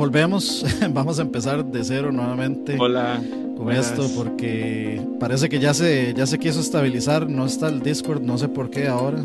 volvemos, 0.00 0.64
vamos 0.94 1.18
a 1.18 1.22
empezar 1.22 1.62
de 1.62 1.84
cero 1.84 2.10
nuevamente. 2.10 2.78
Hola. 2.80 3.22
Con 3.58 3.70
esto, 3.70 4.08
porque 4.16 5.06
parece 5.20 5.50
que 5.50 5.58
ya 5.58 5.74
se, 5.74 6.14
ya 6.14 6.26
se 6.26 6.38
quiso 6.38 6.60
estabilizar, 6.60 7.28
no 7.28 7.44
está 7.44 7.68
el 7.68 7.82
Discord, 7.82 8.22
no 8.22 8.38
sé 8.38 8.48
por 8.48 8.70
qué 8.70 8.88
ahora. 8.88 9.18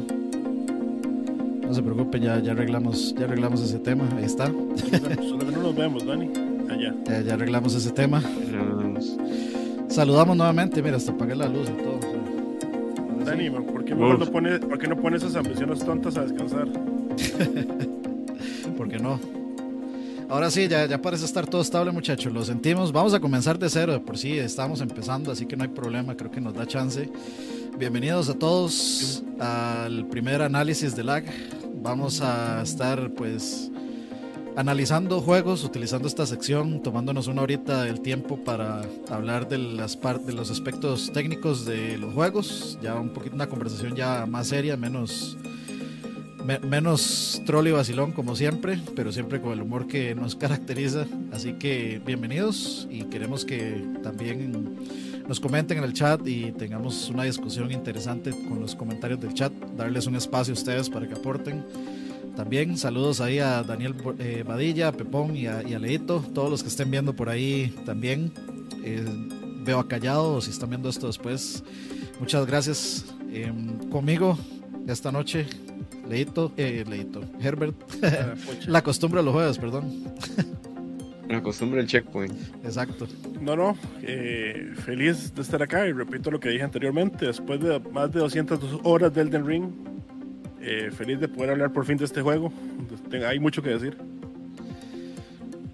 No 1.61 1.73
se 1.73 1.81
preocupe, 1.81 2.19
ya, 2.19 2.39
ya, 2.39 2.51
arreglamos, 2.51 3.15
ya 3.17 3.23
arreglamos 3.23 3.61
ese 3.61 3.79
tema, 3.79 4.03
ahí 4.17 4.25
está. 4.25 4.47
Solo 4.47 5.39
que 5.39 5.51
no 5.53 5.61
nos 5.61 5.75
vemos, 5.75 6.05
Dani. 6.05 6.29
Allá. 6.69 6.93
Ya, 7.05 7.21
ya 7.21 7.35
arreglamos 7.35 7.73
ese 7.73 7.91
tema. 7.91 8.21
Saludamos 9.87 10.35
nuevamente, 10.35 10.83
mira, 10.83 10.97
hasta 10.97 11.13
apagué 11.13 11.35
la 11.35 11.47
luz 11.47 11.69
y 11.69 11.81
todo. 11.81 11.99
Dani, 13.23 13.49
¿por 13.49 13.85
qué, 13.85 13.95
no 13.95 14.19
pones, 14.29 14.59
¿por 14.59 14.77
qué 14.77 14.89
no 14.89 14.97
pones 14.97 15.23
esas 15.23 15.37
ambiciones 15.37 15.79
tontas 15.85 16.17
a 16.17 16.23
descansar? 16.23 16.67
¿Por 18.77 18.89
qué 18.89 18.99
no? 18.99 19.44
Ahora 20.27 20.49
sí, 20.49 20.67
ya, 20.67 20.87
ya 20.87 20.99
parece 20.99 21.23
estar 21.23 21.45
todo 21.45 21.61
estable, 21.61 21.91
muchachos. 21.91 22.33
Lo 22.33 22.43
sentimos. 22.43 22.91
Vamos 22.91 23.13
a 23.13 23.19
comenzar 23.19 23.59
de 23.59 23.69
cero. 23.69 24.01
Por 24.03 24.17
sí 24.17 24.39
estamos 24.39 24.81
empezando, 24.81 25.31
así 25.31 25.45
que 25.45 25.55
no 25.55 25.63
hay 25.63 25.69
problema. 25.69 26.17
Creo 26.17 26.31
que 26.31 26.41
nos 26.41 26.55
da 26.55 26.65
chance. 26.65 27.11
Bienvenidos 27.77 28.27
a 28.29 28.33
todos 28.33 29.23
al 29.39 30.07
primer 30.07 30.41
análisis 30.41 30.95
de 30.95 31.03
lag. 31.03 31.25
Vamos 31.75 32.21
a 32.21 32.63
estar, 32.63 33.11
pues, 33.13 33.71
analizando 34.55 35.21
juegos, 35.21 35.63
utilizando 35.63 36.07
esta 36.07 36.25
sección, 36.25 36.81
tomándonos 36.81 37.27
una 37.27 37.43
horita 37.43 37.83
del 37.83 38.01
tiempo 38.01 38.43
para 38.43 38.81
hablar 39.11 39.47
de 39.47 39.59
las 39.59 39.99
de 40.25 40.33
los 40.33 40.49
aspectos 40.49 41.11
técnicos 41.13 41.65
de 41.65 41.99
los 41.99 42.15
juegos. 42.15 42.79
Ya 42.81 42.95
un 42.95 43.09
poquito 43.09 43.35
una 43.35 43.47
conversación 43.47 43.95
ya 43.95 44.25
más 44.25 44.47
seria, 44.47 44.75
menos 44.75 45.37
menos 46.45 47.41
troll 47.45 47.67
y 47.67 47.71
vacilón 47.71 48.11
como 48.11 48.35
siempre, 48.35 48.79
pero 48.95 49.11
siempre 49.11 49.41
con 49.41 49.53
el 49.53 49.61
humor 49.61 49.87
que 49.87 50.13
nos 50.15 50.35
caracteriza. 50.35 51.05
Así 51.31 51.53
que 51.53 52.01
bienvenidos 52.05 52.87
y 52.89 53.03
queremos 53.03 53.45
que 53.45 53.83
también 54.03 54.77
nos 55.27 55.39
comenten 55.39 55.79
en 55.79 55.83
el 55.83 55.93
chat 55.93 56.25
y 56.27 56.51
tengamos 56.51 57.09
una 57.09 57.23
discusión 57.23 57.71
interesante 57.71 58.31
con 58.47 58.59
los 58.59 58.75
comentarios 58.75 59.19
del 59.19 59.33
chat, 59.33 59.51
darles 59.75 60.05
un 60.05 60.15
espacio 60.15 60.53
a 60.53 60.57
ustedes 60.57 60.89
para 60.89 61.07
que 61.07 61.15
aporten. 61.15 61.65
También 62.35 62.77
saludos 62.77 63.21
ahí 63.21 63.39
a 63.39 63.63
Daniel 63.63 63.95
eh, 64.19 64.43
Badilla, 64.45 64.89
a 64.89 64.91
Pepón 64.91 65.35
y 65.35 65.47
a, 65.47 65.61
Leito, 65.61 66.23
todos 66.33 66.51
los 66.51 66.61
que 66.61 66.69
estén 66.69 66.91
viendo 66.91 67.15
por 67.15 67.29
ahí 67.29 67.73
también. 67.85 68.31
Eh, 68.83 69.03
veo 69.63 69.79
a 69.79 69.87
Callado, 69.87 70.41
si 70.41 70.51
están 70.51 70.69
viendo 70.69 70.89
esto 70.89 71.07
después. 71.07 71.63
Muchas 72.19 72.45
gracias. 72.45 73.05
Em, 73.31 73.89
conmigo 73.89 74.37
esta 74.87 75.11
noche 75.11 75.47
Leito, 76.07 76.51
eh, 76.57 76.83
Leito, 76.87 77.23
Herbert. 77.41 77.75
Ah, 78.03 78.35
la 78.67 78.81
costumbre 78.81 79.21
de 79.21 79.25
los 79.25 79.33
juegos, 79.33 79.57
perdón. 79.57 80.05
La 81.29 81.41
costumbre 81.41 81.79
del 81.79 81.87
checkpoint. 81.87 82.35
Exacto. 82.63 83.07
No, 83.41 83.55
no, 83.55 83.75
eh, 84.03 84.73
feliz 84.85 85.33
de 85.33 85.41
estar 85.41 85.61
acá 85.63 85.87
y 85.87 85.91
repito 85.91 86.29
lo 86.29 86.39
que 86.39 86.49
dije 86.49 86.63
anteriormente, 86.63 87.25
después 87.25 87.59
de 87.59 87.79
más 87.79 88.11
de 88.11 88.19
200 88.19 88.59
horas 88.83 89.11
de 89.13 89.21
Elden 89.21 89.45
Ring, 89.45 89.71
eh, 90.61 90.91
feliz 90.91 91.19
de 91.19 91.27
poder 91.27 91.51
hablar 91.51 91.73
por 91.73 91.85
fin 91.85 91.97
de 91.97 92.05
este 92.05 92.21
juego. 92.21 92.53
Hay 93.27 93.39
mucho 93.39 93.63
que 93.63 93.69
decir. 93.69 93.97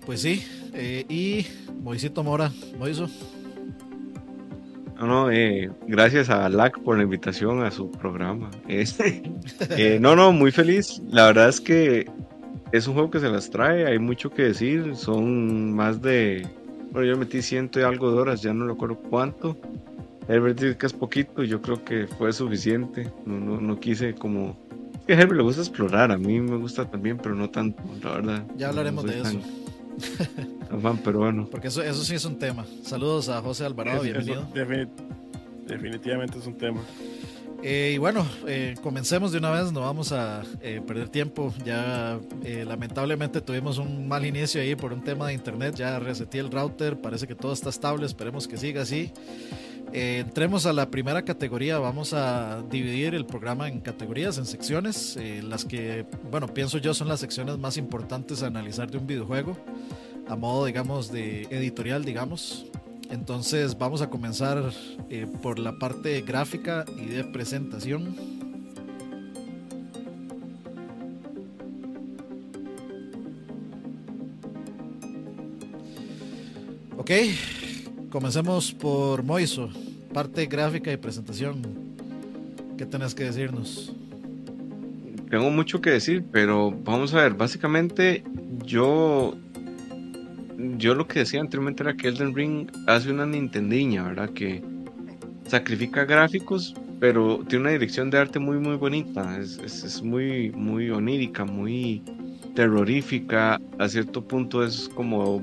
Pues 0.06 0.22
sí, 0.22 0.44
eh, 0.74 1.06
y 1.10 1.46
Moisito 1.82 2.24
Mora, 2.24 2.52
Moiso. 2.78 3.10
No, 5.02 5.08
no, 5.08 5.32
eh, 5.32 5.72
gracias 5.88 6.30
a 6.30 6.48
LAC 6.48 6.80
por 6.84 6.96
la 6.96 7.04
invitación 7.04 7.64
a 7.64 7.72
su 7.72 7.90
programa. 7.90 8.52
Este, 8.68 9.24
eh, 9.72 9.98
no, 10.00 10.16
no, 10.16 10.32
muy 10.32 10.52
feliz. 10.52 11.02
La 11.10 11.26
verdad 11.26 11.50
es 11.50 11.60
que 11.60 12.08
es 12.72 12.88
un 12.88 12.94
juego 12.94 13.10
que 13.10 13.20
se 13.20 13.28
las 13.28 13.50
trae, 13.50 13.88
hay 13.88 13.98
mucho 13.98 14.30
que 14.30 14.44
decir. 14.44 14.96
Son 14.96 15.74
más 15.74 16.04
de. 16.04 16.48
Bueno, 16.92 17.08
yo 17.08 17.18
metí 17.18 17.42
ciento 17.42 17.80
y 17.80 17.84
algo 17.84 18.12
de 18.12 18.20
horas, 18.20 18.44
ya 18.44 18.54
no 18.54 18.68
recuerdo 18.68 18.98
cuánto. 18.98 19.58
Herbert 20.28 20.60
dice 20.60 20.78
que 20.78 20.86
es 20.86 20.94
poquito, 20.94 21.42
yo 21.42 21.64
creo 21.64 21.84
que 21.84 22.06
fue 22.06 22.32
suficiente. 22.32 23.12
No, 23.26 23.40
no, 23.40 23.60
no 23.60 23.80
quise 23.80 24.14
como. 24.14 24.56
Es 25.00 25.06
que 25.08 25.14
a 25.14 25.16
Herbert 25.16 25.38
le 25.38 25.44
gusta 25.44 25.62
explorar, 25.62 26.12
a 26.12 26.18
mí 26.20 26.40
me 26.40 26.58
gusta 26.58 26.86
también, 26.92 27.18
pero 27.18 27.34
no 27.34 27.50
tanto, 27.50 27.82
la 28.04 28.12
verdad. 28.12 28.46
Ya 28.56 28.70
hablaremos 28.70 29.04
de 29.06 29.20
eso. 29.20 29.40
pero 31.04 31.20
bueno. 31.20 31.48
Porque 31.50 31.68
eso, 31.68 31.82
eso 31.84 32.04
sí 32.04 32.16
es 32.16 32.26
un 32.26 32.38
tema. 32.38 32.66
Saludos 32.84 33.30
a 33.30 33.42
José 33.42 33.66
Alvarado, 33.66 34.02
bienvenido. 34.02 34.48
definitivamente 35.68 36.40
es 36.40 36.48
un 36.48 36.58
tema. 36.58 36.82
Eh, 37.64 37.92
y 37.94 37.98
bueno, 38.00 38.26
eh, 38.48 38.76
comencemos 38.82 39.32
de 39.32 39.38
una 39.38 39.52
vez, 39.52 39.72
no 39.72 39.82
vamos 39.82 40.12
a 40.12 40.42
eh, 40.62 40.82
perder 40.86 41.10
tiempo. 41.10 41.54
Ya 41.64 42.20
lamentablemente 42.66 43.42
tuvimos 43.42 43.78
un 43.78 44.08
mal 44.08 44.26
inicio 44.26 44.62
ahí 44.62 44.76
por 44.76 44.94
un 44.94 45.04
tema 45.04 45.28
de 45.28 45.34
internet. 45.34 45.76
Ya 45.76 46.00
reseté 46.00 46.40
el 46.40 46.50
router, 46.50 47.00
parece 47.00 47.28
que 47.28 47.36
todo 47.36 47.54
está 47.54 47.70
estable, 47.70 48.06
esperemos 48.06 48.48
que 48.48 48.58
siga 48.58 48.82
así. 48.82 49.12
Entremos 49.94 50.66
a 50.66 50.74
la 50.74 50.90
primera 50.90 51.24
categoría, 51.24 51.80
vamos 51.80 52.14
a 52.14 52.64
dividir 52.70 53.16
el 53.16 53.26
programa 53.26 53.68
en 53.68 53.82
categorías, 53.82 54.38
en 54.38 54.46
secciones. 54.46 55.18
las 55.44 55.66
que, 55.66 56.06
bueno, 56.30 56.48
pienso 56.48 56.78
yo 56.78 56.94
son 56.94 57.08
las 57.08 57.20
secciones 57.20 57.58
más 57.58 57.78
importantes 57.78 58.44
a 58.44 58.48
analizar 58.48 58.90
de 58.90 58.98
un 58.98 59.08
videojuego 59.08 59.58
a 60.28 60.36
modo, 60.36 60.66
digamos, 60.66 61.12
de 61.12 61.44
editorial, 61.50 62.06
digamos. 62.06 62.66
Entonces 63.10 63.78
vamos 63.78 64.02
a 64.02 64.10
comenzar 64.10 64.72
eh, 65.10 65.28
por 65.42 65.60
la 65.60 65.78
parte 65.78 66.22
gráfica 66.22 66.86
y 66.98 67.08
de 67.08 67.26
presentación. 67.26 68.16
Ok, 76.98 77.12
comencemos 78.12 78.72
por 78.72 79.24
Moiso, 79.24 79.70
parte 80.14 80.46
gráfica 80.46 80.92
y 80.92 80.98
presentación. 80.98 81.64
¿Qué 82.78 82.86
tenés 82.86 83.16
que 83.16 83.24
decirnos? 83.24 83.96
Tengo 85.30 85.50
mucho 85.50 85.82
que 85.82 85.92
decir, 85.92 86.24
pero 86.32 86.72
vamos 86.72 87.14
a 87.14 87.24
ver, 87.24 87.34
básicamente 87.34 88.24
yo 88.66 89.36
yo 90.78 90.94
lo 90.94 91.08
que 91.08 91.20
decía 91.20 91.42
anteriormente 91.42 91.84
era 91.84 91.96
que 91.96 92.08
Elden 92.10 92.36
Ring 92.36 92.70
hace 92.88 93.12
una 93.12 93.26
Nintendiña, 93.26 94.04
¿verdad? 94.04 94.30
Que 94.30 94.64
sacrifica 95.48 96.06
gráficos, 96.06 96.76
pero 97.00 97.44
tiene 97.48 97.64
una 97.64 97.72
dirección 97.72 98.10
de 98.10 98.20
arte 98.20 98.40
muy, 98.40 98.58
muy 98.58 98.76
bonita. 98.76 99.40
Es, 99.40 99.58
es, 99.60 100.02
muy, 100.04 100.52
muy 100.52 100.90
onírica, 100.90 101.46
muy 101.46 102.04
terrorífica. 102.56 103.60
A 103.80 103.88
cierto 103.88 104.24
punto 104.24 104.64
es 104.64 104.90
como 104.90 105.42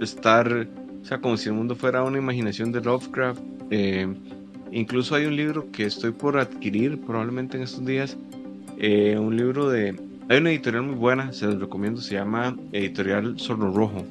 estar, 0.00 0.68
sea, 1.08 1.20
como 1.20 1.38
si 1.38 1.48
el 1.48 1.54
mundo 1.54 1.74
fuera 1.74 2.02
una 2.02 2.18
imaginación 2.18 2.70
de 2.70 2.82
Lovecraft. 2.82 3.40
Eh, 3.70 4.06
incluso 4.70 5.14
hay 5.14 5.24
un 5.24 5.36
libro 5.36 5.70
que 5.72 5.86
estoy 5.86 6.12
por 6.12 6.38
adquirir 6.38 7.00
probablemente 7.00 7.56
en 7.56 7.62
estos 7.62 7.84
días. 7.86 8.16
Eh, 8.76 9.16
un 9.18 9.34
libro 9.34 9.70
de... 9.70 9.98
Hay 10.28 10.38
una 10.38 10.50
editorial 10.50 10.82
muy 10.82 10.96
buena, 10.96 11.32
se 11.32 11.46
los 11.46 11.58
recomiendo, 11.58 12.02
se 12.02 12.14
llama 12.14 12.54
Editorial 12.72 13.40
Sorno 13.40 13.72
Rojo. 13.72 14.04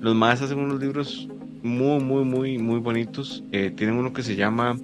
Los 0.00 0.14
más 0.14 0.40
hacen 0.40 0.60
unos 0.60 0.80
libros 0.80 1.28
muy, 1.64 2.00
muy, 2.00 2.24
muy, 2.24 2.58
muy 2.58 2.78
bonitos. 2.78 3.42
Eh, 3.50 3.72
tienen 3.76 3.96
uno 3.96 4.12
que 4.12 4.22
se 4.22 4.36
llama, 4.36 4.78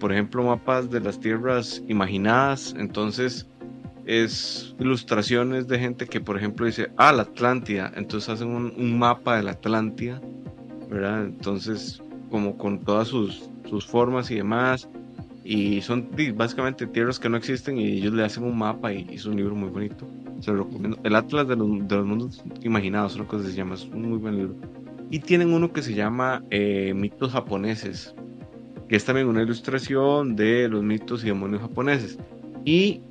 por 0.00 0.12
ejemplo, 0.12 0.42
Mapas 0.42 0.90
de 0.90 0.98
las 0.98 1.20
Tierras 1.20 1.80
Imaginadas. 1.86 2.74
Entonces, 2.76 3.46
es 4.08 4.74
ilustraciones 4.80 5.68
de 5.68 5.78
gente 5.78 6.06
que, 6.06 6.18
por 6.18 6.38
ejemplo, 6.38 6.64
dice, 6.64 6.90
ah, 6.96 7.12
la 7.12 7.22
Atlántida. 7.22 7.92
Entonces 7.94 8.30
hacen 8.30 8.48
un, 8.48 8.98
mapa 8.98 9.36
de 9.36 9.42
la 9.42 9.50
Atlántida, 9.50 10.18
¿verdad? 10.88 11.26
Entonces, 11.26 12.02
como 12.30 12.56
con 12.56 12.80
todas 12.80 13.08
sus, 13.08 13.50
sus 13.68 13.86
formas 13.86 14.30
y 14.30 14.36
demás. 14.36 14.88
Y 15.44 15.82
son 15.82 16.08
básicamente 16.34 16.86
tierras 16.86 17.18
que 17.18 17.28
no 17.28 17.36
existen 17.36 17.78
y 17.78 17.98
ellos 17.98 18.14
le 18.14 18.24
hacen 18.24 18.44
un 18.44 18.56
mapa 18.56 18.94
y, 18.94 19.06
es 19.10 19.26
un 19.26 19.36
libro 19.36 19.54
muy 19.54 19.68
bonito. 19.68 20.08
Se 20.40 20.52
lo 20.52 20.64
recomiendo. 20.64 20.98
El 21.04 21.14
Atlas 21.14 21.46
de 21.46 21.56
los, 21.56 21.68
Mundos 21.68 22.42
Imaginados, 22.62 23.14
una 23.14 23.26
cosa 23.26 23.44
que 23.44 23.50
se 23.50 23.56
llama, 23.56 23.74
es 23.74 23.84
un 23.84 24.08
muy 24.08 24.18
buen 24.18 24.36
libro. 24.36 24.54
Y 25.10 25.18
tienen 25.18 25.52
uno 25.52 25.70
que 25.70 25.82
se 25.82 25.92
llama 25.92 26.42
eh, 26.50 26.94
Mitos 26.94 27.32
Japoneses, 27.32 28.14
que 28.88 28.96
es 28.96 29.04
también 29.04 29.26
una 29.26 29.42
ilustración 29.42 30.34
de 30.34 30.66
los 30.68 30.82
mitos 30.82 31.24
y 31.24 31.26
demonios 31.26 31.60
japoneses. 31.60 32.18
Y 32.64 33.02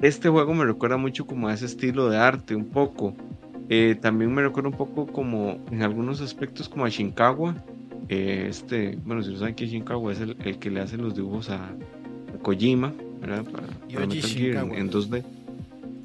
este 0.00 0.28
juego 0.28 0.54
me 0.54 0.64
recuerda 0.64 0.96
mucho 0.96 1.26
como 1.26 1.48
a 1.48 1.54
ese 1.54 1.66
estilo 1.66 2.08
de 2.08 2.18
arte, 2.18 2.54
un 2.54 2.70
poco. 2.70 3.14
Eh, 3.68 3.96
también 4.00 4.34
me 4.34 4.42
recuerda 4.42 4.70
un 4.70 4.76
poco 4.76 5.06
como 5.06 5.64
en 5.70 5.82
algunos 5.82 6.20
aspectos 6.20 6.68
como 6.68 6.84
a 6.84 6.88
Shinkawa, 6.88 7.54
este, 8.08 8.98
bueno, 9.04 9.22
si 9.22 9.30
no 9.30 9.38
saben 9.38 9.54
que 9.54 9.68
Shinkawa 9.68 10.12
es 10.12 10.20
el, 10.20 10.58
que 10.58 10.68
le 10.68 10.80
hace 10.80 10.96
los 10.96 11.14
dibujos 11.14 11.48
a, 11.50 11.70
Kojima, 12.42 12.92
¿verdad? 13.20 13.44
Para, 13.44 13.66
en, 13.88 14.90
2D. 14.90 15.22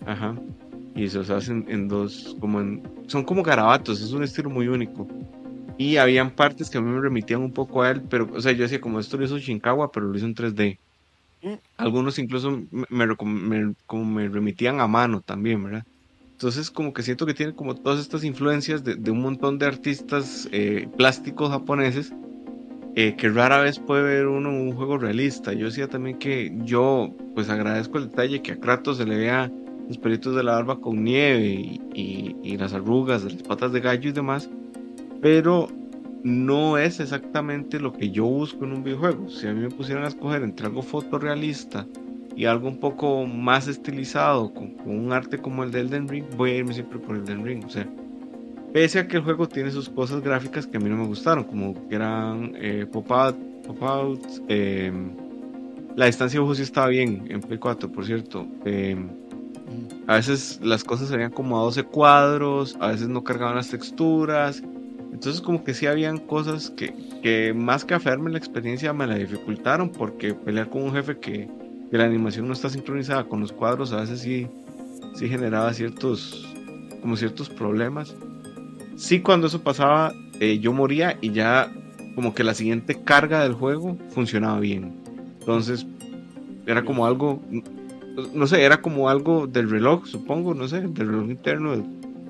Ajá. 0.05 0.35
Y 0.95 1.07
se 1.07 1.17
los 1.17 1.29
hacen 1.29 1.65
en 1.67 1.87
dos, 1.87 2.37
como 2.39 2.61
en, 2.61 2.83
son 3.07 3.23
como 3.23 3.41
garabatos, 3.41 4.01
es 4.01 4.11
un 4.11 4.23
estilo 4.23 4.49
muy 4.49 4.67
único. 4.67 5.07
Y 5.77 5.97
habían 5.97 6.29
partes 6.31 6.69
que 6.69 6.77
a 6.77 6.81
mí 6.81 6.89
me 6.89 7.01
remitían 7.01 7.41
un 7.41 7.51
poco 7.51 7.81
a 7.81 7.91
él, 7.91 8.01
pero, 8.09 8.29
o 8.33 8.39
sea, 8.39 8.51
yo 8.51 8.63
decía, 8.63 8.79
como 8.79 8.99
esto 8.99 9.17
lo 9.17 9.25
hizo 9.25 9.39
Shinkawa, 9.39 9.91
pero 9.91 10.05
lo 10.05 10.15
hizo 10.15 10.25
en 10.25 10.35
3D. 10.35 10.77
Algunos 11.77 12.19
incluso 12.19 12.63
me, 12.71 13.15
como 13.15 14.05
me 14.05 14.27
remitían 14.27 14.79
a 14.79 14.87
mano 14.87 15.21
también, 15.21 15.63
¿verdad? 15.63 15.85
entonces 16.35 16.69
como 16.69 16.93
que 16.93 17.01
siento 17.01 17.25
que 17.25 17.33
tiene 17.33 17.55
como 17.55 17.75
todas 17.75 17.99
estas 17.99 18.25
influencias 18.25 18.83
de, 18.83 18.95
de 18.95 19.09
un 19.09 19.21
montón 19.21 19.57
de 19.57 19.67
artistas 19.67 20.49
eh, 20.51 20.89
plásticos 20.97 21.49
japoneses 21.49 22.13
eh, 22.95 23.15
que 23.17 23.29
rara 23.29 23.61
vez 23.61 23.79
puede 23.79 24.03
ver 24.03 24.27
uno 24.27 24.49
un 24.49 24.73
juego 24.73 24.97
realista. 24.97 25.53
Yo 25.53 25.67
decía 25.67 25.87
también 25.87 26.17
que 26.17 26.53
yo 26.63 27.13
pues 27.35 27.49
agradezco 27.49 27.97
el 27.97 28.09
detalle 28.09 28.41
que 28.41 28.51
a 28.51 28.59
Kratos 28.59 28.97
se 28.97 29.05
le 29.05 29.17
vea 29.17 29.49
los 29.87 29.97
pelitos 29.97 30.35
de 30.35 30.43
la 30.43 30.53
barba 30.53 30.81
con 30.81 31.03
nieve 31.03 31.45
y, 31.45 31.81
y, 31.93 32.35
y 32.43 32.57
las 32.57 32.73
arrugas 32.73 33.23
de 33.23 33.31
las 33.31 33.43
patas 33.43 33.71
de 33.71 33.79
gallo 33.79 34.09
y 34.09 34.13
demás, 34.13 34.49
pero 35.21 35.69
no 36.25 36.79
es 36.79 36.99
exactamente 36.99 37.79
lo 37.79 37.93
que 37.93 38.09
yo 38.09 38.25
busco 38.25 38.65
en 38.65 38.71
un 38.71 38.83
videojuego. 38.83 39.29
Si 39.29 39.45
a 39.45 39.53
mí 39.53 39.61
me 39.61 39.69
pusieran 39.69 40.05
a 40.05 40.07
escoger 40.07 40.41
entre 40.41 40.65
algo 40.65 40.81
fotorrealista 40.81 41.85
y 42.35 42.45
algo 42.45 42.67
un 42.67 42.79
poco 42.79 43.27
más 43.27 43.67
estilizado, 43.67 44.51
con, 44.51 44.75
un 44.85 45.13
arte 45.13 45.37
como 45.37 45.63
el 45.63 45.69
de 45.69 45.81
Elden 45.81 46.07
Ring, 46.07 46.25
voy 46.35 46.49
a 46.49 46.55
irme 46.55 46.73
siempre 46.73 46.97
por 46.97 47.15
Elden 47.15 47.45
Ring. 47.45 47.63
O 47.63 47.69
sea, 47.69 47.87
pese 48.73 48.97
a 48.97 49.07
que 49.07 49.17
el 49.17 49.23
juego 49.23 49.47
tiene 49.47 49.69
sus 49.69 49.87
cosas 49.87 50.21
gráficas 50.21 50.65
que 50.65 50.77
a 50.77 50.79
mí 50.79 50.89
no 50.89 50.97
me 50.97 51.05
gustaron, 51.05 51.43
como 51.43 51.75
que 51.87 51.93
eran 51.93 52.53
eh, 52.55 52.87
pop-out, 52.91 53.37
pop 53.67 54.19
eh, 54.47 54.91
la 55.95 56.07
distancia 56.07 56.39
de 56.39 56.43
ojo 56.43 56.55
sí 56.55 56.63
estaba 56.63 56.87
bien 56.87 57.27
en 57.29 57.39
Play 57.39 57.59
4, 57.59 57.91
por 57.91 58.03
cierto. 58.03 58.47
Eh, 58.65 58.97
a 60.07 60.15
veces 60.15 60.59
las 60.63 60.83
cosas 60.83 61.07
se 61.07 61.17
veían 61.17 61.31
como 61.31 61.59
a 61.59 61.63
12 61.65 61.83
cuadros, 61.83 62.75
a 62.79 62.87
veces 62.87 63.09
no 63.09 63.23
cargaban 63.23 63.57
las 63.57 63.69
texturas. 63.69 64.63
Entonces 65.15 65.41
como 65.41 65.63
que 65.63 65.73
sí 65.73 65.87
habían 65.87 66.17
cosas 66.17 66.69
que, 66.71 66.93
que 67.23 67.53
más 67.53 67.85
que 67.85 67.93
aferrarme 67.93 68.31
la 68.31 68.37
experiencia 68.37 68.91
me 68.91 69.07
la 69.07 69.15
dificultaron 69.15 69.89
porque 69.89 70.33
pelear 70.33 70.69
con 70.69 70.83
un 70.83 70.91
jefe 70.91 71.19
que, 71.19 71.47
la 71.91 72.03
animación 72.03 72.45
no 72.45 72.51
está 72.51 72.69
sincronizada 72.69 73.23
con 73.23 73.39
los 73.39 73.53
cuadros 73.53 73.93
a 73.93 74.01
veces 74.01 74.19
sí, 74.19 74.49
sí 75.13 75.29
generaba 75.29 75.73
ciertos 75.73 76.53
como 77.01 77.15
ciertos 77.15 77.47
problemas. 77.47 78.13
Sí 78.97 79.21
cuando 79.21 79.47
eso 79.47 79.63
pasaba 79.63 80.11
eh, 80.41 80.59
yo 80.59 80.73
moría 80.73 81.17
y 81.21 81.31
ya 81.31 81.71
como 82.15 82.35
que 82.35 82.43
la 82.43 82.53
siguiente 82.53 83.01
carga 83.01 83.41
del 83.43 83.53
juego 83.53 83.97
funcionaba 84.09 84.59
bien. 84.59 84.97
Entonces 85.39 85.87
era 86.65 86.83
como 86.83 87.05
algo, 87.05 87.41
no 88.33 88.47
sé, 88.47 88.63
era 88.63 88.81
como 88.81 89.07
algo 89.07 89.47
del 89.47 89.69
reloj, 89.69 90.07
supongo, 90.07 90.53
no 90.53 90.67
sé, 90.67 90.81
del 90.81 91.07
reloj 91.07 91.29
interno, 91.29 91.81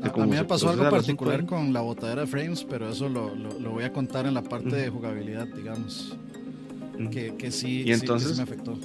a, 0.05 0.21
a, 0.21 0.25
mí 0.25 0.31
me 0.31 0.43
pasó 0.45 0.69
algo 0.69 0.89
particular 0.89 1.45
con 1.45 1.73
la 1.73 1.81
botadera 1.81 2.21
de 2.21 2.27
frames, 2.27 2.63
pero 2.63 2.89
eso 2.89 3.09
lo, 3.09 3.33
lo, 3.35 3.59
lo 3.59 3.71
voy 3.71 3.83
a 3.83 3.93
contar 3.93 4.25
en 4.25 4.33
la 4.33 4.43
parte 4.43 4.75
de 4.75 4.89
jugabilidad, 4.89 5.47
digamos. 5.47 6.17
Que, 7.11 7.35
que, 7.35 7.51
sí, 7.51 7.83
y 7.85 7.91
entonces, 7.91 8.29
sí, 8.29 8.35
sí 8.35 8.39
me 8.39 8.43
afectó. 8.43 8.77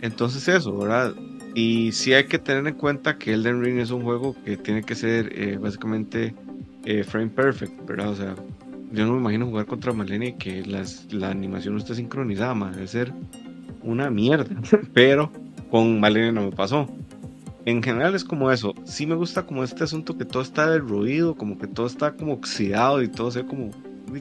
Entonces 0.00 0.48
eso, 0.48 0.76
¿verdad? 0.76 1.14
Y 1.54 1.92
sí 1.92 2.12
hay 2.12 2.24
que 2.24 2.38
tener 2.38 2.66
en 2.66 2.74
cuenta 2.74 3.16
que 3.16 3.32
Elden 3.32 3.62
Ring 3.62 3.78
es 3.78 3.90
un 3.90 4.02
juego 4.02 4.34
que 4.44 4.56
tiene 4.56 4.82
que 4.82 4.96
ser 4.96 5.32
eh, 5.38 5.56
básicamente 5.56 6.34
eh, 6.84 7.04
frame 7.04 7.28
perfect, 7.28 7.86
¿verdad? 7.86 8.10
O 8.10 8.16
sea, 8.16 8.34
yo 8.92 9.06
no 9.06 9.12
me 9.12 9.20
imagino 9.20 9.46
jugar 9.46 9.66
contra 9.66 9.92
Malenia 9.92 10.30
y 10.30 10.32
que 10.34 10.66
las, 10.66 11.12
la 11.12 11.30
animación 11.30 11.74
no 11.74 11.80
esté 11.80 11.94
sincronizada, 11.94 12.54
man. 12.54 12.72
debe 12.72 12.88
ser 12.88 13.12
una 13.82 14.10
mierda. 14.10 14.54
Pero 14.92 15.30
con 15.70 16.00
Malenia 16.00 16.32
no 16.32 16.42
me 16.42 16.52
pasó 16.52 16.88
en 17.66 17.82
general 17.82 18.14
es 18.14 18.24
como 18.24 18.50
eso. 18.50 18.74
Sí 18.84 19.06
me 19.06 19.14
gusta 19.14 19.46
como 19.46 19.64
este 19.64 19.84
asunto 19.84 20.18
que 20.18 20.24
todo 20.24 20.42
está 20.42 20.70
derruido, 20.70 21.34
como 21.34 21.58
que 21.58 21.66
todo 21.66 21.86
está 21.86 22.12
como 22.12 22.34
oxidado 22.34 23.02
y 23.02 23.08
todo 23.08 23.30
se 23.30 23.42
ve 23.42 23.48
como, 23.48 23.70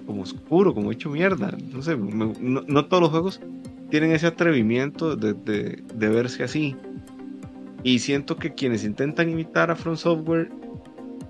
como 0.05 0.21
oscuro, 0.21 0.73
como 0.73 0.91
hecho 0.91 1.09
mierda. 1.09 1.55
No 1.71 1.81
sé, 1.81 1.97
no, 1.97 2.85
todos 2.85 3.01
los 3.01 3.09
juegos 3.11 3.41
tienen 3.89 4.11
ese 4.11 4.27
atrevimiento 4.27 5.15
de, 5.15 5.33
de, 5.33 5.83
de, 5.93 6.09
verse 6.09 6.43
así. 6.43 6.75
Y 7.83 7.99
siento 7.99 8.37
que 8.37 8.53
quienes 8.53 8.85
intentan 8.85 9.29
imitar 9.29 9.69
a 9.71 9.75
From 9.75 9.97
Software 9.97 10.49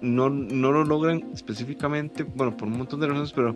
no, 0.02 0.30
no 0.30 0.72
lo 0.72 0.84
logran 0.84 1.26
específicamente, 1.34 2.24
bueno, 2.24 2.56
por 2.56 2.68
un 2.68 2.78
montón 2.78 3.00
de 3.00 3.08
razones, 3.08 3.34
pero 3.34 3.56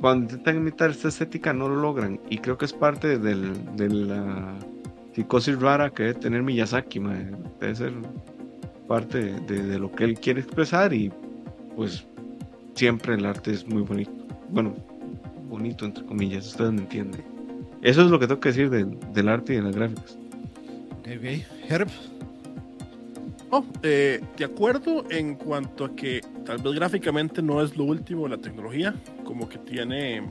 cuando 0.00 0.24
intentan 0.24 0.56
imitar 0.56 0.90
esta 0.90 1.08
estética 1.08 1.52
no 1.52 1.68
lo 1.68 1.76
logran. 1.76 2.20
Y 2.28 2.38
creo 2.38 2.58
que 2.58 2.64
es 2.64 2.72
parte 2.72 3.18
del, 3.18 3.76
de 3.76 3.88
la 3.88 4.58
psicosis 5.14 5.58
rara 5.60 5.90
que 5.90 6.04
debe 6.04 6.20
tener 6.20 6.42
Miyazaki, 6.42 7.00
madre. 7.00 7.30
debe 7.60 7.74
ser 7.74 7.92
parte 8.88 9.18
de, 9.18 9.40
de, 9.40 9.62
de, 9.62 9.78
lo 9.78 9.90
que 9.92 10.04
él 10.04 10.18
quiere 10.18 10.40
expresar 10.40 10.92
y 10.92 11.10
pues 11.76 12.06
siempre 12.74 13.14
el 13.14 13.24
arte 13.24 13.52
es 13.52 13.66
muy 13.66 13.82
bonito. 13.82 14.12
Bueno, 14.48 14.74
bonito 15.48 15.84
entre 15.84 16.04
comillas, 16.04 16.46
ustedes 16.46 16.72
me 16.72 16.80
entienden. 16.80 17.22
Eso 17.82 18.02
es 18.02 18.10
lo 18.10 18.18
que 18.18 18.26
tengo 18.26 18.40
que 18.40 18.50
decir 18.50 18.70
del, 18.70 18.98
del 19.12 19.28
arte 19.28 19.54
y 19.54 19.56
de 19.56 19.62
las 19.62 19.76
gráficas. 19.76 20.18
Ok, 21.00 21.08
ok. 21.16 21.70
Herb. 21.70 21.88
Oh, 23.50 23.64
eh, 23.82 24.20
de 24.38 24.44
acuerdo 24.44 25.04
en 25.10 25.34
cuanto 25.34 25.84
a 25.84 25.94
que 25.94 26.22
tal 26.46 26.58
vez 26.58 26.72
gráficamente 26.72 27.42
no 27.42 27.60
es 27.60 27.76
lo 27.76 27.84
último 27.84 28.22
de 28.24 28.30
la 28.30 28.38
tecnología, 28.38 28.94
como 29.24 29.46
que 29.46 29.58
tiene 29.58 30.22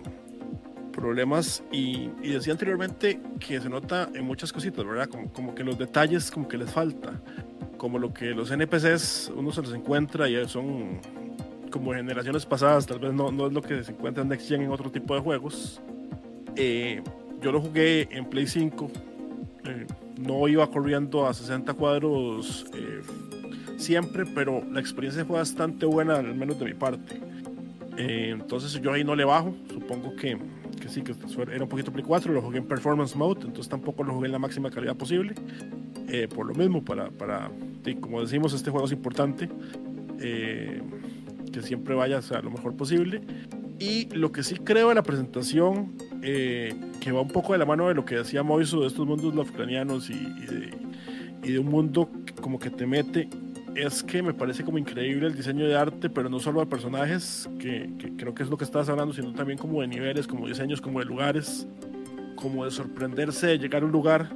problemas 0.91 1.63
y, 1.71 2.09
y, 2.21 2.29
decía 2.33 2.53
anteriormente 2.53 3.19
que 3.39 3.59
se 3.59 3.69
nota 3.69 4.09
en 4.13 4.25
muchas 4.25 4.51
cositas, 4.53 4.85
¿verdad? 4.85 5.07
Como, 5.07 5.31
como, 5.31 5.55
que 5.55 5.63
los 5.63 5.77
detalles 5.77 6.29
como 6.29 6.47
que 6.47 6.57
les 6.57 6.69
falta, 6.69 7.19
como 7.77 7.97
lo 7.97 8.13
que 8.13 8.31
los 8.31 8.51
NPCs 8.51 9.31
uno 9.35 9.51
se 9.51 9.61
los 9.61 9.73
encuentra 9.73 10.29
y 10.29 10.47
son 10.47 10.99
como 11.71 11.93
generaciones 11.93 12.45
pasadas, 12.45 12.85
tal 12.85 12.99
vez 12.99 13.13
no, 13.13 13.31
no 13.31 13.47
es 13.47 13.53
lo 13.53 13.61
que 13.61 13.83
se 13.83 13.91
encuentra 13.91 14.21
en 14.21 14.29
Next 14.29 14.47
Gen 14.47 14.61
en 14.61 14.71
otro 14.71 14.91
tipo 14.91 15.15
de 15.15 15.21
juegos. 15.21 15.81
Eh, 16.55 17.01
yo 17.41 17.51
lo 17.51 17.61
jugué 17.61 18.07
en 18.11 18.25
Play 18.25 18.45
5, 18.45 18.91
eh, 19.65 19.87
no 20.19 20.47
iba 20.47 20.69
corriendo 20.69 21.27
a 21.27 21.33
60 21.33 21.73
cuadros 21.73 22.67
eh, 22.75 23.01
siempre, 23.77 24.25
pero 24.25 24.63
la 24.69 24.79
experiencia 24.79 25.25
fue 25.25 25.37
bastante 25.37 25.85
buena, 25.85 26.17
al 26.17 26.35
menos 26.35 26.59
de 26.59 26.65
mi 26.65 26.73
parte. 26.73 27.19
entonces 27.97 28.79
yo 28.81 28.93
ahí 28.93 29.03
no 29.03 29.15
le 29.15 29.25
bajo, 29.25 29.55
supongo 29.69 30.15
que 30.15 30.37
que 30.81 30.89
sí, 30.89 31.01
que 31.01 31.13
era 31.53 31.63
un 31.63 31.69
poquito 31.69 31.93
Play 31.93 32.03
4, 32.03 32.33
lo 32.33 32.41
jugué 32.41 32.57
en 32.57 32.65
Performance 32.65 33.15
Mode, 33.15 33.45
entonces 33.45 33.69
tampoco 33.69 34.03
lo 34.03 34.13
jugué 34.13 34.25
en 34.25 34.33
la 34.33 34.39
máxima 34.39 34.69
calidad 34.69 34.97
posible. 34.97 35.35
Eh, 36.09 36.27
por 36.27 36.45
lo 36.45 36.53
mismo, 36.53 36.83
para, 36.83 37.09
para 37.09 37.49
sí, 37.85 37.95
como 37.95 38.21
decimos, 38.21 38.53
este 38.53 38.69
juego 38.69 38.85
es 38.85 38.91
importante, 38.91 39.47
eh, 40.19 40.81
que 41.53 41.61
siempre 41.61 41.95
vayas 41.95 42.31
a 42.33 42.41
lo 42.41 42.51
mejor 42.51 42.75
posible. 42.75 43.21
Y 43.79 44.09
lo 44.13 44.31
que 44.31 44.43
sí 44.43 44.55
creo 44.55 44.89
en 44.89 44.95
la 44.95 45.03
presentación, 45.03 45.93
eh, 46.21 46.75
que 46.99 47.11
va 47.11 47.21
un 47.21 47.29
poco 47.29 47.53
de 47.53 47.59
la 47.59 47.65
mano 47.65 47.87
de 47.87 47.93
lo 47.93 48.03
que 48.03 48.15
decía 48.15 48.43
Moiso 48.43 48.81
de 48.81 48.87
estos 48.87 49.07
mundos 49.07 49.33
lovecranianos 49.33 50.09
y, 50.09 50.13
y, 50.13 50.45
de, 50.45 50.69
y 51.43 51.51
de 51.53 51.59
un 51.59 51.67
mundo 51.67 52.09
como 52.41 52.59
que 52.59 52.69
te 52.69 52.85
mete 52.85 53.29
es 53.75 54.03
que 54.03 54.21
me 54.21 54.33
parece 54.33 54.63
como 54.63 54.77
increíble 54.77 55.27
el 55.27 55.35
diseño 55.35 55.65
de 55.67 55.75
arte, 55.75 56.09
pero 56.09 56.29
no 56.29 56.39
solo 56.39 56.59
de 56.59 56.65
personajes, 56.65 57.49
que, 57.59 57.89
creo 58.17 58.33
que 58.33 58.43
es 58.43 58.49
lo 58.49 58.57
que 58.57 58.63
estabas 58.63 58.89
hablando, 58.89 59.13
sino 59.13 59.33
también 59.33 59.57
como 59.57 59.81
de 59.81 59.87
niveles, 59.87 60.27
como 60.27 60.47
diseños, 60.47 60.81
como 60.81 60.99
de 60.99 61.05
lugares, 61.05 61.67
como 62.35 62.65
de 62.65 62.71
sorprenderse 62.71 63.47
de 63.47 63.59
llegar 63.59 63.83
a 63.83 63.85
un 63.85 63.91
lugar. 63.91 64.29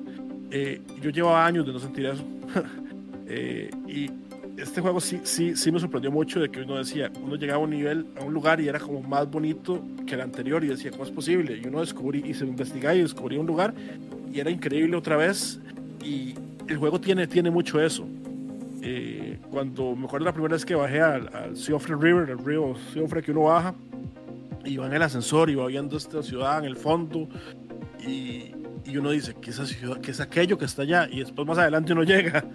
Eh, 0.52 0.82
yo 1.02 1.10
llevaba 1.10 1.46
años 1.46 1.66
de 1.66 1.74
no 1.74 1.80
sentir 1.80 2.06
eso. 2.06 2.24
eh, 3.28 3.70
y 3.88 4.10
este 4.62 4.80
juego 4.80 5.02
sí, 5.02 5.20
sí, 5.24 5.56
sí 5.56 5.72
me 5.72 5.80
sorprendió 5.80 6.12
mucho 6.12 6.40
de 6.40 6.50
que 6.50 6.62
uno 6.62 6.78
decía, 6.78 7.12
uno 7.22 7.36
llegaba 7.36 7.60
a 7.60 7.64
un 7.64 7.72
nivel, 7.72 8.08
a 8.20 8.24
un 8.24 8.34
lugar 8.34 8.62
y 8.62 8.70
era 8.70 8.80
como 8.80 9.02
más 9.02 9.30
bonito 9.30 9.84
que 10.06 10.16
el 10.16 10.22
anterior 10.22 10.64
y 10.64 10.68
decía, 10.68 10.92
¿cómo 10.92 11.04
es 11.04 11.12
posible? 11.12 11.60
Y 11.62 11.68
uno 11.68 11.82
descubrí, 11.82 12.24
y 12.26 12.34
se 12.34 12.46
investigaba 12.46 12.96
y 12.96 13.02
descubría 13.02 13.40
un 13.40 13.48
lugar 13.48 13.74
y 14.32 14.40
era 14.40 14.50
increíble 14.50 14.96
otra 14.98 15.18
vez. 15.18 15.60
Y 16.04 16.36
el 16.68 16.78
juego 16.78 17.00
tiene, 17.00 17.28
tiene 17.28 17.50
mucho 17.50 17.82
eso. 17.82 18.08
Eh, 18.88 19.40
cuando 19.50 19.96
me 19.96 20.06
acuerdo 20.06 20.26
la 20.26 20.32
primera 20.32 20.54
vez 20.54 20.64
que 20.64 20.76
bajé 20.76 21.02
al, 21.02 21.36
al 21.36 21.58
Siofre 21.58 21.96
River, 21.96 22.30
el 22.30 22.38
río 22.38 22.76
Siofre 22.94 23.24
que 23.24 23.32
uno 23.32 23.46
baja, 23.46 23.74
y 24.64 24.78
va 24.78 24.86
en 24.86 24.94
el 24.94 25.02
ascensor 25.02 25.50
y 25.50 25.56
va 25.56 25.66
viendo 25.66 25.98
esta 25.98 26.22
ciudad 26.22 26.60
en 26.60 26.66
el 26.66 26.78
fondo, 26.78 27.28
y, 28.06 28.54
y 28.86 28.98
uno 28.98 29.10
dice, 29.10 29.34
¿qué 29.42 29.50
es, 29.50 29.58
esa 29.58 29.66
ciudad, 29.66 30.00
¿qué 30.02 30.12
es 30.12 30.20
aquello 30.20 30.60
que 30.60 30.66
está 30.66 30.84
allá? 30.84 31.08
Y 31.12 31.22
después 31.22 31.48
más 31.48 31.58
adelante 31.58 31.94
uno 31.94 32.04
llega. 32.04 32.46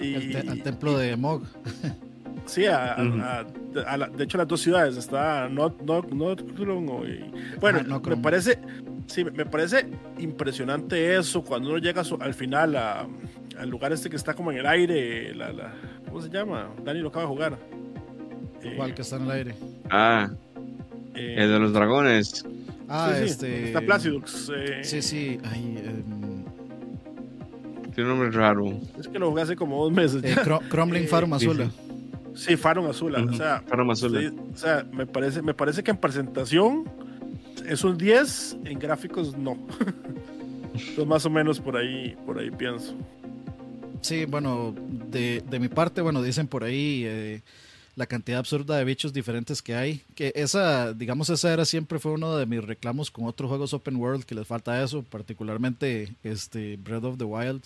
Y, 0.00 0.14
el, 0.14 0.32
te, 0.32 0.38
al 0.48 0.62
templo 0.62 0.96
de 0.96 1.18
Mog. 1.18 1.42
Sí, 2.46 2.66
a, 2.66 2.96
uh 2.98 3.02
-huh. 3.02 3.22
a, 3.22 3.90
a 3.90 3.96
la, 3.96 4.08
de 4.08 4.24
hecho 4.24 4.36
las 4.36 4.46
dos 4.46 4.60
ciudades 4.60 4.96
está 4.96 5.48
Not, 5.48 5.80
Not, 5.82 6.12
Not, 6.12 6.42
Not 6.42 7.08
y, 7.08 7.58
bueno, 7.58 7.78
ah, 7.80 7.86
no, 7.86 8.00
me 8.00 8.16
parece 8.18 8.58
sí, 9.06 9.24
me 9.24 9.46
parece 9.46 9.86
impresionante 10.18 11.16
eso 11.16 11.42
cuando 11.42 11.70
uno 11.70 11.78
llega 11.78 12.02
al 12.20 12.34
final 12.34 12.76
a, 12.76 13.06
al 13.58 13.68
lugar 13.70 13.92
este 13.92 14.10
que 14.10 14.16
está 14.16 14.34
como 14.34 14.52
en 14.52 14.58
el 14.58 14.66
aire, 14.66 15.34
la, 15.34 15.52
la, 15.52 15.74
¿cómo 16.06 16.20
se 16.20 16.28
llama? 16.28 16.70
Dani 16.84 17.00
lo 17.00 17.08
acaba 17.08 17.22
de 17.22 17.28
jugar. 17.28 17.58
¿Cuál 18.76 18.90
eh, 18.90 18.94
que 18.94 19.02
está 19.02 19.16
en 19.16 19.22
el 19.22 19.30
aire? 19.30 19.54
Ah, 19.90 20.30
eh, 21.14 21.36
el 21.38 21.50
de 21.50 21.58
los 21.58 21.72
dragones. 21.72 22.44
Ah, 22.88 23.12
sí, 23.14 23.20
sí, 23.20 23.30
este. 23.30 23.64
Está 23.68 23.80
Placidux. 23.80 24.52
Eh, 24.54 24.84
sí, 24.84 25.02
sí. 25.02 25.38
Ay, 25.44 25.82
um... 26.06 26.44
Tiene 27.94 28.10
un 28.10 28.18
nombre 28.18 28.30
raro. 28.36 28.66
Es 28.98 29.06
que 29.08 29.18
lo 29.18 29.30
jugué 29.30 29.42
hace 29.42 29.56
como 29.56 29.84
dos 29.84 29.92
meses. 29.92 30.22
Eh, 30.24 30.34
Crumbling 30.68 31.06
Farum 31.06 31.32
Azula. 31.34 31.70
Sí, 32.34 32.56
Farum 32.56 32.86
Azula. 32.86 33.20
Uh 33.20 33.26
-huh. 33.26 33.34
O 33.34 33.36
sea, 33.36 33.62
Farum 33.66 33.90
Azula. 33.90 34.20
Sí, 34.20 34.26
o 34.26 34.56
sea 34.56 34.86
me, 34.92 35.06
parece, 35.06 35.42
me 35.42 35.54
parece 35.54 35.82
que 35.82 35.90
en 35.90 35.96
presentación 35.96 36.84
es 37.66 37.84
un 37.84 37.96
10, 37.96 38.58
en 38.64 38.78
gráficos 38.78 39.36
no. 39.36 39.56
Entonces, 40.74 41.06
más 41.06 41.24
o 41.24 41.30
menos 41.30 41.60
por 41.60 41.76
ahí, 41.76 42.16
por 42.26 42.38
ahí 42.38 42.50
pienso. 42.50 42.94
Sí, 44.00 44.24
bueno, 44.24 44.74
de, 45.10 45.42
de 45.48 45.58
mi 45.60 45.68
parte, 45.68 46.02
bueno, 46.02 46.22
dicen 46.22 46.48
por 46.48 46.64
ahí 46.64 47.04
eh, 47.06 47.42
la 47.96 48.06
cantidad 48.06 48.40
absurda 48.40 48.76
de 48.76 48.84
bichos 48.84 49.12
diferentes 49.12 49.62
que 49.62 49.76
hay. 49.76 50.02
Que 50.14 50.32
esa, 50.34 50.92
digamos, 50.92 51.30
esa 51.30 51.52
era 51.52 51.64
siempre 51.64 51.98
fue 51.98 52.12
uno 52.12 52.36
de 52.36 52.44
mis 52.46 52.62
reclamos 52.62 53.10
con 53.10 53.26
otros 53.26 53.48
juegos 53.48 53.72
open 53.72 53.96
world 53.96 54.24
que 54.24 54.34
les 54.34 54.46
falta 54.46 54.82
eso, 54.82 55.02
particularmente 55.04 56.14
este 56.24 56.76
Breath 56.76 57.04
of 57.04 57.18
the 57.18 57.24
Wild. 57.24 57.62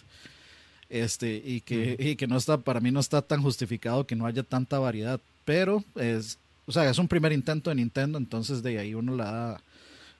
Este, 0.90 1.42
y 1.44 1.60
que, 1.60 1.96
y 1.98 2.16
que 2.16 2.26
no 2.26 2.36
está, 2.36 2.58
para 2.58 2.80
mí 2.80 2.90
no 2.90 3.00
está 3.00 3.20
tan 3.20 3.42
justificado 3.42 4.06
que 4.06 4.16
no 4.16 4.26
haya 4.26 4.42
tanta 4.42 4.78
variedad. 4.78 5.20
Pero 5.44 5.84
es, 5.96 6.38
o 6.66 6.72
sea, 6.72 6.88
es 6.88 6.98
un 6.98 7.08
primer 7.08 7.32
intento 7.32 7.70
de 7.70 7.76
Nintendo, 7.76 8.18
entonces 8.18 8.62
de 8.62 8.78
ahí 8.78 8.94
uno 8.94 9.16
la 9.16 9.30
da, 9.30 9.60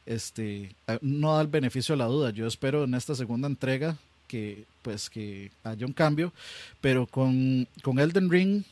este, 0.06 0.74
no 1.00 1.34
da 1.34 1.42
el 1.42 1.48
beneficio 1.48 1.94
a 1.94 1.98
la 1.98 2.06
duda. 2.06 2.30
Yo 2.30 2.46
espero 2.46 2.84
en 2.84 2.94
esta 2.94 3.14
segunda 3.14 3.48
entrega 3.48 3.96
que 4.26 4.64
pues 4.82 5.10
que 5.10 5.50
haya 5.64 5.86
un 5.86 5.92
cambio, 5.92 6.32
pero 6.80 7.06
con, 7.06 7.66
con 7.82 7.98
Elden 7.98 8.30
Ring, 8.30 8.62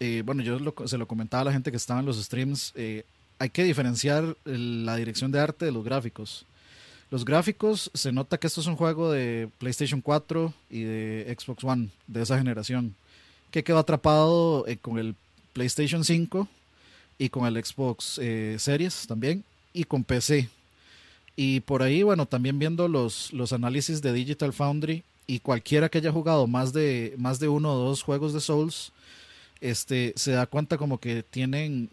eh, 0.00 0.22
bueno, 0.24 0.42
yo 0.42 0.58
se 0.86 0.98
lo 0.98 1.06
comentaba 1.06 1.42
a 1.42 1.44
la 1.44 1.52
gente 1.52 1.70
que 1.70 1.76
estaba 1.76 2.00
en 2.00 2.06
los 2.06 2.22
streams, 2.22 2.72
eh, 2.74 3.04
hay 3.38 3.50
que 3.50 3.64
diferenciar 3.64 4.36
la 4.44 4.96
dirección 4.96 5.30
de 5.30 5.40
arte 5.40 5.66
de 5.66 5.72
los 5.72 5.84
gráficos. 5.84 6.46
Los 7.14 7.24
gráficos, 7.24 7.92
se 7.94 8.10
nota 8.10 8.38
que 8.38 8.48
esto 8.48 8.60
es 8.60 8.66
un 8.66 8.74
juego 8.74 9.12
de 9.12 9.48
PlayStation 9.58 10.00
4 10.00 10.52
y 10.68 10.82
de 10.82 11.36
Xbox 11.38 11.62
One, 11.62 11.90
de 12.08 12.22
esa 12.22 12.36
generación, 12.36 12.96
que 13.52 13.62
quedó 13.62 13.78
atrapado 13.78 14.66
eh, 14.66 14.78
con 14.78 14.98
el 14.98 15.14
PlayStation 15.52 16.02
5 16.02 16.48
y 17.16 17.28
con 17.28 17.46
el 17.46 17.64
Xbox 17.64 18.20
Series 18.58 19.06
también, 19.06 19.44
y 19.72 19.84
con 19.84 20.02
PC. 20.02 20.48
Y 21.36 21.60
por 21.60 21.84
ahí, 21.84 22.02
bueno, 22.02 22.26
también 22.26 22.58
viendo 22.58 22.88
los, 22.88 23.32
los 23.32 23.52
análisis 23.52 24.02
de 24.02 24.12
Digital 24.12 24.52
Foundry 24.52 25.04
y 25.28 25.38
cualquiera 25.38 25.88
que 25.88 25.98
haya 25.98 26.10
jugado 26.10 26.48
más 26.48 26.72
de, 26.72 27.14
más 27.16 27.38
de 27.38 27.46
uno 27.46 27.74
o 27.74 27.90
dos 27.90 28.02
juegos 28.02 28.32
de 28.32 28.40
Souls, 28.40 28.90
este, 29.60 30.14
se 30.16 30.32
da 30.32 30.46
cuenta 30.46 30.78
como 30.78 30.98
que 30.98 31.22
tienen, 31.22 31.90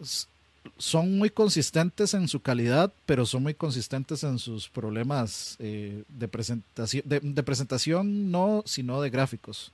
son 0.78 1.18
muy 1.18 1.30
consistentes 1.30 2.14
en 2.14 2.28
su 2.28 2.40
calidad, 2.40 2.92
pero 3.06 3.26
son 3.26 3.42
muy 3.42 3.54
consistentes 3.54 4.24
en 4.24 4.38
sus 4.38 4.68
problemas 4.68 5.56
eh, 5.58 6.04
de, 6.08 6.28
presentación, 6.28 7.04
de, 7.06 7.42
presentación, 7.42 8.30
no, 8.30 8.62
sino 8.66 9.00
de 9.00 9.10
gráficos. 9.10 9.72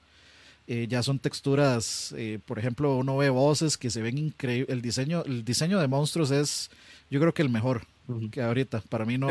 Eh, 0.66 0.86
ya 0.88 1.02
son 1.02 1.18
texturas, 1.18 2.14
eh, 2.16 2.38
por 2.44 2.58
ejemplo, 2.58 2.96
uno 2.96 3.16
ve 3.16 3.30
voces 3.30 3.78
que 3.78 3.90
se 3.90 4.02
ven 4.02 4.18
increíbles. 4.18 4.68
El 4.68 4.82
diseño, 4.82 5.22
el 5.24 5.44
diseño 5.44 5.80
de 5.80 5.88
monstruos 5.88 6.30
es, 6.30 6.70
yo 7.10 7.20
creo 7.20 7.32
que 7.32 7.42
el 7.42 7.48
mejor 7.48 7.86
que 8.30 8.42
ahorita. 8.42 8.82
Para 8.88 9.04
mí 9.04 9.18
no. 9.18 9.28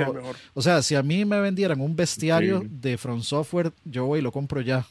O 0.53 0.61
sea, 0.61 0.81
si 0.81 0.95
a 0.95 1.03
mí 1.03 1.25
me 1.25 1.39
vendieran 1.39 1.81
un 1.81 1.95
bestiario 1.95 2.63
de 2.63 2.97
From 2.97 3.21
Software, 3.21 3.71
yo 3.85 4.05
voy 4.05 4.19
y 4.19 4.21
lo 4.21 4.31
compro 4.31 4.61
ya. 4.61 4.85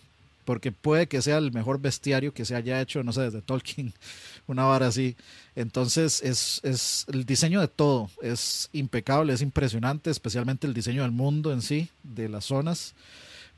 Porque 0.44 0.70
puede 0.70 1.08
que 1.08 1.22
sea 1.22 1.38
el 1.38 1.52
mejor 1.52 1.80
bestiario 1.80 2.32
que 2.32 2.44
se 2.44 2.54
haya 2.54 2.80
hecho, 2.80 3.02
no 3.02 3.12
sé, 3.12 3.22
desde 3.22 3.42
Tolkien, 3.42 3.92
una 4.46 4.64
vara 4.64 4.86
así. 4.88 5.16
Entonces, 5.56 6.22
es, 6.22 6.60
es 6.62 7.06
el 7.12 7.24
diseño 7.24 7.60
de 7.60 7.68
todo. 7.68 8.08
Es 8.22 8.68
impecable, 8.72 9.32
es 9.32 9.42
impresionante, 9.42 10.10
especialmente 10.10 10.66
el 10.68 10.74
diseño 10.74 11.02
del 11.02 11.10
mundo 11.10 11.52
en 11.52 11.62
sí, 11.62 11.88
de 12.04 12.28
las 12.28 12.44
zonas 12.44 12.94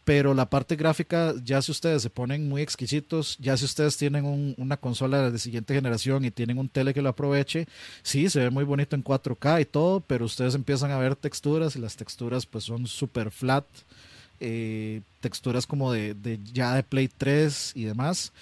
pero 0.08 0.32
la 0.32 0.48
parte 0.48 0.74
gráfica, 0.74 1.34
ya 1.44 1.60
si 1.60 1.70
ustedes 1.70 2.00
se 2.00 2.08
ponen 2.08 2.48
muy 2.48 2.62
exquisitos, 2.62 3.36
ya 3.38 3.58
si 3.58 3.66
ustedes 3.66 3.98
tienen 3.98 4.54
una 4.56 4.78
consola 4.78 5.30
de 5.30 5.38
siguiente 5.38 5.74
generación 5.74 6.24
y 6.24 6.30
tienen 6.30 6.56
un 6.56 6.70
tele 6.70 6.94
que 6.94 7.02
lo 7.02 7.10
aproveche, 7.10 7.68
sí, 8.02 8.30
se 8.30 8.40
ve 8.40 8.48
muy 8.48 8.64
bonito 8.64 8.96
en 8.96 9.04
4K 9.04 9.60
y 9.60 9.64
todo, 9.66 10.00
pero 10.00 10.24
ustedes 10.24 10.54
empiezan 10.54 10.92
a 10.92 10.98
ver 10.98 11.14
texturas 11.14 11.76
y 11.76 11.80
las 11.80 11.94
texturas 11.94 12.46
pues 12.46 12.64
son 12.64 12.86
súper 12.86 13.30
flat, 13.30 13.66
eh, 14.40 15.02
texturas 15.20 15.66
como 15.66 15.92
de, 15.92 16.16
ya 16.54 16.74
de 16.74 16.84
Play 16.84 17.08
3 17.08 17.72
y 17.74 17.84
demás. 17.84 18.32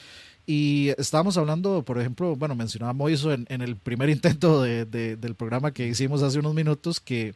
Y 0.46 0.90
estábamos 0.96 1.36
hablando, 1.36 1.82
por 1.82 1.98
ejemplo, 1.98 2.36
bueno, 2.36 2.54
mencionaba 2.54 2.92
Moiso 2.92 3.32
en, 3.32 3.46
en 3.48 3.62
el 3.62 3.76
primer 3.76 4.08
intento 4.10 4.62
del 4.62 5.34
programa 5.36 5.72
que 5.72 5.88
hicimos 5.88 6.22
hace 6.22 6.38
unos 6.38 6.54
minutos 6.54 7.00
que 7.00 7.34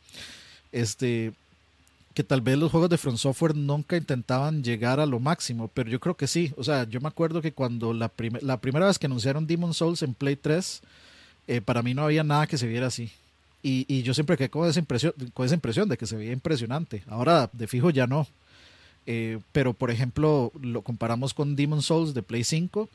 este 0.72 1.32
que 2.14 2.24
tal 2.24 2.40
vez 2.40 2.58
los 2.58 2.70
juegos 2.70 2.90
de 2.90 2.98
Front 2.98 3.18
Software 3.18 3.56
nunca 3.56 3.96
intentaban 3.96 4.64
llegar 4.64 4.98
a 4.98 5.06
lo 5.06 5.20
máximo, 5.20 5.68
pero 5.68 5.88
yo 5.90 6.00
creo 6.00 6.16
que 6.16 6.26
sí. 6.26 6.52
O 6.56 6.64
sea, 6.64 6.84
yo 6.84 7.00
me 7.00 7.08
acuerdo 7.08 7.40
que 7.40 7.52
cuando 7.52 7.92
la, 7.92 8.10
la 8.40 8.60
primera 8.60 8.86
vez 8.86 8.98
que 8.98 9.06
anunciaron 9.06 9.46
Demon 9.46 9.74
Souls 9.74 10.02
en 10.02 10.14
Play 10.14 10.36
3, 10.36 10.82
eh, 11.46 11.60
para 11.60 11.82
mí 11.82 11.94
no 11.94 12.04
había 12.04 12.24
nada 12.24 12.46
que 12.46 12.58
se 12.58 12.66
viera 12.66 12.88
así. 12.88 13.12
Y, 13.62 13.84
y, 13.88 14.02
yo 14.02 14.14
siempre 14.14 14.36
quedé 14.36 14.48
con 14.48 14.68
esa, 14.68 14.80
impresión, 14.80 15.12
con 15.34 15.44
esa 15.44 15.54
impresión 15.54 15.88
de 15.88 15.98
que 15.98 16.06
se 16.06 16.16
veía 16.16 16.32
impresionante. 16.32 17.02
Ahora, 17.06 17.50
de 17.52 17.66
fijo, 17.68 17.90
ya 17.90 18.06
no. 18.06 18.26
Eh, 19.06 19.38
pero, 19.52 19.72
por 19.74 19.90
ejemplo, 19.90 20.52
lo 20.60 20.82
comparamos 20.82 21.34
con 21.34 21.56
Demon 21.56 21.82
Souls 21.82 22.14
de 22.14 22.22
Play 22.22 22.44
5 22.44 22.88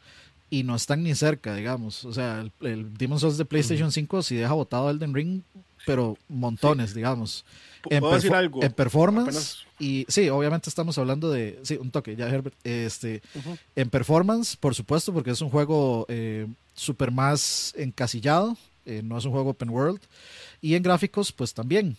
y 0.50 0.64
no 0.64 0.76
están 0.76 1.04
ni 1.04 1.16
cerca, 1.16 1.56
digamos. 1.56 2.06
O 2.06 2.14
sea, 2.14 2.42
el, 2.42 2.52
el 2.68 2.98
Demon 2.98 3.20
Souls 3.20 3.38
de 3.38 3.46
PlayStation 3.46 3.92
5 3.92 4.22
si 4.22 4.36
deja 4.36 4.54
botado 4.54 4.90
Elden 4.90 5.14
Ring, 5.14 5.42
pero 5.86 6.18
montones, 6.28 6.94
digamos. 6.94 7.46
En, 7.90 8.04
decir 8.04 8.34
algo? 8.34 8.64
en 8.64 8.72
performance 8.72 9.66
y 9.80 10.08
sí, 10.08 10.28
obviamente 10.30 10.70
estamos 10.70 10.98
hablando 10.98 11.30
de 11.30 11.60
sí, 11.62 11.76
un 11.76 11.92
toque 11.92 12.16
ya 12.16 12.28
Herbert, 12.28 12.56
este 12.64 13.22
en 13.76 13.92
performance, 13.92 14.56
por 14.56 14.74
supuesto, 14.74 15.14
porque 15.14 15.30
es 15.30 15.42
un 15.42 15.52
juego 15.52 16.08
eh, 16.10 16.48
súper 16.74 17.12
más 17.12 17.76
encasillado, 17.78 18.58
eh, 18.88 19.02
no 19.04 19.20
es 19.20 19.26
un 19.26 19.34
juego 19.34 19.52
open 19.52 19.70
world 19.70 20.02
y 20.62 20.74
en 20.74 20.82
gráficos 20.82 21.32
pues 21.32 21.54
también, 21.54 21.96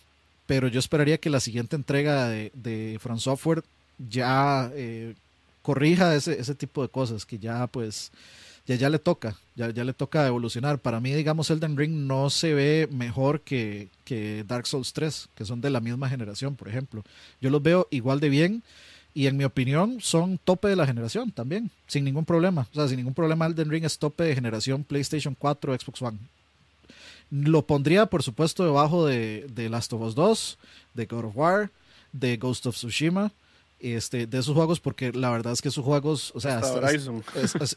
pero 0.46 0.66
yo 0.66 0.80
esperaría 0.80 1.18
que 1.18 1.30
la 1.30 1.38
siguiente 1.38 1.76
entrega 1.76 2.28
de, 2.28 2.50
de 2.54 2.98
From 3.00 3.20
Software 3.20 3.62
ya 3.98 4.70
eh, 4.74 5.14
corrija 5.62 6.14
ese, 6.14 6.38
ese 6.38 6.54
tipo 6.54 6.82
de 6.82 6.88
cosas 6.88 7.26
que 7.26 7.38
ya 7.38 7.66
pues 7.66 8.12
ya, 8.66 8.74
ya 8.74 8.90
le 8.90 8.98
toca, 8.98 9.36
ya, 9.54 9.70
ya 9.70 9.84
le 9.84 9.92
toca 9.92 10.26
evolucionar. 10.26 10.78
Para 10.78 11.00
mí, 11.00 11.12
digamos, 11.12 11.50
Elden 11.50 11.76
Ring 11.76 12.06
no 12.06 12.30
se 12.30 12.52
ve 12.52 12.88
mejor 12.90 13.40
que, 13.40 13.88
que 14.04 14.44
Dark 14.46 14.66
Souls 14.66 14.92
3, 14.92 15.28
que 15.34 15.44
son 15.44 15.60
de 15.60 15.70
la 15.70 15.80
misma 15.80 16.08
generación, 16.08 16.56
por 16.56 16.68
ejemplo. 16.68 17.04
Yo 17.40 17.50
los 17.50 17.62
veo 17.62 17.86
igual 17.90 18.18
de 18.18 18.28
bien 18.28 18.62
y 19.14 19.28
en 19.28 19.36
mi 19.36 19.44
opinión 19.44 19.98
son 20.00 20.38
tope 20.38 20.68
de 20.68 20.76
la 20.76 20.86
generación 20.86 21.30
también, 21.30 21.70
sin 21.86 22.04
ningún 22.04 22.24
problema. 22.24 22.66
O 22.72 22.74
sea, 22.74 22.88
sin 22.88 22.96
ningún 22.96 23.14
problema 23.14 23.46
Elden 23.46 23.70
Ring 23.70 23.84
es 23.84 23.98
tope 23.98 24.24
de 24.24 24.34
generación 24.34 24.82
PlayStation 24.82 25.36
4, 25.38 25.78
Xbox 25.78 26.02
One. 26.02 26.18
Lo 27.30 27.66
pondría, 27.66 28.06
por 28.06 28.22
supuesto, 28.22 28.64
debajo 28.64 29.06
de, 29.06 29.46
de 29.54 29.68
Last 29.68 29.92
of 29.92 30.02
Us 30.02 30.14
2, 30.14 30.58
de 30.94 31.06
God 31.06 31.24
of 31.24 31.36
War, 31.36 31.70
de 32.12 32.36
Ghost 32.36 32.66
of 32.66 32.76
Tsushima 32.76 33.32
este, 33.80 34.26
de 34.26 34.38
esos 34.38 34.54
juegos 34.54 34.80
porque 34.80 35.12
la 35.12 35.30
verdad 35.30 35.52
es 35.52 35.62
que 35.62 35.68
esos 35.68 35.84
juegos, 35.84 36.32
o 36.34 36.40
sea, 36.40 36.60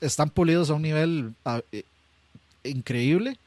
están 0.01 0.29
pulidos 0.29 0.69
a 0.69 0.73
un 0.73 0.81
nivel 0.81 1.33
eh, 1.71 1.83
increíble. 2.63 3.37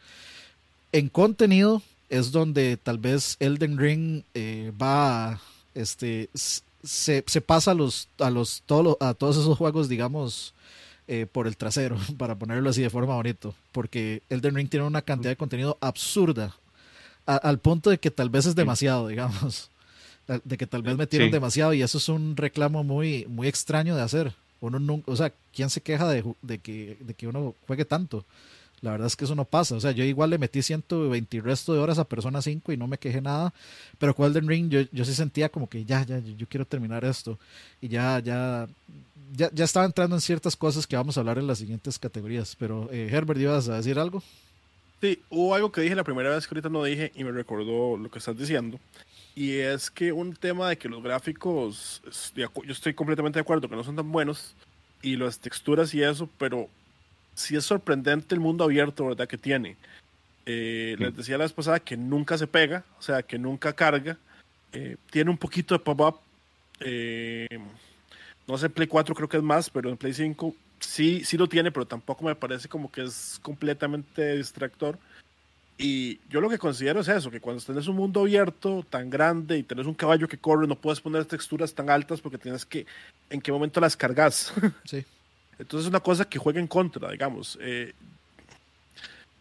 En 0.93 1.09
contenido 1.09 1.83
es 2.11 2.33
donde 2.33 2.77
tal 2.77 2.99
vez 2.99 3.37
Elden 3.41 3.79
Ring 3.79 4.23
eh, 4.35 4.73
va, 4.81 5.41
este, 5.75 6.29
se, 6.35 7.25
se, 7.27 7.41
pasa 7.41 7.71
a 7.71 7.75
los, 7.75 8.09
a 8.19 8.31
los, 8.31 8.63
a 9.01 9.15
todos 9.15 9.39
esos 9.39 9.57
juegos, 9.57 9.89
digamos, 9.89 10.53
eh, 11.09 11.27
por 11.31 11.47
el 11.47 11.57
trasero, 11.57 11.97
para 12.19 12.35
ponerlo 12.35 12.69
así 12.69 12.83
de 12.83 12.91
forma 12.91 13.15
bonito, 13.15 13.55
porque 13.73 14.23
Elden 14.29 14.55
Ring 14.55 14.69
tiene 14.69 14.87
una 14.87 15.03
cantidad 15.03 15.31
de 15.31 15.37
contenido 15.37 15.79
absurda, 15.81 16.55
al 17.25 17.61
punto 17.61 17.89
de 17.89 17.99
que 17.99 18.11
tal 18.11 18.31
vez 18.31 18.47
es 18.47 18.57
demasiado, 18.57 19.07
digamos 19.07 19.71
de 20.27 20.57
que 20.57 20.67
tal 20.67 20.83
vez 20.83 20.97
metieron 20.97 21.31
demasiado 21.31 21.75
y 21.75 21.83
eso 21.83 21.99
es 21.99 22.09
un 22.09 22.37
reclamo 22.37 22.85
muy, 22.85 23.27
muy 23.27 23.49
extraño 23.49 23.97
de 23.97 24.03
hacer. 24.03 24.33
Uno 24.61 24.79
nunca, 24.79 25.11
o 25.11 25.17
sea, 25.17 25.33
¿quién 25.55 25.71
se 25.71 25.81
queja 25.81 26.09
de, 26.09 26.25
de, 26.43 26.59
que, 26.59 26.97
de 27.01 27.15
que 27.15 27.27
uno 27.27 27.55
juegue 27.67 27.85
tanto? 27.85 28.25
La 28.83 28.91
verdad 28.91 29.07
es 29.07 29.17
que 29.17 29.25
eso 29.25 29.37
no 29.37 29.45
pasa. 29.45 29.77
O 29.77 29.81
sea, 29.81 29.93
yo 29.93 30.05
igual 30.05 30.31
le 30.31 30.39
metí 30.39 30.61
120 30.61 31.41
resto 31.41 31.73
de 31.73 31.79
horas 31.79 31.99
a 31.99 32.05
Persona 32.05 32.43
5 32.43 32.73
y 32.73 32.77
no 32.77 32.89
me 32.89 32.99
quejé 32.99 33.21
nada. 33.21 33.55
Pero 33.99 34.15
con 34.15 34.27
Elden 34.27 34.49
Ring 34.49 34.69
yo, 34.71 34.81
yo 34.91 35.05
sí 35.05 35.15
sentía 35.15 35.49
como 35.49 35.69
que 35.69 35.85
ya, 35.85 36.05
ya, 36.05 36.19
yo 36.19 36.47
quiero 36.49 36.65
terminar 36.65 37.05
esto. 37.05 37.39
Y 37.81 37.89
ya, 37.89 38.19
ya, 38.19 38.69
ya, 39.37 39.51
ya 39.53 39.65
estaba 39.65 39.87
entrando 39.87 40.17
en 40.17 40.21
ciertas 40.21 40.57
cosas 40.57 40.87
que 40.87 40.97
vamos 40.97 41.17
a 41.17 41.21
hablar 41.21 41.39
en 41.39 41.47
las 41.47 41.59
siguientes 41.59 41.97
categorías. 41.97 42.57
Pero, 42.59 42.89
eh, 42.93 43.09
Herbert, 43.11 43.41
¿ibas 43.41 43.69
a 43.69 43.77
decir 43.77 44.01
algo? 44.01 44.21
Sí, 45.01 45.21
hubo 45.31 45.55
algo 45.55 45.71
que 45.71 45.81
dije 45.81 45.95
la 45.95 46.05
primera 46.05 46.31
vez 46.31 46.47
que 46.47 46.55
ahorita 46.55 46.69
no 46.69 46.83
dije 46.83 47.13
y 47.15 47.23
me 47.23 47.31
recordó 47.31 47.97
lo 47.97 48.11
que 48.11 48.19
estás 48.19 48.37
diciendo. 48.37 48.81
Y 49.35 49.59
es 49.59 49.91
que 49.91 50.13
un 50.13 50.35
tema 50.35 50.69
de 50.69 50.77
que 50.77 50.89
los 50.89 51.03
gráficos, 51.03 52.03
yo 52.37 52.73
estoy 52.73 52.95
completamente 52.95 53.39
de 53.39 53.43
acuerdo 53.43 53.69
que 53.69 53.77
no 53.77 53.85
son 53.85 53.97
tan 53.97 54.13
buenos, 54.13 54.55
y 55.03 55.17
las 55.17 55.41
texturas 55.41 55.93
y 55.95 56.03
eso, 56.03 56.29
pero 56.39 56.69
sí 57.35 57.57
es 57.57 57.65
sorprendente 57.65 58.35
el 58.35 58.41
mundo 58.41 58.65
abierto, 58.65 59.07
¿verdad? 59.07 59.27
Que 59.27 59.37
tiene. 59.37 59.77
Eh, 60.47 60.97
les 60.99 61.17
decía 61.17 61.39
la 61.39 61.45
vez 61.45 61.53
pasada 61.53 61.81
que 61.81 61.97
nunca 61.97 62.39
se 62.39 62.47
pega, 62.47 62.85
o 62.99 63.03
sea, 63.03 63.23
que 63.23 63.39
nunca 63.39 63.73
carga. 63.73 64.17
Eh, 64.73 64.97
tiene 65.11 65.31
un 65.31 65.39
poquito 65.39 65.75
de 65.75 65.81
pop-up. 65.81 66.21
Eh, 66.81 67.49
no 68.47 68.59
sé, 68.59 68.67
en 68.67 68.73
Play 68.73 68.87
4 68.87 69.15
creo 69.15 69.29
que 69.29 69.37
es 69.37 69.43
más, 69.43 69.69
pero 69.71 69.91
en 69.91 69.97
Play 69.97 70.15
5 70.15 70.55
sí, 70.81 71.25
sí 71.25 71.37
lo 71.37 71.49
tiene, 71.49 71.71
pero 71.71 71.87
tampoco 71.87 72.25
me 72.25 72.35
parece 72.35 72.69
como 72.69 72.91
que 72.91 73.03
es 73.03 73.39
completamente 73.43 74.37
distractor. 74.37 74.99
Y 75.83 76.21
yo 76.31 76.41
lo 76.41 76.49
que 76.49 76.59
considero 76.59 77.01
es 77.01 77.09
eso, 77.09 77.29
que 77.29 77.41
cuando 77.41 77.61
tenés 77.61 77.89
un 77.89 77.97
mundo 77.97 78.21
abierto 78.21 78.87
tan 78.89 79.11
grande 79.11 79.59
y 79.59 79.65
tenés 79.65 79.85
un 79.85 79.95
caballo 79.95 80.29
que 80.29 80.39
corre, 80.39 80.69
no 80.69 80.77
puedes 80.77 81.01
poner 81.01 81.25
texturas 81.25 81.75
tan 81.75 81.91
altas 81.91 82.21
porque 82.21 82.39
tienes 82.39 82.65
que, 82.65 82.87
¿en 83.29 83.41
qué 83.41 83.51
momento 83.51 83.81
las 83.81 83.97
cargas? 83.97 84.53
Sí. 84.85 85.05
Entonces 85.59 85.87
es 85.87 85.91
una 85.91 86.01
cosa 86.01 86.25
que 86.25 86.39
juega 86.39 86.61
en 86.61 86.67
contra, 86.67 87.11
digamos. 87.11 87.59
Eh, 87.61 87.93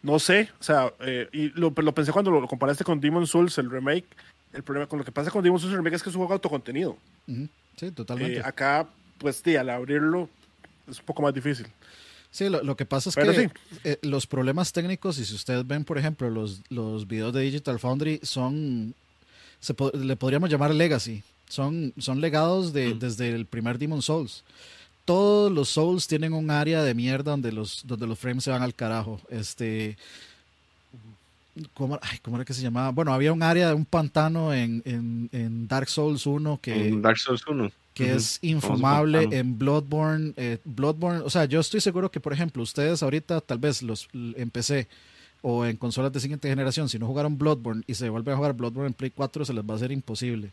no 0.01 0.17
sé, 0.17 0.50
o 0.60 0.63
sea, 0.63 0.91
eh, 1.01 1.29
y 1.31 1.50
lo, 1.50 1.71
lo, 1.75 1.93
pensé 1.93 2.12
cuando 2.12 2.31
lo, 2.31 2.48
comparaste 2.48 2.83
con 2.83 3.00
Demon 3.00 3.27
Souls, 3.27 3.57
el 3.60 3.69
remake. 3.69 4.05
El 4.51 4.63
problema 4.63 4.88
con 4.88 5.00
lo 5.00 5.05
que 5.05 5.12
pasa 5.12 5.29
con 5.29 5.43
Demon 5.43 5.60
Souls 5.60 5.71
el 5.71 5.77
remake 5.77 5.95
es 5.95 6.03
que 6.03 6.10
es 6.10 6.15
un 6.15 6.21
juego 6.21 6.33
autocontenido. 6.33 6.98
Sí, 7.77 7.91
totalmente. 7.91 8.39
Eh, 8.39 8.43
acá, 8.43 8.88
pues, 9.19 9.41
sí, 9.43 9.55
al 9.55 9.69
abrirlo 9.69 10.27
es 10.89 11.00
un 11.00 11.05
poco 11.05 11.21
más 11.21 11.33
difícil. 11.33 11.67
Sí, 12.31 12.47
lo, 12.47 12.77
que 12.77 12.85
pasa 12.85 13.09
es 13.09 13.15
que 13.15 13.51
eh, 13.83 14.00
los 14.03 14.25
problemas 14.25 14.71
técnicos, 14.71 15.19
y 15.19 15.25
si 15.25 15.35
ustedes 15.35 15.67
ven, 15.67 15.83
por 15.83 15.97
ejemplo, 15.97 16.29
los, 16.29 16.61
los 16.69 17.05
videos 17.05 17.33
de 17.33 17.41
Digital 17.41 17.77
Foundry, 17.77 18.21
son, 18.23 18.95
se 19.59 19.75
le 19.93 20.15
podríamos 20.15 20.50
llamar 20.50 20.73
legacy, 20.73 21.23
son, 21.50 21.93
son 21.97 22.21
legados 22.21 22.71
de, 22.71 22.95
mm. 22.95 23.00
desde 23.00 23.29
el 23.29 23.45
primer 23.45 23.77
Demon 23.77 24.01
Souls 24.01 24.43
todos 25.05 25.51
los 25.51 25.69
Souls 25.69 26.07
tienen 26.07 26.33
un 26.33 26.50
área 26.51 26.83
de 26.83 26.93
mierda 26.93 27.31
donde 27.31 27.51
los, 27.51 27.85
donde 27.85 28.07
los 28.07 28.17
frames 28.19 28.43
se 28.43 28.51
van 28.51 28.61
al 28.61 28.73
carajo. 28.73 29.19
Este. 29.29 29.97
¿Cómo, 31.73 32.00
era 32.33 32.45
que 32.45 32.53
se 32.53 32.61
llamaba? 32.61 32.91
Bueno, 32.91 33.13
había 33.13 33.33
un 33.33 33.43
área 33.43 33.67
de 33.67 33.73
un 33.73 33.83
pantano 33.83 34.53
en, 34.53 34.81
en, 34.85 35.67
Dark 35.67 35.89
Souls 35.89 36.25
1 36.25 36.59
que. 36.61 36.97
Dark 37.01 37.17
Souls 37.17 37.45
1. 37.45 37.71
Que 37.93 38.13
es 38.13 38.39
infumable 38.41 39.27
en 39.31 39.57
Bloodborne. 39.57 40.33
Eh, 40.38 40.60
Bloodborne, 40.63 41.19
o 41.19 41.29
sea, 41.29 41.45
yo 41.45 41.60
estoy 41.60 41.81
seguro 41.81 42.10
que, 42.10 42.19
por 42.21 42.31
ejemplo, 42.31 42.63
ustedes 42.63 43.03
ahorita, 43.03 43.41
tal 43.41 43.57
vez 43.57 43.83
los 43.83 44.07
en 44.13 44.50
PC 44.50 44.88
o 45.41 45.65
en 45.65 45.75
consolas 45.75 46.13
de 46.13 46.19
siguiente 46.19 46.48
generación, 46.48 46.88
si 46.88 47.00
no 47.00 47.07
jugaron 47.07 47.38
Bloodborne 47.38 47.83
y 47.88 47.95
se 47.95 48.10
vuelven 48.10 48.33
a 48.33 48.38
jugar 48.38 48.53
Bloodborne 48.53 48.88
en 48.88 48.93
Play 48.93 49.12
4, 49.12 49.43
se 49.43 49.53
les 49.53 49.63
va 49.63 49.74
a 49.74 49.77
hacer 49.77 49.91
imposible. 49.91 50.51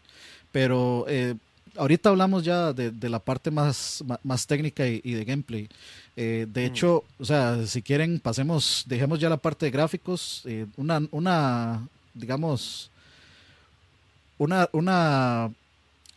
Pero 0.51 1.05
eh, 1.09 1.37
ahorita 1.77 2.09
hablamos 2.09 2.43
ya 2.43 2.73
de, 2.73 3.09
la 3.09 3.21
parte 3.21 3.51
más, 3.51 4.03
más, 4.25 4.47
técnica 4.47 4.87
y, 4.87 5.01
de 5.01 5.25
gameplay. 5.25 5.69
Eh, 6.17 6.47
de 6.49 6.63
mm. 6.63 6.65
hecho, 6.65 7.05
o 7.19 7.25
sea, 7.25 7.67
si 7.67 7.83
quieren, 7.83 8.19
pasemos, 8.19 8.85
dejemos 8.89 9.21
ya 9.21 9.29
la 9.29 9.37
parte 9.37 9.67
de 9.67 9.71
gráficos. 9.71 10.45
Una, 10.77 11.03
una, 11.13 11.87
digamos, 12.15 12.91
una, 14.39 14.69
una 14.73 15.51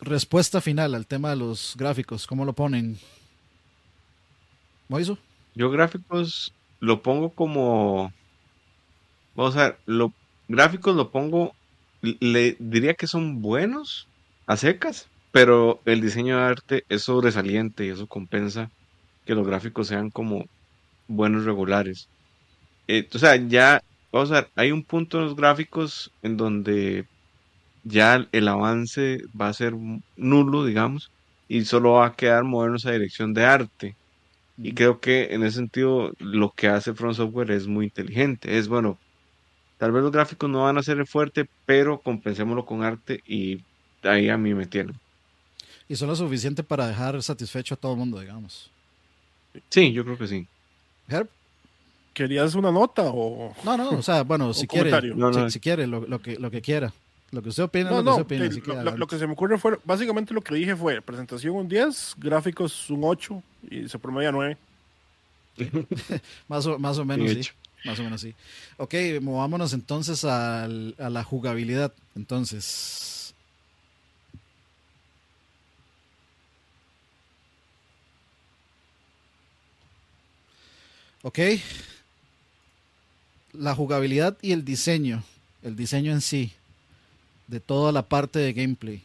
respuesta 0.02 0.60
final 0.60 0.94
al 0.94 1.06
tema 1.06 1.30
de 1.30 1.36
los 1.36 1.74
gráficos. 1.78 2.26
¿Cómo 2.26 2.44
lo 2.44 2.52
ponen? 2.52 2.98
¿Moiso? 4.88 5.16
Yo 5.54 5.70
gráficos 5.70 6.52
lo 6.80 7.02
pongo 7.02 7.30
como... 7.30 8.12
Vamos 9.34 9.56
a 9.56 9.76
ver, 9.86 10.10
gráficos 10.48 10.94
lo 10.94 11.10
pongo, 11.10 11.54
le 12.02 12.56
diría 12.58 12.94
que 12.94 13.06
son 13.06 13.40
buenos 13.40 14.06
a 14.46 14.58
secas, 14.58 15.08
pero 15.30 15.80
el 15.86 16.02
diseño 16.02 16.36
de 16.36 16.42
arte 16.42 16.84
es 16.90 17.04
sobresaliente 17.04 17.86
y 17.86 17.88
eso 17.88 18.06
compensa 18.06 18.70
que 19.24 19.34
los 19.34 19.46
gráficos 19.46 19.88
sean 19.88 20.10
como 20.10 20.44
buenos 21.08 21.44
regulares. 21.44 22.08
Eh, 22.88 23.08
o 23.14 23.18
sea, 23.18 23.36
ya, 23.36 23.82
vamos 24.10 24.32
a 24.32 24.34
ver, 24.34 24.50
hay 24.56 24.72
un 24.72 24.82
punto 24.82 25.18
en 25.18 25.24
los 25.24 25.36
gráficos 25.36 26.10
en 26.22 26.36
donde 26.36 27.06
ya 27.84 28.28
el 28.32 28.48
avance 28.48 29.18
va 29.38 29.48
a 29.48 29.52
ser 29.52 29.74
nulo, 30.16 30.64
digamos, 30.64 31.10
y 31.48 31.64
solo 31.64 31.92
va 31.92 32.06
a 32.06 32.16
quedar 32.16 32.44
movernos 32.44 32.86
a 32.86 32.92
dirección 32.92 33.34
de 33.34 33.44
arte. 33.44 33.96
Y 34.58 34.74
creo 34.74 35.00
que 35.00 35.34
en 35.34 35.42
ese 35.42 35.56
sentido 35.56 36.12
lo 36.18 36.50
que 36.50 36.68
hace 36.68 36.94
Front 36.94 37.16
Software 37.16 37.50
es 37.50 37.66
muy 37.66 37.86
inteligente. 37.86 38.58
Es 38.58 38.68
bueno, 38.68 38.98
tal 39.78 39.92
vez 39.92 40.02
los 40.02 40.12
gráficos 40.12 40.48
no 40.48 40.62
van 40.64 40.78
a 40.78 40.82
ser 40.82 41.06
fuerte, 41.06 41.48
pero 41.66 42.00
compensémoslo 42.00 42.64
con 42.64 42.84
arte 42.84 43.22
y 43.26 43.62
ahí 44.02 44.28
a 44.28 44.38
mí 44.38 44.54
me 44.54 44.66
tienen 44.66 44.96
y 45.92 45.96
son 45.96 46.08
lo 46.08 46.16
suficiente 46.16 46.62
para 46.62 46.86
dejar 46.86 47.22
satisfecho 47.22 47.74
a 47.74 47.76
todo 47.76 47.92
el 47.92 47.98
mundo, 47.98 48.18
digamos. 48.18 48.70
Sí, 49.68 49.92
yo 49.92 50.04
creo 50.04 50.16
que 50.16 50.26
sí. 50.26 50.46
Herb. 51.06 51.28
¿Querías 52.14 52.54
una 52.54 52.72
nota 52.72 53.04
o.? 53.06 53.54
No, 53.62 53.76
no, 53.76 53.90
o 53.90 54.02
sea, 54.02 54.22
bueno, 54.22 54.54
si 54.54 54.66
quiere, 54.66 54.90
si, 55.50 55.60
quiere, 55.60 55.86
lo, 55.86 56.18
que, 56.20 56.36
lo 56.36 56.50
que 56.50 56.62
quiera. 56.62 56.94
Lo 57.32 57.42
que 57.42 57.48
usted 57.48 57.64
opina, 57.64 57.90
lo 57.90 58.04
que 58.04 58.10
usted 58.10 58.22
opina. 58.22 58.96
lo, 58.96 59.06
que 59.06 59.18
se 59.18 59.26
me 59.26 59.32
ocurre 59.32 59.58
fue, 59.58 59.78
básicamente 59.84 60.32
lo 60.32 60.42
que 60.42 60.54
dije 60.54 60.76
fue, 60.76 61.00
presentación 61.00 61.56
un 61.56 61.68
10, 61.68 62.14
gráficos 62.18 62.88
un 62.90 63.00
8 63.02 63.42
y 63.70 63.88
se 63.88 63.98
promedia 63.98 64.30
9. 64.30 64.56
más, 66.48 66.66
o, 66.66 66.78
más 66.78 66.98
o 66.98 67.04
menos, 67.04 67.30
sí. 67.30 67.50
Más 67.84 67.98
o 67.98 68.04
menos, 68.04 68.20
sí. 68.20 68.34
Ok, 68.76 68.94
movámonos 69.20 69.72
entonces 69.72 70.24
a 70.24 70.68
la 70.68 71.24
jugabilidad. 71.24 71.92
Entonces, 72.14 73.12
Ok. 81.22 81.38
La 83.52 83.74
jugabilidad 83.74 84.36
y 84.42 84.52
el 84.52 84.64
diseño, 84.64 85.22
el 85.62 85.76
diseño 85.76 86.12
en 86.12 86.20
sí, 86.20 86.52
de 87.52 87.60
toda 87.60 87.92
la 87.92 88.02
parte 88.02 88.38
de 88.38 88.54
gameplay. 88.54 89.02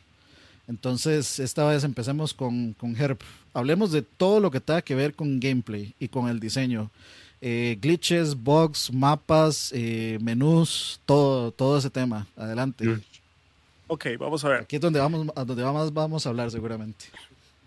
Entonces, 0.69 1.39
esta 1.39 1.65
vez 1.65 1.83
empecemos 1.83 2.33
con, 2.33 2.73
con 2.73 2.95
Herb. 2.95 3.19
Hablemos 3.53 3.91
de 3.91 4.01
todo 4.01 4.39
lo 4.39 4.49
que 4.49 4.61
tenga 4.61 4.81
que 4.81 4.95
ver 4.95 5.13
con 5.13 5.39
gameplay 5.39 5.93
y 5.99 6.07
con 6.07 6.29
el 6.29 6.39
diseño. 6.39 6.89
Eh, 7.41 7.77
glitches, 7.81 8.35
bugs, 8.35 8.91
mapas, 8.91 9.71
eh, 9.75 10.17
menús, 10.21 10.99
todo, 11.05 11.51
todo 11.51 11.77
ese 11.77 11.89
tema. 11.89 12.25
Adelante. 12.37 12.85
Mm. 12.85 13.01
Ok, 13.87 14.05
vamos 14.17 14.43
a 14.45 14.49
ver. 14.49 14.61
Aquí 14.61 14.77
es 14.77 14.81
donde 14.81 14.99
vamos, 14.99 15.27
a 15.35 15.43
donde 15.43 15.63
vamos, 15.63 15.93
vamos 15.93 16.25
a 16.25 16.29
hablar 16.29 16.49
seguramente. 16.49 17.05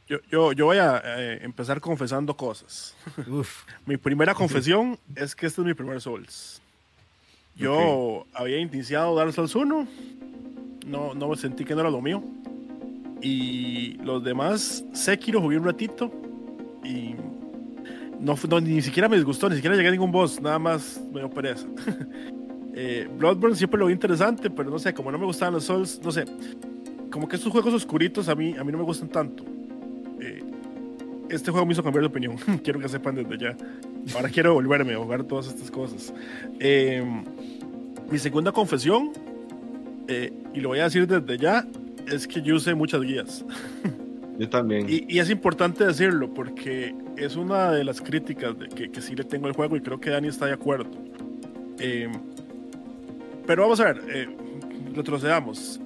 Yo, 0.08 0.52
yo, 0.52 0.64
voy 0.64 0.78
a 0.78 1.00
eh, 1.04 1.40
empezar 1.42 1.80
confesando 1.80 2.34
cosas. 2.34 2.96
mi 3.86 3.96
primera 3.98 4.34
confesión 4.34 4.98
es 5.14 5.36
que 5.36 5.46
este 5.46 5.60
es 5.60 5.66
mi 5.66 5.74
primer 5.74 6.00
Souls. 6.00 6.60
Yo 7.54 8.26
había 8.32 8.58
iniciado 8.58 9.14
Dark 9.14 9.34
Souls 9.34 9.54
1, 9.54 9.86
no, 10.90 11.14
no 11.14 11.34
sentí 11.36 11.64
que 11.64 11.74
no 11.74 11.80
era 11.80 11.90
lo 11.90 12.00
mío. 12.00 12.22
Y 13.22 13.94
los 14.04 14.24
demás, 14.24 14.84
Sekiro 14.92 15.40
jugué 15.40 15.58
un 15.58 15.64
ratito 15.64 16.10
y 16.84 17.14
no, 18.18 18.36
ni 18.60 18.82
siquiera 18.82 19.08
me 19.08 19.16
disgustó, 19.16 19.48
ni 19.48 19.56
siquiera 19.56 19.76
llegué 19.76 19.88
a 19.88 19.92
ningún 19.92 20.10
boss, 20.10 20.40
nada 20.40 20.58
más 20.58 21.00
me 21.12 21.20
dio 21.20 21.30
pereza. 21.30 21.66
eh, 22.74 23.08
Bloodborne 23.18 23.56
siempre 23.56 23.78
lo 23.78 23.86
vi 23.86 23.92
interesante, 23.92 24.50
pero 24.50 24.70
no 24.70 24.78
sé, 24.78 24.94
como 24.94 25.12
no 25.12 25.18
me 25.18 25.26
gustaban 25.26 25.54
los 25.54 25.64
Souls, 25.64 26.00
no 26.02 26.10
sé, 26.10 26.24
como 27.10 27.28
que 27.28 27.36
estos 27.36 27.52
juegos 27.52 27.74
oscuritos 27.74 28.28
a 28.28 28.34
mí, 28.34 28.56
a 28.56 28.64
mí 28.64 28.72
no 28.72 28.78
me 28.78 28.84
gustan 28.84 29.08
tanto 29.08 29.44
este 31.30 31.50
juego 31.50 31.66
me 31.66 31.72
hizo 31.72 31.82
cambiar 31.82 32.02
de 32.02 32.08
opinión. 32.08 32.36
quiero 32.64 32.80
que 32.80 32.88
sepan 32.88 33.14
desde 33.14 33.38
ya. 33.38 33.56
Ahora 34.14 34.28
quiero 34.28 34.54
volverme 34.54 34.94
a 34.94 34.98
jugar 34.98 35.24
todas 35.24 35.46
estas 35.46 35.70
cosas. 35.70 36.12
Em, 36.58 37.24
mi 38.10 38.18
segunda 38.18 38.52
confesión, 38.52 39.12
eh, 40.10 40.32
y 40.54 40.60
lo 40.60 40.70
voy 40.70 40.80
a 40.80 40.84
decir 40.84 41.06
desde 41.06 41.38
ya, 41.38 41.66
es 42.06 42.26
que 42.26 42.42
yo 42.42 42.56
usé 42.56 42.74
muchas 42.74 43.00
guías. 43.02 43.44
Yo 44.38 44.48
también. 44.48 44.86
Y, 44.88 45.18
es 45.18 45.30
importante 45.30 45.84
decirlo 45.84 46.32
porque 46.32 46.94
es 47.16 47.36
una 47.36 47.70
de 47.72 47.84
las 47.84 48.00
críticas 48.00 48.58
de 48.58 48.68
que, 48.68 48.90
que, 48.90 49.00
sí 49.00 49.14
le 49.14 49.24
tengo 49.24 49.46
al 49.46 49.52
juego 49.52 49.76
y 49.76 49.80
creo 49.80 50.00
que 50.00 50.10
Dani 50.10 50.28
está 50.28 50.46
de 50.46 50.52
acuerdo. 50.52 50.90
Em, 51.78 52.12
pero 53.46 53.62
vamos 53.62 53.80
a 53.80 53.92
ver, 53.92 54.02
eh, 54.08 54.28
retrocedamos. 54.94 55.80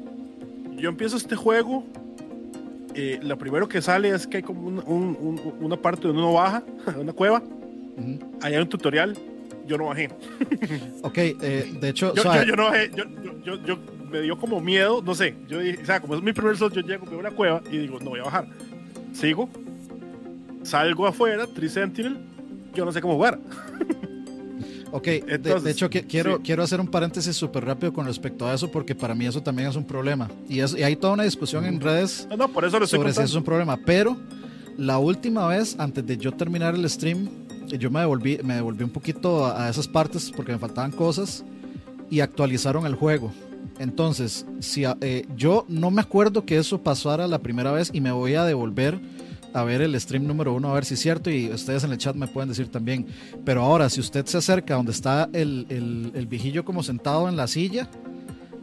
Yo 0.77 0.89
empiezo 0.89 1.17
este 1.17 1.37
juego 1.37 1.85
eh, 2.95 3.19
lo 3.23 3.37
primero 3.37 3.69
que 3.69 3.83
sale 3.83 4.11
es 4.11 4.27
que 4.27 4.39
hay 4.39 4.43
como 4.43 4.69
una 4.69 5.77
parte 5.77 6.07
donde 6.07 6.23
uno 6.23 6.33
baja, 6.35 6.63
una 6.97 7.13
cueva. 7.13 7.43
Ahí 8.41 8.55
hay 8.55 8.63
un 8.63 8.69
tutorial. 8.69 9.17
Yo 9.67 9.79
no 9.79 9.87
bajé. 9.87 10.09
ok, 11.03 11.19
eh, 11.19 11.75
de 11.81 11.89
hecho. 11.89 12.15
Yo, 12.15 12.23
no 12.25 12.65
bajé. 12.65 12.91
Yo, 13.65 13.79
me 14.15 14.21
dio 14.21 14.39
como 14.39 14.61
miedo, 14.61 15.03
no 15.03 15.13
sé. 15.13 15.35
Yo 15.49 15.59
o 15.59 15.85
sea, 15.85 16.01
como 16.01 16.15
es 16.15 16.23
mi 16.23 16.33
primer 16.33 16.57
sol, 16.57 16.73
yo 16.73 16.83
llego, 16.83 17.05
a 17.05 17.17
una 17.17 17.33
cueva 17.33 17.61
y 17.69 17.79
digo, 17.79 17.99
no 17.99 18.11
voy 18.11 18.21
a 18.21 18.25
bajar. 18.25 18.47
Sigo, 19.13 19.49
salgo 20.63 21.09
afuera, 21.09 21.49
Tri 21.49 21.69
Sentinel. 21.69 22.19
Yo 22.75 22.85
no 22.85 22.93
sé 22.93 23.01
cómo 23.01 23.15
jugar. 23.15 23.39
Ok, 24.93 25.07
de, 25.07 25.71
hecho 25.73 25.91
quiero, 25.91 26.41
quiero 26.41 26.63
hacer 26.63 26.81
un 26.81 26.87
paréntesis 26.87 27.35
súper 27.35 27.65
rápido 27.65 27.93
con 27.93 28.07
respecto 28.07 28.47
a 28.47 28.55
eso 28.55 28.71
porque 28.71 28.95
para 28.95 29.13
mí 29.13 29.27
eso 29.27 29.43
también 29.43 29.69
es 29.69 29.75
un 29.75 29.85
problema. 29.85 30.31
Y, 30.49 30.61
hay 30.61 30.95
toda 30.95 31.15
una 31.15 31.25
discusión 31.25 31.65
en 31.65 31.81
redes 31.81 32.29
no, 32.39 32.47
por 32.47 32.65
eso 32.65 32.87
sobre 32.87 33.13
si 33.13 33.19
eso 33.19 33.23
es 33.25 33.35
un 33.35 33.43
problema. 33.43 33.77
Pero 33.85 34.17
la 34.79 34.99
última 34.99 35.49
vez, 35.49 35.75
antes 35.81 36.07
de 36.07 36.17
yo 36.17 36.31
terminar 36.31 36.77
el 36.77 36.89
stream, 36.89 37.29
yo 37.67 37.91
me 37.91 37.99
devolví, 37.99 38.39
me 38.45 38.55
devolví 38.55 38.85
un 38.85 38.91
poquito 38.91 39.45
a, 39.45 39.69
esas 39.69 39.89
partes 39.89 40.31
porque 40.31 40.53
me 40.53 40.59
faltaban 40.61 40.93
cosas 40.93 41.45
y 42.09 42.21
actualizaron 42.21 42.87
el 42.87 42.95
juego. 42.95 43.33
Entonces, 43.79 44.47
si 44.61 44.85
eh, 45.01 45.27
yo 45.37 45.65
no 45.69 45.91
me 45.91 46.01
acuerdo 46.01 46.45
que 46.45 46.59
eso 46.59 46.83
pasara 46.83 47.27
la 47.27 47.41
primera 47.41 47.73
vez 47.73 47.91
y 47.93 48.01
me 48.01 48.13
voy 48.13 48.35
a 48.35 48.45
devolver 48.45 49.01
a 49.53 49.63
ver 49.63 49.83
el 49.83 49.99
stream 50.01 50.27
número 50.27 50.53
uno, 50.53 50.71
a 50.71 50.75
ver 50.75 50.85
si 50.85 50.95
es 50.95 51.01
cierto, 51.01 51.31
y 51.31 51.49
ustedes 51.49 51.85
en 51.85 51.93
el 51.93 51.99
chat 51.99 52.17
me 52.17 52.27
pueden 52.27 52.49
decir 52.49 52.69
también. 52.69 53.07
Pero 53.45 53.63
ahora, 53.63 53.89
si 53.89 54.01
usted 54.01 54.27
se 54.27 54.39
acerca 54.39 54.75
donde 54.75 54.91
está 54.93 55.29
el, 55.33 55.67
el, 55.69 56.11
el 56.15 56.27
vigillo 56.27 56.65
como 56.65 56.83
sentado 56.83 57.29
en 57.29 57.37
la 57.37 57.47
silla, 57.47 57.89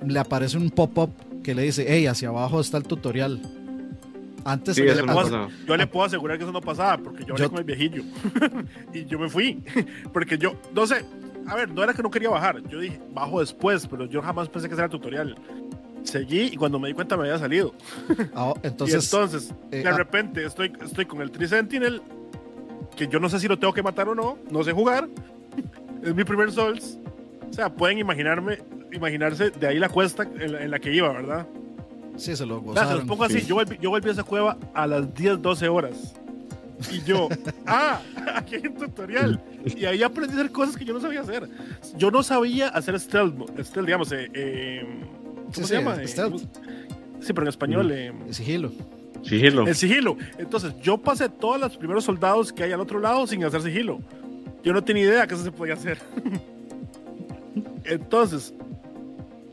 le 0.06 0.20
aparece 0.20 0.58
un 0.58 0.70
pop-up 0.70 1.12
que 1.44 1.56
le 1.56 1.64
dice, 1.64 1.86
hey, 1.88 2.08
hacia 2.08 2.30
abajo 2.30 2.60
está 2.60 2.78
el 2.78 2.84
tutorial. 2.84 3.42
Antes 4.44 4.76
Sí, 4.76 4.82
le 4.82 4.96
no 5.04 5.50
yo 5.68 5.78
le 5.78 5.88
puedo 5.88 6.06
asegurar 6.06 6.38
que 6.38 6.44
eso 6.44 6.52
no 6.54 6.62
pasaba 6.62 6.98
porque 6.98 7.24
yo 7.26 7.34
hablé 7.34 7.44
Yo- 7.46 7.50
con 7.50 7.60
el 7.60 7.64
viejillo 7.64 8.04
y 8.94 9.06
yo 9.06 9.20
me 9.20 9.30
fui 9.30 9.64
porque 10.14 10.38
yo 10.38 10.56
no 10.74 10.88
sé 10.88 11.06
a 11.52 11.56
ver 11.56 11.70
no 11.70 11.84
era 11.84 11.94
que 11.94 12.02
no 12.02 12.10
quería 12.10 12.30
bajar 12.30 12.62
yo 12.70 12.80
dije 12.80 13.00
bajo 13.12 13.42
después 13.42 13.86
pero 13.86 14.06
yo 14.06 14.22
jamás 14.22 14.48
pensé 14.48 14.70
que 14.70 14.76
era 14.76 14.86
el 14.86 14.90
tutorial 14.90 15.36
seguí 16.04 16.44
y 16.44 16.56
cuando 16.56 16.80
me 16.80 16.88
di 16.88 16.94
cuenta 16.94 17.18
me 17.18 17.24
había 17.24 17.38
salido 17.38 17.74
ah, 18.36 18.54
y 18.64 18.68
entonces, 18.68 19.14
entonces 19.14 19.54
eh, 19.72 19.84
de 19.84 19.90
ah- 19.90 19.98
repente 19.98 20.46
estoy 20.46 20.72
estoy 20.82 21.06
con 21.06 21.22
el 21.22 21.30
Tree 21.30 21.48
Sentinel 21.48 22.02
que 22.96 23.08
yo 23.08 23.20
no 23.20 23.28
sé 23.30 23.40
si 23.40 23.48
lo 23.48 23.60
tengo 23.60 23.74
que 23.74 23.84
matar 23.84 24.08
o 24.08 24.16
no 24.16 24.38
no 24.50 24.64
sé 24.64 24.72
jugar 24.72 25.10
es 26.04 26.16
mi 26.16 26.24
primer 26.24 26.52
Souls 26.52 26.98
o 27.50 27.54
sea 27.54 27.70
pueden 27.70 27.98
imaginarme 27.98 28.60
imaginarse 28.94 29.52
de 29.52 29.68
ahí 29.68 29.78
la 29.78 29.90
cuesta 29.90 30.24
en 30.24 30.54
la, 30.54 30.64
en 30.64 30.72
la 30.72 30.80
que 30.80 30.94
iba 30.94 31.10
verdad 31.10 31.46
sí, 32.16 32.36
se 32.36 32.46
lo 32.46 32.60
o 32.60 32.74
sea, 32.74 32.84
se 32.88 32.94
los 32.96 33.06
gozaron. 33.06 33.08
pongo 33.08 33.24
así, 33.26 33.42
sí. 33.42 33.48
yo 33.48 33.56
volví, 33.56 33.78
yo 33.82 33.90
volví 33.90 34.10
a 34.10 34.12
esa 34.14 34.24
cueva 34.24 34.58
a 34.74 34.88
las 34.88 35.14
10, 35.14 35.42
12 35.42 35.68
horas. 35.70 36.14
Y 36.92 37.02
yo, 37.04 37.28
ah, 37.66 38.02
aquí 38.36 38.56
hay 38.56 38.68
un 38.68 38.76
tutorial. 38.76 39.42
Y 39.78 39.86
ahí 39.86 40.02
aprendí 40.04 40.34
a 40.34 40.40
hacer 40.40 40.52
cosas 40.52 40.78
que 40.78 40.86
yo 40.86 40.94
no 40.94 41.02
sabía 41.02 41.22
hacer. 41.22 41.48
Yo 41.98 42.10
no 42.12 42.24
sabía 42.24 42.70
hacer 42.70 43.00
stealth, 43.00 43.36
stealth 43.62 43.86
digamos, 43.86 44.12
eh, 44.12 44.30
eh, 44.34 44.86
¿cómo 45.36 45.52
Sí, 45.54 45.62
se 45.62 45.68
sí, 45.68 45.74
llama? 45.74 46.02
Eh, 46.02 46.08
stealth. 46.08 46.42
sí, 47.20 47.34
pero 47.34 47.42
en 47.44 47.48
español, 47.50 47.92
eh, 47.92 48.14
Sigilo. 48.32 48.72
Sigilo. 49.24 49.68
el 49.68 49.76
sigilo. 49.76 50.18
Entonces, 50.40 50.74
yo 50.82 50.98
pasé 50.98 51.30
todos 51.30 51.60
los 51.60 51.78
primeros 51.78 52.04
soldados 52.06 52.52
que 52.52 52.64
hay 52.64 52.72
al 52.72 52.80
otro 52.80 53.00
lado 53.00 53.28
sin 53.28 53.44
hacer 53.44 53.62
sigilo. 53.62 54.00
Yo 54.64 54.74
no 54.74 54.84
tenía 54.84 55.04
idea 55.04 55.28
que 55.28 55.36
eso 55.36 55.44
se 55.44 55.52
podía 55.52 55.76
hacer. 55.76 56.00
Entonces, 57.84 58.54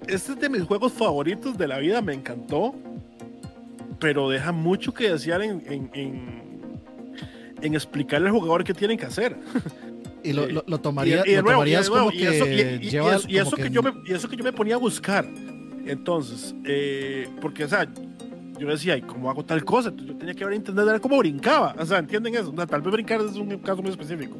este 0.06 0.32
es 0.32 0.40
de 0.40 0.48
mis 0.48 0.62
juegos 0.62 0.92
favoritos 0.92 1.58
de 1.58 1.68
la 1.68 1.78
vida, 1.78 2.00
me 2.00 2.14
encantó, 2.14 2.74
pero 3.98 4.28
deja 4.30 4.52
mucho 4.52 4.94
que 4.94 5.10
desear 5.10 5.42
en, 5.42 5.62
en, 5.66 5.90
en, 5.92 6.47
en 7.62 7.74
explicarle 7.74 8.28
al 8.28 8.34
jugador 8.34 8.64
qué 8.64 8.74
tienen 8.74 8.96
que 8.98 9.06
hacer. 9.06 9.36
Y 10.20 10.32
lo, 10.32 10.46
Eh, 10.46 10.52
lo, 10.52 10.64
lo 10.66 10.80
tomaría, 10.80 11.22
y, 11.24 11.30
y 11.30 11.34
lo 11.36 11.40
y 11.42 11.44
tomarías 11.44 11.88
como 11.88 12.10
y 12.10 12.16
que 12.18 12.28
eso, 12.36 12.44
y 12.46 12.88
lleva 12.90 13.14
eso- 13.14 13.28
eso 13.28 13.56
que 13.56 13.70
yo 13.70 13.82
me, 13.84 13.92
y 14.04 14.12
eso 14.12 14.28
que 14.28 14.36
yo 14.36 14.42
me 14.42 14.52
ponía 14.52 14.74
a 14.74 14.78
buscar. 14.78 15.24
Entonces, 15.86 16.54
eh, 16.64 17.28
porque, 17.40 17.64
o 17.64 17.68
sea, 17.68 17.88
yo 18.58 18.66
decía, 18.68 18.96
¿y 18.96 19.02
cómo 19.02 19.30
hago 19.30 19.44
tal 19.44 19.64
cosa? 19.64 19.90
Entonces, 19.90 20.12
yo 20.14 20.18
tenía 20.18 20.34
que 20.34 20.44
ver 20.44 20.54
entender 20.54 20.86
era 20.88 20.98
cómo 20.98 21.16
brincaba. 21.18 21.74
O 21.78 21.86
sea, 21.86 21.98
¿entienden 21.98 22.34
eso? 22.34 22.50
O 22.50 22.56
sea, 22.56 22.66
tal 22.66 22.82
vez 22.82 22.92
brincar 22.92 23.20
es 23.20 23.36
un 23.36 23.56
caso 23.58 23.80
muy 23.80 23.92
específico. 23.92 24.36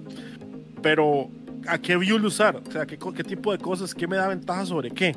Pero, 0.82 1.30
¿a 1.68 1.78
qué 1.78 1.96
view 1.96 2.18
usar? 2.26 2.56
O 2.56 2.70
sea, 2.72 2.84
¿qué, 2.84 2.98
qué 2.98 3.22
tipo 3.24 3.52
de 3.52 3.58
cosas? 3.58 3.94
¿Qué 3.94 4.06
me 4.08 4.16
da 4.16 4.26
ventaja 4.28 4.66
sobre 4.66 4.90
qué? 4.90 5.14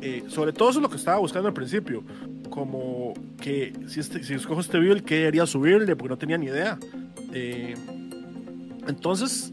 Eh, 0.00 0.22
sobre 0.28 0.52
todo 0.52 0.70
eso 0.70 0.78
es 0.78 0.82
lo 0.82 0.88
que 0.88 0.96
estaba 0.96 1.18
buscando 1.18 1.48
al 1.48 1.54
principio. 1.54 2.02
Como 2.50 3.14
que 3.40 3.72
si, 3.86 4.00
este, 4.00 4.22
si 4.22 4.34
escojo 4.34 4.60
este 4.60 4.78
view, 4.78 4.96
¿qué 5.04 5.16
debería 5.16 5.46
subirle? 5.46 5.96
Porque 5.96 6.10
no 6.10 6.18
tenía 6.18 6.36
ni 6.36 6.46
idea. 6.46 6.78
Eh, 7.32 7.74
entonces, 8.86 9.52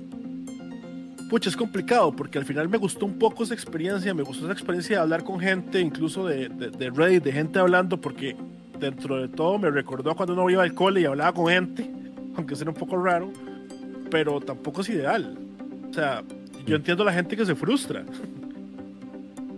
pucha, 1.29 1.49
es 1.49 1.55
complicado 1.55 2.15
porque 2.15 2.37
al 2.37 2.45
final 2.45 2.67
me 2.69 2.77
gustó 2.77 3.05
un 3.05 3.19
poco 3.19 3.43
esa 3.43 3.53
experiencia, 3.53 4.13
me 4.13 4.23
gustó 4.23 4.45
esa 4.45 4.53
experiencia 4.53 4.97
de 4.97 5.01
hablar 5.03 5.23
con 5.23 5.39
gente, 5.39 5.79
incluso 5.79 6.25
de, 6.25 6.49
de, 6.49 6.71
de 6.71 6.89
Reddit, 6.89 7.23
de 7.23 7.31
gente 7.31 7.59
hablando, 7.59 8.01
porque 8.01 8.35
dentro 8.79 9.17
de 9.17 9.27
todo 9.27 9.57
me 9.57 9.69
recordó 9.69 10.15
cuando 10.15 10.33
uno 10.33 10.49
iba 10.49 10.63
al 10.63 10.73
cole 10.73 11.01
y 11.01 11.05
hablaba 11.05 11.33
con 11.33 11.47
gente, 11.47 11.89
aunque 12.35 12.55
sea 12.55 12.67
un 12.67 12.75
poco 12.75 12.97
raro, 12.97 13.31
pero 14.09 14.39
tampoco 14.39 14.81
es 14.81 14.89
ideal. 14.89 15.37
O 15.89 15.93
sea, 15.93 16.23
yo 16.65 16.75
entiendo 16.75 17.03
a 17.03 17.07
la 17.07 17.13
gente 17.13 17.35
que 17.35 17.45
se 17.45 17.55
frustra. 17.55 18.03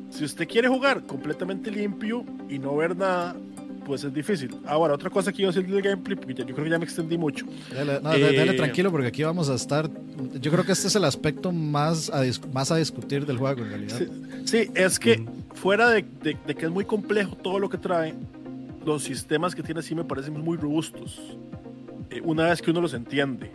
Si 0.10 0.24
usted 0.26 0.48
quiere 0.48 0.68
jugar 0.68 1.04
completamente 1.04 1.72
limpio 1.72 2.24
y 2.50 2.58
no 2.60 2.76
ver 2.76 2.96
nada, 2.96 3.36
pues 3.86 4.04
es 4.04 4.14
difícil. 4.14 4.56
Ahora, 4.66 4.94
otra 4.94 5.10
cosa 5.10 5.32
que 5.32 5.42
iba 5.44 5.52
a 5.52 5.54
decir 5.54 5.70
del 5.70 5.82
gameplay, 5.82 6.16
porque 6.16 6.34
ya- 6.34 6.46
yo 6.46 6.54
creo 6.54 6.66
que 6.66 6.72
ya 6.72 6.78
me 6.80 6.86
extendí 6.86 7.18
mucho. 7.18 7.46
Dale, 7.74 7.94
no, 8.02 8.10
dale- 8.10 8.36
dale 8.36 8.52
Eh, 8.52 8.56
tranquilo 8.56 8.92
porque 8.92 9.08
aquí 9.08 9.24
vamos 9.24 9.50
a 9.50 9.56
estar. 9.56 9.90
Yo 10.42 10.52
creo 10.52 10.64
que 10.66 10.72
este 10.74 10.88
es 10.88 10.96
el 10.96 11.06
aspecto 11.06 11.52
más 11.52 12.10
a, 12.10 12.24
dis- 12.24 12.42
más 12.52 12.72
a 12.72 12.76
discutir 12.78 13.26
del 13.26 13.38
juego 13.38 13.62
en 13.64 13.70
realidad. 13.70 13.98
Sí, 13.98 14.08
sí, 14.46 14.72
es 14.76 15.00
que 15.00 15.24
fuera 15.54 15.90
de, 15.90 16.04
de- 16.24 16.38
de 16.46 16.56
que 16.56 16.66
es 16.66 16.72
muy 16.72 16.86
complejo 16.86 17.36
todo 17.36 17.60
lo 17.60 17.70
que 17.70 17.78
trae, 17.78 18.14
los 18.86 19.04
sistemas 19.04 19.54
que 19.56 19.62
tiene 19.64 19.82
sí 19.82 19.94
me 19.96 20.04
parecen 20.04 20.34
muy 20.40 20.58
robustos. 20.58 21.20
eh, 22.12 22.22
una 22.24 22.46
vez 22.46 22.60
que 22.62 22.72
uno 22.72 22.82
los 22.82 22.96
entiende. 22.96 23.52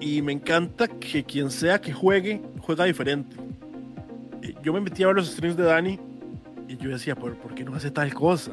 Y 0.00 0.22
me 0.22 0.32
encanta 0.32 0.88
que 0.88 1.22
quien 1.24 1.50
sea 1.50 1.78
que 1.78 1.92
juegue, 1.92 2.40
juega 2.60 2.84
diferente. 2.86 3.36
Yo 4.62 4.72
me 4.72 4.80
metí 4.80 5.02
a 5.02 5.08
ver 5.08 5.16
los 5.16 5.30
streams 5.30 5.56
de 5.56 5.64
Dani 5.64 5.98
y 6.68 6.76
yo 6.76 6.90
decía, 6.90 7.14
¿por, 7.14 7.34
por 7.36 7.54
qué 7.54 7.64
no 7.64 7.74
hace 7.74 7.90
tal 7.90 8.12
cosa? 8.14 8.52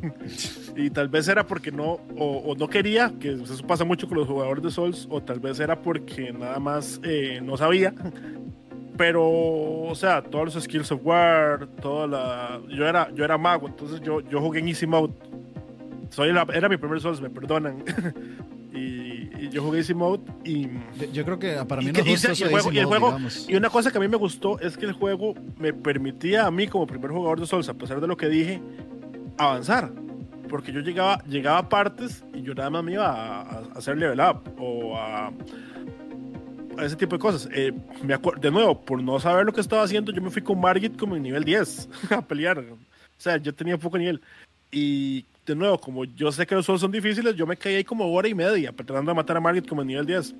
y 0.76 0.90
tal 0.90 1.08
vez 1.08 1.28
era 1.28 1.46
porque 1.46 1.70
no, 1.70 2.00
o, 2.16 2.54
no 2.56 2.68
quería, 2.68 3.12
que 3.20 3.32
eso 3.32 3.66
pasa 3.66 3.84
mucho 3.84 4.08
con 4.08 4.18
los 4.18 4.26
jugadores 4.26 4.62
de 4.62 4.70
Souls, 4.70 5.06
o 5.10 5.22
tal 5.22 5.40
vez 5.40 5.60
era 5.60 5.80
porque 5.80 6.32
nada 6.32 6.58
más 6.58 7.00
eh, 7.02 7.40
no 7.42 7.56
sabía. 7.56 7.94
Pero, 8.96 9.22
o 9.24 9.94
sea, 9.94 10.22
todos 10.22 10.54
los 10.54 10.64
skills 10.64 10.92
of 10.92 11.00
war, 11.02 11.66
toda 11.80 12.06
la. 12.06 12.60
Yo 12.68 12.86
era, 12.86 13.10
yo 13.14 13.24
era 13.24 13.38
mago, 13.38 13.66
entonces 13.66 14.00
yo, 14.02 14.20
yo 14.20 14.40
jugué 14.40 14.60
en 14.60 14.68
Easy 14.68 14.86
Mode. 14.86 15.14
Soy 16.10 16.28
era 16.28 16.68
mi 16.68 16.76
primer 16.76 17.00
Souls, 17.00 17.20
me 17.20 17.30
perdonan. 17.30 17.82
y, 18.74 19.30
y 19.38 19.48
yo 19.50 19.62
jugué 19.62 19.78
Easy 19.78 19.94
Mode 19.94 20.22
y. 20.44 20.62
Yo, 20.98 21.12
yo 21.12 21.24
creo 21.24 21.38
que 21.38 21.52
para 21.66 21.82
mí 21.82 21.88
Y 21.88 21.92
no 21.92 21.98
y 21.98 22.12
el 22.12 22.16
juego- 22.18 22.28
Easy 22.28 22.42
y 22.42 22.78
el 22.78 22.86
Mode, 22.86 22.98
juego- 22.98 23.06
digamos. 23.08 23.48
Y 23.48 23.54
una 23.56 23.70
cosa 23.70 23.90
que 23.90 23.98
a 23.98 24.00
mí 24.00 24.08
me 24.08 24.16
gustó 24.16 24.58
es 24.60 24.76
que 24.76 24.86
el 24.86 24.92
juego 24.92 25.34
me 25.58 25.72
permitía 25.72 26.46
a 26.46 26.50
mí, 26.50 26.66
como 26.66 26.86
primer 26.86 27.10
jugador 27.10 27.40
de 27.40 27.46
Souls, 27.46 27.68
a 27.68 27.74
pesar 27.74 28.00
de 28.00 28.06
lo 28.06 28.16
que 28.16 28.28
dije, 28.28 28.60
avanzar. 29.38 29.92
Porque 30.48 30.72
yo 30.72 30.80
llegaba, 30.80 31.22
llegaba 31.24 31.58
a 31.58 31.68
partes 31.68 32.24
y 32.34 32.42
yo 32.42 32.54
nada 32.54 32.68
más 32.70 32.84
me 32.84 32.92
iba 32.92 33.06
a, 33.06 33.40
a 33.42 33.58
hacer 33.76 33.96
level 33.96 34.20
up 34.20 34.42
o 34.58 34.96
a, 34.98 35.32
a 36.78 36.84
ese 36.84 36.96
tipo 36.96 37.16
de 37.16 37.20
cosas. 37.20 37.48
Eh, 37.54 37.72
me 38.02 38.18
de 38.40 38.50
nuevo, 38.50 38.80
por 38.80 39.02
no 39.02 39.18
saber 39.20 39.46
lo 39.46 39.52
que 39.52 39.60
estaba 39.60 39.82
haciendo, 39.82 40.12
yo 40.12 40.20
me 40.20 40.30
fui 40.30 40.42
con 40.42 40.60
Margit 40.60 40.98
como 40.98 41.16
en 41.16 41.22
nivel 41.22 41.44
10 41.44 41.88
a 42.10 42.20
pelear. 42.22 42.58
O 42.58 42.76
sea, 43.16 43.36
yo 43.38 43.54
tenía 43.54 43.78
poco 43.78 43.96
nivel. 43.98 44.20
Y 44.70 45.24
de 45.46 45.54
nuevo, 45.54 45.78
como 45.78 46.04
yo 46.04 46.30
sé 46.30 46.46
que 46.46 46.54
los 46.54 46.66
Souls 46.66 46.80
son 46.80 46.92
difíciles, 46.92 47.34
yo 47.34 47.46
me 47.46 47.56
caí 47.56 47.74
ahí 47.74 47.84
como 47.84 48.06
hora 48.12 48.28
y 48.28 48.34
media 48.34 48.72
tratando 48.72 49.10
de 49.10 49.16
matar 49.16 49.36
a 49.36 49.40
Margit 49.40 49.68
como 49.68 49.82
en 49.82 49.88
nivel 49.88 50.06
10. 50.06 50.34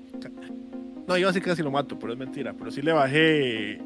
No, 1.07 1.17
iba 1.17 1.27
a 1.27 1.31
decir 1.31 1.43
que 1.43 1.49
casi 1.49 1.61
lo 1.61 1.71
mato, 1.71 1.99
pero 1.99 2.13
es 2.13 2.19
mentira. 2.19 2.53
Pero 2.57 2.71
sí 2.71 2.81
le 2.81 2.93
bajé. 2.93 3.81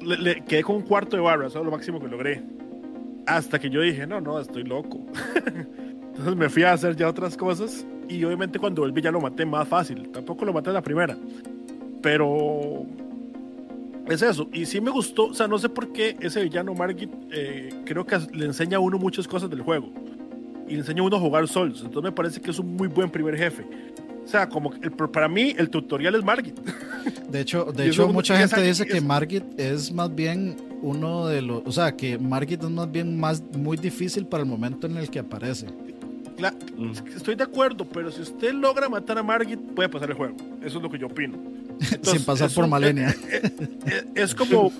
Le, 0.00 0.16
le 0.18 0.44
quedé 0.44 0.62
con 0.62 0.76
un 0.76 0.82
cuarto 0.82 1.16
de 1.16 1.22
barra, 1.22 1.46
eso 1.46 1.58
es 1.58 1.64
lo 1.64 1.70
máximo 1.70 2.00
que 2.00 2.08
logré. 2.08 2.42
Hasta 3.26 3.58
que 3.58 3.70
yo 3.70 3.80
dije, 3.80 4.06
no, 4.06 4.20
no, 4.20 4.38
estoy 4.40 4.64
loco. 4.64 5.06
Entonces 6.14 6.36
me 6.36 6.48
fui 6.48 6.62
a 6.62 6.72
hacer 6.72 6.96
ya 6.96 7.08
otras 7.08 7.36
cosas. 7.36 7.86
Y 8.08 8.22
obviamente 8.24 8.58
cuando 8.58 8.82
volví 8.82 9.02
ya 9.02 9.10
lo 9.10 9.20
maté 9.20 9.44
más 9.44 9.68
fácil. 9.68 10.10
Tampoco 10.10 10.44
lo 10.44 10.52
maté 10.52 10.70
en 10.70 10.74
la 10.74 10.82
primera. 10.82 11.16
Pero. 12.02 12.86
Es 14.06 14.22
eso. 14.22 14.48
Y 14.52 14.66
sí 14.66 14.80
me 14.80 14.90
gustó. 14.90 15.26
O 15.26 15.34
sea, 15.34 15.48
no 15.48 15.58
sé 15.58 15.68
por 15.68 15.92
qué 15.92 16.16
ese 16.20 16.42
villano 16.42 16.74
Margit 16.74 17.10
eh, 17.30 17.70
creo 17.84 18.06
que 18.06 18.18
le 18.32 18.46
enseña 18.46 18.76
a 18.76 18.80
uno 18.80 18.98
muchas 18.98 19.26
cosas 19.26 19.50
del 19.50 19.62
juego. 19.62 19.90
Y 20.68 20.72
le 20.74 20.78
enseña 20.80 21.02
a 21.02 21.04
uno 21.06 21.16
a 21.16 21.20
jugar 21.20 21.46
Souls. 21.48 21.78
Entonces 21.80 22.02
me 22.02 22.12
parece 22.12 22.40
que 22.40 22.50
es 22.50 22.58
un 22.58 22.74
muy 22.76 22.88
buen 22.88 23.10
primer 23.10 23.36
jefe. 23.36 23.64
O 24.24 24.26
sea, 24.28 24.48
como 24.48 24.70
que 24.70 24.78
el- 24.86 24.92
para 24.92 25.28
mí 25.28 25.54
el 25.58 25.68
tutorial 25.68 26.14
es 26.14 26.24
Margit. 26.24 26.58
De 27.28 27.40
hecho, 27.40 27.64
de 27.72 27.88
hecho 27.88 28.08
mucha 28.08 28.38
gente 28.38 28.62
dice 28.62 28.86
que 28.86 28.98
es- 28.98 29.02
Margit 29.04 29.42
es 29.58 29.92
más 29.92 30.14
bien 30.14 30.56
uno 30.82 31.26
de 31.26 31.42
los, 31.42 31.62
o 31.66 31.72
sea, 31.72 31.94
que 31.96 32.16
Margit 32.18 32.62
es 32.62 32.70
más 32.70 32.90
bien 32.90 33.18
más 33.18 33.42
muy 33.56 33.76
difícil 33.76 34.24
para 34.26 34.42
el 34.44 34.48
momento 34.48 34.86
en 34.86 34.96
el 34.96 35.10
que 35.10 35.18
aparece. 35.18 35.66
Cla- 36.36 36.54
Mm. 36.76 36.92
Estoy 37.16 37.34
de 37.36 37.44
acuerdo, 37.44 37.84
pero 37.84 38.10
si 38.10 38.22
usted 38.22 38.52
logra 38.54 38.88
matar 38.88 39.18
a 39.18 39.22
Margit, 39.22 39.58
puede 39.60 39.88
pasar 39.88 40.10
el 40.10 40.16
juego. 40.16 40.36
Eso 40.64 40.78
es 40.78 40.82
lo 40.82 40.90
que 40.90 40.98
yo 40.98 41.06
opino. 41.06 41.34
Entonces, 41.80 42.10
sin 42.12 42.24
pasar 42.24 42.50
por 42.50 42.64
un- 42.64 42.70
Malenia. 42.70 43.08
Es, 43.28 43.42
es- 43.92 44.04
es 44.14 44.34
como. 44.34 44.72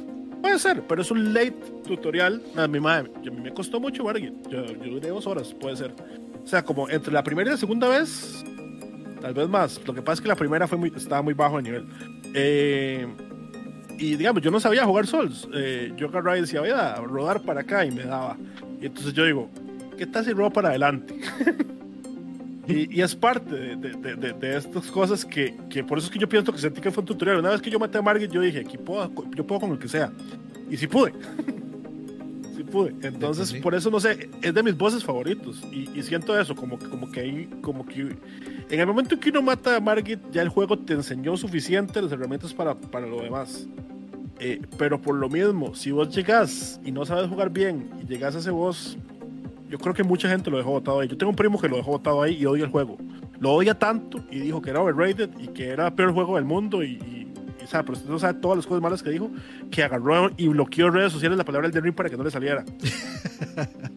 Puede 0.44 0.58
ser, 0.58 0.82
pero 0.86 1.00
es 1.00 1.10
un 1.10 1.32
late 1.32 1.56
tutorial. 1.86 2.42
A 2.54 2.68
mi 2.68 2.78
madre, 2.78 3.10
a 3.16 3.30
mí 3.30 3.40
me 3.40 3.54
costó 3.54 3.80
mucho 3.80 4.04
Margit. 4.04 4.34
Yo, 4.50 4.62
yo 4.66 4.90
duré 4.92 5.08
dos 5.08 5.26
horas, 5.26 5.54
puede 5.54 5.74
ser. 5.74 5.94
O 6.44 6.46
sea, 6.46 6.62
como 6.62 6.86
entre 6.90 7.14
la 7.14 7.24
primera 7.24 7.48
y 7.48 7.52
la 7.52 7.56
segunda 7.56 7.88
vez, 7.88 8.44
tal 9.22 9.32
vez 9.32 9.48
más. 9.48 9.80
Lo 9.86 9.94
que 9.94 10.02
pasa 10.02 10.16
es 10.16 10.20
que 10.20 10.28
la 10.28 10.36
primera 10.36 10.68
fue 10.68 10.76
muy, 10.76 10.92
estaba 10.94 11.22
muy 11.22 11.32
bajo 11.32 11.56
de 11.56 11.62
nivel. 11.62 11.86
Eh, 12.34 13.06
y 13.98 14.16
digamos, 14.16 14.42
yo 14.42 14.50
no 14.50 14.60
sabía 14.60 14.84
jugar 14.84 15.06
Souls. 15.06 15.48
Eh, 15.54 15.94
yo 15.96 16.08
agarraba 16.08 16.36
y 16.36 16.42
decía, 16.42 16.60
voy 16.60 16.68
a 16.68 16.96
rodar 16.96 17.40
para 17.40 17.62
acá 17.62 17.86
y 17.86 17.90
me 17.90 18.02
daba. 18.02 18.36
Y 18.82 18.84
entonces 18.84 19.14
yo 19.14 19.24
digo, 19.24 19.48
¿qué 19.96 20.06
tal 20.06 20.26
si 20.26 20.34
rodo 20.34 20.50
para 20.50 20.68
adelante? 20.68 21.18
y, 22.66 22.98
y 22.98 23.02
es 23.02 23.14
parte 23.14 23.54
de, 23.54 23.76
de- 23.76 24.14
de- 24.16 24.32
de- 24.32 24.56
estas 24.56 24.90
cosas 24.90 25.24
que, 25.24 25.54
que 25.68 25.84
por 25.84 25.98
eso 25.98 26.06
es 26.08 26.12
que 26.12 26.18
yo 26.18 26.28
pienso 26.28 26.52
que 26.52 26.58
sentí 26.58 26.80
que 26.80 26.90
fue 26.90 27.02
un 27.02 27.06
tutorial. 27.06 27.38
Una 27.38 27.50
vez 27.50 27.60
que 27.60 27.70
yo 27.70 27.78
maté 27.78 27.98
a 27.98 28.02
Margit, 28.02 28.30
yo 28.30 28.40
dije, 28.40 28.60
aquí 28.60 28.78
puedo, 28.78 29.10
yo 29.34 29.46
puedo 29.46 29.60
con 29.62 29.70
el 29.72 29.78
que 29.78 29.88
sea. 29.88 30.12
Y 30.70 30.76
sí 30.76 30.86
pude. 30.86 31.12
sí 32.56 32.62
pude. 32.64 32.94
Entonces, 33.02 33.48
Sí. 33.48 33.60
por 33.60 33.74
eso 33.74 33.90
no 33.90 34.00
sé, 34.00 34.30
es 34.42 34.54
de 34.54 34.62
mis 34.62 34.76
voces 34.76 35.04
favoritos. 35.04 35.62
Y, 35.72 35.90
y 35.98 36.02
siento 36.02 36.38
eso, 36.38 36.54
como, 36.54 36.78
como 36.78 37.10
que 37.10 37.20
ahí, 37.20 37.48
como 37.60 37.84
que 37.84 38.00
en 38.70 38.80
el 38.80 38.86
momento 38.86 39.14
en 39.14 39.20
que 39.20 39.30
uno 39.30 39.42
mata 39.42 39.76
a 39.76 39.80
Margit, 39.80 40.18
ya 40.32 40.42
el 40.42 40.48
juego 40.48 40.78
te 40.78 40.94
enseñó 40.94 41.36
suficiente 41.36 42.00
las 42.00 42.12
herramientas 42.12 42.54
para, 42.54 42.74
para 42.74 43.06
lo 43.06 43.20
demás. 43.22 43.66
Eh, 44.40 44.60
pero 44.78 45.00
por 45.00 45.14
lo 45.14 45.28
mismo, 45.28 45.74
si 45.74 45.90
vos 45.92 46.14
llegás 46.14 46.80
y 46.84 46.90
no 46.90 47.04
sabes 47.06 47.28
jugar 47.28 47.50
bien 47.50 47.88
y 48.02 48.06
llegás 48.06 48.34
a 48.34 48.38
ese 48.40 48.50
boss, 48.50 48.98
yo 49.74 49.78
creo 49.78 49.92
que 49.92 50.04
mucha 50.04 50.28
gente 50.28 50.52
lo 50.52 50.56
dejó 50.56 50.70
botado 50.70 51.00
ahí. 51.00 51.08
Yo 51.08 51.18
tengo 51.18 51.30
un 51.30 51.36
primo 51.36 51.60
que 51.60 51.68
lo 51.68 51.76
dejó 51.76 51.90
botado 51.90 52.22
ahí 52.22 52.36
y 52.36 52.46
odia 52.46 52.62
el 52.62 52.70
juego. 52.70 52.96
Lo 53.40 53.54
odia 53.54 53.76
tanto 53.76 54.24
y 54.30 54.38
dijo 54.38 54.62
que 54.62 54.70
era 54.70 54.80
overrated 54.80 55.30
y 55.36 55.48
que 55.48 55.66
era 55.66 55.88
el 55.88 55.94
peor 55.94 56.12
juego 56.12 56.36
del 56.36 56.44
mundo 56.44 56.84
y, 56.84 56.92
y, 56.92 57.32
o 57.60 57.66
sea, 57.66 57.82
pero 57.82 57.94
usted 57.94 58.08
no 58.08 58.20
sabe 58.20 58.38
todas 58.38 58.58
las 58.58 58.68
cosas 58.68 58.80
malas 58.80 59.02
que 59.02 59.10
dijo, 59.10 59.32
que 59.72 59.82
agarró 59.82 60.30
y 60.36 60.46
bloqueó 60.46 60.90
redes 60.90 61.10
sociales 61.10 61.36
la 61.36 61.44
palabra 61.44 61.68
del 61.70 61.82
Ring 61.82 61.92
para 61.92 62.08
que 62.08 62.16
no 62.16 62.22
le 62.22 62.30
saliera. 62.30 62.64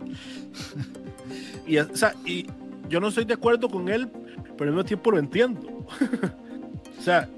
y, 1.68 1.78
o 1.78 1.96
sea, 1.96 2.16
y 2.26 2.48
yo 2.90 3.00
no 3.00 3.10
estoy 3.10 3.26
de 3.26 3.36
acuerdo 3.36 3.70
con 3.70 3.88
él, 3.88 4.10
pero 4.58 4.72
al 4.72 4.76
mismo 4.76 4.84
tiempo 4.84 5.12
lo 5.12 5.20
entiendo. 5.20 5.86
o 6.98 7.02
sea, 7.04 7.30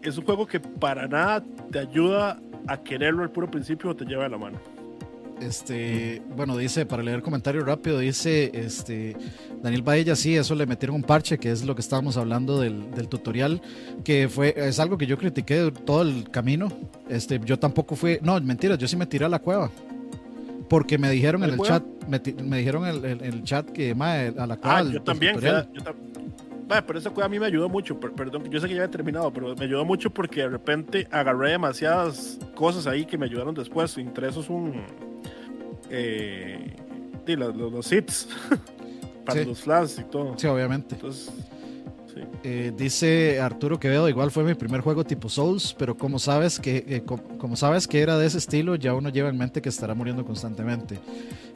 es 0.00 0.16
un 0.16 0.24
juego 0.24 0.46
que 0.46 0.60
para 0.60 1.08
nada 1.08 1.42
te 1.72 1.80
ayuda 1.80 2.40
a 2.68 2.80
quererlo 2.80 3.24
al 3.24 3.32
puro 3.32 3.50
principio 3.50 3.90
o 3.90 3.96
te 3.96 4.04
lleva 4.04 4.22
de 4.22 4.30
la 4.30 4.38
mano. 4.38 4.60
Este, 5.40 6.22
bueno, 6.36 6.56
dice, 6.56 6.86
para 6.86 7.02
leer 7.02 7.22
comentario 7.22 7.64
rápido, 7.64 7.98
dice 7.98 8.50
este 8.52 9.16
Daniel 9.62 9.82
Baella, 9.82 10.14
sí, 10.14 10.36
eso 10.36 10.54
le 10.54 10.66
metieron 10.66 10.96
un 10.96 11.02
parche, 11.02 11.38
que 11.38 11.50
es 11.50 11.64
lo 11.64 11.74
que 11.74 11.80
estábamos 11.80 12.16
hablando 12.16 12.60
del, 12.60 12.90
del, 12.90 13.08
tutorial, 13.08 13.60
que 14.04 14.28
fue, 14.28 14.54
es 14.56 14.78
algo 14.78 14.98
que 14.98 15.06
yo 15.06 15.16
critiqué 15.16 15.72
todo 15.84 16.02
el 16.02 16.30
camino. 16.30 16.68
Este, 17.08 17.40
yo 17.44 17.58
tampoco 17.58 17.96
fui, 17.96 18.18
no, 18.22 18.40
mentira, 18.40 18.74
yo 18.76 18.86
sí 18.86 18.96
me 18.96 19.06
tiré 19.06 19.24
a 19.24 19.28
la 19.28 19.38
cueva. 19.38 19.70
Porque 20.68 20.98
me 20.98 21.10
dijeron 21.10 21.42
en 21.42 21.50
el 21.50 21.58
chat, 21.58 21.82
me, 22.06 22.20
me 22.44 22.58
dijeron 22.58 22.86
en 22.86 23.04
el, 23.04 23.22
el, 23.22 23.42
chat 23.42 23.68
que 23.70 23.90
a 23.90 24.46
la 24.46 24.56
cueva. 24.56 24.78
Ah, 24.78 24.82
yo 24.84 25.02
también, 25.02 25.40
yo 25.40 25.94
pero 26.86 26.98
esa 26.98 27.10
cueva 27.10 27.26
a 27.26 27.28
mí 27.28 27.40
me 27.40 27.46
ayudó 27.46 27.68
mucho. 27.68 27.98
Perdón, 27.98 28.48
yo 28.48 28.60
sé 28.60 28.68
que 28.68 28.74
ya 28.74 28.84
he 28.84 28.88
terminado, 28.88 29.32
pero 29.32 29.56
me 29.56 29.64
ayudó 29.64 29.84
mucho 29.84 30.10
porque 30.10 30.42
de 30.42 30.48
repente 30.48 31.08
agarré 31.10 31.50
demasiadas 31.50 32.38
cosas 32.54 32.86
ahí 32.86 33.04
que 33.04 33.18
me 33.18 33.26
ayudaron 33.26 33.54
después. 33.54 33.98
Entre 33.98 34.28
esos 34.28 34.48
un. 34.48 34.80
Eh, 35.90 36.76
los, 37.36 37.56
los, 37.56 37.72
los 37.72 37.92
hits 37.92 38.28
para 39.24 39.44
los 39.44 39.60
flashes 39.60 39.98
y 40.00 40.04
todo. 40.04 40.34
Sí, 40.36 40.46
obviamente. 40.46 40.94
Entonces, 40.94 41.30
sí. 42.12 42.20
eh, 42.42 42.72
dice 42.76 43.40
Arturo 43.40 43.78
Quevedo, 43.78 44.08
igual 44.08 44.30
fue 44.30 44.44
mi 44.44 44.54
primer 44.54 44.80
juego 44.80 45.04
tipo 45.04 45.28
Souls, 45.28 45.74
pero 45.78 45.96
como 45.96 46.18
sabes 46.18 46.58
que 46.58 46.84
eh, 46.88 47.02
como, 47.04 47.22
como, 47.38 47.56
sabes 47.56 47.86
que 47.86 48.00
era 48.00 48.18
de 48.18 48.26
ese 48.26 48.38
estilo, 48.38 48.76
ya 48.76 48.94
uno 48.94 49.08
lleva 49.10 49.28
en 49.28 49.38
mente 49.38 49.62
que 49.62 49.68
estará 49.68 49.94
muriendo 49.94 50.24
constantemente. 50.24 50.98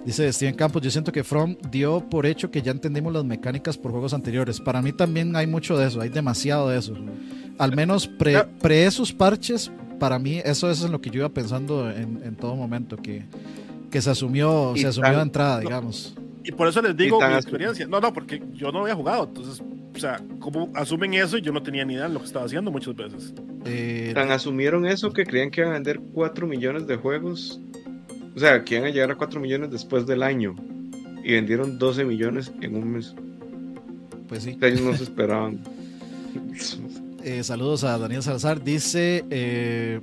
Dice 0.04 0.30
Steven 0.32 0.54
Campos, 0.54 0.82
yo 0.82 0.90
siento 0.90 1.12
que 1.12 1.24
From 1.24 1.56
dio 1.70 2.06
por 2.08 2.26
hecho 2.26 2.50
que 2.50 2.60
ya 2.60 2.72
entendimos 2.72 3.12
las 3.12 3.24
mecánicas 3.24 3.78
por 3.78 3.90
juegos 3.90 4.12
anteriores. 4.12 4.60
Para 4.60 4.82
mí 4.82 4.92
también 4.92 5.34
hay 5.34 5.46
mucho 5.46 5.78
de 5.78 5.86
eso, 5.86 6.00
hay 6.00 6.10
demasiado 6.10 6.68
de 6.68 6.78
eso. 6.78 6.94
Al 7.56 7.74
menos 7.74 8.06
pre, 8.06 8.44
pre 8.60 8.84
esos 8.84 9.12
parches, 9.12 9.70
para 9.98 10.18
mí 10.18 10.42
eso 10.44 10.70
es 10.70 10.84
en 10.84 10.92
lo 10.92 11.00
que 11.00 11.08
yo 11.08 11.20
iba 11.20 11.30
pensando 11.30 11.90
en, 11.90 12.20
en 12.22 12.36
todo 12.36 12.54
momento, 12.54 12.98
que, 12.98 13.24
que 13.94 14.02
se 14.02 14.10
asumió, 14.10 14.72
se 14.74 14.88
asumió 14.88 15.14
de 15.14 15.22
entrada, 15.22 15.60
digamos. 15.60 16.16
Y 16.42 16.50
por 16.50 16.66
eso 16.66 16.82
les 16.82 16.96
digo 16.96 17.20
mi 17.20 17.32
experiencia. 17.34 17.86
No, 17.86 18.00
no, 18.00 18.12
porque 18.12 18.42
yo 18.52 18.72
no 18.72 18.80
había 18.80 18.96
jugado. 18.96 19.22
Entonces, 19.22 19.62
o 19.94 19.98
sea, 20.00 20.20
¿cómo 20.40 20.68
asumen 20.74 21.14
eso? 21.14 21.38
Y 21.38 21.42
yo 21.42 21.52
no 21.52 21.62
tenía 21.62 21.84
ni 21.84 21.94
idea 21.94 22.08
de 22.08 22.14
lo 22.14 22.18
que 22.18 22.26
estaba 22.26 22.44
haciendo 22.44 22.72
muchas 22.72 22.96
veces. 22.96 23.32
Eh, 23.64 24.10
Tan 24.12 24.32
asumieron 24.32 24.84
eso 24.84 25.12
que 25.12 25.24
creían 25.24 25.52
que 25.52 25.60
iban 25.60 25.70
a 25.70 25.74
vender 25.74 26.00
4 26.12 26.44
millones 26.48 26.88
de 26.88 26.96
juegos. 26.96 27.60
O 28.34 28.40
sea, 28.40 28.64
que 28.64 28.74
iban 28.74 28.88
a 28.88 28.90
llegar 28.90 29.12
a 29.12 29.14
4 29.14 29.38
millones 29.38 29.70
después 29.70 30.06
del 30.06 30.24
año. 30.24 30.56
Y 31.22 31.30
vendieron 31.34 31.78
12 31.78 32.04
millones 32.04 32.50
en 32.62 32.74
un 32.74 32.94
mes. 32.94 33.14
Pues 34.26 34.42
sí. 34.42 34.58
Ellos 34.60 34.80
no 34.80 34.96
se 34.96 35.04
esperaban. 35.04 35.62
eh, 37.22 37.44
saludos 37.44 37.84
a 37.84 37.96
Daniel 37.96 38.24
Salazar. 38.24 38.60
Dice. 38.60 39.24
Eh, 39.30 40.00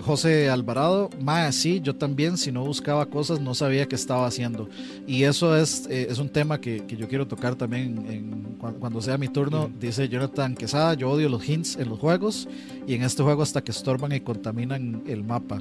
José 0.00 0.48
Alvarado, 0.48 1.10
más 1.20 1.54
sí, 1.54 1.80
yo 1.82 1.94
también, 1.94 2.36
si 2.36 2.52
no 2.52 2.64
buscaba 2.64 3.06
cosas, 3.06 3.40
no 3.40 3.54
sabía 3.54 3.86
qué 3.86 3.94
estaba 3.94 4.26
haciendo. 4.26 4.68
Y 5.06 5.24
eso 5.24 5.56
es, 5.56 5.86
eh, 5.90 6.08
es 6.10 6.18
un 6.18 6.28
tema 6.28 6.60
que, 6.60 6.84
que, 6.86 6.96
yo 6.96 7.08
quiero 7.08 7.26
tocar 7.26 7.54
también 7.54 8.06
en, 8.08 8.56
cuando, 8.58 8.80
cuando, 8.80 9.00
sea 9.00 9.18
mi 9.18 9.28
turno. 9.28 9.68
Mm. 9.68 9.78
Dice 9.78 10.08
Jonathan 10.08 10.54
Quesada, 10.54 10.94
yo 10.94 11.10
odio 11.10 11.28
los 11.28 11.48
hints 11.48 11.76
en 11.76 11.88
los 11.88 11.98
juegos 11.98 12.48
y 12.86 12.94
en 12.94 13.02
este 13.02 13.22
juego 13.22 13.42
hasta 13.42 13.62
que 13.62 13.70
estorban 13.70 14.12
y 14.12 14.20
contaminan 14.20 15.02
el 15.06 15.24
mapa. 15.24 15.60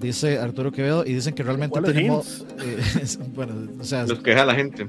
Dice 0.00 0.38
Arturo 0.38 0.72
Quevedo 0.72 1.04
y 1.06 1.14
dicen 1.14 1.34
que 1.34 1.42
realmente 1.42 1.80
tenemos... 1.80 2.44
Eh, 2.60 3.06
bueno, 3.34 3.54
o 3.80 3.84
sea... 3.84 4.06
Los 4.06 4.20
queja 4.20 4.44
la 4.44 4.54
gente. 4.54 4.86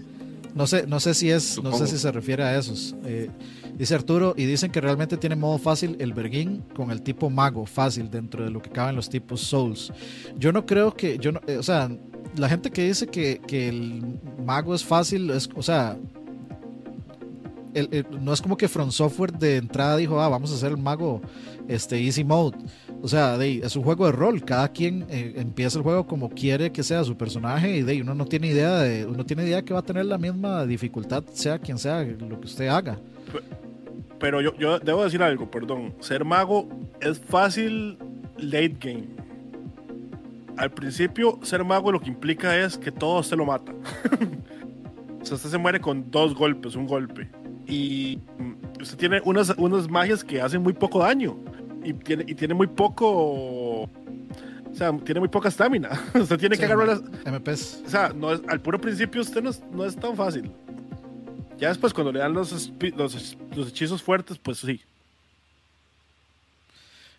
No 0.57 0.65
sé, 0.65 0.87
no 0.87 0.99
sé 0.99 1.13
si 1.13 1.29
es, 1.29 1.43
Supongo. 1.43 1.77
no 1.77 1.85
sé 1.85 1.91
si 1.91 1.99
se 1.99 2.11
refiere 2.11 2.43
a 2.43 2.57
esos. 2.57 2.95
Eh, 3.05 3.29
dice 3.77 3.93
Arturo, 3.93 4.33
y 4.35 4.45
dicen 4.45 4.71
que 4.71 4.81
realmente 4.81 5.15
tiene 5.15 5.35
modo 5.35 5.59
fácil 5.59 5.95
el 5.99 6.13
Berguín 6.13 6.63
con 6.75 6.89
el 6.89 7.03
tipo 7.03 7.29
mago 7.29 7.67
fácil 7.67 8.09
dentro 8.09 8.43
de 8.43 8.49
lo 8.49 8.59
que 8.59 8.71
caben 8.71 8.95
los 8.95 9.07
tipos 9.07 9.41
Souls. 9.41 9.93
Yo 10.35 10.51
no 10.51 10.65
creo 10.65 10.95
que, 10.95 11.19
yo 11.19 11.31
no, 11.31 11.41
eh, 11.45 11.57
o 11.57 11.63
sea, 11.63 11.91
la 12.35 12.49
gente 12.49 12.71
que 12.71 12.87
dice 12.87 13.05
que, 13.05 13.39
que 13.45 13.69
el 13.69 14.19
mago 14.43 14.73
es 14.73 14.83
fácil, 14.83 15.29
es, 15.29 15.47
o 15.55 15.61
sea, 15.61 15.95
el, 17.75 17.89
el, 17.91 18.05
no 18.19 18.33
es 18.33 18.41
como 18.41 18.57
que 18.57 18.67
From 18.67 18.89
Software 18.89 19.33
de 19.33 19.57
entrada 19.57 19.95
dijo, 19.97 20.19
ah, 20.19 20.27
vamos 20.27 20.51
a 20.51 20.55
hacer 20.55 20.71
el 20.71 20.77
mago 20.77 21.21
este, 21.67 22.03
easy 22.03 22.23
mode. 22.23 22.57
O 23.01 23.07
sea, 23.07 23.35
es 23.43 23.75
un 23.75 23.83
juego 23.83 24.05
de 24.05 24.11
rol. 24.11 24.43
Cada 24.43 24.69
quien 24.69 25.05
eh, 25.09 25.33
empieza 25.37 25.77
el 25.77 25.83
juego 25.83 26.07
como 26.07 26.29
quiere 26.29 26.71
que 26.71 26.83
sea 26.83 27.03
su 27.03 27.15
personaje 27.15 27.77
y 27.77 28.01
uno 28.01 28.15
no 28.15 28.25
tiene 28.25 28.47
idea 28.47 28.79
de, 28.79 29.05
uno 29.05 29.25
tiene 29.25 29.43
idea 29.45 29.61
que 29.61 29.73
va 29.73 29.79
a 29.79 29.83
tener 29.83 30.05
la 30.05 30.17
misma 30.17 30.65
dificultad, 30.65 31.23
sea 31.31 31.59
quien 31.59 31.77
sea 31.77 32.03
lo 32.03 32.39
que 32.39 32.47
usted 32.47 32.67
haga. 32.67 32.97
Pero 34.19 34.41
yo, 34.41 34.55
yo 34.57 34.79
debo 34.79 35.03
decir 35.03 35.21
algo, 35.21 35.49
perdón. 35.49 35.93
Ser 35.99 36.25
mago 36.25 36.67
es 36.99 37.19
fácil 37.19 37.97
late 38.37 38.77
game. 38.79 39.07
Al 40.57 40.71
principio, 40.71 41.39
ser 41.43 41.63
mago 41.63 41.91
lo 41.91 41.99
que 41.99 42.09
implica 42.09 42.57
es 42.57 42.79
que 42.79 42.91
todo 42.91 43.21
se 43.21 43.35
lo 43.35 43.45
mata. 43.45 43.73
o 45.21 45.25
sea, 45.25 45.35
usted 45.35 45.51
se 45.51 45.57
muere 45.59 45.79
con 45.79 46.09
dos 46.09 46.33
golpes, 46.33 46.75
un 46.75 46.87
golpe. 46.87 47.29
Y 47.67 48.19
usted 48.81 48.97
tiene 48.97 49.21
unas, 49.23 49.53
unas 49.57 49.87
magias 49.87 50.23
que 50.23 50.41
hacen 50.41 50.63
muy 50.63 50.73
poco 50.73 50.99
daño 50.99 51.37
y 51.87 51.93
tiene, 51.93 52.25
y 52.27 52.35
tiene 52.35 52.53
muy 52.53 52.67
poco. 52.67 53.83
O 53.83 53.89
sea, 54.73 54.91
tiene 54.97 55.21
muy 55.21 55.29
poca 55.29 55.47
estamina. 55.47 55.89
usted 56.13 56.37
tiene 56.39 56.55
sí, 56.55 56.59
que 56.59 56.65
agarrar 56.65 56.87
las. 56.87 57.01
MPs. 57.01 57.83
O 57.85 57.89
sea, 57.89 58.11
no 58.13 58.33
es, 58.33 58.41
al 58.49 58.59
puro 58.59 58.79
principio 58.79 59.21
usted 59.21 59.41
no 59.41 59.49
es, 59.49 59.63
no 59.71 59.85
es, 59.85 59.95
tan 59.95 60.15
fácil. 60.15 60.51
Ya 61.57 61.69
después, 61.69 61.93
cuando 61.93 62.11
le 62.11 62.19
dan 62.19 62.33
los, 62.33 62.71
los, 62.95 63.37
los 63.55 63.69
hechizos 63.69 64.03
fuertes, 64.03 64.37
pues 64.37 64.57
sí. 64.57 64.81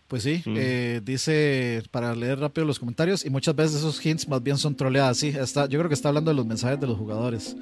Pues 0.08 0.22
sí, 0.22 0.42
mm. 0.46 0.54
eh, 0.56 1.00
dice 1.04 1.82
para 1.90 2.14
leer 2.14 2.40
rápido 2.40 2.66
los 2.66 2.78
comentarios 2.78 3.26
y 3.26 3.30
muchas 3.30 3.54
veces 3.54 3.76
esos 3.76 4.04
hints 4.04 4.26
más 4.26 4.42
bien 4.42 4.56
son 4.56 4.74
troleadas. 4.74 5.18
Sí, 5.18 5.28
está, 5.28 5.66
yo 5.66 5.78
creo 5.78 5.88
que 5.88 5.94
está 5.94 6.08
hablando 6.08 6.30
de 6.30 6.34
los 6.34 6.46
mensajes 6.46 6.80
de 6.80 6.86
los 6.86 6.96
jugadores. 6.96 7.54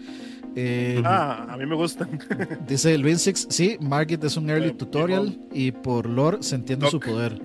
Eh, 0.54 1.02
ah, 1.04 1.48
a 1.50 1.56
mí 1.56 1.66
me 1.66 1.74
gustan. 1.74 2.20
dice 2.68 2.96
Luis 2.98 3.22
Six, 3.22 3.48
sí, 3.50 3.76
Margit 3.80 4.22
es 4.22 4.36
un 4.36 4.48
early 4.48 4.72
tutorial 4.72 5.36
y 5.52 5.72
por 5.72 6.08
lore 6.08 6.38
se 6.40 6.54
entiende 6.54 6.84
Doc. 6.84 6.92
su 6.92 7.00
poder. 7.00 7.42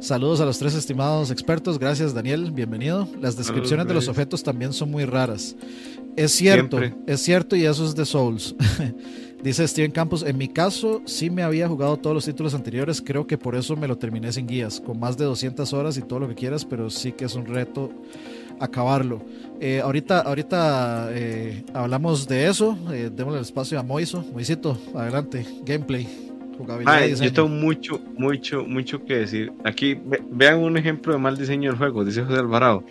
Saludos 0.00 0.40
a 0.40 0.44
los 0.44 0.58
tres 0.58 0.74
estimados 0.74 1.30
expertos, 1.30 1.78
gracias 1.78 2.12
Daniel, 2.12 2.50
bienvenido. 2.50 3.08
Las 3.20 3.36
descripciones 3.36 3.86
de 3.86 3.94
los 3.94 4.08
objetos 4.08 4.42
también 4.42 4.72
son 4.72 4.90
muy 4.90 5.04
raras. 5.04 5.54
Es 6.16 6.32
cierto, 6.32 6.78
Siempre. 6.78 7.00
es 7.06 7.20
cierto 7.22 7.54
y 7.54 7.64
eso 7.64 7.86
es 7.86 7.94
de 7.94 8.04
Souls. 8.04 8.56
Dice 9.42 9.66
Steven 9.66 9.90
Campos, 9.90 10.22
en 10.22 10.38
mi 10.38 10.46
caso 10.46 11.02
sí 11.04 11.28
me 11.28 11.42
había 11.42 11.66
jugado 11.66 11.96
todos 11.96 12.14
los 12.14 12.24
títulos 12.24 12.54
anteriores, 12.54 13.02
creo 13.04 13.26
que 13.26 13.36
por 13.36 13.56
eso 13.56 13.74
me 13.74 13.88
lo 13.88 13.98
terminé 13.98 14.30
sin 14.32 14.46
guías, 14.46 14.80
con 14.80 15.00
más 15.00 15.18
de 15.18 15.24
200 15.24 15.72
horas 15.72 15.96
y 15.96 16.02
todo 16.02 16.20
lo 16.20 16.28
que 16.28 16.36
quieras, 16.36 16.64
pero 16.64 16.88
sí 16.90 17.10
que 17.10 17.24
es 17.24 17.34
un 17.34 17.46
reto 17.46 17.90
acabarlo. 18.60 19.20
Eh, 19.60 19.80
ahorita 19.80 20.20
ahorita 20.20 21.08
eh, 21.10 21.64
hablamos 21.74 22.28
de 22.28 22.46
eso, 22.46 22.78
eh, 22.92 23.10
démosle 23.12 23.40
el 23.40 23.44
espacio 23.44 23.80
a 23.80 23.82
Moiso. 23.82 24.24
Moisito, 24.32 24.78
adelante, 24.94 25.44
gameplay. 25.64 26.06
Ay, 26.86 27.16
yo 27.16 27.32
tengo 27.32 27.48
mucho, 27.48 28.00
mucho, 28.16 28.64
mucho 28.64 29.04
que 29.04 29.16
decir. 29.16 29.52
Aquí 29.64 29.94
ve, 29.94 30.22
vean 30.30 30.60
un 30.60 30.76
ejemplo 30.76 31.12
de 31.12 31.18
mal 31.18 31.36
diseño 31.36 31.70
del 31.70 31.78
juego, 31.78 32.04
dice 32.04 32.22
José 32.22 32.38
Alvarado. 32.38 32.84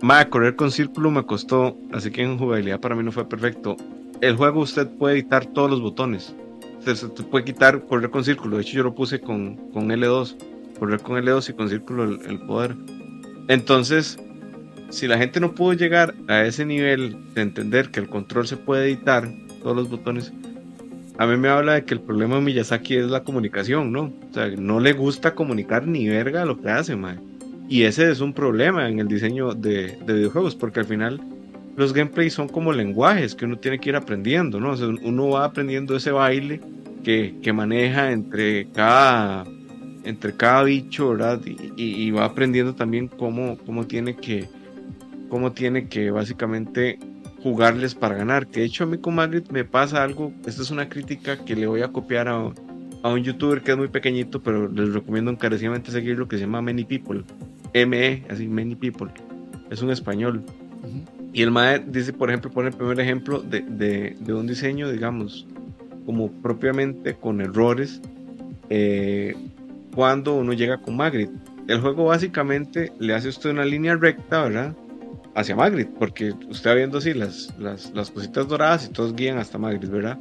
Ma, 0.00 0.24
correr 0.28 0.54
con 0.54 0.70
círculo 0.70 1.10
me 1.10 1.24
costó, 1.24 1.76
así 1.92 2.12
que 2.12 2.22
en 2.22 2.38
jugabilidad 2.38 2.78
para 2.78 2.94
mí 2.94 3.02
no 3.02 3.10
fue 3.10 3.28
perfecto 3.28 3.76
el 4.22 4.36
juego 4.36 4.60
usted 4.60 4.88
puede 4.88 5.16
editar 5.16 5.46
todos 5.46 5.68
los 5.68 5.82
botones. 5.82 6.34
Se, 6.80 6.94
puede 7.24 7.44
quitar 7.44 7.84
correr 7.86 8.08
con 8.10 8.24
círculo. 8.24 8.56
De 8.56 8.62
hecho, 8.62 8.74
yo 8.74 8.84
lo 8.84 8.94
puse 8.94 9.20
con, 9.20 9.56
con 9.72 9.88
L2. 9.88 10.36
Correr 10.78 11.00
con 11.00 11.16
L2 11.16 11.50
y 11.50 11.52
con 11.52 11.68
círculo 11.68 12.04
el, 12.04 12.20
el, 12.26 12.38
poder. 12.40 12.76
Entonces, 13.48 14.18
si 14.90 15.08
la 15.08 15.18
gente 15.18 15.40
no 15.40 15.52
pudo 15.52 15.72
llegar 15.72 16.14
a 16.28 16.42
ese 16.42 16.64
nivel 16.64 17.16
de 17.34 17.42
entender 17.42 17.90
que 17.90 17.98
el 17.98 18.08
control 18.08 18.46
se 18.46 18.56
puede 18.56 18.86
editar, 18.86 19.28
todos 19.60 19.76
los 19.76 19.90
botones, 19.90 20.32
a 21.18 21.26
mí 21.26 21.36
me 21.36 21.48
habla 21.48 21.74
de 21.74 21.84
que 21.84 21.94
el 21.94 22.00
problema 22.00 22.36
de 22.36 22.42
Miyazaki 22.42 22.96
es 22.96 23.10
la 23.10 23.24
comunicación, 23.24 23.90
¿no? 23.90 24.12
O 24.30 24.34
sea, 24.34 24.48
no 24.56 24.78
le 24.78 24.92
gusta 24.92 25.34
comunicar 25.34 25.86
ni 25.86 26.08
verga 26.08 26.44
lo 26.44 26.60
que 26.60 26.70
hace, 26.70 26.94
man. 26.94 27.20
Y 27.68 27.82
ese 27.82 28.10
es 28.10 28.20
un 28.20 28.32
problema 28.32 28.88
en 28.88 29.00
el 29.00 29.08
diseño 29.08 29.52
de, 29.52 29.98
de 30.06 30.14
videojuegos, 30.14 30.54
porque 30.54 30.80
al 30.80 30.86
final 30.86 31.20
los 31.76 31.92
gameplays 31.92 32.34
son 32.34 32.48
como 32.48 32.72
lenguajes 32.72 33.34
que 33.34 33.44
uno 33.44 33.58
tiene 33.58 33.78
que 33.78 33.90
ir 33.90 33.96
aprendiendo, 33.96 34.60
¿no? 34.60 34.72
O 34.72 34.76
sea, 34.76 34.88
uno 34.88 35.28
va 35.28 35.44
aprendiendo 35.44 35.96
ese 35.96 36.10
baile 36.10 36.60
que, 37.02 37.34
que, 37.42 37.52
maneja 37.52 38.12
entre 38.12 38.68
cada, 38.70 39.44
entre 40.04 40.36
cada 40.36 40.64
bicho, 40.64 41.10
¿verdad? 41.10 41.40
Y, 41.46 42.10
va 42.10 42.26
aprendiendo 42.26 42.74
también 42.74 43.08
cómo, 43.08 43.56
cómo 43.64 43.86
tiene 43.86 44.16
que, 44.16 44.48
cómo 45.28 45.52
tiene 45.52 45.88
que 45.88 46.10
básicamente 46.10 46.98
jugarles 47.42 47.94
para 47.94 48.16
ganar. 48.16 48.46
Que 48.46 48.60
de 48.60 48.66
hecho 48.66 48.84
a 48.84 48.86
mí 48.86 48.98
con 48.98 49.14
Magritte 49.14 49.52
me 49.52 49.64
pasa 49.64 50.02
algo, 50.02 50.32
esta 50.46 50.62
es 50.62 50.70
una 50.70 50.88
crítica 50.88 51.44
que 51.44 51.56
le 51.56 51.66
voy 51.66 51.82
a 51.82 51.88
copiar 51.88 52.28
a, 52.28 52.52
a 53.02 53.08
un 53.08 53.22
youtuber 53.22 53.62
que 53.62 53.72
es 53.72 53.78
muy 53.78 53.88
pequeñito, 53.88 54.42
pero 54.42 54.68
les 54.68 54.92
recomiendo 54.92 55.30
encarecidamente 55.30 55.90
seguirlo, 55.90 56.28
que 56.28 56.36
se 56.36 56.42
llama 56.42 56.62
Many 56.62 56.84
People. 56.84 57.24
ME, 57.74 58.24
así, 58.28 58.46
Many 58.46 58.76
People. 58.76 59.08
Es 59.70 59.80
un 59.80 59.90
español. 59.90 60.44
Y 61.32 61.42
el 61.42 61.50
MAE 61.50 61.84
dice, 61.86 62.12
por 62.12 62.28
ejemplo, 62.28 62.50
pone 62.50 62.68
el 62.68 62.74
primer 62.74 63.00
ejemplo 63.00 63.40
de, 63.40 63.60
de, 63.62 64.16
de 64.18 64.34
un 64.34 64.46
diseño, 64.46 64.90
digamos, 64.90 65.46
como 66.04 66.30
propiamente 66.30 67.14
con 67.14 67.40
errores 67.40 68.00
eh, 68.68 69.34
cuando 69.94 70.34
uno 70.34 70.52
llega 70.52 70.78
con 70.78 70.96
Magritte. 70.96 71.34
El 71.68 71.80
juego 71.80 72.06
básicamente 72.06 72.92
le 72.98 73.14
hace 73.14 73.28
usted 73.28 73.50
una 73.50 73.64
línea 73.64 73.94
recta, 73.94 74.42
¿verdad? 74.42 74.74
Hacia 75.34 75.56
Magritte, 75.56 75.92
porque 75.98 76.34
usted 76.48 76.70
va 76.70 76.74
viendo 76.74 76.98
así 76.98 77.14
las, 77.14 77.54
las, 77.58 77.92
las 77.94 78.10
cositas 78.10 78.48
doradas 78.48 78.86
y 78.86 78.92
todos 78.92 79.14
guían 79.14 79.38
hasta 79.38 79.58
Magritte, 79.58 79.86
¿verdad? 79.86 80.18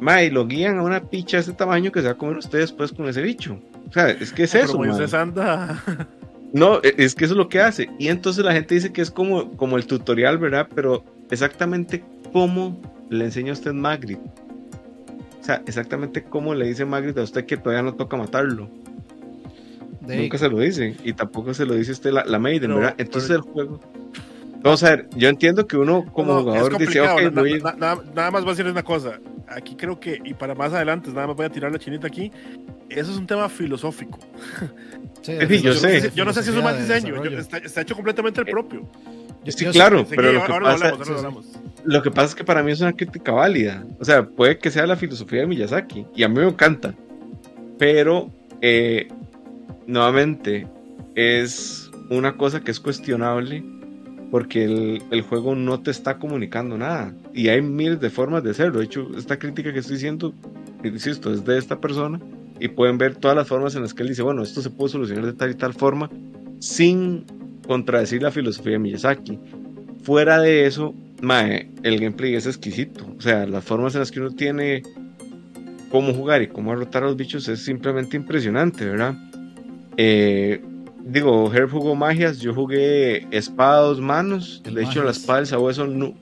Mae, 0.00 0.30
lo 0.30 0.46
guían 0.46 0.78
a 0.78 0.82
una 0.82 1.00
picha 1.00 1.38
de 1.38 1.42
ese 1.42 1.52
tamaño 1.54 1.90
que 1.90 2.00
se 2.00 2.06
va 2.06 2.12
a 2.12 2.18
comer 2.18 2.36
usted 2.36 2.58
después 2.58 2.92
con 2.92 3.08
ese 3.08 3.22
bicho. 3.22 3.58
O 3.88 3.92
sea, 3.92 4.10
es 4.10 4.32
que 4.32 4.42
es 4.44 4.54
eso. 4.54 4.78
anda. 5.14 5.82
No, 6.56 6.80
e, 6.82 6.94
es 6.96 7.14
que 7.14 7.26
eso 7.26 7.34
es 7.34 7.38
lo 7.38 7.50
que 7.50 7.60
hace. 7.60 7.90
Y 7.98 8.08
entonces 8.08 8.42
la 8.42 8.52
gente 8.52 8.74
dice 8.74 8.90
que 8.90 9.02
es 9.02 9.10
como, 9.10 9.52
como 9.56 9.76
el 9.76 9.86
tutorial, 9.86 10.38
¿verdad? 10.38 10.68
Pero 10.74 11.04
exactamente 11.30 12.02
cómo 12.32 12.80
le 13.10 13.26
enseña 13.26 13.50
a 13.50 13.52
usted 13.52 13.72
Magritte. 13.72 14.22
O 15.40 15.44
sea, 15.44 15.62
exactamente 15.66 16.24
cómo 16.24 16.54
le 16.54 16.66
dice 16.66 16.86
Magritte 16.86 17.20
a 17.20 17.24
usted 17.24 17.44
que 17.44 17.58
todavía 17.58 17.82
no 17.82 17.94
toca 17.94 18.16
matarlo. 18.16 18.70
Nunca 20.00 20.38
se 20.38 20.48
lo 20.48 20.58
dice. 20.60 20.96
Y 21.04 21.12
tampoco 21.12 21.52
se 21.52 21.66
lo 21.66 21.74
dice 21.74 21.92
usted 21.92 22.10
la, 22.10 22.24
la 22.24 22.38
Maiden, 22.38 22.74
¿verdad? 22.74 22.94
Entonces 22.96 23.30
el 23.30 23.42
juego. 23.42 23.78
Vamos 24.62 24.82
a 24.82 24.90
ver, 24.90 25.08
yo 25.14 25.28
entiendo 25.28 25.66
que 25.66 25.76
uno 25.76 26.04
como 26.12 26.42
jugador 26.42 26.78
dice, 26.78 27.00
ok, 27.00 27.32
voy... 27.32 27.60
nada, 27.60 28.02
nada 28.14 28.30
más 28.30 28.42
voy 28.42 28.50
a 28.50 28.54
decir 28.54 28.66
una 28.66 28.82
cosa 28.82 29.20
aquí 29.48 29.76
creo 29.76 29.98
que, 29.98 30.20
y 30.24 30.34
para 30.34 30.54
más 30.54 30.72
adelante, 30.72 31.10
nada 31.10 31.28
más 31.28 31.36
voy 31.36 31.46
a 31.46 31.50
tirar 31.50 31.72
la 31.72 31.78
chinita 31.78 32.06
aquí, 32.06 32.32
eso 32.88 33.12
es 33.12 33.16
un 33.16 33.26
tema 33.26 33.48
filosófico. 33.48 34.18
Sí, 35.22 35.60
yo, 35.60 35.72
sé. 35.72 36.12
yo 36.14 36.24
no 36.24 36.32
sé 36.32 36.44
si 36.44 36.50
es 36.50 36.56
un 36.56 36.62
mal 36.62 36.78
diseño, 36.78 37.20
está, 37.24 37.80
hecho 37.80 37.96
completamente 37.96 38.40
el 38.40 38.46
propio. 38.46 38.88
Sí, 39.48 39.64
claro, 39.66 40.06
pero 40.08 40.32
lo, 40.32 40.44
que 40.44 40.52
pasa, 40.52 40.94
lo 41.84 42.02
que 42.02 42.10
pasa 42.12 42.28
es 42.28 42.34
que 42.36 42.44
para 42.44 42.62
mí 42.62 42.70
es 42.70 42.80
una 42.80 42.92
crítica 42.92 43.32
válida. 43.32 43.84
O 43.98 44.04
sea, 44.04 44.24
puede 44.24 44.58
que 44.58 44.70
sea 44.70 44.86
la 44.86 44.96
filosofía 44.96 45.40
de 45.40 45.46
Miyazaki, 45.48 46.06
y 46.14 46.22
a 46.22 46.28
mí 46.28 46.36
me 46.36 46.46
encanta, 46.46 46.94
pero 47.78 48.30
eh, 48.60 49.08
nuevamente 49.86 50.68
es 51.16 51.90
una 52.08 52.36
cosa 52.36 52.60
que 52.60 52.70
es 52.70 52.78
cuestionable 52.78 53.64
porque 54.30 54.64
el, 54.64 55.02
el, 55.10 55.22
juego 55.22 55.54
no 55.54 55.80
te 55.80 55.90
está 55.90 56.18
comunicando 56.18 56.76
nada. 56.76 57.14
Y 57.32 57.48
hay 57.48 57.62
miles 57.62 58.00
de 58.00 58.10
formas 58.10 58.42
de 58.42 58.50
hacerlo. 58.50 58.78
De 58.78 58.84
hecho, 58.84 59.08
esta 59.16 59.38
crítica 59.38 59.72
que 59.72 59.80
estoy 59.80 59.96
diciendo, 59.96 60.34
insisto, 60.82 61.32
es 61.32 61.44
de 61.44 61.58
esta 61.58 61.80
persona. 61.80 62.20
Y 62.58 62.68
pueden 62.68 62.98
ver 62.98 63.16
todas 63.16 63.36
las 63.36 63.48
formas 63.48 63.74
en 63.74 63.82
las 63.82 63.94
que 63.94 64.02
él 64.02 64.08
dice, 64.08 64.22
bueno, 64.22 64.42
esto 64.42 64.62
se 64.62 64.70
puede 64.70 64.90
solucionar 64.90 65.26
de 65.26 65.34
tal 65.34 65.50
y 65.50 65.54
tal 65.54 65.74
forma, 65.74 66.10
sin 66.58 67.24
contradecir 67.66 68.22
la 68.22 68.30
filosofía 68.30 68.72
de 68.72 68.78
Miyazaki. 68.78 69.38
Fuera 70.02 70.40
de 70.40 70.66
eso, 70.66 70.94
mae, 71.20 71.70
el 71.82 72.00
gameplay 72.00 72.34
es 72.34 72.46
exquisito. 72.46 73.06
O 73.18 73.20
sea, 73.20 73.46
las 73.46 73.64
formas 73.64 73.94
en 73.94 74.00
las 74.00 74.10
que 74.10 74.20
uno 74.20 74.30
tiene 74.30 74.82
cómo 75.90 76.14
jugar 76.14 76.42
y 76.42 76.48
cómo 76.48 76.70
derrotar 76.70 77.02
a 77.02 77.06
los 77.06 77.16
bichos 77.16 77.46
es 77.48 77.64
simplemente 77.64 78.16
impresionante, 78.16 78.84
¿verdad? 78.84 79.14
Eh, 79.96 80.62
digo, 81.06 81.52
Herb 81.52 81.70
jugó 81.70 81.94
magias, 81.94 82.40
yo 82.40 82.52
jugué 82.52 83.26
espadas, 83.30 83.98
manos. 83.98 84.62
de 84.64 84.82
hecho, 84.82 85.02
la 85.04 85.12
espada 85.12 85.38
del 85.38 85.46
sabueso 85.46 85.86
no. 85.86 86.14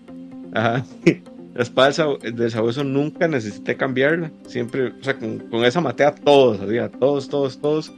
Ajá. 0.53 0.85
La 1.55 1.63
espada 1.63 1.93
del 2.21 2.51
sabueso 2.51 2.83
nunca 2.83 3.29
necesité 3.29 3.77
cambiarla. 3.77 4.33
Siempre, 4.49 4.89
o 4.89 5.05
sea, 5.05 5.17
con, 5.17 5.65
esa 5.65 5.81
maté 5.81 6.03
a 6.05 6.13
todos, 6.13 6.59
todos, 6.99 7.29
todos, 7.29 7.61
todos. 7.61 7.93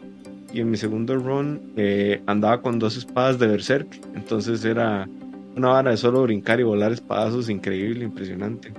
Y 0.53 0.61
en 0.61 0.70
mi 0.70 0.77
segundo 0.77 1.16
run 1.16 1.72
eh, 1.75 2.20
andaba 2.27 2.61
con 2.61 2.79
dos 2.79 2.99
espadas 2.99 3.38
de 3.38 3.46
Berserk. 3.46 3.88
Entonces 4.14 4.62
era 4.62 5.09
una 5.57 5.68
vara 5.68 5.90
de 5.92 5.96
solo 5.96 6.22
brincar 6.22 6.61
y 6.61 6.64
volar 6.64 6.92
espadazos 6.92 7.49
increíble, 7.49 8.05
impresionante. 8.05 8.75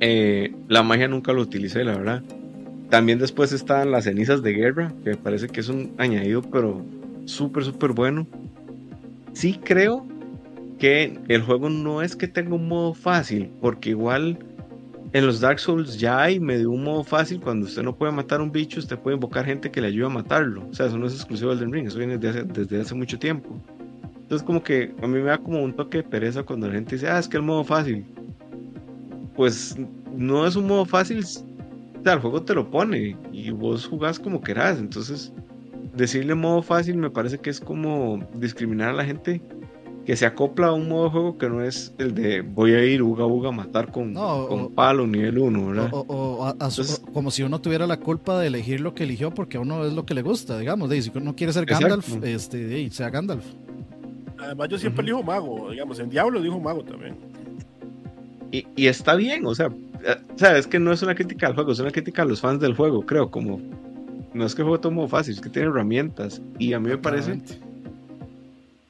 Eh, 0.00 0.54
la 0.68 0.82
magia 0.82 1.06
nunca 1.06 1.34
lo 1.34 1.42
utilicé, 1.42 1.84
la 1.84 1.98
verdad. 1.98 2.22
También 2.90 3.18
después 3.18 3.52
están 3.52 3.90
las 3.90 4.04
cenizas 4.04 4.42
de 4.42 4.52
guerra, 4.52 4.92
que 5.04 5.10
me 5.10 5.16
parece 5.16 5.48
que 5.48 5.60
es 5.60 5.68
un 5.68 5.92
añadido, 5.98 6.42
pero 6.42 6.84
súper, 7.26 7.64
súper 7.64 7.92
bueno. 7.92 8.26
Sí 9.32 9.60
creo 9.62 10.06
que 10.78 11.18
el 11.28 11.42
juego 11.42 11.68
no 11.68 12.02
es 12.02 12.16
que 12.16 12.28
tenga 12.28 12.54
un 12.54 12.66
modo 12.68 12.94
fácil, 12.94 13.50
porque 13.60 13.90
igual 13.90 14.38
en 15.12 15.26
los 15.26 15.40
Dark 15.40 15.58
Souls 15.58 15.98
ya 15.98 16.22
hay 16.22 16.40
medio 16.40 16.70
un 16.70 16.84
modo 16.84 17.04
fácil 17.04 17.40
cuando 17.40 17.66
usted 17.66 17.82
no 17.82 17.96
puede 17.96 18.12
matar 18.12 18.40
un 18.40 18.52
bicho, 18.52 18.78
usted 18.78 18.98
puede 18.98 19.16
invocar 19.16 19.44
gente 19.44 19.70
que 19.70 19.80
le 19.80 19.88
ayude 19.88 20.06
a 20.06 20.10
matarlo. 20.10 20.66
O 20.70 20.74
sea, 20.74 20.86
eso 20.86 20.98
no 20.98 21.06
es 21.06 21.14
exclusivo 21.14 21.54
del 21.54 21.70
Ring, 21.70 21.86
eso 21.86 21.98
viene 21.98 22.16
desde 22.18 22.40
hace, 22.40 22.48
desde 22.48 22.80
hace 22.80 22.94
mucho 22.94 23.18
tiempo. 23.18 23.58
Entonces 24.16 24.46
como 24.46 24.62
que 24.62 24.94
a 25.02 25.06
mí 25.06 25.18
me 25.18 25.24
da 25.24 25.38
como 25.38 25.62
un 25.62 25.74
toque 25.74 25.98
de 25.98 26.04
pereza 26.04 26.42
cuando 26.42 26.68
la 26.68 26.74
gente 26.74 26.96
dice, 26.96 27.08
ah, 27.08 27.18
es 27.18 27.28
que 27.28 27.36
el 27.36 27.42
modo 27.42 27.64
fácil. 27.64 28.04
Pues 29.34 29.76
no 30.14 30.46
es 30.46 30.56
un 30.56 30.66
modo 30.66 30.84
fácil 30.84 31.24
el 32.04 32.20
juego 32.20 32.42
te 32.42 32.54
lo 32.54 32.70
pone 32.70 33.16
y 33.32 33.50
vos 33.50 33.86
jugás 33.86 34.18
como 34.18 34.40
querás. 34.40 34.78
Entonces, 34.78 35.32
decirle 35.94 36.34
modo 36.34 36.62
fácil 36.62 36.96
me 36.96 37.10
parece 37.10 37.38
que 37.38 37.50
es 37.50 37.60
como 37.60 38.26
discriminar 38.34 38.90
a 38.90 38.94
la 38.94 39.04
gente 39.04 39.42
que 40.08 40.16
se 40.16 40.24
acopla 40.24 40.68
a 40.68 40.72
un 40.72 40.88
modo 40.88 41.04
de 41.04 41.10
juego 41.10 41.36
que 41.36 41.50
no 41.50 41.62
es 41.62 41.94
el 41.98 42.14
de 42.14 42.40
voy 42.40 42.72
a 42.72 42.82
ir 42.82 43.02
uga 43.02 43.26
uga 43.26 43.50
a 43.50 43.52
matar 43.52 43.92
con, 43.92 44.14
con 44.14 44.72
palo 44.72 45.06
nivel 45.06 45.36
1, 45.36 45.66
¿verdad? 45.66 45.90
O, 45.92 46.50
como 47.12 47.30
si 47.30 47.42
uno 47.42 47.60
tuviera 47.60 47.86
la 47.86 47.98
culpa 47.98 48.40
de 48.40 48.46
elegir 48.46 48.80
lo 48.80 48.94
que 48.94 49.04
eligió 49.04 49.34
porque 49.34 49.58
a 49.58 49.60
uno 49.60 49.84
es 49.84 49.92
lo 49.92 50.06
que 50.06 50.14
le 50.14 50.22
gusta, 50.22 50.58
digamos. 50.58 50.88
De, 50.88 51.02
si 51.02 51.12
uno 51.14 51.36
quiere 51.36 51.52
ser 51.52 51.66
Gandalf, 51.66 52.24
este, 52.24 52.90
sea 52.90 53.10
Gandalf. 53.10 53.44
Además, 54.38 54.68
yo 54.70 54.78
siempre 54.78 55.02
elijo 55.02 55.22
mago, 55.22 55.70
digamos. 55.70 55.98
En 55.98 56.08
Diablo 56.08 56.38
elijo 56.38 56.58
mago 56.58 56.82
también. 56.84 57.16
Y, 58.50 58.66
y, 58.76 58.86
está 58.86 59.14
bien, 59.14 59.44
o 59.44 59.54
sea, 59.54 59.68
o 60.34 60.38
sea, 60.38 60.56
es 60.56 60.66
que 60.66 60.78
no 60.78 60.92
es 60.92 61.02
una 61.02 61.14
crítica 61.14 61.48
al 61.48 61.54
juego, 61.54 61.72
es 61.72 61.80
una 61.80 61.90
crítica 61.90 62.22
a 62.22 62.24
los 62.24 62.40
fans 62.40 62.60
del 62.60 62.74
juego, 62.74 63.04
creo, 63.04 63.30
como 63.30 63.60
no 64.34 64.44
es 64.44 64.54
que 64.54 64.62
el 64.62 64.68
juego 64.68 64.80
todo 64.80 65.08
fácil, 65.08 65.34
es 65.34 65.40
que 65.40 65.48
tiene 65.48 65.68
herramientas 65.68 66.40
y 66.58 66.72
a 66.72 66.80
mí 66.80 66.88
me 66.88 66.98
parece 66.98 67.40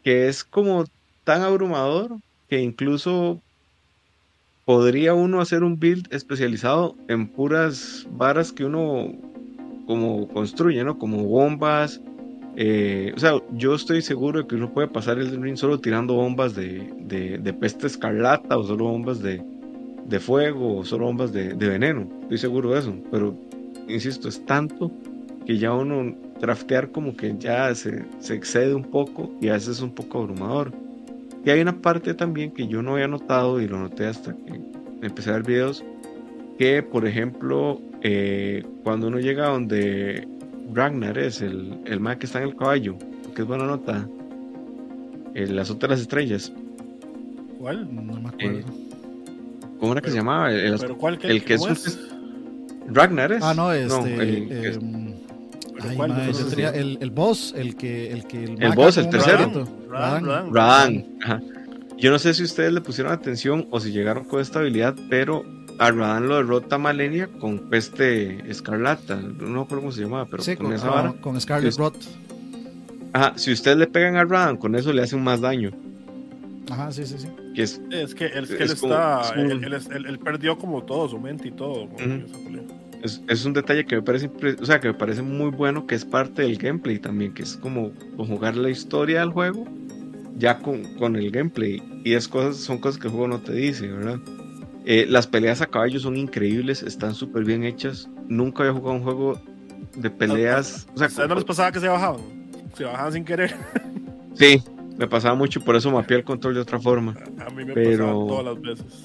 que 0.04 0.28
es 0.28 0.44
como 0.44 0.84
tan 1.24 1.42
abrumador 1.42 2.16
que 2.48 2.60
incluso 2.60 3.40
podría 4.64 5.14
uno 5.14 5.40
hacer 5.40 5.62
un 5.62 5.78
build 5.78 6.12
especializado 6.12 6.96
en 7.08 7.28
puras 7.28 8.06
varas 8.10 8.52
que 8.52 8.64
uno 8.64 9.14
como 9.86 10.28
construye, 10.28 10.84
¿no? 10.84 10.98
Como 10.98 11.24
bombas. 11.24 12.02
Eh, 12.56 13.12
o 13.16 13.18
sea, 13.18 13.40
yo 13.52 13.74
estoy 13.74 14.02
seguro 14.02 14.42
de 14.42 14.46
que 14.46 14.56
uno 14.56 14.74
puede 14.74 14.88
pasar 14.88 15.18
el 15.18 15.40
ring 15.40 15.56
solo 15.56 15.80
tirando 15.80 16.14
bombas 16.14 16.54
de, 16.54 16.92
de, 17.00 17.38
de 17.38 17.52
peste 17.54 17.86
escarlata 17.86 18.58
o 18.58 18.64
solo 18.64 18.84
bombas 18.84 19.22
de, 19.22 19.42
de 20.08 20.18
fuego 20.20 20.78
o 20.78 20.84
solo 20.84 21.06
bombas 21.06 21.32
de, 21.32 21.54
veneno. 21.54 22.08
Estoy 22.22 22.38
seguro 22.38 22.70
de 22.70 22.80
eso. 22.80 22.94
Pero, 23.10 23.36
insisto, 23.86 24.28
es 24.28 24.44
tanto 24.46 24.90
que 25.46 25.58
ya 25.58 25.72
uno 25.72 26.16
draftear 26.40 26.90
como 26.90 27.16
que 27.16 27.36
ya 27.38 27.74
se, 27.74 28.04
se 28.18 28.34
excede 28.34 28.74
un 28.74 28.84
poco 28.84 29.30
y 29.40 29.48
a 29.48 29.54
veces 29.54 29.76
es 29.76 29.82
un 29.82 29.94
poco 29.94 30.18
abrumador. 30.18 30.72
Y 31.44 31.50
hay 31.50 31.60
una 31.60 31.80
parte 31.80 32.14
también 32.14 32.52
que 32.52 32.66
yo 32.66 32.82
no 32.82 32.94
había 32.94 33.08
notado 33.08 33.60
y 33.60 33.68
lo 33.68 33.78
noté 33.78 34.06
hasta 34.06 34.34
que 34.34 34.60
empecé 35.02 35.30
a 35.30 35.34
ver 35.34 35.44
videos, 35.44 35.84
que 36.58 36.82
por 36.82 37.06
ejemplo, 37.06 37.80
eh, 38.02 38.64
cuando 38.82 39.08
uno 39.08 39.20
llega 39.20 39.48
donde 39.48 40.26
Ragnar 40.72 41.16
es 41.18 41.40
el, 41.40 41.78
el 41.86 42.18
que 42.18 42.26
está 42.26 42.42
en 42.42 42.48
el 42.48 42.56
caballo, 42.56 42.96
que 43.34 43.42
es 43.42 43.48
buena 43.48 43.66
nota, 43.66 44.08
el 45.34 45.58
azote 45.58 45.86
de 45.86 45.90
las 45.92 46.00
estrellas. 46.00 46.52
¿Cuál? 47.58 47.88
No 47.94 48.02
me 48.02 48.28
acuerdo. 48.28 48.58
Eh, 48.58 48.87
¿Cómo 49.78 49.92
era 49.92 50.00
que 50.00 50.10
se 50.10 50.16
llamaba? 50.16 50.50
El, 50.52 50.74
el 51.22 51.44
que 51.44 51.54
es, 51.54 51.98
Ragnar 52.88 53.32
es. 53.32 53.42
Ah, 53.42 53.54
no, 53.54 53.72
este. 53.72 54.68
el, 55.78 56.98
el, 57.00 57.10
boss, 57.10 57.54
el 57.56 57.76
que. 57.76 58.10
El, 58.12 58.26
que, 58.26 58.44
el, 58.44 58.72
boss, 58.74 58.96
el 58.96 59.08
tercero. 59.10 59.68
Radan. 59.90 61.04
Yo 61.98 62.10
no 62.10 62.18
sé 62.18 62.34
si 62.34 62.44
ustedes 62.44 62.72
le 62.72 62.80
pusieron 62.80 63.12
atención 63.12 63.66
o 63.70 63.80
si 63.80 63.90
llegaron 63.90 64.24
con 64.24 64.40
esta 64.40 64.60
habilidad, 64.60 64.94
pero 65.10 65.44
a 65.78 65.90
Radan 65.90 66.28
lo 66.28 66.36
derrota 66.36 66.78
Malenia 66.78 67.28
con 67.40 67.70
peste 67.70 68.50
escarlata. 68.50 69.16
No 69.16 69.48
me 69.48 69.60
acuerdo 69.60 69.82
cómo 69.82 69.92
se 69.92 70.02
llamaba, 70.02 70.26
pero 70.26 70.42
con, 70.56 70.72
esa 70.72 70.90
vara. 70.90 71.12
Con 71.20 71.40
Scarlet 71.40 71.76
Rot. 71.76 71.96
Ajá, 73.12 73.32
si 73.36 73.52
ustedes 73.52 73.76
le 73.76 73.86
pegan 73.86 74.16
a 74.16 74.24
Radan, 74.24 74.56
con 74.56 74.74
eso 74.74 74.92
le 74.92 75.02
hacen 75.02 75.22
más 75.22 75.40
daño. 75.40 75.70
Ajá, 76.70 76.92
sí, 76.92 77.06
sí, 77.06 77.16
sí. 77.18 77.28
es, 77.56 78.14
que, 78.14 78.26
él, 78.26 78.46
está. 78.60 79.32
él, 79.36 80.18
perdió 80.18 80.58
como 80.58 80.82
todo, 80.82 81.08
su 81.08 81.18
mente 81.18 81.48
y 81.48 81.50
todo. 81.50 81.88
es, 83.02 83.22
es, 83.28 83.44
un 83.44 83.52
detalle 83.52 83.84
que 83.84 83.96
me 83.96 84.02
parece 84.02 84.30
o 84.60 84.66
sea, 84.66 84.80
que 84.80 84.88
me 84.88 84.94
parece 84.94 85.22
muy 85.22 85.50
bueno, 85.50 85.86
que 85.86 85.94
es 85.94 86.04
parte 86.04 86.42
del 86.42 86.58
gameplay 86.58 86.98
también, 86.98 87.32
que 87.32 87.42
es 87.42 87.56
como 87.56 87.92
jugar 88.16 88.56
la 88.56 88.70
historia 88.70 89.20
del 89.20 89.30
juego 89.30 89.66
ya 90.38 90.58
con, 90.58 90.84
con 90.94 91.16
el 91.16 91.30
gameplay. 91.30 91.82
Y 92.04 92.14
es 92.14 92.28
cosas, 92.28 92.56
son 92.56 92.78
cosas 92.78 93.00
que 93.00 93.08
el 93.08 93.12
juego 93.12 93.28
no 93.28 93.40
te 93.40 93.52
dice, 93.52 93.88
¿verdad? 93.88 94.18
Eh, 94.86 95.04
las 95.08 95.26
peleas 95.26 95.60
a 95.60 95.66
caballo 95.66 96.00
son 96.00 96.16
increíbles, 96.16 96.82
están 96.82 97.14
súper 97.14 97.44
bien 97.44 97.64
hechas. 97.64 98.08
Nunca 98.28 98.62
había 98.62 98.72
jugado 98.72 98.96
un 98.96 99.02
juego 99.02 99.40
de 99.96 100.08
peleas. 100.08 100.86
O 100.94 100.98
sea, 100.98 101.26
¿no 101.26 101.34
les 101.34 101.44
pasaba 101.44 101.72
que 101.72 101.80
se 101.80 101.88
bajaban? 101.88 102.20
Se 102.74 102.84
bajaban 102.84 103.12
sin 103.12 103.24
querer. 103.24 103.54
Sí, 104.34 104.62
me 104.98 105.06
pasaba 105.06 105.34
mucho, 105.34 105.60
por 105.62 105.76
eso 105.76 105.90
mapeé 105.90 106.18
el 106.18 106.24
control 106.24 106.54
de 106.54 106.60
otra 106.60 106.78
forma. 106.80 107.14
A 107.46 107.50
mí 107.50 107.64
me 107.64 107.72
Pero- 107.72 108.06
pasaba 108.06 108.26
todas 108.26 108.44
las 108.44 108.60
veces. 108.60 109.04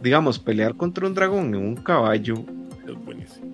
Digamos, 0.00 0.38
pelear 0.38 0.74
contra 0.74 1.06
un 1.06 1.14
dragón 1.14 1.54
en 1.54 1.64
un 1.64 1.76
caballo. 1.76 2.34
Es 2.86 3.04
buenísimo. 3.04 3.46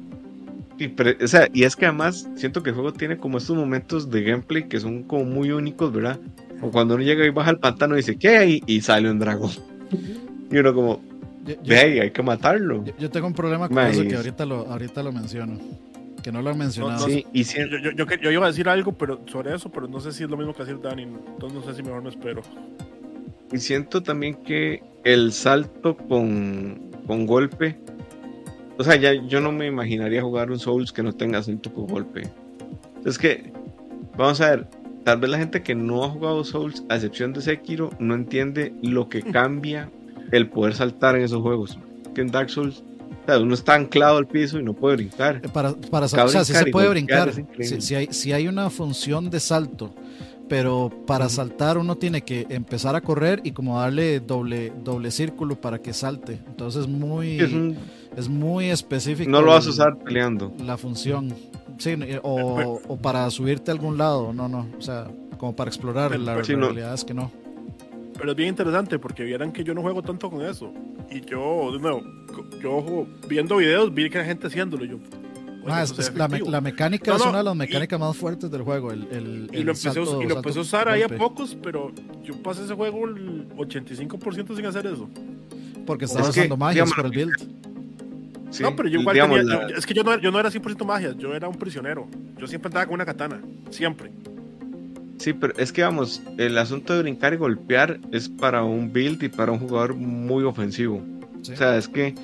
Y, 0.79 0.89
pre- 0.89 1.19
o 1.23 1.27
sea, 1.27 1.49
y 1.53 1.65
es 1.65 1.75
que 1.77 1.87
además 1.87 2.29
siento 2.37 2.63
que 2.63 2.71
el 2.71 2.75
juego 2.77 2.93
tiene 2.93 3.19
como 3.19 3.39
estos 3.39 3.57
momentos 3.57 4.11
de 4.11 4.23
gameplay 4.23 4.69
que 4.69 4.79
son 4.81 5.03
como 5.03 5.25
muy 5.25 5.51
únicos, 5.51 5.93
¿verdad? 5.93 6.19
O 6.63 6.71
cuando 6.71 6.95
uno 6.95 7.03
llega 7.05 7.27
y 7.27 7.31
baja 7.31 7.51
al 7.51 7.59
pantano 7.59 7.95
y 7.95 7.99
dice, 7.99 8.17
¿qué 8.17 8.39
hay? 8.39 8.63
Y 8.67 8.81
sale 8.81 9.11
un 9.11 9.19
dragón. 9.19 9.51
Y 10.51 10.57
uno 10.57 10.73
como, 10.73 11.03
Yo, 11.65 11.77
hay 11.77 12.11
que 12.13 12.23
matarlo. 12.23 12.85
yo- 12.85 12.93
yo 12.99 13.11
tengo 13.11 13.27
un 13.27 13.35
problema 13.35 13.67
con 13.69 13.75
Ma, 13.75 13.91
eso 13.91 14.03
que 14.05 14.15
ahorita 14.17 14.47
lo, 14.47 14.71
ahorita 14.71 15.03
lo 15.03 15.13
menciono. 15.13 15.59
Que 16.29 16.33
no 16.33 16.43
lo 16.43 16.51
han 16.51 16.59
mencionado. 16.59 17.01
no 17.01 17.07
Sí, 17.07 17.25
y 17.33 17.43
si- 17.45 17.57
Yo, 17.59 17.79
yo, 17.79 17.91
yo, 17.93 18.05
yo 18.21 18.31
iba 18.31 18.45
a 18.45 18.49
decir 18.49 18.69
algo 18.69 18.93
pero 18.93 19.23
sobre 19.29 19.55
eso, 19.55 19.71
pero 19.73 19.89
no 19.89 19.99
sé 19.99 20.13
si 20.13 20.25
es 20.25 20.29
lo 20.29 20.37
mismo 20.37 20.53
que 20.53 20.63
decir 20.63 20.79
Dani. 20.79 21.05
Entonces 21.05 21.59
no 21.59 21.63
sé 21.63 21.75
si 21.75 21.83
mejor 21.83 22.03
no 22.03 22.11
espero. 22.11 22.43
Y 23.51 23.57
siento 23.57 24.03
también 24.03 24.35
que 24.35 24.83
el 25.05 25.33
salto 25.33 25.97
con, 25.97 26.91
con 27.07 27.25
golpe. 27.25 27.79
O 28.77 28.85
sea, 28.85 28.97
ya 28.97 29.15
yo 29.15 29.41
no 29.41 29.53
me 29.53 29.69
imaginaría 29.69 30.21
jugar 30.21 30.51
un 30.51 30.59
Souls 30.59 30.93
que 30.93 31.03
no 31.03 31.15
tenga 31.15 31.43
salto 31.43 31.73
con 31.73 31.87
golpe. 31.87 32.29
Es 33.07 33.17
que, 33.19 33.51
vamos 34.19 34.43
a 34.43 34.51
ver, 34.51 34.69
tal 35.05 35.21
vez 35.21 35.31
la 35.31 35.39
gente 35.39 35.63
que 35.63 35.75
no 35.75 36.05
ha 36.05 36.11
jugado 36.11 36.45
Souls, 36.45 36.85
a 36.91 36.97
excepción 36.97 37.33
de 37.33 37.41
Sekiro, 37.41 37.89
no 37.99 38.15
entiende 38.15 38.75
lo 38.83 39.09
que 39.09 39.23
cambia 39.33 39.91
el 40.31 40.51
poder 40.51 40.75
saltar 40.75 41.17
en 41.17 41.23
esos 41.23 41.41
juegos. 41.41 41.79
Que 42.15 42.21
en 42.21 42.27
Dark 42.27 42.51
Souls, 42.51 42.85
sea, 43.33 43.39
uno 43.41 43.55
está 43.55 43.75
anclado 43.75 44.17
al 44.19 44.27
piso 44.27 44.59
y 44.59 44.63
no 44.63 44.73
puede 44.75 44.97
brincar. 44.97 45.41
Eh, 45.45 45.49
Para, 45.53 45.75
para 45.75 46.07
o 46.07 46.09
sea, 46.09 46.45
sí 46.45 46.53
se 46.53 46.67
puede 46.67 46.89
brincar. 46.89 47.33
Si, 47.61 47.81
si 47.81 47.95
hay, 47.95 48.09
si 48.11 48.33
hay 48.33 48.49
una 48.49 48.71
función 48.71 49.31
de 49.31 49.41
salto, 49.41 49.95
pero 50.49 50.91
para 51.07 51.29
saltar 51.29 51.77
uno 51.79 51.97
tiene 51.97 52.23
que 52.23 52.47
empezar 52.49 52.97
a 52.97 53.01
correr 53.03 53.41
y 53.45 53.53
como 53.53 53.79
darle 53.81 54.21
doble, 54.21 54.73
doble 54.83 55.11
círculo 55.11 55.61
para 55.61 55.79
que 55.81 55.93
salte. 55.93 56.41
Entonces 56.47 56.83
es 56.83 56.89
muy, 56.89 57.39
Es 57.41 57.53
un- 57.53 57.77
es 58.17 58.29
muy 58.29 58.71
específico. 58.71 59.31
no 59.31 59.43
lo 59.43 59.53
vas 59.53 59.67
a 59.67 59.71
usar 59.71 59.99
peleando. 59.99 60.53
La 60.65 60.77
función. 60.79 61.35
Sí, 61.79 61.95
o, 62.23 62.81
o 62.89 62.97
para 62.97 63.31
subirte 63.31 63.71
a 63.71 63.75
algún 63.75 63.99
lado. 63.99 64.33
No, 64.33 64.49
no. 64.49 64.67
O 64.79 64.81
sea, 64.81 65.07
como 65.37 65.55
para 65.55 65.69
explorar. 65.69 66.11
Pero- 66.11 66.23
La, 66.25 66.35
realidad 66.35 66.95
es 66.95 67.05
que 67.05 67.15
no. 67.15 67.31
Pero 68.19 68.31
es 68.33 68.37
bien 68.37 68.49
interesante 68.51 68.99
porque 68.99 69.25
vieran 69.25 69.53
que 69.53 69.63
yo 69.65 69.75
no 69.75 69.83
juego 69.83 70.03
tanto 70.03 70.29
con 70.31 70.43
eso. 70.45 70.73
Y 71.11 71.21
yo, 71.23 71.71
de 71.73 71.79
nuevo, 71.79 72.03
yo 72.61 72.83
juego- 72.83 73.07
viendo 73.29 73.57
videos 73.57 73.95
vi 73.95 74.11
que 74.11 74.19
hay 74.19 74.27
gente 74.27 74.49
haciéndolo. 74.49 74.85
y 74.85 74.89
yo, 74.89 74.99
Ah, 75.71 75.83
es- 75.83 75.99
es 75.99 76.15
la, 76.15 76.29
me- 76.29 76.41
la 76.41 76.61
mecánica 76.63 77.11
No, 77.11 77.17
es 77.19 77.23
no, 77.25 77.29
una 77.29 77.39
de 77.39 77.45
las 77.45 77.55
y- 77.55 77.59
mecánicas 77.59 78.01
más 78.01 78.17
fuertes 78.17 78.51
del 78.51 78.63
juego. 78.63 78.91
El, 78.91 79.03
el, 79.11 79.51
Y 79.53 79.57
el 79.59 79.67
lo 79.67 79.73
empecé, 79.73 79.91
salto- 79.93 80.23
y 80.23 80.27
lo 80.27 80.37
empecé 80.37 80.59
a 80.59 80.63
usar 80.63 80.89
ahí 80.89 81.03
a 81.03 81.09
golpe. 81.09 81.19
pocos, 81.19 81.57
pero 81.63 81.93
yo 82.25 82.43
pasé 82.43 82.65
ese 82.65 82.73
juego 82.75 83.05
el 83.07 83.47
85% 83.57 84.57
sin 84.57 84.65
hacer 84.65 84.87
eso. 84.87 85.09
Porque 85.87 86.07
Es 86.07 86.11
estaba 86.13 86.27
que, 86.33 86.41
usando 86.41 86.57
magias 86.57 86.91
por 86.93 87.05
el 87.07 87.11
build. 87.13 87.33
Sí, 88.51 88.63
no, 88.63 88.75
pero 88.75 88.89
yo 88.89 89.01
igual 89.01 89.13
digamos, 89.15 89.39
tenía, 89.41 89.55
la- 89.57 89.69
yo- 89.69 89.77
es 89.77 89.85
que 89.85 89.93
yo 89.93 90.03
no, 90.03 90.19
yo 90.19 90.31
no 90.31 90.41
era 90.41 90.51
100% 90.51 90.87
magia, 90.87 91.13
yo 91.19 91.35
era 91.35 91.49
un 91.49 91.57
prisionero. 91.57 92.09
Yo 92.39 92.47
siempre 92.47 92.69
andaba 92.69 92.87
con 92.87 92.95
una 92.95 93.05
katana, 93.05 93.43
siempre. 93.69 94.11
Sí, 95.19 95.33
pero 95.33 95.53
es 95.57 95.73
que 95.73 95.83
vamos, 95.83 96.23
el 96.39 96.57
asunto 96.59 96.95
de 96.95 97.03
brincar 97.03 97.35
y 97.35 97.37
golpear 97.37 97.99
es 98.13 98.29
para 98.29 98.63
un 98.63 98.93
build 98.93 99.23
y 99.23 99.29
para 99.29 99.53
un 99.53 99.59
jugador 99.59 99.95
muy 99.95 100.45
ofensivo. 100.45 101.03
Sí. 101.43 101.53
O 101.53 101.57
sea, 101.57 101.77
es 101.77 101.89
que 101.89 102.15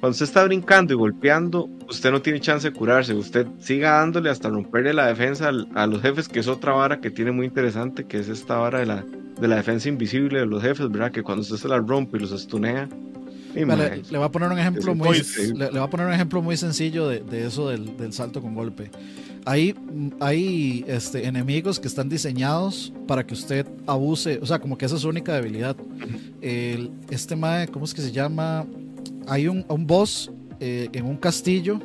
cuando 0.00 0.10
usted 0.10 0.26
está 0.26 0.44
brincando 0.44 0.92
y 0.92 0.96
golpeando, 0.96 1.68
usted 1.88 2.10
no 2.10 2.20
tiene 2.20 2.40
chance 2.40 2.68
de 2.68 2.76
curarse. 2.76 3.14
Usted 3.14 3.46
siga 3.58 3.92
dándole 3.92 4.30
hasta 4.30 4.50
romperle 4.50 4.92
la 4.92 5.06
defensa 5.06 5.50
a 5.74 5.86
los 5.86 6.02
jefes, 6.02 6.28
que 6.28 6.40
es 6.40 6.48
otra 6.48 6.72
vara 6.72 7.00
que 7.00 7.10
tiene 7.10 7.32
muy 7.32 7.46
interesante, 7.46 8.04
que 8.04 8.18
es 8.18 8.28
esta 8.28 8.56
vara 8.56 8.80
de 8.80 8.86
la, 8.86 9.04
de 9.40 9.48
la 9.48 9.56
defensa 9.56 9.88
invisible 9.88 10.40
de 10.40 10.46
los 10.46 10.60
jefes, 10.60 10.90
¿verdad? 10.90 11.10
Que 11.10 11.22
cuando 11.22 11.42
usted 11.42 11.56
se 11.56 11.68
la 11.68 11.78
rompe 11.78 12.18
y 12.18 12.20
los 12.20 12.32
estunea. 12.32 12.88
Vale, 13.66 14.02
le 14.10 14.18
voy 14.18 14.26
a 14.26 14.30
poner 14.30 14.50
un 14.50 14.58
ejemplo 14.58 14.94
muy 14.94 15.22
le, 15.54 15.54
le 15.54 15.70
voy 15.70 15.78
a 15.78 15.88
poner 15.88 16.06
un 16.08 16.12
ejemplo 16.12 16.42
muy 16.42 16.56
sencillo 16.56 17.08
de, 17.08 17.20
de 17.20 17.46
eso 17.46 17.70
del, 17.70 17.96
del 17.96 18.12
salto 18.12 18.42
con 18.42 18.54
golpe. 18.54 18.90
Hay, 19.46 19.74
hay 20.20 20.84
este, 20.88 21.26
enemigos 21.26 21.78
que 21.78 21.86
están 21.88 22.08
diseñados 22.08 22.92
para 23.06 23.26
que 23.26 23.34
usted 23.34 23.66
abuse, 23.86 24.38
o 24.40 24.46
sea, 24.46 24.58
como 24.58 24.78
que 24.78 24.86
esa 24.86 24.94
es 24.96 25.02
su 25.02 25.08
única 25.08 25.34
debilidad. 25.34 25.76
El- 26.40 26.90
este 27.10 27.36
mae, 27.36 27.68
¿cómo 27.68 27.84
es 27.84 27.92
que 27.94 28.00
se 28.02 28.10
llama? 28.12 28.64
Hay 29.26 29.48
un, 29.48 29.64
un 29.68 29.86
boss 29.86 30.30
eh, 30.60 30.88
en 30.92 31.04
un 31.04 31.16
castillo 31.16 31.78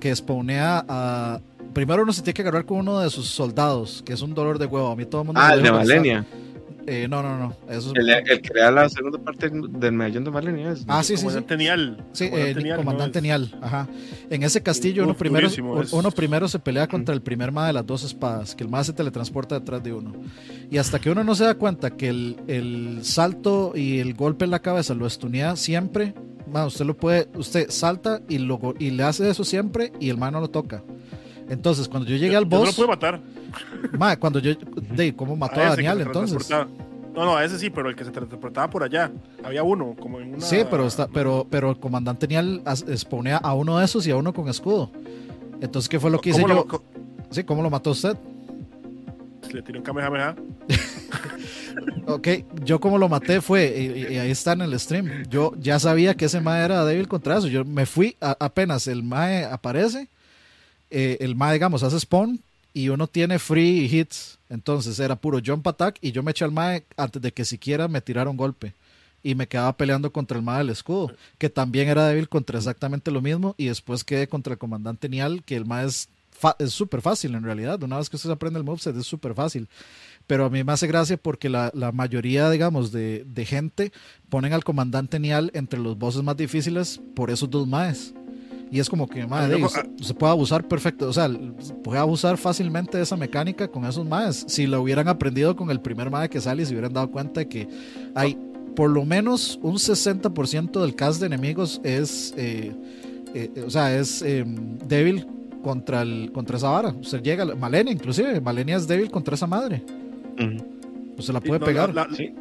que 0.00 0.14
spawnea 0.14 0.84
a. 0.88 1.40
Primero 1.72 2.02
uno 2.02 2.12
se 2.12 2.22
tiene 2.22 2.34
que 2.34 2.42
agarrar 2.42 2.64
con 2.64 2.78
uno 2.78 2.98
de 3.00 3.10
sus 3.10 3.26
soldados, 3.26 4.02
que 4.04 4.12
es 4.14 4.22
un 4.22 4.34
dolor 4.34 4.58
de 4.58 4.66
huevo. 4.66 4.88
A 4.88 4.96
mí 4.96 5.04
todo 5.04 5.20
el 5.20 5.26
mundo. 5.26 5.40
Ah, 5.40 5.54
el 5.54 5.62
de 5.62 5.68
pensar-. 5.78 5.96
Eh, 6.90 7.06
no, 7.08 7.22
no, 7.22 7.38
no. 7.38 7.54
Eso 7.68 7.92
es- 7.92 7.98
El, 7.98 8.08
el 8.08 8.24
que 8.24 8.40
crea 8.40 8.70
la 8.70 8.88
segunda 8.88 9.18
parte 9.18 9.50
del 9.50 9.92
medallón 9.92 10.24
de 10.24 10.30
Valenia. 10.30 10.72
es- 10.72 10.84
Ah, 10.88 11.02
sí, 11.02 11.16
sí, 11.16 11.18
sí. 11.18 11.22
Comandante 11.24 11.56
Nial. 11.56 12.04
Sí, 12.12 12.28
Comandante 12.30 12.60
eh, 12.60 12.62
Nial, 12.64 12.76
comandante 12.78 13.18
¿no? 13.20 13.22
Nial, 13.22 13.58
ajá. 13.60 13.88
En 14.30 14.42
ese 14.42 14.62
castillo 14.62 15.02
uno 15.02 15.12
Uf, 15.12 15.18
primero, 15.18 15.46
durísimo, 15.46 15.72
un- 15.74 15.82
es- 15.82 15.92
uno 15.92 16.10
primero 16.10 16.48
se 16.48 16.58
pelea 16.58 16.86
contra 16.86 17.14
el 17.14 17.20
primer 17.22 17.52
ma 17.52 17.66
de 17.66 17.72
las 17.72 17.86
dos 17.86 18.04
espadas, 18.04 18.54
que 18.54 18.64
el 18.64 18.70
ma 18.70 18.82
se 18.84 18.92
teletransporta 18.92 19.58
detrás 19.58 19.82
de 19.82 19.92
uno. 19.92 20.12
Y 20.70 20.78
hasta 20.78 20.98
que 20.98 21.10
uno 21.10 21.22
no 21.24 21.34
se 21.34 21.44
da 21.44 21.54
cuenta 21.54 21.90
que 21.96 22.08
el, 22.08 22.36
el 22.46 23.00
salto 23.04 23.72
y 23.74 23.98
el 23.98 24.14
golpe 24.14 24.44
en 24.44 24.50
la 24.50 24.60
cabeza 24.60 24.94
lo 24.94 25.06
estunea 25.06 25.56
siempre, 25.56 26.14
ma, 26.50 26.64
usted 26.66 26.86
lo 26.86 26.96
puede, 26.96 27.28
usted 27.36 27.66
salta 27.70 28.20
y, 28.28 28.38
lo, 28.38 28.58
y 28.78 28.90
le 28.90 29.02
hace 29.02 29.28
eso 29.28 29.44
siempre 29.44 29.92
y 30.00 30.08
el 30.10 30.16
ma 30.16 30.30
no 30.30 30.40
lo 30.40 30.48
toca. 30.48 30.82
Entonces, 31.48 31.88
cuando 31.88 32.08
yo 32.08 32.16
llegué 32.16 32.36
al 32.36 32.44
Yo 32.44 32.50
no 32.50 32.58
lo 32.58 32.64
boss, 32.66 32.76
pude 32.76 32.86
matar. 32.88 33.20
ma, 33.98 34.16
cuando 34.16 34.38
yo, 34.38 34.52
de, 34.94 35.14
¿cómo 35.16 35.34
mató 35.36 35.60
a, 35.60 35.70
Daniel 35.70 36.02
entonces? 36.02 36.50
No, 36.50 37.24
no, 37.24 37.36
a 37.36 37.44
ese 37.44 37.58
sí, 37.58 37.70
pero 37.70 37.88
el 37.88 37.96
que 37.96 38.04
se 38.04 38.10
transportaba 38.10 38.68
por 38.70 38.82
allá. 38.82 39.10
Había 39.42 39.62
uno, 39.62 39.96
como 39.98 40.20
en 40.20 40.34
una. 40.34 40.40
Sí, 40.40 40.58
pero, 40.70 40.86
está, 40.86 41.08
pero, 41.08 41.46
pero 41.50 41.70
el 41.70 41.78
comandante 41.80 42.28
as- 42.64 42.84
spawnea 42.96 43.38
a 43.38 43.54
uno 43.54 43.78
de 43.78 43.84
esos 43.86 44.06
y 44.06 44.10
a 44.10 44.16
uno 44.16 44.32
con 44.32 44.48
escudo. 44.48 44.90
Entonces, 45.60 45.88
¿qué 45.88 45.98
fue 45.98 46.10
lo 46.10 46.20
que 46.20 46.30
hice 46.30 46.42
¿Cómo 46.42 46.54
yo? 46.54 46.66
lo- 46.70 46.82
Sí, 47.30 47.42
¿cómo 47.44 47.62
lo 47.62 47.70
mató 47.70 47.90
usted? 47.90 48.16
Le 49.52 49.62
tiré 49.62 49.78
un 49.78 49.84
kamehameha. 49.84 50.36
Ok, 52.06 52.28
yo 52.64 52.80
como 52.80 52.96
lo 52.98 53.08
maté 53.08 53.40
fue, 53.40 53.66
y, 54.08 54.14
y 54.14 54.18
ahí 54.18 54.30
está 54.30 54.52
en 54.52 54.62
el 54.62 54.78
stream, 54.80 55.24
yo 55.28 55.52
ya 55.58 55.78
sabía 55.78 56.14
que 56.16 56.24
ese 56.24 56.40
mae 56.40 56.64
era 56.64 56.84
débil 56.84 57.06
contra 57.06 57.36
eso, 57.38 57.48
yo 57.48 57.64
me 57.64 57.84
fui, 57.86 58.16
a- 58.20 58.36
apenas 58.40 58.86
el 58.88 59.02
mae 59.02 59.44
aparece, 59.44 60.08
eh, 60.90 61.18
el 61.20 61.34
mae, 61.34 61.54
digamos, 61.54 61.82
hace 61.82 62.00
spawn 62.00 62.40
y 62.72 62.88
uno 62.90 63.06
tiene 63.06 63.38
free 63.38 63.86
hits, 63.86 64.38
entonces 64.48 64.98
era 64.98 65.16
puro 65.16 65.40
jump 65.44 65.66
attack 65.66 65.98
y 66.00 66.12
yo 66.12 66.22
me 66.22 66.30
eché 66.30 66.44
al 66.44 66.52
mae 66.52 66.84
antes 66.96 67.20
de 67.20 67.32
que 67.32 67.44
siquiera 67.44 67.88
me 67.88 68.00
tirara 68.00 68.30
un 68.30 68.36
golpe. 68.36 68.74
Y 69.20 69.34
me 69.34 69.48
quedaba 69.48 69.76
peleando 69.76 70.12
contra 70.12 70.38
el 70.38 70.44
mae 70.44 70.58
del 70.58 70.70
escudo, 70.70 71.12
que 71.38 71.50
también 71.50 71.88
era 71.88 72.06
débil 72.06 72.28
contra 72.28 72.56
exactamente 72.56 73.10
lo 73.10 73.20
mismo. 73.20 73.56
Y 73.58 73.66
después 73.66 74.04
quedé 74.04 74.28
contra 74.28 74.52
el 74.52 74.58
comandante 74.58 75.08
Nial, 75.08 75.42
que 75.42 75.56
el 75.56 75.64
mae 75.64 75.86
es 75.86 76.08
es 76.58 76.72
súper 76.72 77.02
fácil 77.02 77.34
en 77.34 77.42
realidad, 77.42 77.82
una 77.82 77.98
vez 77.98 78.08
que 78.08 78.16
usted 78.16 78.30
aprende 78.30 78.58
el 78.58 78.64
moveset 78.64 78.96
es 78.96 79.06
súper 79.06 79.34
fácil. 79.34 79.68
Pero 80.26 80.44
a 80.44 80.50
mí 80.50 80.62
me 80.62 80.72
hace 80.72 80.86
gracia 80.86 81.16
porque 81.16 81.48
la, 81.48 81.70
la 81.74 81.90
mayoría, 81.90 82.50
digamos, 82.50 82.92
de, 82.92 83.24
de 83.26 83.46
gente 83.46 83.92
ponen 84.28 84.52
al 84.52 84.62
comandante 84.62 85.18
Nial 85.18 85.50
entre 85.54 85.80
los 85.80 85.98
bosses 85.98 86.22
más 86.22 86.36
difíciles 86.36 87.00
por 87.14 87.30
esos 87.30 87.50
dos 87.50 87.66
maes. 87.66 88.12
Y 88.70 88.80
es 88.80 88.88
como 88.90 89.06
que, 89.08 89.26
madre, 89.26 89.58
se, 89.68 90.04
se 90.04 90.14
puede 90.14 90.32
abusar 90.32 90.66
perfecto, 90.68 91.08
o 91.08 91.12
sea, 91.12 91.28
puede 91.82 91.98
abusar 91.98 92.36
fácilmente 92.36 92.96
de 92.98 93.02
esa 93.02 93.16
mecánica 93.16 93.68
con 93.68 93.84
esos 93.84 94.06
maes. 94.06 94.44
Si 94.48 94.66
lo 94.66 94.82
hubieran 94.82 95.08
aprendido 95.08 95.56
con 95.56 95.70
el 95.70 95.80
primer 95.80 96.10
mae 96.10 96.28
que 96.28 96.40
sale 96.40 96.62
y 96.62 96.66
se 96.66 96.72
hubieran 96.72 96.92
dado 96.92 97.10
cuenta 97.10 97.40
de 97.40 97.48
que 97.48 97.68
hay 98.14 98.36
por 98.76 98.90
lo 98.90 99.04
menos 99.04 99.58
un 99.62 99.74
60% 99.74 100.80
del 100.80 100.94
cast 100.94 101.20
de 101.20 101.26
enemigos 101.26 101.80
es, 101.82 102.32
eh, 102.36 102.72
eh, 103.34 103.50
o 103.66 103.70
sea, 103.70 103.96
es 103.96 104.22
eh, 104.22 104.44
débil 104.86 105.26
contra, 105.62 106.02
el, 106.02 106.30
contra 106.32 106.56
esa 106.58 106.68
vara. 106.70 106.90
Usted 106.90 107.22
llega, 107.22 107.44
Malenia 107.56 107.92
inclusive, 107.92 108.40
Malenia 108.40 108.76
es 108.76 108.86
débil 108.86 109.10
contra 109.10 109.34
esa 109.34 109.46
madre. 109.46 109.82
Ujú. 110.38 110.64
Usted 111.18 111.32
la 111.34 111.40
Sí, 111.40 111.48
puede 111.48 111.58
no, 111.60 111.66
pegar. 111.66 111.94
La, 111.94 112.06
la- 112.06 112.14
Sí. 112.16 112.32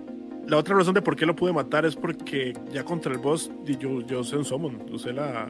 la 0.45 0.57
otra 0.57 0.75
razón 0.75 0.93
de 0.93 1.01
por 1.01 1.15
qué 1.15 1.25
lo 1.25 1.35
pude 1.35 1.51
matar 1.53 1.85
es 1.85 1.95
porque 1.95 2.53
ya 2.71 2.83
contra 2.83 3.11
el 3.11 3.17
boss 3.17 3.49
yo, 3.79 4.01
yo 4.05 4.19
usé 4.19 4.37
un 4.37 4.45
summon, 4.45 4.77
usé 4.91 5.13
la, 5.13 5.49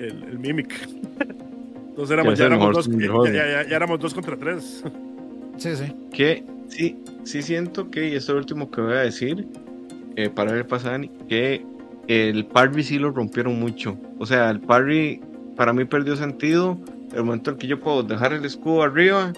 el, 0.00 0.22
el 0.24 0.38
mimic. 0.38 0.72
Entonces 1.90 2.10
éramos, 2.12 2.38
ya, 2.38 2.46
éramos 2.46 2.72
dos, 2.74 2.88
ya, 2.88 2.96
del 2.96 3.08
juego. 3.10 3.26
ya- 3.26 3.32
ya- 3.62 3.68
ya 3.68 3.76
éramos 3.76 4.00
dos 4.00 4.14
contra 4.14 4.36
tres. 4.36 4.82
Sí, 5.58 5.76
sí. 5.76 5.92
que 6.12 6.44
sí, 6.68 6.96
sí 7.24 7.42
siento 7.42 7.90
que, 7.90 8.08
y 8.08 8.14
esto 8.14 8.32
es 8.32 8.34
lo 8.34 8.38
último 8.38 8.70
que 8.70 8.80
voy 8.80 8.94
a 8.94 9.00
decir, 9.00 9.46
eh, 10.16 10.30
para 10.30 10.52
ver 10.52 10.66
pasar, 10.66 11.06
que 11.28 11.64
el 12.08 12.46
parry 12.46 12.82
sí 12.82 12.98
lo 12.98 13.10
rompieron 13.10 13.60
mucho. 13.60 13.96
O 14.18 14.26
sea, 14.26 14.50
el 14.50 14.60
parry 14.60 15.20
para 15.56 15.72
mí 15.72 15.84
perdió 15.84 16.16
sentido. 16.16 16.78
El 17.14 17.24
momento 17.24 17.50
en 17.50 17.56
que 17.58 17.66
yo 17.66 17.78
puedo 17.80 18.02
dejar 18.02 18.32
el 18.32 18.44
escudo 18.44 18.82
arriba, 18.82 19.32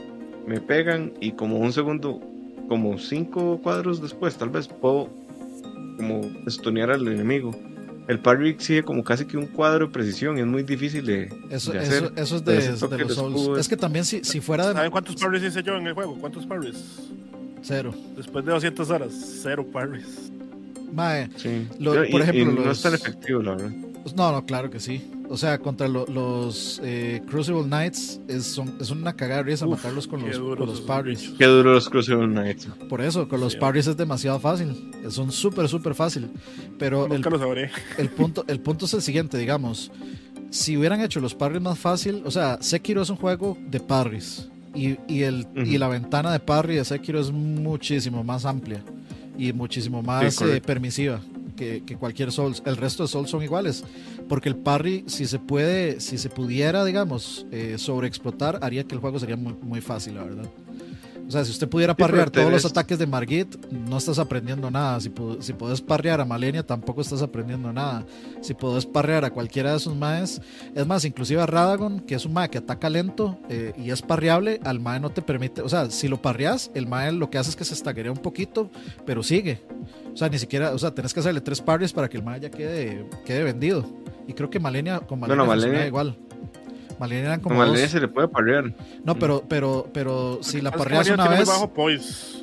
me 0.46 0.60
pegan 0.60 1.12
y 1.20 1.32
como 1.32 1.58
un 1.58 1.72
segundo, 1.72 2.20
como 2.68 2.98
cinco 2.98 3.58
cuadros 3.62 4.00
después, 4.00 4.36
tal 4.36 4.50
vez 4.50 4.68
puedo 4.68 5.08
como 5.96 6.20
estonear 6.46 6.90
al 6.90 7.06
enemigo. 7.08 7.50
El 8.09 8.18
parry 8.18 8.50
exige 8.50 8.82
como 8.82 9.05
casi 9.05 9.24
que 9.26 9.36
un 9.36 9.46
cuadro 9.46 9.86
de 9.86 9.92
precisión 9.92 10.36
y 10.36 10.40
es 10.40 10.46
muy 10.46 10.62
difícil 10.64 11.07
de, 11.07 11.32
Eso, 11.50 11.72
de 11.72 11.78
eso, 11.82 11.88
hacer. 12.07 12.12
eso 12.16 12.36
es 12.36 12.44
de, 12.44 12.53
de 12.72 12.76
toque 12.78 12.98
los 12.98 13.09
de 13.09 13.14
Souls. 13.14 13.36
escudo 13.40 13.57
Es 13.59 13.68
que 13.68 13.76
también 13.76 14.05
si, 14.05 14.24
si 14.24 14.40
fuera 14.40 14.66
de 14.68 14.72
¿Saben 14.74 14.90
cuántos 14.90 15.16
parries 15.16 15.42
hice 15.44 15.62
yo 15.62 15.76
en 15.76 15.86
el 15.86 15.94
juego? 15.94 16.16
¿Cuántos 16.18 16.44
parries? 16.46 16.76
cero. 17.62 17.94
Después 18.16 18.44
de 18.44 18.50
200 18.53 18.90
horas, 18.90 19.12
cero 19.42 19.64
parries. 19.72 20.32
Mae, 20.92 21.30
Sí. 21.36 21.68
Lo- 21.78 22.05
Y- 22.05 22.11
por 22.11 22.20
y 22.20 22.24
ejemplo, 22.24 22.53
no 22.61 22.66
los- 22.66 22.78
es 22.78 22.82
tan 22.82 22.94
efectivo, 22.94 23.40
la 23.40 23.53
verdad. 23.53 23.70
Pues 24.03 24.14
no, 24.14 24.30
no, 24.32 24.44
claro 24.44 24.70
que 24.70 24.80
sí. 24.80 25.11
O 25.28 25.36
sea, 25.36 25.59
contra 25.59 25.88
lo- 25.88 26.07
los 26.07 26.80
eh, 26.84 27.22
Crucible 27.28 27.62
Knights 27.64 28.20
es, 28.28 28.44
son- 28.44 28.74
es 28.80 28.90
una 28.90 29.14
cagada 29.14 29.42
de 29.42 29.50
risa 29.50 29.66
Uf, 29.66 29.76
matarlos 29.76 30.07
con 30.07 30.20
los, 30.20 30.36
duros 30.38 30.59
con 30.59 30.66
los 30.66 30.74
esos 30.76 30.86
parries. 30.86 31.32
Qué 31.38 31.46
duro 31.46 31.72
los 31.72 31.88
Crucible 31.88 32.26
Knights. 32.26 32.68
Por 32.88 33.00
eso, 33.00 33.28
con 33.28 33.40
los 33.40 33.53
Sí. 33.55 33.59
parries 33.59 33.86
es 33.86 33.96
demasiado 33.96 34.38
fácil. 34.40 34.90
Son 35.09 35.32
súper, 35.32 35.68
súper 35.68 35.94
fácil. 35.94 36.28
Pero 36.78 37.07
el, 37.07 37.12
Nunca 37.14 37.30
lo 37.30 37.38
sabré. 37.38 37.70
el 37.98 38.09
punto, 38.11 38.44
el 38.48 38.61
punto 38.61 38.84
es 38.84 38.94
el 38.94 39.03
siguiente, 39.03 39.38
digamos. 39.38 39.90
Si 40.50 40.76
hubieran 40.76 41.00
hecho 41.00 41.18
los 41.20 41.34
parries 41.34 41.62
más 41.62 41.78
fácil, 41.78 42.22
o 42.26 42.30
sea, 42.30 42.59
Sekiro 42.61 43.00
es 43.03 43.09
un 43.09 43.16
juego 43.16 43.57
de 43.70 43.80
parries. 43.80 44.48
Y, 44.74 44.96
y 45.07 45.22
el, 45.22 45.46
y 45.55 45.78
la 45.78 45.88
ventana 45.88 46.32
de 46.32 46.40
parry 46.40 46.76
de 46.76 46.84
Sekiro 46.84 47.20
es 47.20 47.30
muchísimo 47.30 48.22
más 48.24 48.44
amplia 48.46 48.82
y 49.38 49.53
muchísimo 49.53 50.03
más 50.03 50.40
eh, 50.42 50.61
permisiva 50.64 51.20
que, 51.84 51.96
cualquier 51.96 52.32
Souls. 52.32 52.62
El 52.66 52.76
resto 52.76 53.02
de 53.02 53.08
Souls 53.08 53.30
son 53.30 53.42
iguales. 53.42 53.84
Porque 54.28 54.48
el 54.48 54.56
parry, 54.56 55.04
si 55.06 55.26
se 55.26 55.38
puede, 55.38 56.00
si 56.00 56.18
se 56.18 56.30
pudiera, 56.30 56.84
digamos, 56.84 57.46
eh, 57.50 57.76
sobreexplotar, 57.78 58.58
haría 58.62 58.84
que 58.84 58.94
el 58.94 59.00
juego 59.00 59.18
sería 59.18 59.36
muy, 59.36 59.54
muy 59.60 59.80
fácil, 59.80 60.14
la 60.14 60.24
verdad. 60.24 60.50
O 61.33 61.35
sea, 61.35 61.47
si 61.47 61.51
usted 61.51 61.66
pudiera 61.66 61.97
parrear 61.97 62.28
todos 62.28 62.53
los 62.53 62.66
ataques 62.66 62.99
de 62.99 63.07
Margit, 63.07 63.57
no 63.70 63.97
estás 63.97 64.18
aprendiendo 64.18 64.70
nada. 64.70 65.01
Si, 65.01 65.11
si 65.41 65.55
puedes 65.55 65.80
parrear 65.80 66.20
a 66.20 66.26
Malenia, 66.26 66.62
tampoco 66.62 67.01
estás 67.01 67.22
aprendiendo 67.22 67.72
nada. 67.72 68.05
Si 68.43 68.53
puedes 68.53 68.85
parrear 68.85 69.24
a 69.24 69.30
cualquiera 69.30 69.70
de 69.70 69.78
esos 69.78 69.97
maes, 69.97 70.43
es 70.74 70.87
más, 70.87 71.07
inclusive 71.07 71.41
a 71.41 71.47
Radagon, 71.47 72.01
que 72.01 72.16
es 72.16 72.26
un 72.26 72.35
mae 72.35 72.51
que 72.51 72.59
ataca 72.59 72.91
lento 72.91 73.39
eh, 73.49 73.72
y 73.78 73.91
es 73.93 74.03
parreable, 74.03 74.61
al 74.62 74.78
mae 74.78 75.01
no 75.01 75.09
te 75.09 75.22
permite, 75.22 75.62
o 75.62 75.70
sea, 75.70 75.91
si 75.91 76.07
lo 76.07 76.20
parreas, 76.20 76.70
el 76.74 76.87
mae 76.87 77.11
lo 77.12 77.30
que 77.30 77.39
hace 77.39 77.49
es 77.49 77.57
que 77.57 77.64
se 77.64 77.72
estaguea 77.72 78.12
un 78.12 78.18
poquito, 78.18 78.70
pero 79.07 79.22
sigue. 79.22 79.62
O 80.12 80.16
sea, 80.18 80.28
ni 80.28 80.39
siquiera, 80.39 80.72
o 80.72 80.78
sea, 80.78 80.95
tenés 80.95 81.14
que 81.14 81.20
hacerle 81.20 81.41
tres 81.41 81.62
parries 81.62 81.95
para 81.95 82.11
que 82.11 82.18
el 82.18 82.22
mae 82.22 82.41
ya 82.41 82.51
quede, 82.51 83.09
quede 83.24 83.43
vendido. 83.43 83.87
Y 84.28 84.35
creo 84.35 84.51
que 84.51 84.61
Malenia, 84.61 85.01
con 85.01 85.18
Malenia, 85.18 85.45
Bueno, 85.47 85.62
Malenia- 85.62 85.87
igual. 85.87 86.18
Malenia 87.03 87.24
eran 87.24 87.40
como 87.40 87.57
dos. 87.66 87.90
se 87.90 88.00
le 88.00 88.07
puede 88.07 88.28
parrear. 88.28 88.72
No, 89.05 89.16
pero, 89.18 89.42
pero, 89.48 89.88
pero 89.92 90.38
si 90.40 90.61
la 90.61 90.70
parreas 90.70 91.09
una 91.11 91.26
vez, 91.28 91.48
bajo 91.48 91.72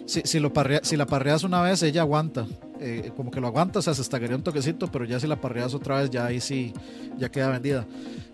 si, 0.05 0.22
si, 0.26 0.39
lo 0.39 0.51
parrea- 0.51 0.82
si 0.84 0.97
la 0.97 1.05
parreas 1.05 1.43
una 1.45 1.62
vez, 1.62 1.82
ella 1.82 2.01
aguanta. 2.01 2.45
Eh, 2.82 3.12
como 3.16 3.32
que 3.32 3.39
lo 3.39 3.47
aguanta, 3.47 3.80
o 3.80 3.82
sea, 3.82 3.93
se 3.93 4.01
estaguería 4.01 4.36
un 4.36 4.43
toquecito, 4.43 4.88
pero 4.91 5.05
ya 5.05 5.18
si 5.20 5.28
la 5.28 5.39
parreas 5.39 5.74
otra 5.74 6.01
vez, 6.01 6.10
ya 6.10 6.26
ahí 6.26 6.41
sí, 6.41 6.74
ya 7.18 7.30
queda 7.30 7.49
vendida. 7.49 7.86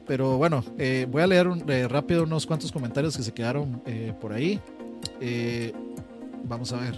Pero 0.07 0.37
bueno, 0.37 0.63
eh, 0.79 1.07
voy 1.11 1.21
a 1.21 1.27
leer 1.27 1.47
un- 1.47 1.63
eh, 1.69 1.87
rápido 1.87 2.23
unos 2.23 2.45
cuantos 2.47 2.71
comentarios 2.71 3.15
que 3.15 3.21
se 3.23 3.31
quedaron 3.31 3.81
eh, 3.85 4.11
por 4.19 4.33
ahí. 4.33 4.59
Eh, 5.21 5.73
vamos 6.43 6.71
a 6.73 6.77
ver. 6.77 6.95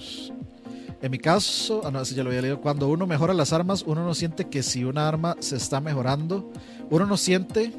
En 1.02 1.12
mi 1.12 1.20
caso, 1.20 1.82
ah, 1.86 1.92
no, 1.92 2.02
ya 2.04 2.24
lo 2.24 2.30
había 2.30 2.42
leído. 2.42 2.60
Cuando 2.60 2.88
uno 2.88 3.06
mejora 3.06 3.34
las 3.34 3.54
armas, 3.54 3.84
uno 3.86 4.04
no 4.04 4.14
siente 4.16 4.48
que 4.48 4.64
si 4.64 4.84
una 4.84 5.08
arma 5.08 5.36
se 5.40 5.56
está 5.58 5.80
mejorando, 5.80 6.52
uno 6.90 7.06
no 7.06 7.18
siente 7.18 7.72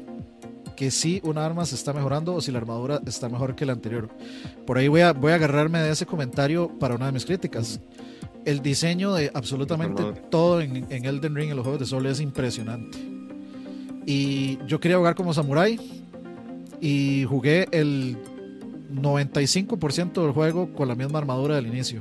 que 0.79 0.91
si 0.91 1.19
una 1.25 1.45
arma 1.45 1.65
se 1.65 1.75
está 1.75 1.91
mejorando 1.91 2.33
o 2.33 2.39
si 2.39 2.53
la 2.53 2.59
armadura 2.59 3.01
está 3.05 3.27
mejor 3.27 3.53
que 3.53 3.65
la 3.65 3.73
anterior. 3.73 4.07
Por 4.65 4.77
ahí 4.77 4.87
voy 4.87 5.01
a, 5.01 5.11
voy 5.11 5.33
a 5.33 5.35
agarrarme 5.35 5.79
de 5.79 5.91
ese 5.91 6.05
comentario 6.05 6.69
para 6.79 6.95
una 6.95 7.07
de 7.07 7.11
mis 7.11 7.25
críticas. 7.25 7.81
El 8.45 8.61
diseño 8.61 9.13
de 9.13 9.29
absolutamente 9.33 10.01
todo 10.29 10.61
en, 10.61 10.87
en 10.89 11.03
Elden 11.03 11.35
Ring, 11.35 11.49
en 11.49 11.57
los 11.57 11.65
juegos 11.65 11.81
de 11.81 11.85
Sol, 11.85 12.05
es 12.05 12.21
impresionante. 12.21 12.97
Y 14.05 14.57
yo 14.67 14.79
quería 14.79 14.95
jugar 14.95 15.15
como 15.15 15.33
samurai 15.33 15.77
y 16.79 17.25
jugué 17.25 17.67
el 17.71 18.17
95% 18.93 20.13
del 20.13 20.31
juego 20.31 20.71
con 20.71 20.87
la 20.87 20.95
misma 20.95 21.19
armadura 21.19 21.55
del 21.55 21.67
inicio. 21.67 21.99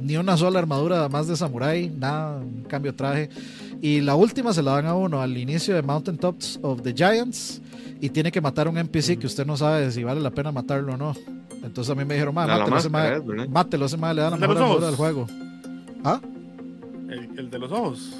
Ni 0.00 0.16
una 0.16 0.36
sola 0.36 0.58
armadura 0.58 1.08
más 1.08 1.28
de 1.28 1.36
samurai, 1.36 1.88
nada, 1.88 2.38
un 2.38 2.64
cambio 2.64 2.90
de 2.90 2.98
traje. 2.98 3.30
Y 3.82 4.00
la 4.00 4.14
última 4.14 4.52
se 4.54 4.62
la 4.62 4.72
dan 4.76 4.86
a 4.86 4.94
uno 4.94 5.20
al 5.20 5.36
inicio 5.36 5.74
de 5.74 5.82
Mountain 5.82 6.16
Tops 6.16 6.58
of 6.62 6.82
the 6.82 6.94
Giants 6.94 7.60
y 8.00 8.08
tiene 8.10 8.30
que 8.32 8.40
matar 8.40 8.68
a 8.68 8.70
un 8.70 8.78
NPC 8.78 9.18
que 9.18 9.26
usted 9.26 9.44
no 9.44 9.56
sabe 9.56 9.90
si 9.90 10.04
vale 10.04 10.20
la 10.20 10.30
pena 10.30 10.50
matarlo 10.52 10.94
o 10.94 10.96
no. 10.96 11.14
Entonces 11.64 11.90
a 11.90 11.94
mí 11.96 12.04
me 12.04 12.14
dijeron, 12.14 12.34
"Ma, 12.34 12.44
A 12.44 12.46
la 12.46 12.58
mátelo, 12.58 12.76
ese 12.78 12.88
máscara, 12.88 13.20
mae- 13.22 13.48
mátelo, 13.48 13.86
ese 13.86 13.96
mae 13.96 14.14
le 14.14 14.22
da 14.22 14.30
la 14.30 14.36
¿El 14.36 14.40
de 14.42 14.48
mejor 14.48 14.80
del 14.84 14.94
juego. 14.94 15.26
¿Ah? 16.04 16.20
El, 17.08 17.38
el 17.38 17.50
de 17.50 17.58
los 17.58 17.70
ojos. 17.72 18.12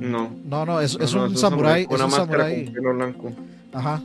No. 0.00 0.30
No, 0.44 0.64
no, 0.64 0.80
es, 0.80 0.96
No, 0.98 1.04
es 1.04 1.14
no, 1.14 1.24
un 1.24 1.36
samurái, 1.36 1.86
es 1.90 2.00
un 2.00 2.10
samurái. 2.10 2.70
blanco. 2.70 3.32
Ajá. 3.72 4.00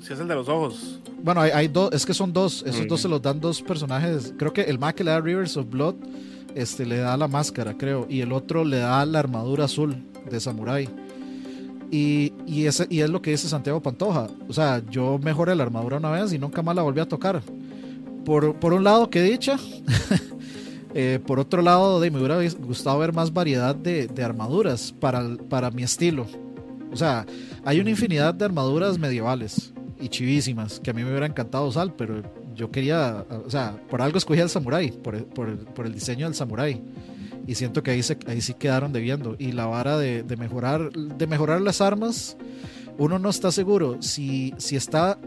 Si 0.00 0.12
es 0.12 0.20
el 0.20 0.28
de 0.28 0.34
los 0.34 0.48
ojos. 0.48 1.00
Bueno, 1.22 1.40
hay, 1.40 1.50
hay 1.50 1.68
dos, 1.68 1.92
es 1.92 2.04
que 2.06 2.14
son 2.14 2.32
dos, 2.32 2.62
esos 2.66 2.86
dos 2.86 3.00
se 3.00 3.08
los 3.08 3.20
dan 3.22 3.40
dos 3.40 3.60
personajes. 3.62 4.32
Creo 4.38 4.52
que 4.52 4.62
el 4.62 4.78
más 4.78 4.94
que 4.94 5.02
le 5.04 5.10
da 5.10 5.20
Rivers 5.20 5.56
of 5.56 5.68
Blood, 5.70 5.94
este 6.54 6.86
le 6.86 6.98
da 6.98 7.16
la 7.16 7.28
máscara, 7.28 7.76
creo, 7.76 8.06
y 8.08 8.20
el 8.20 8.32
otro 8.32 8.64
le 8.64 8.78
da 8.78 9.04
la 9.06 9.18
armadura 9.18 9.64
azul 9.64 9.96
de 10.30 10.40
Samurai. 10.40 10.88
Y, 11.90 12.32
y, 12.46 12.66
y 12.90 13.00
es 13.00 13.10
lo 13.10 13.22
que 13.22 13.30
dice 13.30 13.48
Santiago 13.48 13.82
Pantoja. 13.82 14.28
O 14.48 14.52
sea, 14.52 14.82
yo 14.90 15.18
mejoré 15.18 15.54
la 15.54 15.62
armadura 15.62 15.98
una 15.98 16.10
vez 16.10 16.32
y 16.32 16.38
nunca 16.38 16.62
más 16.62 16.74
la 16.74 16.82
volví 16.82 17.00
a 17.00 17.08
tocar. 17.08 17.42
Por, 18.24 18.58
por 18.58 18.72
un 18.72 18.84
lado, 18.84 19.10
qué 19.10 19.22
dicha. 19.22 19.58
Eh, 20.96 21.18
por 21.26 21.40
otro 21.40 21.60
lado, 21.60 21.98
de, 21.98 22.08
me 22.08 22.18
hubiera 22.18 22.38
gustado 22.60 23.00
ver 23.00 23.12
más 23.12 23.32
variedad 23.32 23.74
de, 23.74 24.06
de 24.06 24.22
armaduras 24.22 24.92
para, 24.92 25.36
para 25.48 25.72
mi 25.72 25.82
estilo. 25.82 26.24
O 26.92 26.96
sea, 26.96 27.26
hay 27.64 27.80
una 27.80 27.90
infinidad 27.90 28.32
de 28.32 28.44
armaduras 28.44 28.96
medievales 28.96 29.74
y 30.00 30.08
chivísimas 30.08 30.78
que 30.78 30.90
a 30.90 30.94
mí 30.94 31.02
me 31.02 31.10
hubiera 31.10 31.26
encantado 31.26 31.66
usar, 31.66 31.92
pero 31.96 32.22
yo 32.54 32.70
quería, 32.70 33.24
o 33.46 33.50
sea, 33.50 33.76
por 33.88 34.00
algo 34.02 34.18
escogí 34.18 34.40
al 34.40 34.50
samurái, 34.50 34.90
por, 34.92 35.14
el- 35.14 35.24
por, 35.24 35.56
por 35.74 35.86
el 35.86 35.94
diseño 35.94 36.26
del 36.26 36.34
samurái. 36.34 36.80
Y 37.46 37.54
siento 37.56 37.82
que 37.82 37.90
ahí, 37.90 38.02
se, 38.02 38.16
ahí 38.26 38.40
sí 38.40 38.54
quedaron 38.54 38.92
debiendo. 38.92 39.36
Y 39.38 39.52
la 39.52 39.66
vara 39.66 39.98
de, 39.98 40.22
de 40.22 40.36
mejorar, 40.36 40.90
de 40.92 41.26
mejorar 41.26 41.60
las 41.60 41.80
armas, 41.82 42.36
uno 42.96 43.18
no 43.18 43.28
está 43.28 43.52
seguro 43.52 44.00
si, 44.00 44.54
si 44.56 44.76
está 44.76 45.18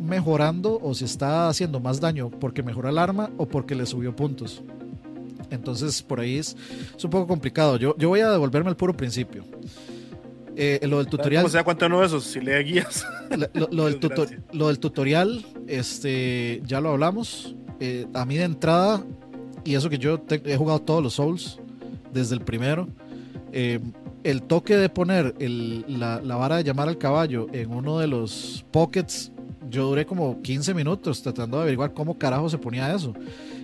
mejorando 0.00 0.80
o 0.82 0.94
si 0.94 1.04
está 1.04 1.48
haciendo 1.48 1.78
más 1.78 2.00
daño 2.00 2.30
porque 2.30 2.62
mejora 2.62 2.90
el 2.90 2.98
arma 2.98 3.30
o 3.36 3.46
porque 3.46 3.74
le 3.74 3.86
subió 3.86 4.16
puntos. 4.16 4.62
Entonces 5.50 6.02
por 6.02 6.20
ahí 6.20 6.38
es, 6.38 6.56
es 6.96 7.04
un 7.04 7.10
poco 7.10 7.26
complicado. 7.26 7.76
Yo, 7.76 7.94
yo 7.98 8.08
voy 8.08 8.20
a 8.20 8.30
devolverme 8.30 8.70
al 8.70 8.76
puro 8.76 8.96
principio. 8.96 9.44
Eh, 10.56 10.80
lo 10.88 10.98
del 10.98 11.06
tutorial. 11.06 11.42
¿Cómo 11.42 11.50
se 11.50 11.58
da 11.58 11.64
cuenta 11.64 11.86
uno 11.86 12.00
de 12.00 12.06
esos? 12.06 12.24
Si 12.24 12.40
lee 12.40 12.62
guías. 12.64 13.04
Lo, 13.70 13.84
del 13.86 13.98
tuto- 14.00 14.22
Desgracia. 14.22 14.42
lo 14.52 14.68
del 14.68 14.78
tutorial, 14.78 15.44
este, 15.66 16.62
ya 16.66 16.80
lo 16.80 16.90
hablamos. 16.90 17.54
Eh, 17.80 18.06
a 18.12 18.24
mí 18.24 18.36
de 18.36 18.44
entrada, 18.44 19.04
y 19.64 19.74
eso 19.74 19.88
que 19.88 19.98
yo 19.98 20.20
te- 20.20 20.42
he 20.44 20.56
jugado 20.56 20.80
todos 20.80 21.02
los 21.02 21.14
Souls, 21.14 21.58
desde 22.12 22.34
el 22.34 22.40
primero, 22.42 22.88
eh, 23.52 23.80
el 24.24 24.42
toque 24.42 24.76
de 24.76 24.88
poner 24.88 25.34
el- 25.38 25.84
la, 25.88 26.20
la 26.22 26.36
vara 26.36 26.56
de 26.56 26.64
llamar 26.64 26.88
al 26.88 26.98
caballo 26.98 27.46
en 27.52 27.72
uno 27.72 27.98
de 27.98 28.06
los 28.06 28.64
pockets, 28.70 29.32
yo 29.70 29.86
duré 29.86 30.04
como 30.04 30.42
15 30.42 30.74
minutos 30.74 31.22
tratando 31.22 31.56
de 31.58 31.62
averiguar 31.62 31.94
cómo 31.94 32.18
carajo 32.18 32.48
se 32.50 32.58
ponía 32.58 32.92
eso. 32.94 33.14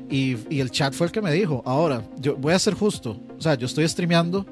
Y, 0.09 0.37
y 0.49 0.61
el 0.61 0.71
chat 0.71 0.95
fue 0.95 1.09
el 1.09 1.13
que 1.13 1.21
me 1.21 1.33
dijo, 1.33 1.63
ahora, 1.67 2.03
yo 2.21 2.37
voy 2.37 2.53
a 2.55 2.59
ser 2.61 2.75
justo, 2.75 3.21
o 3.37 3.41
sea, 3.43 3.57
yo 3.57 3.67
estoy 3.67 3.87
streameando 3.89 4.47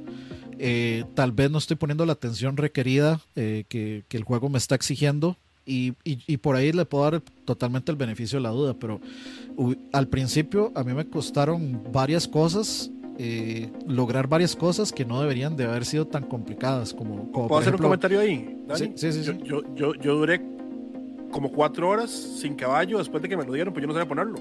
eh, 0.59 1.05
tal 1.15 1.33
vez 1.33 1.51
no 1.51 1.59
estoy 1.59 1.77
poniendo 1.77 2.05
la 2.07 2.13
atención 2.15 2.57
requerida 2.57 3.21
eh, 3.37 3.65
que, 3.69 4.05
que 4.09 4.17
el 4.17 4.25
juego 4.25 4.49
me 4.49 4.59
está 4.59 4.75
exigiendo 4.75 5.37
y, 5.67 5.95
y- 6.05 6.23
y 6.27 6.37
por 6.39 6.57
ahí 6.57 6.73
le 6.73 6.85
puedo 6.85 7.05
dar 7.11 7.21
totalmente 7.45 7.91
el 7.91 7.97
beneficio 7.97 8.39
de 8.39 8.43
la 8.43 8.51
duda, 8.51 8.75
pero 8.75 9.01
al 9.93 10.09
principio 10.09 10.73
a 10.75 10.83
mí 10.85 10.93
me 10.93 11.07
costaron 11.07 11.81
varias 11.93 12.27
cosas, 12.29 12.91
eh, 13.19 13.71
lograr 13.87 14.27
varias 14.29 14.57
cosas 14.57 14.93
que 14.93 15.05
no 15.05 15.21
deberían 15.21 15.57
de 15.57 15.65
haber 15.65 15.85
sido 15.85 16.07
tan 16.07 16.25
complicadas 16.25 16.93
como, 16.93 17.31
como 17.33 17.49
¿Puedo 17.49 17.61
hacer 17.61 17.69
ejemplo, 17.71 17.87
un 17.87 17.91
comentario 17.91 18.21
ahí? 18.21 18.57
Dani? 18.67 18.93
Sí, 18.97 19.13
sí, 19.13 19.25
sí, 19.25 19.39
Yo, 19.45 19.63
yo, 19.63 19.75
yo, 19.75 19.95
yo 19.95 20.17
duré 20.17 20.41
como 21.31 21.51
cuatro 21.51 21.89
horas 21.89 22.11
sin 22.11 22.55
caballo 22.55 22.99
después 22.99 23.21
de 23.23 23.29
que 23.29 23.37
me 23.37 23.45
lo 23.45 23.53
dieron, 23.53 23.73
pues 23.75 23.83
yo 23.83 23.89
no 23.89 23.93
sabía 23.95 24.07
ponerlo. 24.09 24.39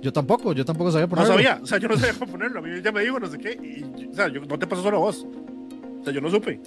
yo 0.00 0.12
tampoco, 0.12 0.52
yo 0.52 0.64
tampoco 0.64 0.90
sabía 0.90 1.06
No 1.06 1.10
ponerlo. 1.10 1.32
sabía, 1.34 1.60
o 1.62 1.66
sea, 1.66 1.78
yo 1.78 1.86
no 1.88 1.96
sabía 1.96 2.14
ponerlo. 2.26 2.58
A 2.58 2.62
mí 2.62 2.70
ya 2.82 2.90
me 2.90 3.02
dijo 3.02 3.20
no 3.20 3.28
sé 3.28 3.38
qué. 3.38 3.52
Y, 3.52 4.06
o 4.10 4.14
sea, 4.14 4.26
yo, 4.28 4.40
no 4.40 4.58
te 4.58 4.66
pasó 4.66 4.82
solo 4.82 4.96
a 4.96 5.00
vos. 5.00 5.24
O 6.02 6.04
sea, 6.04 6.12
yo 6.12 6.20
no 6.20 6.28
supe. 6.30 6.60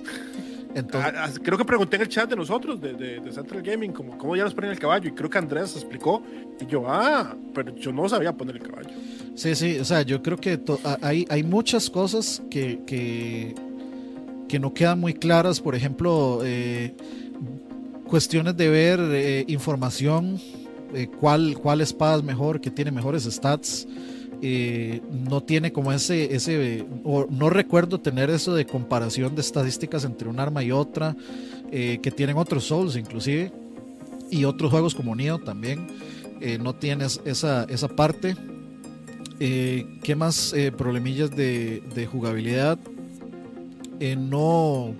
Entonces, 0.73 1.13
Ah, 1.15 1.25
ah, 1.27 1.39
creo 1.41 1.57
que 1.57 1.63
pregunté 1.63 1.95
en 1.95 2.01
el 2.01 2.09
chat 2.09 2.29
de 2.29 2.35
nosotros, 2.35 2.81
de, 2.81 2.93
de, 2.93 3.19
de 3.19 3.31
Central 3.31 3.61
Gaming, 3.61 3.91
como, 3.93 4.17
cómo 4.17 4.35
ya 4.35 4.43
nos 4.43 4.53
ponen 4.53 4.71
el 4.71 4.79
caballo. 4.79 5.07
Y 5.09 5.13
creo 5.13 5.29
que 5.29 5.37
Andrés 5.37 5.73
explicó. 5.75 6.21
Y 6.59 6.65
yo, 6.65 6.83
ah, 6.87 7.35
pero 7.53 7.73
yo 7.75 7.93
no 7.93 8.09
sabía 8.09 8.33
poner 8.33 8.57
el 8.57 8.63
caballo. 8.63 8.89
Sí, 9.35 9.55
sí, 9.55 9.79
o 9.79 9.85
sea, 9.85 10.01
yo 10.01 10.21
creo 10.21 10.37
que 10.37 10.59
hay, 11.01 11.25
hay 11.29 11.43
muchas 11.43 11.89
cosas 11.89 12.41
que, 12.49 12.81
que, 12.85 13.55
que 14.49 14.59
no 14.59 14.73
quedan 14.73 14.99
muy 14.99 15.13
claras. 15.13 15.61
Por 15.61 15.75
ejemplo, 15.75 16.41
eh, 16.43 16.93
cuestiones 18.05 18.57
de 18.57 18.69
ver 18.69 18.99
eh, 19.01 19.45
información, 19.47 20.39
eh, 20.93 21.07
cuál, 21.07 21.57
cuál 21.61 21.79
espada 21.81 22.17
es 22.17 22.23
mejor, 22.23 22.59
que 22.59 22.69
tiene 22.69 22.91
mejores 22.91 23.23
stats. 23.23 23.87
Eh, 24.41 25.01
no 25.11 25.41
tiene 25.41 25.71
como 25.71 25.91
ese, 25.91 26.35
ese, 26.35 26.85
o 27.03 27.25
no 27.29 27.49
recuerdo 27.49 27.99
tener 27.99 28.29
eso 28.29 28.53
de 28.53 28.65
comparación 28.65 29.35
de 29.35 29.41
estadísticas 29.41 30.05
entre 30.05 30.27
un 30.27 30.39
arma 30.39 30.63
y 30.63 30.71
otra, 30.71 31.15
eh, 31.71 31.99
que 32.01 32.11
tienen 32.11 32.37
otros 32.37 32.65
Souls 32.65 32.95
inclusive, 32.95 33.51
y 34.29 34.45
otros 34.45 34.71
juegos 34.71 34.95
como 34.95 35.15
Neo 35.15 35.39
también, 35.39 35.87
eh, 36.41 36.57
no 36.57 36.75
tienes 36.75 37.21
esa, 37.25 37.65
esa 37.65 37.87
parte. 37.87 38.35
¿Qué 39.37 40.15
más 40.17 40.55
problemillas 40.77 41.29
de, 41.35 41.83
de 41.93 42.05
jugabilidad? 42.05 42.79
no, 44.17 44.93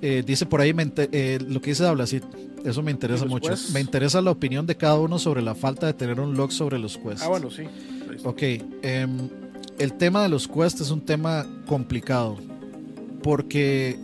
dice 0.00 0.44
por 0.44 0.60
ahí 0.60 0.74
lo 0.74 1.60
que 1.60 1.70
dice 1.70 1.82
Dablacit, 1.82 2.24
eso 2.64 2.82
me 2.82 2.90
interesa 2.90 3.24
mucho. 3.24 3.54
Me 3.72 3.80
interesa 3.80 4.20
la 4.20 4.30
opinión 4.30 4.66
de 4.66 4.76
cada 4.76 4.98
uno 4.98 5.18
sobre 5.18 5.40
la 5.40 5.54
falta 5.54 5.86
de 5.86 5.94
tener 5.94 6.20
un 6.20 6.36
log 6.36 6.52
sobre 6.52 6.78
los 6.78 6.98
quests. 6.98 7.22
Ah, 7.22 7.28
bueno, 7.28 7.50
sí. 7.50 7.62
Ok. 8.24 8.42
Em, 8.82 9.28
el 9.78 9.92
tema 9.94 10.22
de 10.22 10.28
los 10.28 10.46
quests 10.46 10.82
es 10.82 10.90
un 10.90 11.00
tema 11.00 11.46
complicado. 11.66 12.36
Porque 13.22 13.98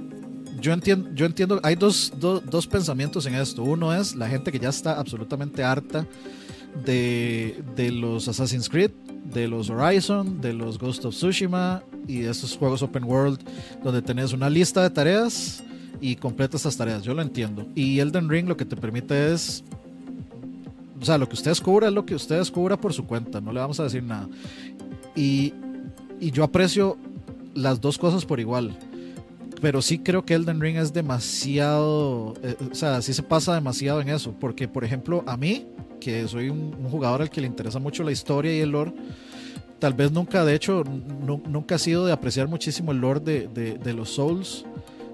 yo 0.60 0.72
entiendo, 0.72 1.10
yo 1.14 1.26
entiendo, 1.26 1.60
hay 1.62 1.74
dos, 1.74 2.12
dos 2.18 2.66
pensamientos 2.66 3.26
en 3.26 3.34
esto. 3.34 3.62
Uno 3.62 3.94
es 3.94 4.14
la 4.14 4.28
gente 4.28 4.50
que 4.50 4.58
ya 4.58 4.70
está 4.70 4.98
absolutamente 4.98 5.62
harta 5.62 6.06
de, 6.84 7.62
de, 7.74 7.90
los 7.90 8.28
Assassin's 8.28 8.68
Creed, 8.68 8.90
de 9.32 9.48
los 9.48 9.70
Horizon, 9.70 10.40
de 10.40 10.52
los 10.52 10.78
Ghost 10.78 11.04
of 11.04 11.14
Tsushima 11.14 11.82
y 12.06 12.20
de 12.20 12.30
estos 12.30 12.56
juegos 12.56 12.82
open 12.82 13.04
world 13.04 13.40
donde 13.82 14.02
tenés 14.02 14.32
una 14.32 14.50
lista 14.50 14.82
de 14.82 14.90
tareas 14.90 15.62
y 16.00 16.16
completa 16.16 16.56
estas 16.56 16.76
tareas. 16.76 17.02
Yo 17.02 17.14
lo 17.14 17.22
entiendo. 17.22 17.66
Y 17.74 18.00
Elden 18.00 18.28
Ring 18.28 18.48
lo 18.48 18.56
que 18.56 18.64
te 18.64 18.76
permite 18.76 19.32
es. 19.32 19.64
O 21.00 21.04
sea, 21.04 21.18
lo 21.18 21.28
que 21.28 21.34
usted 21.34 21.50
descubra 21.50 21.88
es 21.88 21.92
lo 21.92 22.06
que 22.06 22.14
usted 22.14 22.38
descubra 22.38 22.76
por 22.76 22.92
su 22.92 23.06
cuenta. 23.06 23.40
No 23.40 23.52
le 23.52 23.60
vamos 23.60 23.78
a 23.80 23.84
decir 23.84 24.02
nada. 24.02 24.28
Y, 25.14 25.54
y 26.20 26.30
yo 26.30 26.44
aprecio 26.44 26.96
las 27.54 27.80
dos 27.80 27.98
cosas 27.98 28.24
por 28.24 28.40
igual. 28.40 28.76
Pero 29.60 29.80
sí 29.82 29.98
creo 29.98 30.24
que 30.24 30.34
Elden 30.34 30.60
Ring 30.60 30.76
es 30.76 30.92
demasiado. 30.92 32.34
Eh, 32.42 32.56
o 32.70 32.74
sea, 32.74 33.00
sí 33.02 33.12
se 33.12 33.22
pasa 33.22 33.54
demasiado 33.54 34.00
en 34.00 34.08
eso. 34.08 34.34
Porque, 34.38 34.68
por 34.68 34.84
ejemplo, 34.84 35.24
a 35.26 35.36
mí, 35.36 35.66
que 36.00 36.26
soy 36.28 36.50
un, 36.50 36.72
jugador 36.90 37.22
al 37.22 37.30
que 37.30 37.40
le 37.40 37.46
interesa 37.46 37.78
mucho 37.78 38.02
la 38.02 38.12
historia 38.12 38.54
y 38.54 38.60
el 38.60 38.70
lore 38.70 38.92
tal 39.78 39.92
vez 39.92 40.10
nunca, 40.10 40.42
de 40.44 40.54
hecho, 40.54 40.84
nunca 40.84 41.74
ha 41.74 41.78
sido 41.78 42.06
de 42.06 42.12
apreciar 42.12 42.48
muchísimo 42.48 42.92
el 42.92 42.98
lore 42.98 43.20
de, 43.20 43.78
de, 43.78 43.92
los 43.92 44.10
Souls. 44.10 44.64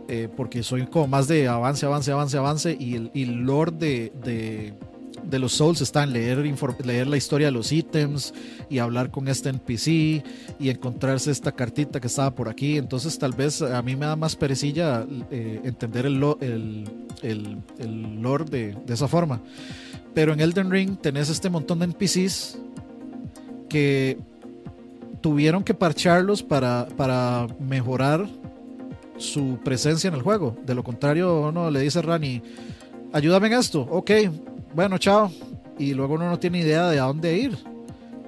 Eh, 0.08 0.28
porque 0.36 0.62
soy 0.62 0.86
como 0.86 1.06
más 1.06 1.26
de 1.28 1.48
avance, 1.48 1.86
avance, 1.86 2.12
avance, 2.12 2.36
avance, 2.36 2.76
y 2.78 2.96
el, 2.96 3.10
y 3.14 3.24
lore 3.24 3.72
de, 3.72 4.74
los 5.38 5.52
Souls 5.52 5.80
está 5.80 6.02
en 6.02 6.12
leer, 6.12 6.38
leer 6.84 7.06
la 7.06 7.16
historia 7.16 7.48
de 7.48 7.52
los 7.52 7.72
ítems 7.72 8.34
y 8.68 8.78
hablar 8.78 9.10
con 9.10 9.28
este 9.28 9.48
NPC 9.48 10.24
y 10.58 10.68
encontrarse 10.68 11.30
esta 11.30 11.52
cartita 11.52 12.00
que 12.00 12.06
estaba 12.06 12.34
por 12.34 12.48
aquí. 12.48 12.78
Entonces, 12.78 13.18
tal 13.18 13.32
vez 13.32 13.62
a 13.62 13.80
mí 13.82 13.96
me 13.96 14.06
da 14.06 14.16
más 14.16 14.36
perecilla 14.36 15.06
eh, 15.30 15.60
entender 15.64 16.06
el, 16.06 16.22
el, 16.40 16.84
el, 17.22 17.58
el 17.78 18.22
lore 18.22 18.44
de, 18.44 18.76
de 18.86 18.94
esa 18.94 19.08
forma. 19.08 19.40
Pero 20.14 20.32
en 20.32 20.40
Elden 20.40 20.70
Ring 20.70 20.96
tenés 20.98 21.30
este 21.30 21.48
montón 21.48 21.78
de 21.78 21.86
NPCs 21.86 22.58
que 23.68 24.18
tuvieron 25.22 25.64
que 25.64 25.72
parcharlos 25.72 26.42
para, 26.42 26.86
para 26.96 27.46
mejorar 27.58 28.28
su 29.16 29.58
presencia 29.64 30.08
en 30.08 30.14
el 30.14 30.22
juego. 30.22 30.56
De 30.66 30.74
lo 30.74 30.82
contrario, 30.82 31.48
uno 31.48 31.70
le 31.70 31.80
dice 31.80 32.00
a 32.00 32.02
Rani, 32.02 32.42
ayúdame 33.12 33.46
en 33.46 33.54
esto, 33.54 33.82
ok, 33.82 34.10
bueno, 34.74 34.98
chao. 34.98 35.30
Y 35.78 35.94
luego 35.94 36.14
uno 36.14 36.28
no 36.28 36.38
tiene 36.38 36.60
idea 36.60 36.88
de 36.88 37.00
a 37.00 37.04
dónde 37.04 37.36
ir 37.36 37.58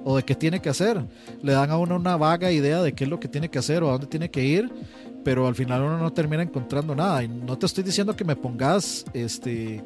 o 0.03 0.17
de 0.17 0.23
qué 0.23 0.35
tiene 0.35 0.61
que 0.61 0.69
hacer. 0.69 1.03
Le 1.41 1.53
dan 1.53 1.71
a 1.71 1.77
uno 1.77 1.95
una 1.95 2.17
vaga 2.17 2.51
idea 2.51 2.81
de 2.81 2.93
qué 2.93 3.05
es 3.05 3.09
lo 3.09 3.19
que 3.19 3.27
tiene 3.27 3.49
que 3.49 3.59
hacer 3.59 3.83
o 3.83 3.89
a 3.89 3.93
dónde 3.93 4.07
tiene 4.07 4.29
que 4.29 4.43
ir, 4.43 4.71
pero 5.23 5.47
al 5.47 5.55
final 5.55 5.81
uno 5.81 5.97
no 5.97 6.13
termina 6.13 6.43
encontrando 6.43 6.95
nada. 6.95 7.23
Y 7.23 7.27
no 7.27 7.57
te 7.57 7.65
estoy 7.65 7.83
diciendo 7.83 8.15
que 8.15 8.23
me 8.23 8.35
pongas, 8.35 9.05
este, 9.13 9.83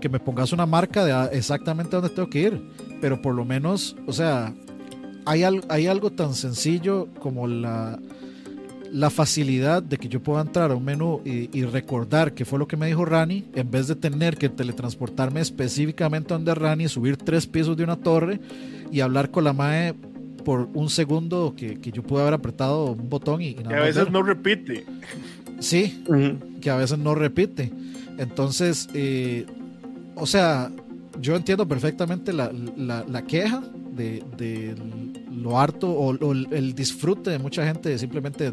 que 0.00 0.08
me 0.08 0.20
pongas 0.20 0.52
una 0.52 0.66
marca 0.66 1.04
de 1.04 1.36
exactamente 1.36 1.96
dónde 1.96 2.10
tengo 2.10 2.28
que 2.28 2.40
ir, 2.40 2.62
pero 3.00 3.20
por 3.20 3.34
lo 3.34 3.44
menos, 3.44 3.96
o 4.06 4.12
sea, 4.12 4.54
hay, 5.24 5.44
hay 5.68 5.86
algo 5.86 6.10
tan 6.10 6.34
sencillo 6.34 7.08
como 7.18 7.46
la 7.46 7.98
la 8.94 9.10
facilidad 9.10 9.82
de 9.82 9.96
que 9.96 10.08
yo 10.08 10.22
pueda 10.22 10.40
entrar 10.40 10.70
a 10.70 10.76
un 10.76 10.84
menú 10.84 11.20
y, 11.24 11.64
recordar 11.64 12.32
que 12.32 12.44
fue 12.44 12.60
lo 12.60 12.68
que 12.68 12.76
me 12.76 12.86
dijo 12.86 13.04
Rani, 13.04 13.44
en 13.52 13.68
vez 13.68 13.88
de 13.88 13.96
tener 13.96 14.36
que 14.36 14.48
teletransportarme 14.48 15.40
específicamente 15.40 16.32
a 16.32 16.36
donde 16.36 16.54
Rani, 16.54 16.86
subir 16.86 17.16
tres 17.16 17.48
pisos 17.48 17.76
de 17.76 17.82
una 17.82 17.96
torre 17.96 18.38
y 18.92 19.00
hablar 19.00 19.32
con 19.32 19.42
la 19.42 19.52
MAE 19.52 19.94
por 20.44 20.68
un 20.74 20.88
segundo 20.90 21.54
que, 21.56 21.76
yo 21.82 22.04
pude 22.04 22.22
haber 22.22 22.34
apretado 22.34 22.92
un 22.92 23.08
botón 23.10 23.42
y, 23.42 23.56
nada 23.56 23.70
Que 23.70 23.74
a 23.74 23.80
veces 23.80 24.10
no 24.12 24.22
repite. 24.22 24.86
Sí, 25.58 26.04
que 26.60 26.70
a 26.70 26.76
veces 26.76 26.96
no 26.96 27.16
repite. 27.16 27.72
Entonces, 28.18 28.88
eh, 28.94 29.44
o 30.14 30.26
sea, 30.26 30.70
yo 31.20 31.34
entiendo 31.34 31.66
perfectamente 31.66 32.32
la, 32.32 33.24
queja 33.26 33.60
de, 33.96 34.76
lo 35.32 35.58
harto 35.58 35.90
o, 35.90 36.14
o, 36.14 36.32
el 36.32 36.74
disfrute 36.76 37.30
de 37.30 37.40
mucha 37.40 37.66
gente 37.66 37.88
de 37.88 37.98
simplemente 37.98 38.52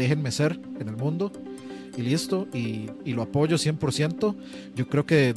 déjenme 0.00 0.30
ser 0.32 0.58
en 0.80 0.88
el 0.88 0.96
mundo 0.96 1.32
y 1.96 2.02
listo, 2.02 2.48
y, 2.54 2.88
y 3.04 3.12
lo 3.12 3.22
apoyo 3.22 3.56
100%. 3.56 4.34
Yo 4.74 4.88
creo 4.88 5.06
que 5.06 5.34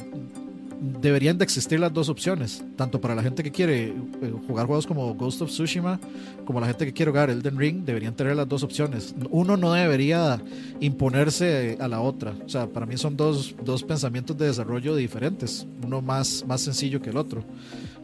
deberían 1.00 1.38
de 1.38 1.44
existir 1.44 1.80
las 1.80 1.92
dos 1.92 2.08
opciones, 2.08 2.62
tanto 2.76 3.00
para 3.00 3.14
la 3.14 3.22
gente 3.22 3.42
que 3.42 3.50
quiere 3.50 3.86
eh, 3.86 4.32
jugar 4.46 4.66
juegos 4.66 4.86
como 4.86 5.14
Ghost 5.14 5.42
of 5.42 5.50
Tsushima, 5.50 5.98
como 6.44 6.60
la 6.60 6.66
gente 6.66 6.84
que 6.84 6.92
quiere 6.92 7.10
jugar 7.10 7.30
Elden 7.30 7.58
Ring, 7.58 7.84
deberían 7.84 8.14
tener 8.14 8.36
las 8.36 8.48
dos 8.48 8.62
opciones. 8.62 9.14
Uno 9.30 9.56
no 9.56 9.72
debería 9.72 10.42
imponerse 10.80 11.78
a 11.80 11.88
la 11.88 12.00
otra. 12.00 12.34
O 12.44 12.48
sea, 12.48 12.66
para 12.66 12.86
mí 12.86 12.96
son 12.96 13.16
dos, 13.16 13.54
dos 13.64 13.82
pensamientos 13.82 14.36
de 14.36 14.46
desarrollo 14.46 14.94
diferentes, 14.94 15.66
uno 15.82 16.02
más, 16.02 16.44
más 16.46 16.60
sencillo 16.60 17.00
que 17.00 17.10
el 17.10 17.16
otro, 17.16 17.44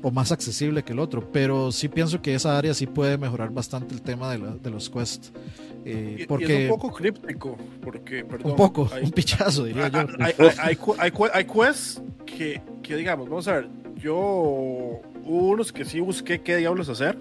o 0.03 0.11
más 0.11 0.33
accesible 0.33 0.83
que 0.83 0.93
el 0.93 0.99
otro, 0.99 1.31
pero 1.33 1.73
sí 1.73 1.89
pienso 1.89 2.23
que 2.23 2.35
esa 2.35 2.57
área 2.57 2.75
sí 2.75 2.87
puede 2.87 3.19
mejorar 3.19 3.51
bastante 3.51 3.95
el 3.95 4.03
tema 4.03 4.31
de, 4.33 4.59
de 4.61 4.71
los 4.71 4.89
quests. 4.89 5.33
Eh, 5.85 6.27
porque, 6.29 6.67
es 6.67 6.71
un 6.71 6.79
poco 6.79 6.93
críptico, 6.95 7.57
porque, 7.83 8.23
un 8.45 8.57
poco, 8.57 8.91
un 9.03 9.11
pichazo, 9.11 9.65
diría 9.65 9.89
yo. 9.89 10.01
Hay, 10.19 10.35
hay, 10.39 10.79
hay, 10.99 11.13
hay, 11.33 11.45
quests 11.45 12.03
que, 12.27 12.61
que, 12.83 12.97
digamos, 12.97 13.29
vamos 13.29 13.49
a 13.49 13.55
ver, 13.55 13.69
yo 13.97 14.15
hubo 14.17 15.49
unos 15.49 15.73
que 15.73 15.85
sí 15.85 16.01
busqué 16.01 16.41
qué 16.43 16.57
diablos 16.57 16.89
hacer 16.89 17.19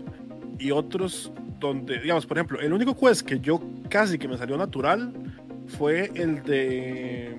y 0.57 0.71
otros 0.71 1.31
donde, 1.59 1.99
digamos, 1.99 2.25
por 2.25 2.37
ejemplo, 2.37 2.59
el 2.59 2.73
único 2.73 2.95
quest 2.95 3.21
que 3.21 3.39
yo 3.39 3.61
casi 3.89 4.17
que 4.17 4.27
me 4.27 4.37
salió 4.37 4.57
natural 4.57 5.13
fue 5.67 6.11
el 6.15 6.41
de 6.43 7.35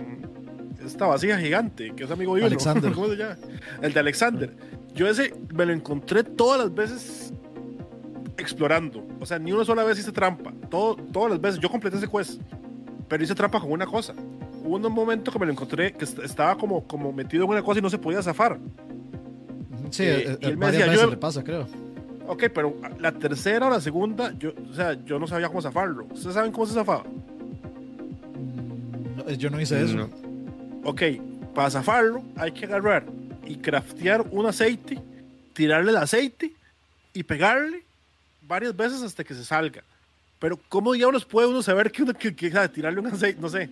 esta 0.84 1.06
vasija 1.06 1.38
gigante, 1.38 1.92
que 1.96 2.04
es 2.04 2.10
amigo 2.10 2.36
de 2.36 2.44
Alexander. 2.46 2.92
¿Cómo 2.92 3.08
se 3.08 3.16
llama? 3.16 3.36
El 3.82 3.92
de 3.92 4.00
Alexander. 4.00 4.56
Yo 4.94 5.08
ese 5.08 5.34
me 5.54 5.66
lo 5.66 5.72
encontré 5.72 6.22
todas 6.24 6.60
las 6.60 6.74
veces 6.74 7.32
explorando. 8.36 9.06
O 9.20 9.26
sea, 9.26 9.38
ni 9.38 9.52
una 9.52 9.64
sola 9.64 9.84
vez 9.84 9.98
hice 9.98 10.12
trampa. 10.12 10.52
Todo, 10.68 10.96
todas 10.96 11.30
las 11.30 11.40
veces. 11.40 11.60
Yo 11.60 11.70
completé 11.70 11.96
ese 11.98 12.08
quest. 12.08 12.40
Pero 13.08 13.22
hice 13.22 13.34
trampa 13.34 13.60
con 13.60 13.72
una 13.72 13.86
cosa. 13.86 14.14
Hubo 14.64 14.76
un 14.76 14.92
momento 14.92 15.30
que 15.30 15.38
me 15.38 15.46
lo 15.46 15.52
encontré 15.52 15.92
que 15.92 16.04
estaba 16.04 16.56
como, 16.56 16.86
como 16.86 17.12
metido 17.12 17.44
en 17.44 17.50
una 17.50 17.62
cosa 17.62 17.78
y 17.78 17.82
no 17.82 17.90
se 17.90 17.98
podía 17.98 18.22
zafar. 18.22 18.58
Sí, 19.90 20.04
eh, 20.04 20.32
eh, 20.32 20.38
y 20.40 20.46
él 20.46 20.56
me 20.56 20.70
decía, 20.70 20.92
yo, 20.94 21.10
le 21.10 21.16
pasa, 21.16 21.42
creo. 21.42 21.66
Ok, 22.26 22.44
pero 22.54 22.76
la 22.98 23.12
tercera 23.12 23.66
o 23.66 23.70
la 23.70 23.80
segunda, 23.80 24.32
yo, 24.38 24.52
o 24.70 24.74
sea, 24.74 24.92
yo 25.04 25.18
no 25.18 25.26
sabía 25.26 25.48
cómo 25.48 25.60
zafarlo. 25.60 26.06
¿Ustedes 26.12 26.34
saben 26.34 26.52
cómo 26.52 26.66
se 26.66 26.74
zafaba? 26.74 27.02
Mm, 28.36 29.30
yo 29.32 29.50
no 29.50 29.60
hice 29.60 29.82
eso. 29.82 30.08
Ok, 30.84 31.02
para 31.54 31.70
zafarlo 31.70 32.22
hay 32.36 32.52
que 32.52 32.66
agarrar 32.66 33.04
y 33.46 33.56
craftear 33.56 34.24
un 34.30 34.46
aceite, 34.46 34.98
tirarle 35.54 35.90
el 35.90 35.96
aceite 35.96 36.52
y 37.12 37.22
pegarle 37.22 37.82
varias 38.46 38.76
veces 38.76 39.02
hasta 39.02 39.24
que 39.24 39.34
se 39.34 39.44
salga. 39.44 39.82
Pero 40.38 40.58
¿cómo 40.68 40.92
diablos 40.92 41.24
puede 41.24 41.48
uno 41.48 41.62
saber 41.62 41.90
que 41.92 42.02
uno 42.02 42.14
que, 42.14 42.34
que, 42.34 42.50
tirarle 42.72 43.00
un 43.00 43.06
aceite? 43.08 43.40
No 43.40 43.48
sé. 43.48 43.68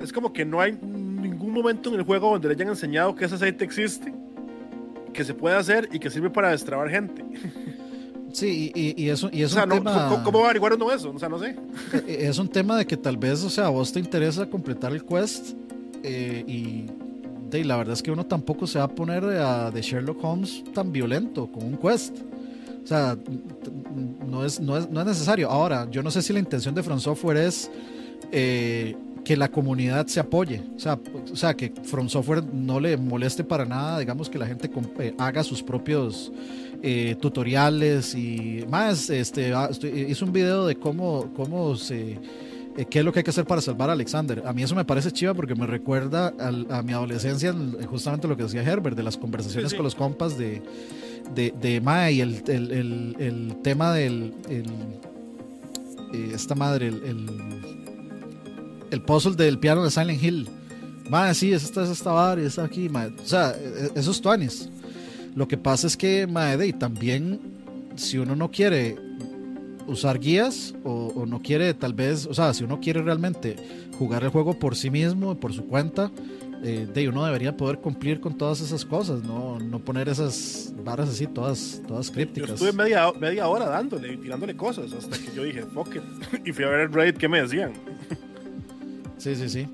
Es 0.00 0.12
como 0.12 0.32
que 0.32 0.44
no 0.44 0.60
hay 0.60 0.72
ningún 0.72 1.52
momento 1.52 1.88
en 1.88 1.96
el 1.96 2.02
juego 2.02 2.30
donde 2.30 2.48
le 2.48 2.54
hayan 2.54 2.68
enseñado 2.68 3.14
que 3.14 3.24
ese 3.24 3.36
aceite 3.36 3.64
existe, 3.64 4.12
que 5.12 5.24
se 5.24 5.32
puede 5.32 5.56
hacer 5.56 5.88
y 5.90 5.98
que 5.98 6.10
sirve 6.10 6.28
para 6.30 6.50
destrabar 6.50 6.90
gente. 6.90 7.24
Sí, 8.32 8.70
y, 8.74 9.02
y 9.02 9.08
eso, 9.08 9.30
y 9.32 9.42
es 9.42 9.52
o 9.52 9.54
sea, 9.54 9.64
un 9.64 9.70
tema... 9.70 10.20
¿cómo, 10.22 10.40
va 10.40 10.44
a 10.44 10.48
averiguar 10.50 10.74
uno 10.74 10.92
eso? 10.92 11.10
O 11.10 11.18
sea, 11.18 11.30
no 11.30 11.38
sé. 11.38 11.56
E, 12.06 12.12
e, 12.12 12.28
es 12.28 12.38
un 12.38 12.48
tema 12.48 12.76
de 12.76 12.86
que 12.86 12.98
tal 12.98 13.16
vez, 13.16 13.42
o 13.42 13.48
sea, 13.48 13.66
a 13.66 13.70
vos 13.70 13.90
te 13.90 13.98
interesa 13.98 14.44
completar 14.50 14.92
el 14.92 15.02
quest 15.06 15.56
eh, 16.02 16.44
y 16.46 16.84
de, 17.50 17.64
la 17.64 17.76
verdad 17.76 17.94
es 17.94 18.02
que 18.02 18.10
uno 18.10 18.24
tampoco 18.24 18.66
se 18.66 18.78
va 18.78 18.84
a 18.84 18.88
poner 18.88 19.24
de 19.24 19.82
Sherlock 19.82 20.22
Holmes 20.22 20.64
tan 20.74 20.92
violento 20.92 21.50
con 21.50 21.64
un 21.64 21.76
quest. 21.76 22.16
O 22.82 22.86
sea, 22.86 23.16
no 24.26 24.44
es, 24.44 24.60
no 24.60 24.76
es, 24.76 24.88
no 24.88 25.00
es 25.00 25.06
necesario. 25.06 25.50
Ahora, 25.50 25.88
yo 25.90 26.02
no 26.02 26.10
sé 26.10 26.22
si 26.22 26.32
la 26.32 26.38
intención 26.38 26.74
de 26.74 26.82
From 26.82 27.00
Software 27.00 27.38
es 27.38 27.70
eh, 28.30 28.94
que 29.24 29.36
la 29.36 29.50
comunidad 29.50 30.06
se 30.06 30.20
apoye. 30.20 30.62
O 30.76 30.78
sea, 30.78 30.98
o 31.32 31.34
sea, 31.34 31.54
que 31.54 31.72
From 31.82 32.08
Software 32.08 32.44
no 32.44 32.78
le 32.78 32.96
moleste 32.96 33.42
para 33.42 33.64
nada, 33.64 33.98
digamos, 33.98 34.30
que 34.30 34.38
la 34.38 34.46
gente 34.46 34.70
eh, 35.00 35.14
haga 35.18 35.42
sus 35.42 35.64
propios 35.64 36.30
eh, 36.80 37.16
tutoriales 37.20 38.14
y 38.14 38.64
más. 38.70 39.10
Este, 39.10 39.52
ah, 39.52 39.68
hizo 39.72 40.24
un 40.24 40.32
video 40.32 40.66
de 40.66 40.76
cómo, 40.76 41.32
cómo 41.34 41.74
se, 41.74 42.20
eh, 42.76 42.84
qué 42.84 42.98
es 42.98 43.04
lo 43.04 43.12
que 43.12 43.20
hay 43.20 43.24
que 43.24 43.30
hacer 43.30 43.46
para 43.46 43.60
salvar 43.60 43.88
a 43.88 43.94
Alexander. 43.94 44.42
A 44.44 44.52
mí 44.52 44.62
eso 44.62 44.74
me 44.74 44.84
parece 44.84 45.10
chiva 45.10 45.32
porque 45.32 45.54
me 45.54 45.66
recuerda 45.66 46.34
a 46.38 46.82
mi 46.82 46.92
adolescencia, 46.92 47.54
justamente 47.88 48.28
lo 48.28 48.36
que 48.36 48.42
decía 48.42 48.62
Herbert, 48.62 48.96
de 48.96 49.02
las 49.02 49.16
conversaciones 49.16 49.72
con 49.72 49.84
los 49.84 49.94
compas 49.94 50.36
de, 50.36 50.62
de, 51.34 51.54
de 51.60 51.80
Mae 51.80 52.12
y 52.12 52.20
el, 52.20 52.42
el, 52.46 53.16
el, 53.18 53.56
tema 53.62 53.92
del. 53.92 54.34
El, 54.48 54.66
eh, 56.12 56.32
esta 56.34 56.54
madre, 56.54 56.88
el, 56.88 57.24
el, 58.90 59.02
puzzle 59.02 59.34
del 59.36 59.58
piano 59.58 59.82
de 59.82 59.90
Silent 59.90 60.22
Hill. 60.22 60.48
Mae, 61.08 61.34
sí, 61.34 61.52
es 61.52 61.64
esta, 61.64 61.84
es 61.84 61.90
esta 61.90 62.10
bar 62.12 62.38
y 62.38 62.42
está 62.42 62.64
aquí. 62.64 62.88
O 62.88 63.26
sea, 63.26 63.52
e, 63.52 63.86
e, 63.94 63.98
esos 63.98 64.20
tuanis. 64.20 64.68
Lo 65.34 65.48
que 65.48 65.56
pasa 65.56 65.86
es 65.86 65.96
que, 65.96 66.26
Mae, 66.26 66.66
y 66.66 66.72
también, 66.72 67.40
si 67.96 68.18
uno 68.18 68.36
no 68.36 68.50
quiere 68.50 69.05
usar 69.86 70.18
guías 70.18 70.74
o, 70.84 71.24
no 71.26 71.40
quiere, 71.40 71.74
tal 71.74 71.94
vez, 71.94 72.26
o 72.26 72.34
sea, 72.34 72.52
si 72.54 72.64
uno 72.64 72.80
quiere 72.80 73.02
realmente 73.02 73.56
jugar 73.98 74.24
el 74.24 74.30
juego 74.30 74.58
por 74.58 74.76
sí 74.76 74.90
mismo, 74.90 75.34
por 75.36 75.52
su 75.52 75.66
cuenta, 75.66 76.10
eh, 76.62 76.86
de 76.92 77.08
uno 77.08 77.24
debería 77.24 77.56
poder 77.56 77.78
cumplir 77.78 78.20
con 78.20 78.36
todas 78.36 78.60
esas 78.60 78.84
cosas, 78.84 79.22
no, 79.22 79.58
no 79.58 79.78
poner 79.78 80.08
esas 80.08 80.72
barras 80.84 81.08
así 81.08 81.26
todas, 81.26 81.82
todas 81.86 82.10
crípticas. 82.10 82.48
Yo 82.48 82.54
estuve 82.54 82.72
media, 82.72 83.12
media 83.12 83.46
hora 83.46 83.66
dándole 83.66 84.14
y 84.14 84.16
tirándole 84.16 84.56
cosas 84.56 84.92
hasta 84.92 85.18
que 85.18 85.34
yo 85.34 85.44
dije, 85.44 85.62
fuck 85.62 85.94
it, 85.96 86.02
y 86.46 86.52
fui 86.52 86.64
a 86.64 86.68
ver 86.68 86.80
el 86.80 86.92
raid 86.92 87.14
que 87.14 87.28
me 87.28 87.42
decían. 87.42 87.72
Sí, 89.18 89.34
sí, 89.34 89.48
sí. 89.48 89.68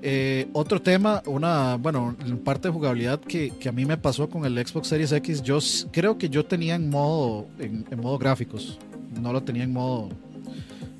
Eh, 0.00 0.48
otro 0.52 0.80
tema, 0.80 1.22
una, 1.26 1.76
bueno, 1.76 2.16
parte 2.44 2.68
de 2.68 2.74
jugabilidad 2.74 3.20
que, 3.20 3.50
que, 3.50 3.68
a 3.68 3.72
mí 3.72 3.84
me 3.84 3.96
pasó 3.96 4.28
con 4.28 4.44
el 4.44 4.66
Xbox 4.66 4.88
Series 4.88 5.12
X, 5.12 5.42
yo 5.42 5.58
creo 5.90 6.16
que 6.18 6.28
yo 6.28 6.44
tenía 6.44 6.76
en 6.76 6.88
modo, 6.88 7.46
en, 7.58 7.84
modo 8.00 8.16
gráficos, 8.18 8.78
no 9.18 9.32
lo 9.32 9.42
tenía 9.42 9.64
en 9.64 9.72
modo, 9.72 10.08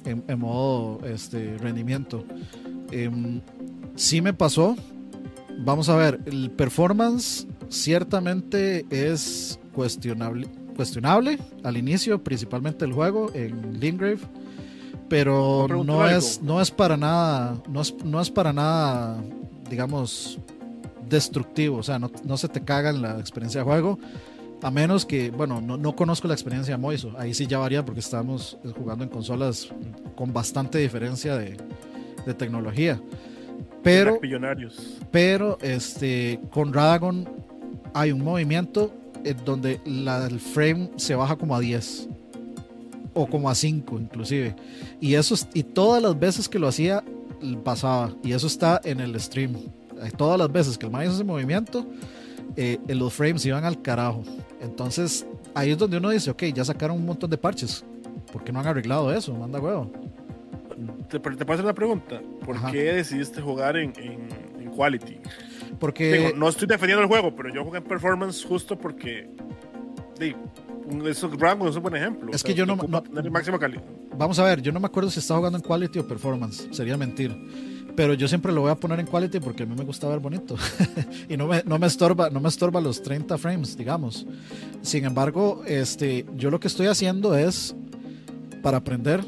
en, 0.05 0.39
modo 0.39 1.01
este, 1.07 1.57
rendimiento. 1.59 2.25
Em, 2.91 3.41
sí 3.95 4.21
me 4.21 4.33
pasó, 4.33 4.77
vamos 5.59 5.89
a 5.89 5.97
ver, 5.97 6.21
el 6.27 6.51
performance 6.51 7.47
ciertamente 7.69 8.87
es 8.91 9.59
cuestionable, 9.73 10.49
cuestionable 10.77 11.39
al 11.65 11.77
inicio, 11.77 12.23
principalmente 12.23 12.85
el 12.85 12.93
juego 12.93 13.31
en 13.35 13.79
Lingrave 13.81 14.21
pero 15.09 15.67
no 15.85 16.07
es, 16.07 16.43
no 16.43 16.61
es 16.61 16.71
para 16.71 16.97
nada, 16.97 17.57
no 17.69 17.81
es, 17.81 17.95
no 18.05 18.21
es 18.21 18.31
para 18.31 18.53
nada, 18.53 19.23
digamos, 19.71 20.39
destructivo, 21.09 21.79
o 21.79 21.83
sea, 21.83 21.99
no, 21.99 22.11
no 22.25 22.37
se 22.37 22.49
te 22.49 22.63
caga 22.63 22.91
en 22.91 23.03
la 23.03 23.19
experiencia 23.19 23.61
de 23.61 23.65
juego, 23.65 23.99
a 24.63 24.71
menos 24.71 25.05
que, 25.05 25.31
bueno, 25.31 25.61
no, 25.61 25.77
no 25.77 25.95
conozco 25.95 26.29
la 26.29 26.35
experiencia 26.35 26.75
de 26.75 26.79
Moiso, 26.79 27.13
ahí 27.19 27.35
sí 27.35 27.47
ya 27.47 27.59
varía 27.59 27.85
porque 27.85 28.01
estamos 28.01 28.59
jugando 28.77 29.05
en 29.05 29.11
consolas 29.11 29.69
con 30.17 30.33
bastante 30.33 30.79
diferencia 30.79 31.37
de, 31.37 31.57
de 32.27 32.35
tecnología. 32.35 33.01
Pero, 33.83 34.21
pero 35.11 35.59
este, 35.61 36.41
con 36.51 36.73
Radagon 36.73 37.29
hay 37.95 38.13
un 38.13 38.23
movimiento 38.23 38.93
en 39.25 39.37
donde 39.45 39.81
la, 39.85 40.27
el 40.27 40.41
frame 40.41 40.91
se 40.97 41.15
baja 41.15 41.37
como 41.37 41.55
a 41.55 41.61
10 41.61 42.09
o 43.15 43.27
como 43.27 43.49
a 43.49 43.55
5 43.55 43.99
inclusive. 43.99 44.55
Y, 45.01 45.15
eso, 45.15 45.35
y 45.55 45.63
todas 45.63 46.03
las 46.03 46.19
veces 46.19 46.49
que 46.49 46.59
lo 46.59 46.69
hacía 46.69 47.03
pasaba. 47.65 48.13
Y 48.23 48.33
eso 48.33 48.47
está 48.47 48.81
en 48.85 49.01
el 49.01 49.19
stream. 49.21 49.55
Todas 50.17 50.39
las 50.39 50.51
veces 50.51 50.79
que 50.79 50.87
el 50.87 50.93
man 50.93 51.05
hizo 51.05 51.15
ese 51.15 51.25
movimiento, 51.25 51.87
eh, 52.57 52.79
los 52.89 53.13
frames 53.13 53.45
iban 53.47 53.65
al 53.65 53.81
carajo. 53.83 54.23
Entonces 54.61 55.27
ahí 55.55 55.71
es 55.71 55.79
donde 55.79 55.99
uno 55.99 56.11
dice, 56.11 56.31
ok, 56.31 56.45
ya 56.55 56.65
sacaron 56.65 56.97
un 56.97 57.07
montón 57.07 57.31
de 57.31 57.39
parches. 57.39 57.85
¿Por 58.33 58.45
qué 58.45 58.53
no 58.53 58.61
han 58.61 58.67
arreglado 58.67 59.13
eso? 59.13 59.35
Manda 59.35 59.61
huevo. 59.61 59.91
Te, 61.09 61.19
te 61.19 61.21
puedo 61.21 61.53
hacer 61.53 61.65
una 61.65 61.75
pregunta. 61.75 62.21
¿Por 62.45 62.71
qué 62.71 62.93
decidiste 62.93 63.41
jugar 63.41 63.77
en, 63.77 63.93
en, 63.97 64.71
Quality? 64.77 65.19
Porque... 65.81 66.33
no 66.37 66.49
estoy 66.49 66.69
defendiendo 66.69 67.03
el 67.03 67.09
juego, 67.09 67.35
pero 67.35 67.53
yo 67.53 67.65
jugué 67.65 67.79
en 67.79 67.85
Performance 67.85 68.45
justo 68.45 68.79
porque 68.79 69.29
esos 71.07 71.39
rangos 71.39 71.71
es 71.71 71.77
un 71.77 71.83
buen 71.83 71.97
ejemplo. 71.97 72.31
Es 72.33 72.43
que 72.43 72.55
yo 72.55 72.67
no, 72.67 72.77
calidad. 73.59 73.83
Vamos 74.17 74.39
a 74.39 74.45
ver, 74.45 74.61
yo 74.63 74.73
no 74.73 74.81
me 74.81 74.87
acuerdo 74.87 75.11
si 75.11 75.21
está 75.21 75.37
jugando 75.37 75.59
en 75.59 75.65
quality 75.65 76.01
o 76.01 76.07
performance, 76.07 76.69
sería 76.73 76.97
mentir. 76.97 77.37
Pero 77.99 78.15
yo 78.15 78.29
siempre 78.29 78.53
lo 78.53 78.61
voy 78.61 78.71
a 78.71 78.77
poner 78.77 79.01
en 79.01 79.07
quality 79.07 79.41
porque 79.41 79.65
a 79.65 79.67
mí 79.67 79.75
me 79.75 79.83
gusta 79.83 80.07
ver 80.07 80.21
bonito. 80.21 80.55
y 81.29 81.37
no 81.37 81.49
me, 81.49 81.65
no 81.65 81.81
me, 81.81 81.89
estorba, 81.89 82.31
no 82.31 82.39
me 82.39 82.49
estorba 82.49 82.81
los 82.81 83.03
30 83.03 83.37
frames, 83.39 83.77
digamos. 83.77 84.25
Sin 84.83 85.05
embargo, 85.05 85.65
este, 85.67 86.25
yo 86.37 86.49
lo 86.49 86.61
que 86.61 86.69
estoy 86.69 86.87
haciendo 86.87 87.37
es, 87.37 87.75
para 88.63 88.77
aprender, 88.77 89.25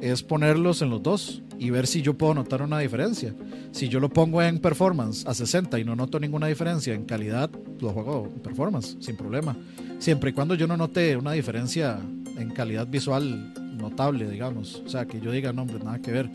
es 0.00 0.22
ponerlos 0.22 0.80
en 0.80 0.90
los 0.90 1.02
dos 1.02 1.42
y 1.58 1.70
ver 1.70 1.88
si 1.88 2.02
yo 2.02 2.14
puedo 2.14 2.34
notar 2.34 2.62
una 2.62 2.78
diferencia. 2.78 3.34
Si 3.72 3.88
yo 3.88 3.98
lo 3.98 4.08
pongo 4.10 4.40
en 4.42 4.60
performance 4.60 5.26
a 5.26 5.34
60 5.34 5.80
y 5.80 5.84
no 5.84 5.96
noto 5.96 6.20
ninguna 6.20 6.46
diferencia 6.46 6.94
en 6.94 7.06
calidad, 7.06 7.50
lo 7.80 7.90
juego 7.90 8.30
en 8.32 8.40
performance, 8.42 8.96
sin 9.00 9.16
problema. 9.16 9.56
Siempre 9.98 10.30
y 10.30 10.32
cuando 10.34 10.54
yo 10.54 10.68
no 10.68 10.76
note 10.76 11.16
una 11.16 11.32
diferencia 11.32 11.98
en 12.38 12.50
calidad 12.50 12.86
visual 12.86 13.52
notable, 13.76 14.30
digamos. 14.30 14.84
O 14.86 14.88
sea, 14.88 15.04
que 15.04 15.20
yo 15.20 15.32
diga, 15.32 15.52
no, 15.52 15.62
hombre, 15.62 15.80
nada 15.82 15.98
que 15.98 16.12
ver. 16.12 16.30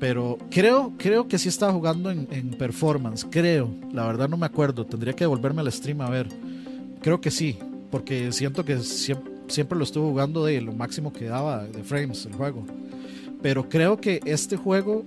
Pero 0.00 0.38
creo, 0.50 0.94
creo 0.96 1.28
que 1.28 1.38
sí 1.38 1.50
estaba 1.50 1.72
jugando 1.72 2.10
en, 2.10 2.26
performance. 2.58 3.26
Creo. 3.30 3.70
La 3.92 4.06
verdad 4.06 4.28
no 4.28 4.38
me 4.38 4.46
acuerdo. 4.46 4.86
Tendría 4.86 5.12
que 5.12 5.24
devolverme 5.24 5.60
al 5.60 5.70
stream 5.70 6.00
a 6.00 6.08
ver. 6.08 6.26
Creo 7.02 7.20
que 7.20 7.30
sí. 7.30 7.58
Porque 7.90 8.32
siento 8.32 8.64
que 8.64 8.78
siempre, 8.78 9.76
lo 9.76 9.84
estuve 9.84 10.08
jugando 10.08 10.46
de 10.46 10.60
lo 10.62 10.72
máximo 10.72 11.12
que 11.12 11.26
daba 11.26 11.64
de 11.64 11.84
frames 11.84 12.24
el 12.24 12.32
juego. 12.32 12.64
Pero 13.42 13.68
creo 13.68 14.00
que 14.00 14.20
este 14.24 14.56
juego, 14.56 15.04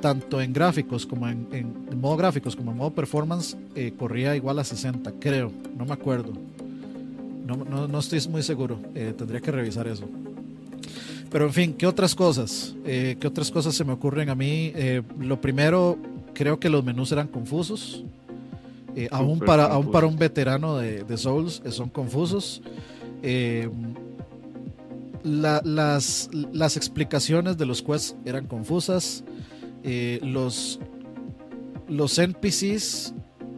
tanto 0.00 0.40
en 0.40 0.52
gráficos 0.52 1.06
como 1.06 1.28
en, 1.28 1.74
modo 2.00 2.16
gráficos 2.16 2.54
como 2.54 2.70
en 2.70 2.76
modo 2.76 2.92
performance, 2.94 3.56
eh, 3.74 3.92
corría 3.98 4.36
igual 4.36 4.58
a 4.58 4.64
60, 4.64 5.12
creo, 5.18 5.50
no 5.76 5.84
me 5.86 5.92
acuerdo. 5.92 6.32
No, 7.46 7.56
no, 7.56 7.86
no 7.86 7.98
estoy 8.00 8.20
muy 8.28 8.42
seguro, 8.42 8.80
eh, 8.94 9.14
tendría 9.16 9.40
que 9.40 9.52
revisar 9.52 9.86
eso. 9.86 10.08
Pero 11.30 11.46
en 11.46 11.52
fin, 11.52 11.74
¿qué 11.74 11.86
otras 11.86 12.14
cosas? 12.14 12.74
Eh, 12.84 13.16
¿Qué 13.20 13.26
otras 13.26 13.50
cosas 13.50 13.74
se 13.74 13.84
me 13.84 13.92
ocurren 13.92 14.28
a 14.28 14.34
mí? 14.34 14.72
lo 15.18 15.40
primero, 15.40 15.98
creo 16.34 16.58
que 16.58 16.68
los 16.68 16.84
menús 16.84 17.12
eran 17.12 17.28
confusos. 17.28 18.04
aún, 19.10 19.40
para, 19.40 19.66
aún 19.66 19.90
para 19.90 20.06
un 20.06 20.16
veterano 20.16 20.76
de, 20.78 21.04
de 21.04 21.16
Souls, 21.16 21.62
son 21.70 21.88
confusos 21.88 22.62
las, 25.26 26.30
las 26.52 26.76
explicaciones 26.76 27.58
de 27.58 27.66
los 27.66 27.82
quests 27.82 28.16
eran 28.24 28.46
confusas. 28.46 29.24
Eh, 29.82 30.20
los, 30.22 30.78
los 31.88 32.18
NPCs 32.18 33.14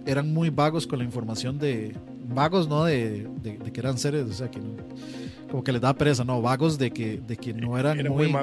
eran 0.07 0.33
muy 0.33 0.51
vagos 0.51 0.87
con 0.87 0.99
la 0.99 1.05
información 1.05 1.59
de. 1.59 1.95
Vagos, 2.31 2.69
no 2.69 2.85
de, 2.85 3.27
que 3.73 3.81
eran 3.81 3.97
seres, 3.97 4.29
o 4.29 4.33
sea, 4.35 4.51
que 4.51 4.61
como 5.51 5.64
que 5.64 5.72
les 5.72 5.80
da 5.80 5.94
pereza, 5.94 6.24
no, 6.24 6.40
vagos 6.42 6.78
de 6.78 6.90
que, 6.90 7.20
de 7.26 7.36
que 7.36 7.53
no 7.55 7.78
eran, 7.78 8.07
muy, 8.09 8.34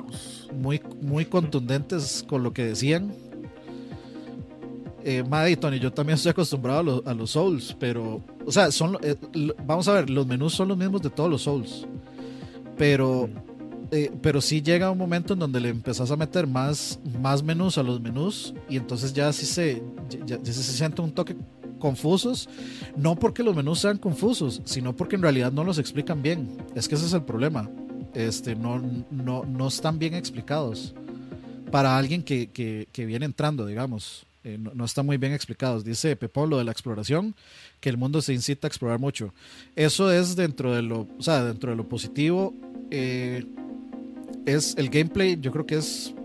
muy, 0.53 0.81
muy, 1.01 1.25
contundentes 1.25 2.23
con 2.27 2.43
lo 2.43 2.53
que 2.53 2.65
decían. 2.65 3.13
Eh, 5.03 5.23
Maddy 5.23 5.55
Tony, 5.55 5.79
yo 5.79 5.93
también 5.93 6.15
estoy 6.15 6.31
acostumbrado 6.31 7.03
a, 7.05 7.13
los 7.13 7.31
Souls, 7.31 7.75
pero, 7.79 8.23
o 8.45 8.51
sea, 8.51 8.71
son, 8.71 8.97
eh, 9.03 9.15
vamos 9.65 9.87
a 9.87 9.93
ver, 9.93 10.09
los 10.09 10.25
menús 10.25 10.53
son 10.53 10.69
los 10.69 10.77
mismos 10.77 11.01
de 11.03 11.11
todos 11.11 11.29
los 11.29 11.43
Souls 11.43 11.87
pero, 12.77 13.29
eh, 13.91 14.11
pero 14.21 14.41
sí 14.41 14.61
llega 14.61 14.91
un 14.91 14.97
momento 14.97 15.33
en 15.33 15.39
donde 15.39 15.59
le 15.59 15.69
empezás 15.69 16.11
a 16.11 16.15
meter 16.15 16.47
más, 16.47 16.99
más 17.21 17.43
menús 17.43 17.77
a 17.77 17.83
los 17.83 18.01
menús 18.01 18.53
y 18.69 18.77
entonces 18.77 19.13
ya 19.13 19.31
sí 19.33 19.45
se, 19.45 19.83
ya, 20.25 20.37
se 20.43 20.53
siente 20.53 21.01
un 21.01 21.11
toque 21.11 21.35
confusos, 21.85 22.49
no 22.97 23.15
porque 23.15 23.43
los 23.43 23.55
menús 23.55 23.79
sean 23.79 23.99
confusos, 23.99 24.59
sino 24.65 24.95
porque 24.95 25.17
en 25.17 25.21
realidad 25.21 25.51
no 25.51 25.63
los 25.63 25.77
explican 25.77 26.23
bien. 26.23 26.57
Es 26.73 26.87
que 26.87 26.95
ese 26.95 27.05
es 27.05 27.13
el 27.13 27.21
problema. 27.21 27.69
Este, 28.15 28.55
no, 28.55 28.81
no, 29.11 29.45
no 29.45 29.67
están 29.67 29.99
bien 29.99 30.15
explicados 30.15 30.95
para 31.69 31.95
alguien 31.95 32.23
que, 32.23 32.49
que, 32.91 33.05
viene 33.05 33.25
entrando, 33.25 33.67
digamos. 33.67 34.25
Eh, 34.43 34.57
no, 34.59 34.71
no, 34.73 34.83
están 34.83 35.05
muy 35.05 35.17
bien 35.17 35.31
explicados. 35.31 35.85
Dice 35.85 36.15
Pepón 36.15 36.49
lo 36.49 36.57
de 36.57 36.63
la 36.63 36.71
exploración, 36.71 37.35
que 37.79 37.89
el 37.89 37.97
mundo 37.97 38.19
se 38.23 38.33
incita 38.33 38.65
a 38.65 38.69
explorar 38.69 38.97
mucho. 38.97 39.31
Eso 39.75 40.11
es 40.11 40.35
dentro 40.35 40.73
de 40.73 40.81
lo, 40.81 41.07
o 41.19 41.21
sea, 41.21 41.43
dentro 41.43 41.69
de 41.69 41.77
lo 41.77 41.87
positivo 41.87 42.55
eh, 42.89 43.45
es 44.47 44.73
el 44.75 44.89
gameplay, 44.89 45.37
yo 45.39 45.51
creo 45.51 45.67
que 45.67 45.75
es 45.75 46.15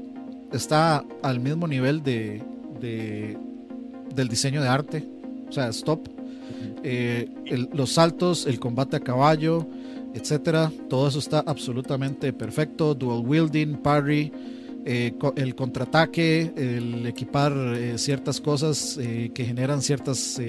está 0.53 1.05
al 1.23 1.39
mismo 1.39 1.69
nivel 1.69 2.03
de, 2.03 2.43
del 4.15 4.29
diseño 4.29 4.63
de 4.63 4.69
arte, 4.69 5.20
o 5.51 5.53
sea, 5.53 5.69
stop. 5.69 6.09
Eh, 6.83 7.29
los 7.75 7.93
saltos, 7.93 8.47
el 8.47 8.59
combate 8.59 8.97
a 8.97 9.01
caballo, 9.01 9.67
etcétera, 10.15 10.73
todo 10.89 11.09
eso 11.09 11.19
está 11.19 11.41
absolutamente 11.41 12.33
perfecto. 12.33 12.95
Dual 12.95 13.23
wielding, 13.27 13.77
parry, 13.77 14.33
eh, 14.87 15.13
el 15.37 15.55
contraataque, 15.55 16.53
el 16.57 17.07
equipar 17.07 17.53
ciertas 17.97 18.41
cosas 18.41 18.99
que 18.99 19.45
generan 19.45 19.83
ciertas 19.83 20.41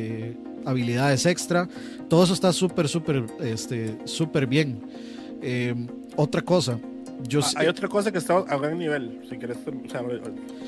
habilidades 0.66 1.26
extra. 1.26 1.68
Todo 2.10 2.24
eso 2.24 2.34
está 2.34 2.54
súper, 2.54 2.88
súper, 2.88 3.26
este, 3.42 3.98
súper 4.06 4.48
bien. 4.48 4.82
Eh, 5.42 5.76
otra 6.16 6.42
cosa. 6.42 6.80
Yo, 7.28 7.40
Ah, 7.42 7.52
hay 7.58 7.68
otra 7.68 7.88
cosa 7.88 8.12
que 8.12 8.18
está 8.18 8.38
a 8.38 8.58
gran 8.58 8.78
nivel. 8.78 9.22
Si 9.30 9.38
quieres, 9.38 9.58
o 9.58 9.90
sea, 9.90 10.02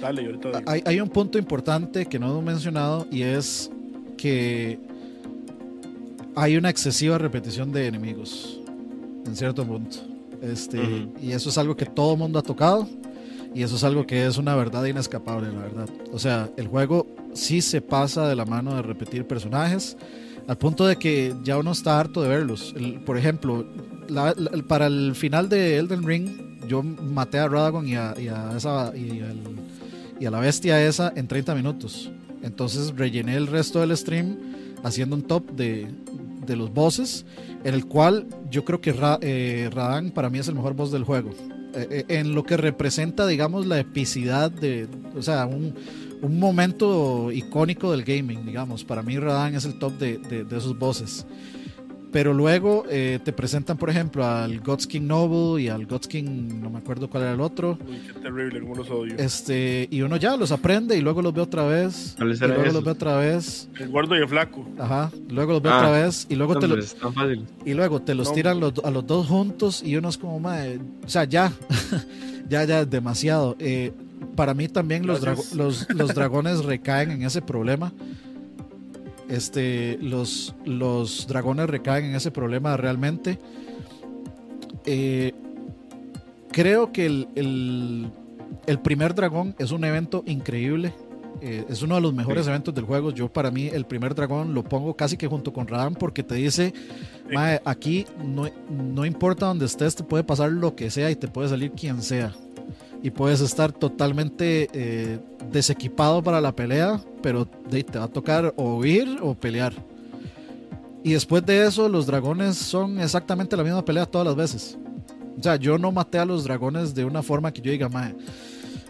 dale, 0.01 0.23
yo 0.23 0.29
ahorita 0.29 0.61
hay, 0.67 0.83
hay 0.85 1.01
un 1.01 1.09
punto 1.09 1.37
importante 1.39 2.05
que 2.05 2.19
no 2.19 2.29
hemos 2.29 2.43
mencionado 2.43 3.07
y 3.11 3.23
es 3.23 3.71
que 4.17 4.79
hay 6.35 6.57
una 6.57 6.69
excesiva 6.69 7.17
repetición 7.17 7.71
de 7.71 7.87
enemigos 7.87 8.59
en 9.25 9.35
cierto 9.35 9.65
punto. 9.65 9.97
Este. 10.41 11.07
Y 11.21 11.31
eso 11.31 11.49
es 11.49 11.57
algo 11.57 11.75
que 11.77 11.85
todo 11.85 12.17
mundo 12.17 12.39
ha 12.39 12.43
tocado 12.43 12.87
y 13.55 13.63
eso 13.63 13.75
es 13.75 13.83
algo 13.83 14.05
que 14.05 14.25
es 14.25 14.37
una 14.37 14.55
verdad 14.55 14.83
inescapable, 14.85 15.51
la 15.53 15.61
verdad. 15.61 15.89
O 16.11 16.19
sea, 16.19 16.49
el 16.57 16.67
juego 16.67 17.07
sí 17.33 17.61
se 17.61 17.81
pasa 17.81 18.27
de 18.27 18.35
la 18.35 18.45
mano 18.45 18.75
de 18.75 18.81
repetir 18.81 19.25
personajes 19.25 19.95
al 20.47 20.57
punto 20.57 20.85
de 20.85 20.97
que 20.97 21.33
ya 21.43 21.57
uno 21.57 21.71
está 21.71 21.99
harto 21.99 22.21
de 22.21 22.27
verlos. 22.29 22.73
El- 22.75 22.99
por 23.01 23.17
ejemplo, 23.17 23.65
la- 24.09 24.33
la- 24.37 24.51
para 24.67 24.87
el 24.87 25.13
final 25.15 25.47
de 25.47 25.77
Elden 25.77 26.03
Ring, 26.05 26.29
yo 26.67 26.81
maté 26.83 27.37
a 27.39 27.47
Radagon 27.47 27.87
y 27.87 27.95
a, 27.95 28.13
y 28.19 28.27
a 28.27 28.51
esa, 28.57 28.91
y, 28.97 29.21
al- 29.21 29.39
y 30.19 30.25
a 30.25 30.31
la 30.31 30.39
bestia 30.39 30.85
esa 30.85 31.13
en 31.15 31.27
30 31.27 31.55
minutos. 31.55 32.11
Entonces 32.43 32.93
rellené 32.95 33.35
el 33.35 33.47
resto 33.47 33.79
del 33.79 33.95
stream 33.97 34.37
haciendo 34.83 35.15
un 35.15 35.23
top 35.23 35.51
de, 35.53 35.87
de 36.45 36.55
los 36.55 36.73
bosses, 36.73 37.25
en 37.63 37.73
el 37.73 37.85
cual 37.85 38.27
yo 38.51 38.63
creo 38.65 38.81
que 38.81 38.91
Ra- 38.93 39.17
eh, 39.21 39.69
Radan 39.73 40.11
para 40.11 40.29
mí 40.29 40.39
es 40.39 40.47
el 40.49 40.55
mejor 40.55 40.73
boss 40.75 40.91
del 40.91 41.03
juego. 41.05 41.31
Eh, 41.75 41.87
eh, 41.89 42.05
en 42.19 42.35
lo 42.35 42.43
que 42.43 42.57
representa, 42.57 43.25
digamos, 43.25 43.65
la 43.65 43.79
epicidad 43.79 44.51
de, 44.51 44.87
o 45.17 45.21
sea, 45.23 45.45
un, 45.47 45.73
un 46.21 46.37
momento 46.39 47.31
icónico 47.31 47.91
del 47.91 48.03
gaming, 48.03 48.45
digamos. 48.45 48.83
Para 48.83 49.01
mí 49.01 49.17
Radan 49.17 49.55
es 49.55 49.65
el 49.65 49.79
top 49.79 49.97
de, 49.97 50.17
de- 50.19 50.43
de 50.43 50.57
esos 50.57 50.77
bosses. 50.77 51.25
Pero 52.13 52.31
luego 52.33 52.85
eh, 52.89 53.19
te 53.25 53.33
presentan, 53.33 53.75
por 53.75 53.89
ejemplo, 53.89 54.23
al 54.23 54.59
God's 54.61 54.85
King 54.87 55.01
Noble 55.07 55.61
y 55.63 55.67
al 55.67 55.87
God's 55.87 56.07
King, 56.07 56.59
no 56.61 56.69
me 56.69 56.77
acuerdo 56.77 57.09
cuál 57.09 57.23
era 57.23 57.33
el 57.33 57.41
otro. 57.41 57.77
Uy, 57.89 57.97
qué 58.05 58.13
terrible, 58.19 58.61
cómo 58.61 58.75
los 58.75 58.89
odio. 58.91 59.15
Este, 59.17 59.87
y 59.89 60.01
uno 60.03 60.15
ya 60.17 60.37
los 60.37 60.51
aprende 60.51 60.95
y 60.95 61.01
luego 61.01 61.23
los 61.23 61.33
ve 61.33 61.41
otra 61.41 61.65
vez. 61.65 62.13
¿Cuáles 62.15 62.39
Y 62.39 62.43
eran 62.43 62.49
luego 62.57 62.63
esos? 62.69 62.73
los 62.75 62.83
ve 62.85 62.91
otra 62.91 63.17
vez. 63.17 63.67
El 63.79 63.89
gordo 63.89 64.15
y 64.15 64.19
el 64.19 64.27
flaco. 64.29 64.63
Ajá. 64.77 65.11
Luego 65.29 65.53
los 65.53 65.61
ve 65.63 65.69
Ah, 65.71 65.77
otra 65.79 65.89
vez. 65.91 66.27
Y 66.29 66.35
luego, 66.35 66.59
te, 66.59 66.67
lo- 66.67 66.77
y 67.65 67.73
luego 67.73 67.99
te 68.01 68.13
los 68.13 68.27
No. 68.29 68.33
tiran 68.35 68.59
los- 68.59 68.73
a 68.83 68.91
los 68.91 69.07
dos 69.07 69.25
juntos 69.27 69.81
y 69.83 69.95
uno 69.95 70.09
es 70.09 70.17
como, 70.19 70.39
"Mae", 70.39 70.79
o 71.03 71.09
sea, 71.09 71.23
ya. 71.23 71.51
ya, 72.47 72.63
ya, 72.63 72.85
demasiado. 72.85 73.55
Eh, 73.57 73.91
para 74.35 74.53
mí 74.53 74.67
también 74.67 75.07
los, 75.07 75.21
los, 75.55 75.87
los 75.93 76.13
dragones 76.13 76.63
recaen 76.63 77.09
en 77.09 77.23
ese 77.23 77.41
problema. 77.41 77.91
Este, 79.29 79.97
los, 80.01 80.53
los 80.65 81.27
dragones 81.27 81.69
recaen 81.69 82.05
en 82.05 82.15
ese 82.15 82.31
problema 82.31 82.75
realmente. 82.77 83.39
Eh, 84.85 85.33
creo 86.51 86.91
que 86.91 87.05
el, 87.05 87.27
el- 87.35 88.11
el 88.67 88.79
primer 88.79 89.15
dragón 89.15 89.55
es 89.59 89.71
un 89.71 89.83
evento 89.83 90.23
increíble. 90.25 90.93
Eh, 91.41 91.65
es 91.67 91.81
uno 91.81 91.95
de 91.95 92.01
los 92.01 92.13
mejores 92.13 92.45
Sí. 92.45 92.49
eventos 92.51 92.73
del 92.73 92.85
juego. 92.85 93.11
Yo 93.11 93.27
para 93.31 93.51
mí 93.51 93.67
el 93.67 93.85
primer 93.85 94.13
dragón 94.15 94.53
lo 94.53 94.63
pongo 94.63 94.95
casi 94.95 95.17
que 95.17 95.27
junto 95.27 95.51
con 95.51 95.67
Radan 95.67 95.95
porque 95.95 96.23
te 96.23 96.35
dice, 96.35 96.73
Sí. 97.27 97.33
"Mae, 97.35 97.61
aquí 97.65 98.05
no, 98.23 98.47
no 98.69 99.05
importa 99.05 99.47
donde 99.47 99.65
estés, 99.65 99.95
te 99.95 100.03
puede 100.03 100.23
pasar 100.23 100.51
lo 100.51 100.75
que 100.75 100.89
sea 100.91 101.09
y 101.11 101.15
te 101.15 101.27
puede 101.27 101.49
salir 101.49 101.71
quien 101.71 102.01
sea. 102.01 102.33
Y 103.03 103.11
puedes 103.11 103.41
estar 103.41 103.71
totalmente 103.73 104.69
eh, 104.73 105.19
desequipado 105.51 106.23
para 106.23 106.39
la 106.41 106.55
pelea, 106.55 106.99
pero 107.21 107.45
te 107.45 107.83
va 107.99 108.05
a 108.05 108.07
tocar 108.07 108.53
o 108.55 108.77
huir 108.77 109.19
o 109.21 109.35
pelear. 109.35 109.73
Y 111.03 111.11
después 111.11 111.45
de 111.45 111.65
eso, 111.67 111.89
los 111.89 112.05
dragones 112.07 112.55
son 112.55 112.99
exactamente 112.99 113.57
la 113.57 113.63
misma 113.63 113.83
pelea 113.83 114.05
todas 114.05 114.25
las 114.25 114.35
veces. 114.37 114.77
O 115.37 115.43
sea, 115.43 115.57
yo 115.57 115.77
no 115.77 115.91
maté 115.91 116.17
a 116.17 116.23
los 116.25 116.45
dragones 116.45 116.95
de 116.95 117.03
una 117.03 117.21
forma 117.21 117.51
que 117.51 117.61
yo 117.61 117.71
diga, 117.71 117.89
"Mae, 117.89 118.15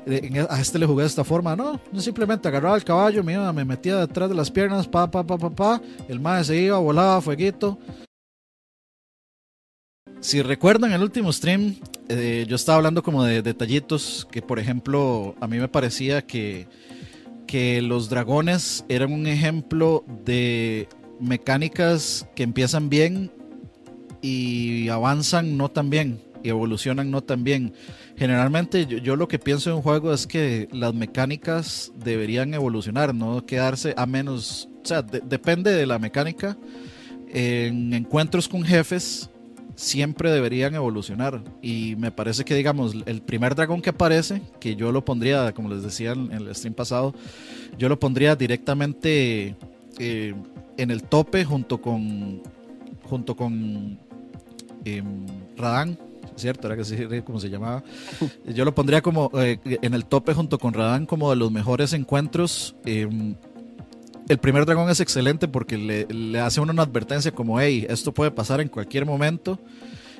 eh, 0.05 0.21
en- 0.31 0.45
a 0.47 0.59
este 0.61 0.77
le 0.77 0.85
jugué 0.85 1.01
de 1.03 1.07
esta 1.07 1.23
forma. 1.23 1.55
No, 1.55 1.79
yo 1.91 1.99
simplemente 2.01 2.47
agarraba 2.47 2.75
el 2.75 2.83
caballo, 2.83 3.23
me, 3.23 3.33
iba, 3.33 3.51
me 3.51 3.65
metía 3.65 3.97
detrás 3.97 4.29
de 4.29 4.35
las 4.35 4.51
piernas, 4.51 4.87
pa, 4.87 5.09
pa, 5.09 5.23
pa, 5.25 5.37
pa, 5.39 5.49
pa. 5.49 5.81
El 6.07 6.19
mae 6.19 6.43
se 6.43 6.55
iba, 6.55 6.77
volaba, 6.77 7.19
fueguito. 7.19 7.79
Si 10.23 10.41
recuerdan 10.41 10.93
el 10.93 11.03
último 11.03 11.33
stream, 11.33 11.75
eh, 12.07 12.45
yo 12.47 12.55
estaba 12.55 12.77
hablando 12.77 13.03
como 13.03 13.25
de 13.25 13.41
detallitos 13.41 14.25
que, 14.31 14.41
por 14.41 14.57
ejemplo, 14.57 15.35
a 15.41 15.47
mí 15.47 15.57
me 15.57 15.67
parecía 15.67 16.21
que, 16.21 16.65
que 17.45 17.81
los 17.81 18.07
dragones 18.07 18.85
eran 18.87 19.11
un 19.11 19.27
ejemplo 19.27 20.05
de 20.23 20.87
mecánicas 21.19 22.25
que 22.37 22.43
empiezan 22.43 22.89
bien 22.89 23.31
y 24.21 24.87
avanzan 24.87 25.57
no 25.57 25.69
tan 25.69 25.89
bien 25.89 26.21
y 26.41 26.47
evolucionan 26.47 27.11
no 27.11 27.21
tan 27.21 27.43
bien. 27.43 27.73
Generalmente 28.15 28.85
yo, 28.85 29.17
lo 29.17 29.27
que 29.27 29.39
pienso 29.39 29.71
en 29.71 29.75
un 29.75 29.81
juego 29.81 30.13
es 30.13 30.25
que 30.25 30.69
las 30.71 30.93
mecánicas 30.93 31.91
deberían 32.01 32.53
evolucionar, 32.53 33.13
no 33.13 33.45
quedarse 33.45 33.93
a 33.97 34.05
menos, 34.05 34.69
o 34.83 34.85
sea, 34.87 35.01
de- 35.01 35.19
depende 35.19 35.73
de 35.73 35.85
la 35.85 35.99
mecánica. 35.99 36.57
En 37.27 37.93
encuentros 37.93 38.47
con 38.47 38.63
jefes 38.63 39.29
siempre 39.75 40.31
deberían 40.31 40.75
evolucionar 40.75 41.43
y 41.61 41.95
me 41.97 42.11
parece 42.11 42.45
que 42.45 42.55
digamos 42.55 42.93
el 43.05 43.21
primer 43.21 43.55
dragón 43.55 43.81
que 43.81 43.89
aparece, 43.89 44.41
que 44.59 44.75
yo 44.75 44.91
lo 44.91 45.03
pondría, 45.03 45.53
como 45.53 45.69
les 45.69 45.83
decía 45.83 46.11
en 46.11 46.31
el 46.31 46.53
stream 46.55 46.73
pasado, 46.73 47.13
yo 47.77 47.89
lo 47.89 47.99
pondría 47.99 48.35
directamente 48.35 49.55
eh, 49.99 50.33
en 50.77 50.91
el 50.91 51.03
tope 51.03 51.45
junto 51.45 51.81
con 51.81 52.41
junto 53.03 53.35
con 53.35 53.99
em, 54.85 55.25
Radán, 55.55 55.97
¿cierto? 56.35 56.67
Era 56.67 56.77
que 56.77 56.83
sí, 56.83 56.97
como 57.23 57.39
se 57.39 57.49
llamaba. 57.49 57.83
Yo 58.45 58.65
lo 58.65 58.73
pondría 58.73 59.01
como 59.01 59.29
eh, 59.35 59.59
en 59.65 59.93
el 59.93 60.05
tope 60.05 60.33
junto 60.33 60.57
con 60.57 60.73
Radán 60.73 61.05
como 61.05 61.29
de 61.29 61.35
los 61.35 61.51
mejores 61.51 61.93
encuentros. 61.93 62.75
El 64.29 64.37
primer 64.37 64.65
dragón 64.65 64.89
es 64.89 64.99
excelente 64.99 65.47
porque 65.47 65.77
le, 65.77 66.05
le 66.05 66.39
hace 66.39 66.59
a 66.59 66.63
uno 66.63 66.73
una 66.73 66.83
advertencia 66.83 67.31
como, 67.31 67.59
hey, 67.59 67.85
esto 67.89 68.13
puede 68.13 68.31
pasar 68.31 68.61
en 68.61 68.67
cualquier 68.67 69.05
momento. 69.05 69.59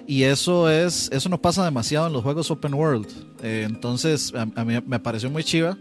Y 0.06 0.24
eso 0.24 0.70
es 0.70 1.10
eso 1.14 1.30
no 1.30 1.42
pasa 1.42 1.64
demasiado 1.64 2.08
en 2.08 2.14
los 2.14 2.24
juegos 2.24 2.52
open 2.52 2.74
world. 2.74 3.08
Eh, 3.42 3.66
entonces, 3.66 4.34
a, 4.36 4.42
a 4.42 4.66
mí 4.66 4.78
me 4.86 5.00
pareció 5.00 5.30
muy 5.30 5.44
chiva. 5.44 5.78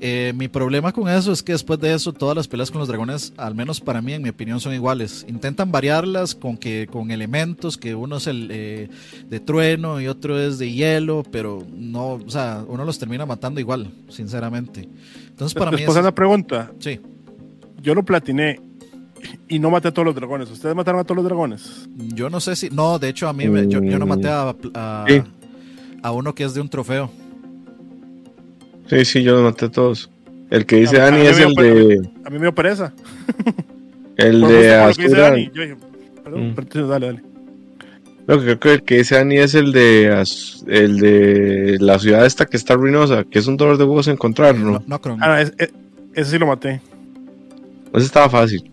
Eh, 0.00 0.32
mi 0.36 0.46
problema 0.46 0.92
con 0.92 1.08
eso 1.08 1.32
es 1.32 1.42
que 1.42 1.52
después 1.52 1.80
de 1.80 1.92
eso 1.92 2.12
todas 2.12 2.36
las 2.36 2.46
peleas 2.46 2.70
con 2.70 2.78
los 2.78 2.86
dragones, 2.86 3.32
al 3.36 3.54
menos 3.54 3.80
para 3.80 4.00
mí, 4.00 4.12
en 4.12 4.22
mi 4.22 4.28
opinión, 4.28 4.60
son 4.60 4.72
iguales. 4.72 5.26
Intentan 5.28 5.72
variarlas 5.72 6.34
con 6.34 6.56
que 6.56 6.86
con 6.90 7.10
elementos, 7.10 7.76
que 7.76 7.94
uno 7.94 8.18
es 8.18 8.26
el 8.28 8.48
eh, 8.52 8.88
de 9.28 9.40
trueno 9.40 10.00
y 10.00 10.06
otro 10.06 10.38
es 10.38 10.58
de 10.58 10.70
hielo, 10.72 11.24
pero 11.32 11.66
no, 11.76 12.12
o 12.12 12.30
sea, 12.30 12.64
uno 12.68 12.84
los 12.84 12.98
termina 12.98 13.26
matando 13.26 13.58
igual, 13.58 13.90
sinceramente. 14.08 14.88
Entonces 15.28 15.54
para 15.54 15.70
mí 15.70 15.78
Después 15.78 15.96
es, 15.96 16.02
una 16.02 16.14
pregunta. 16.14 16.70
sí, 16.78 17.00
Yo 17.80 17.94
lo 17.94 18.02
platiné 18.04 18.60
y 19.48 19.58
no 19.58 19.70
maté 19.70 19.88
a 19.88 19.92
todos 19.92 20.06
los 20.06 20.14
dragones. 20.14 20.50
¿Ustedes 20.50 20.74
mataron 20.74 21.00
a 21.00 21.04
todos 21.04 21.16
los 21.16 21.24
dragones? 21.24 21.88
yo 22.14 22.28
no 22.30 22.40
sé 22.40 22.56
si, 22.56 22.70
no, 22.70 22.98
de 22.98 23.08
hecho 23.08 23.28
a 23.28 23.32
mí 23.32 23.48
me- 23.48 23.66
yo, 23.68 23.82
yo 23.82 23.98
no 23.98 24.06
maté 24.06 24.28
a, 24.28 24.54
a, 24.74 25.04
Sí. 25.08 25.22
a 26.02 26.12
uno 26.12 26.34
que 26.34 26.44
es 26.44 26.54
de 26.54 26.60
un 26.60 26.68
trofeo. 26.68 27.10
Sí, 28.88 29.04
sí, 29.04 29.22
yo 29.22 29.32
los 29.34 29.42
maté 29.42 29.66
a 29.66 29.70
todos. 29.70 30.10
El 30.50 30.64
que 30.64 30.76
dice 30.76 30.96
Dani 30.98 31.20
mí 31.20 31.26
es 31.26 31.38
el 31.38 31.54
de. 31.54 32.10
A 32.24 32.30
mí 32.30 32.36
me 32.38 32.44
dio 32.44 32.54
pereza. 32.54 32.92
El 34.16 34.40
de 34.40 34.74
Azura. 34.74 35.30
Dani. 35.30 35.50
Yo 35.54 35.62
dije, 35.62 35.76
perdón, 36.24 36.50
Mm. 36.50 36.54
perdón, 36.54 36.88
dale, 36.88 37.06
dale. 37.06 37.22
No, 38.26 38.38
creo 38.40 38.58
que 38.58 38.72
el 38.74 38.82
que 38.82 38.96
dice 38.98 39.14
Dani 39.14 39.36
es 39.36 39.54
el 39.54 39.70
de 39.72 40.24
el 40.66 40.98
de 40.98 41.76
la 41.80 41.98
ciudad 42.00 42.26
esta 42.26 42.44
que 42.46 42.56
está 42.56 42.74
ruinosa, 42.74 43.22
que 43.24 43.38
es 43.38 43.46
un 43.46 43.56
dolor 43.56 43.78
de 43.78 43.84
huevos 43.84 44.08
encontrar, 44.08 44.56
Eh, 44.56 44.58
¿no? 44.58 44.70
no, 44.72 44.82
no, 44.86 45.00
Cron. 45.00 45.22
Ah, 45.22 45.28
no, 45.28 45.36
es- 45.38 45.52
es- 45.58 45.72
ese 46.14 46.30
sí 46.32 46.38
lo 46.38 46.46
maté. 46.48 46.80
Ese 47.94 48.06
estaba 48.06 48.28
fácil. 48.28 48.70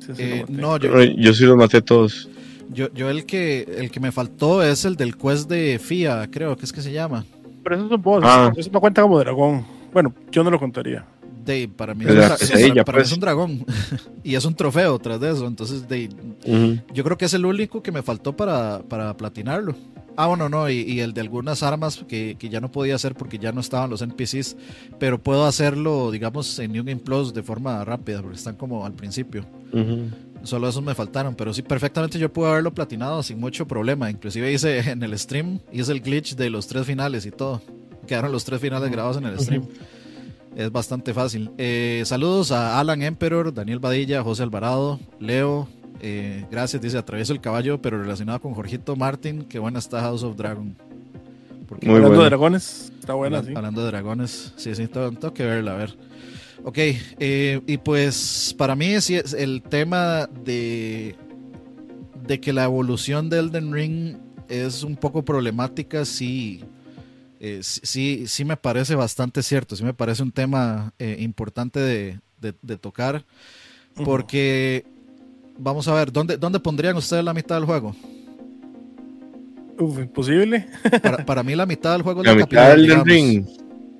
Sí 0.00 0.12
Eh, 0.18 0.44
no, 0.48 0.76
yo, 0.78 1.32
sí 1.34 1.44
los 1.44 1.56
maté 1.56 1.80
todos. 1.82 2.28
yo, 2.72 2.92
yo 2.94 3.10
el 3.10 3.24
que 3.26 3.62
el 3.78 3.90
que 3.90 4.00
me 4.00 4.12
faltó 4.12 4.62
es 4.62 4.84
el 4.84 4.96
del 4.96 5.16
quest 5.16 5.48
de 5.48 5.78
FIA, 5.78 6.28
creo 6.30 6.56
que 6.56 6.64
es 6.64 6.72
que 6.72 6.82
se 6.82 6.92
llama. 6.92 7.24
Pero 7.62 7.76
eso 7.76 7.86
es 7.86 7.92
un 7.92 8.02
boss. 8.02 8.22
Ah. 8.26 8.50
Eso 8.56 8.70
no 8.72 8.80
cuenta 8.80 9.02
como 9.02 9.18
dragón. 9.18 9.64
Bueno, 9.92 10.14
yo 10.32 10.42
no 10.42 10.50
lo 10.50 10.58
contaría. 10.58 11.04
De, 11.44 11.68
para 11.68 11.94
mí, 11.94 12.04
Es 12.04 12.10
un 12.10 12.16
para- 12.18 12.74
mí 12.74 12.82
pues. 12.84 13.06
es 13.08 13.12
un 13.14 13.20
dragón 13.20 13.64
y 14.24 14.34
es 14.34 14.44
un 14.44 14.54
trofeo 14.54 14.98
tras 14.98 15.18
de 15.20 15.30
eso. 15.30 15.46
Entonces, 15.46 15.82
Ujú. 16.46 16.78
yo 16.92 17.04
creo 17.04 17.16
que 17.18 17.24
es 17.24 17.34
el 17.34 17.44
único 17.46 17.82
que 17.82 17.90
me 17.92 18.02
faltó 18.02 18.34
para, 18.36 18.80
para 18.88 19.16
platinarlo. 19.16 19.74
Ah, 20.22 20.26
bueno, 20.26 20.50
no, 20.50 20.68
y, 20.68 20.80
y 20.82 21.00
el 21.00 21.14
de 21.14 21.22
algunas 21.22 21.62
armas 21.62 22.04
que, 22.06 22.36
que 22.38 22.50
ya 22.50 22.60
no 22.60 22.70
podía 22.70 22.94
hacer 22.94 23.14
porque 23.14 23.38
ya 23.38 23.52
no 23.52 23.60
estaban 23.62 23.88
los 23.88 24.02
NPCs, 24.02 24.54
pero 24.98 25.18
puedo 25.18 25.46
hacerlo, 25.46 26.10
digamos, 26.10 26.58
en 26.58 26.72
New 26.72 26.84
Game 26.84 27.00
Plus 27.00 27.32
de 27.32 27.42
forma 27.42 27.82
rápida 27.86 28.20
porque 28.20 28.36
están 28.36 28.56
como 28.56 28.84
al 28.84 28.92
principio. 28.92 29.46
Ujú. 29.72 30.10
Solo 30.42 30.68
esos 30.68 30.82
me 30.82 30.94
faltaron, 30.94 31.34
pero 31.34 31.54
sí, 31.54 31.62
perfectamente 31.62 32.18
yo 32.18 32.30
pude 32.30 32.50
haberlo 32.50 32.74
platinado 32.74 33.22
sin 33.22 33.40
mucho 33.40 33.66
problema. 33.66 34.10
Inclusive 34.10 34.52
hice 34.52 34.78
en 34.90 35.02
el 35.02 35.18
stream, 35.18 35.58
hice 35.72 35.92
el 35.92 36.02
glitch 36.02 36.34
de 36.36 36.50
los 36.50 36.66
tres 36.66 36.86
finales 36.86 37.24
y 37.24 37.30
todo. 37.30 37.62
Quedaron 38.06 38.30
los 38.30 38.44
tres 38.44 38.60
finales 38.60 38.90
grabados 38.90 39.16
en 39.16 39.24
el 39.24 39.40
stream. 39.40 39.66
Es 40.54 40.70
bastante 40.70 41.14
fácil. 41.14 41.50
Eh, 41.56 42.02
saludos 42.04 42.52
a 42.52 42.78
Alan 42.78 43.00
Emperor, 43.02 43.54
Daniel 43.54 43.78
Badilla, 43.78 44.22
José 44.22 44.42
Alvarado, 44.42 45.00
Leo. 45.18 45.66
Eh, 46.00 46.46
gracias, 46.50 46.80
dice 46.82 46.98
Atravieso 46.98 47.32
el 47.32 47.40
caballo, 47.40 47.80
pero 47.80 48.00
relacionado 48.00 48.40
con 48.40 48.54
Jorgito 48.54 48.96
Martin. 48.96 49.44
Qué 49.44 49.58
buena 49.58 49.78
está 49.78 50.00
House 50.00 50.22
of 50.22 50.36
Dragon. 50.36 50.76
Porque 51.68 51.86
Muy 51.86 51.96
Hablando 51.96 52.08
bueno. 52.16 52.22
de 52.24 52.28
dragones, 52.30 52.92
está 52.98 53.14
buena, 53.14 53.38
Habla- 53.38 53.48
sí. 53.50 53.56
Hablando 53.56 53.80
de 53.82 53.86
dragones, 53.86 54.52
sí, 54.56 54.74
sí, 54.74 54.86
tengo, 54.88 55.10
tengo 55.12 55.32
que 55.34 55.44
verla, 55.44 55.74
a 55.74 55.76
ver. 55.76 55.96
Ok, 56.64 56.76
eh, 56.78 57.60
y 57.66 57.76
pues 57.78 58.54
para 58.58 58.74
mí 58.76 59.00
sí 59.00 59.14
es 59.14 59.32
el 59.32 59.62
tema 59.62 60.26
de, 60.26 61.14
de 62.26 62.40
que 62.40 62.52
la 62.52 62.64
evolución 62.64 63.30
de 63.30 63.38
Elden 63.38 63.72
Ring 63.72 64.16
es 64.48 64.82
un 64.82 64.96
poco 64.96 65.24
problemática, 65.24 66.04
sí, 66.04 66.62
eh, 67.38 67.60
sí, 67.62 68.24
sí, 68.26 68.44
me 68.44 68.56
parece 68.58 68.94
bastante 68.96 69.42
cierto, 69.42 69.74
sí 69.76 69.84
me 69.84 69.94
parece 69.94 70.22
un 70.22 70.32
tema 70.32 70.92
eh, 70.98 71.16
importante 71.20 71.78
de, 71.80 72.18
de- 72.40 72.54
de 72.60 72.76
tocar, 72.76 73.24
porque 74.04 74.84
vamos 75.60 75.86
a 75.88 75.94
ver, 75.94 76.10
¿dónde, 76.12 76.36
dónde 76.36 76.58
pondrían 76.60 76.96
ustedes 76.96 77.24
la 77.24 77.32
mitad 77.34 77.56
del 77.56 77.64
juego? 77.64 77.94
Uf, 79.78 79.98
imposible. 79.98 80.66
Para, 81.02 81.24
para 81.24 81.42
mí 81.42 81.54
la 81.54 81.66
mitad 81.66 81.92
del 81.92 82.02
juego 82.02 82.20
es 82.20 82.26
La 82.26 82.32
la, 82.32 82.36
mitad 82.36 82.48
capital, 82.68 82.86
del 82.86 83.04
ring. 83.04 83.46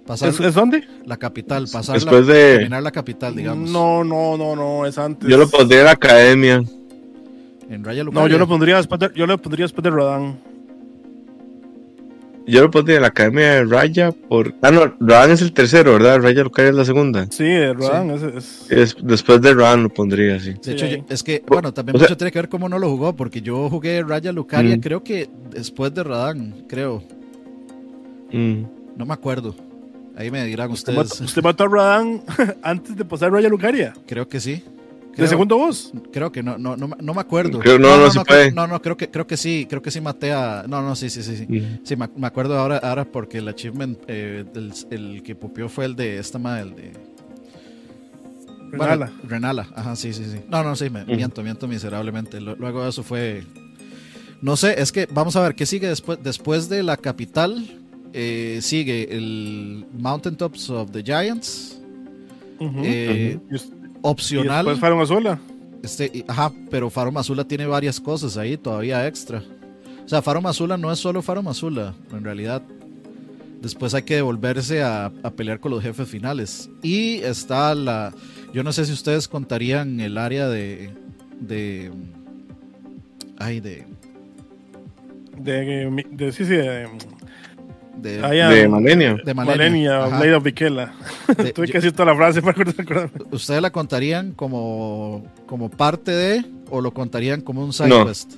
Pasar 0.06 0.30
¿Es, 0.30 0.40
es 0.40 0.54
dónde? 0.54 0.84
la 1.06 1.16
capital, 1.16 1.66
pasar 1.72 1.94
Después 1.94 2.26
la, 2.26 2.32
de- 2.34 2.54
terminar 2.56 2.82
la 2.82 2.90
capital, 2.90 3.34
digamos. 3.36 3.70
No, 3.70 4.02
no, 4.04 4.36
no, 4.36 4.56
no, 4.56 4.84
es 4.86 4.98
antes. 4.98 5.28
Yo 5.28 5.36
lo 5.38 5.48
pondría 5.48 5.80
en 5.80 5.84
la 5.86 5.92
academia. 5.92 6.62
En 7.70 7.84
Raya 7.84 8.02
No, 8.02 8.10
Lucaria. 8.10 8.28
yo 8.32 8.38
lo 8.38 8.48
pondría 8.48 8.76
después 8.78 8.98
de, 9.00 9.10
yo 9.14 9.26
lo 9.26 9.38
pondría 9.38 9.64
después 9.64 9.82
de 9.84 9.90
Rodan. 9.90 10.38
Yo 12.46 12.62
lo 12.62 12.70
pondría 12.70 12.96
en 12.96 13.02
la 13.02 13.08
academia 13.08 13.52
de 13.54 13.64
Raya 13.64 14.10
por. 14.12 14.54
Ah, 14.62 14.70
no, 14.70 14.94
Radan 14.98 15.30
es 15.30 15.42
el 15.42 15.52
tercero, 15.52 15.92
¿verdad? 15.92 16.20
Raya 16.20 16.42
Lucaria 16.42 16.70
es 16.70 16.74
la 16.76 16.84
segunda. 16.84 17.26
Sí, 17.30 17.44
de 17.44 17.72
Rodan, 17.74 18.10
ese 18.10 18.36
es. 18.36 18.66
Es- 18.70 18.96
después 19.02 19.40
de 19.40 19.54
Radan 19.54 19.84
lo 19.84 19.88
pondría, 19.90 20.40
sí. 20.40 20.54
De 20.62 20.72
hecho, 20.72 20.86
Sí, 20.86 20.96
yo- 20.96 21.04
es 21.08 21.22
que, 21.22 21.44
bueno, 21.46 21.72
también 21.72 21.94
o 21.96 21.98
sea- 21.98 22.08
mucho 22.08 22.16
tiene 22.16 22.32
que 22.32 22.38
ver 22.40 22.48
cómo 22.48 22.68
no 22.68 22.78
lo 22.78 22.88
jugó, 22.88 23.14
porque 23.14 23.40
yo 23.40 23.68
jugué 23.70 24.02
Raya 24.02 24.32
Lucaria, 24.32 24.76
Mm. 24.76 24.80
creo 24.80 25.04
que 25.04 25.28
después 25.50 25.94
de 25.94 26.02
Radán, 26.02 26.64
creo. 26.68 27.02
Mm. 28.32 28.62
No 28.96 29.06
me 29.06 29.14
acuerdo. 29.14 29.54
Ahí 30.16 30.30
me 30.30 30.44
dirán 30.44 30.70
Usted 30.70 30.92
mató, 30.92 31.06
ustedes. 31.08 31.28
usted 31.30 31.42
mató 31.42 31.64
a 31.64 31.66
Rodan 31.68 32.22
antes 32.62 32.96
de 32.96 33.04
pasar 33.04 33.32
Raya 33.32 33.48
Lucaria. 33.48 33.92
Creo 34.06 34.28
que 34.28 34.40
sí. 34.40 34.62
¿De 35.10 35.16
Creo, 35.16 35.28
segundo 35.28 35.58
voz? 35.58 35.92
creo 36.12 36.30
que 36.32 36.42
no, 36.42 36.56
no, 36.56 36.76
no, 36.76 36.88
no 37.00 37.14
me 37.14 37.20
acuerdo. 37.20 37.58
Creo- 37.58 37.78
no, 37.78 37.96
no 37.98 38.06
se 38.10 38.20
creo- 38.20 38.24
puede. 38.24 38.52
no, 38.52 38.66
no, 38.66 38.80
creo 38.80 38.96
que, 38.96 39.10
creo 39.10 39.26
que 39.26 39.36
sí, 39.36 39.66
creo 39.68 39.82
que 39.82 39.90
sí 39.90 40.00
maté 40.00 40.32
a. 40.32 40.64
No, 40.68 40.82
no, 40.82 40.94
sí, 40.94 41.10
sí, 41.10 41.22
sí, 41.22 41.36
sí. 41.36 41.46
Mm. 41.48 41.80
Sí, 41.84 41.96
me, 41.96 42.08
me 42.16 42.26
acuerdo 42.28 42.56
ahora, 42.58 42.78
ahora 42.78 43.04
porque 43.04 43.38
el 43.38 43.48
achievement, 43.48 43.98
eh, 44.06 44.44
del- 44.54 44.72
el, 44.90 45.22
que 45.22 45.34
pupió 45.34 45.68
fue 45.68 45.84
el 45.84 45.96
de 45.96 46.18
esta 46.18 46.38
madre, 46.38 46.62
el 46.62 46.74
de. 46.76 46.92
Bueno, 48.70 48.84
Renala. 48.84 49.12
Renala, 49.26 49.68
ajá, 49.74 49.96
sí, 49.96 50.12
sí, 50.12 50.24
sí. 50.24 50.38
No, 50.48 50.62
no, 50.62 50.76
sí, 50.76 50.88
me, 50.90 51.02
Ujú. 51.02 51.12
miento, 51.16 51.42
miento 51.42 51.66
miserablemente. 51.66 52.40
Lo- 52.40 52.54
Luego 52.54 52.86
eso 52.86 53.02
fue. 53.02 53.42
No 54.42 54.56
sé, 54.56 54.80
es 54.80 54.92
que 54.92 55.06
vamos 55.12 55.34
a 55.36 55.42
ver 55.42 55.54
qué 55.56 55.66
sigue 55.66 55.88
después. 55.88 56.18
Después 56.22 56.68
de 56.68 56.82
la 56.84 56.96
capital, 56.96 57.66
eh, 58.12 58.60
sigue 58.62 59.08
el 59.16 59.86
Mountaintops 59.98 60.70
of 60.70 60.92
the 60.92 61.02
Giants. 61.02 61.80
Eh, 62.60 63.38
Y 63.50 63.54
us- 64.02 64.32
y 64.32 64.36
Opcional. 64.36 64.64
después 64.64 64.80
fueron 64.80 65.00
a 65.00 65.06
sola. 65.06 65.38
Este, 65.82 66.24
ajá, 66.28 66.52
pero 66.70 66.90
Faro 66.90 67.10
Mazula 67.10 67.44
tiene 67.44 67.66
varias 67.66 67.98
cosas 68.00 68.36
ahí 68.36 68.56
todavía 68.56 69.06
extra. 69.06 69.42
O 70.04 70.08
sea, 70.08 70.20
Faro 70.22 70.40
Mazula 70.42 70.76
no 70.76 70.92
es 70.92 70.98
solo 70.98 71.22
Faro 71.22 71.42
Mazula, 71.42 71.94
en 72.12 72.24
realidad. 72.24 72.62
Después 73.62 73.92
hay 73.94 74.02
que 74.02 74.16
devolverse 74.16 74.82
a, 74.82 75.06
a 75.22 75.30
pelear 75.30 75.60
con 75.60 75.70
los 75.70 75.82
jefes 75.82 76.08
finales. 76.08 76.68
Y 76.82 77.16
está 77.18 77.74
la. 77.74 78.12
Yo 78.52 78.62
no 78.62 78.72
sé 78.72 78.84
si 78.86 78.92
ustedes 78.92 79.28
contarían 79.28 80.00
el 80.00 80.18
área 80.18 80.48
de. 80.48 80.90
de. 81.40 81.90
Ay, 83.38 83.60
de. 83.60 83.86
De, 85.38 86.04
de, 86.10 86.32
sí, 86.32 86.44
sí, 86.44 86.52
de, 86.54 86.86
de, 87.96 88.24
ahí 88.24 88.40
a- 88.40 88.48
De 88.48 88.68
Malenia. 88.68 89.16
de 89.24 89.34
Malenia. 89.34 90.06
Blade 90.06 90.34
of 90.34 90.44
Vikela. 90.44 90.92
Tuve 91.54 91.66
que 91.66 91.72
decir 91.74 91.92
toda 91.92 92.06
la 92.06 92.16
frase 92.16 92.40
para 92.42 92.60
acordarme. 92.70 93.10
¿Ustedes 93.30 93.60
la 93.62 93.70
contarían 93.70 94.32
como, 94.32 95.24
como 95.46 95.70
parte 95.70 96.10
de 96.12 96.44
o 96.70 96.80
lo 96.80 96.92
contarían 96.92 97.40
como 97.40 97.62
un 97.64 97.72
side 97.72 97.88
No. 97.88 98.06
quest? 98.06 98.32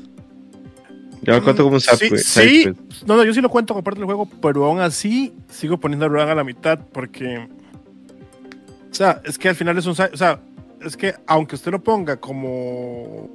Yo 1.23 1.35
lo 1.35 1.45
cuento 1.45 1.63
como 1.63 1.77
un 1.77 1.81
Sí, 1.81 1.97
side 1.97 2.19
sí. 2.19 2.65
quest. 2.65 3.07
No, 3.07 3.17
no, 3.17 3.25
yo 3.25 3.33
sí 3.33 3.41
lo 3.41 3.49
cuento 3.49 3.75
como 3.75 3.85
parte 3.85 4.01
del 4.01 4.07
juego, 4.07 4.29
pero 4.41 4.65
aún 4.65 4.81
así 4.81 5.33
sigo 5.49 5.79
poniendo 5.79 6.07
a 6.07 6.09
Rodan 6.09 6.31
a 6.31 6.35
la 6.35 6.45
mitad 6.45 6.79
porque. 6.93 7.47
O 8.91 8.95
sea, 8.95 9.21
es 9.25 9.39
que 9.39 9.49
al 9.49 9.55
final 9.55 9.79
es 9.79 9.87
un. 9.87 9.95
side- 9.95 10.11
O 10.13 10.17
sea, 10.17 10.41
es 10.85 10.97
que 10.97 11.15
aunque 11.27 11.55
usted 11.55 11.71
lo 11.71 11.83
ponga 11.83 12.17
como. 12.17 13.31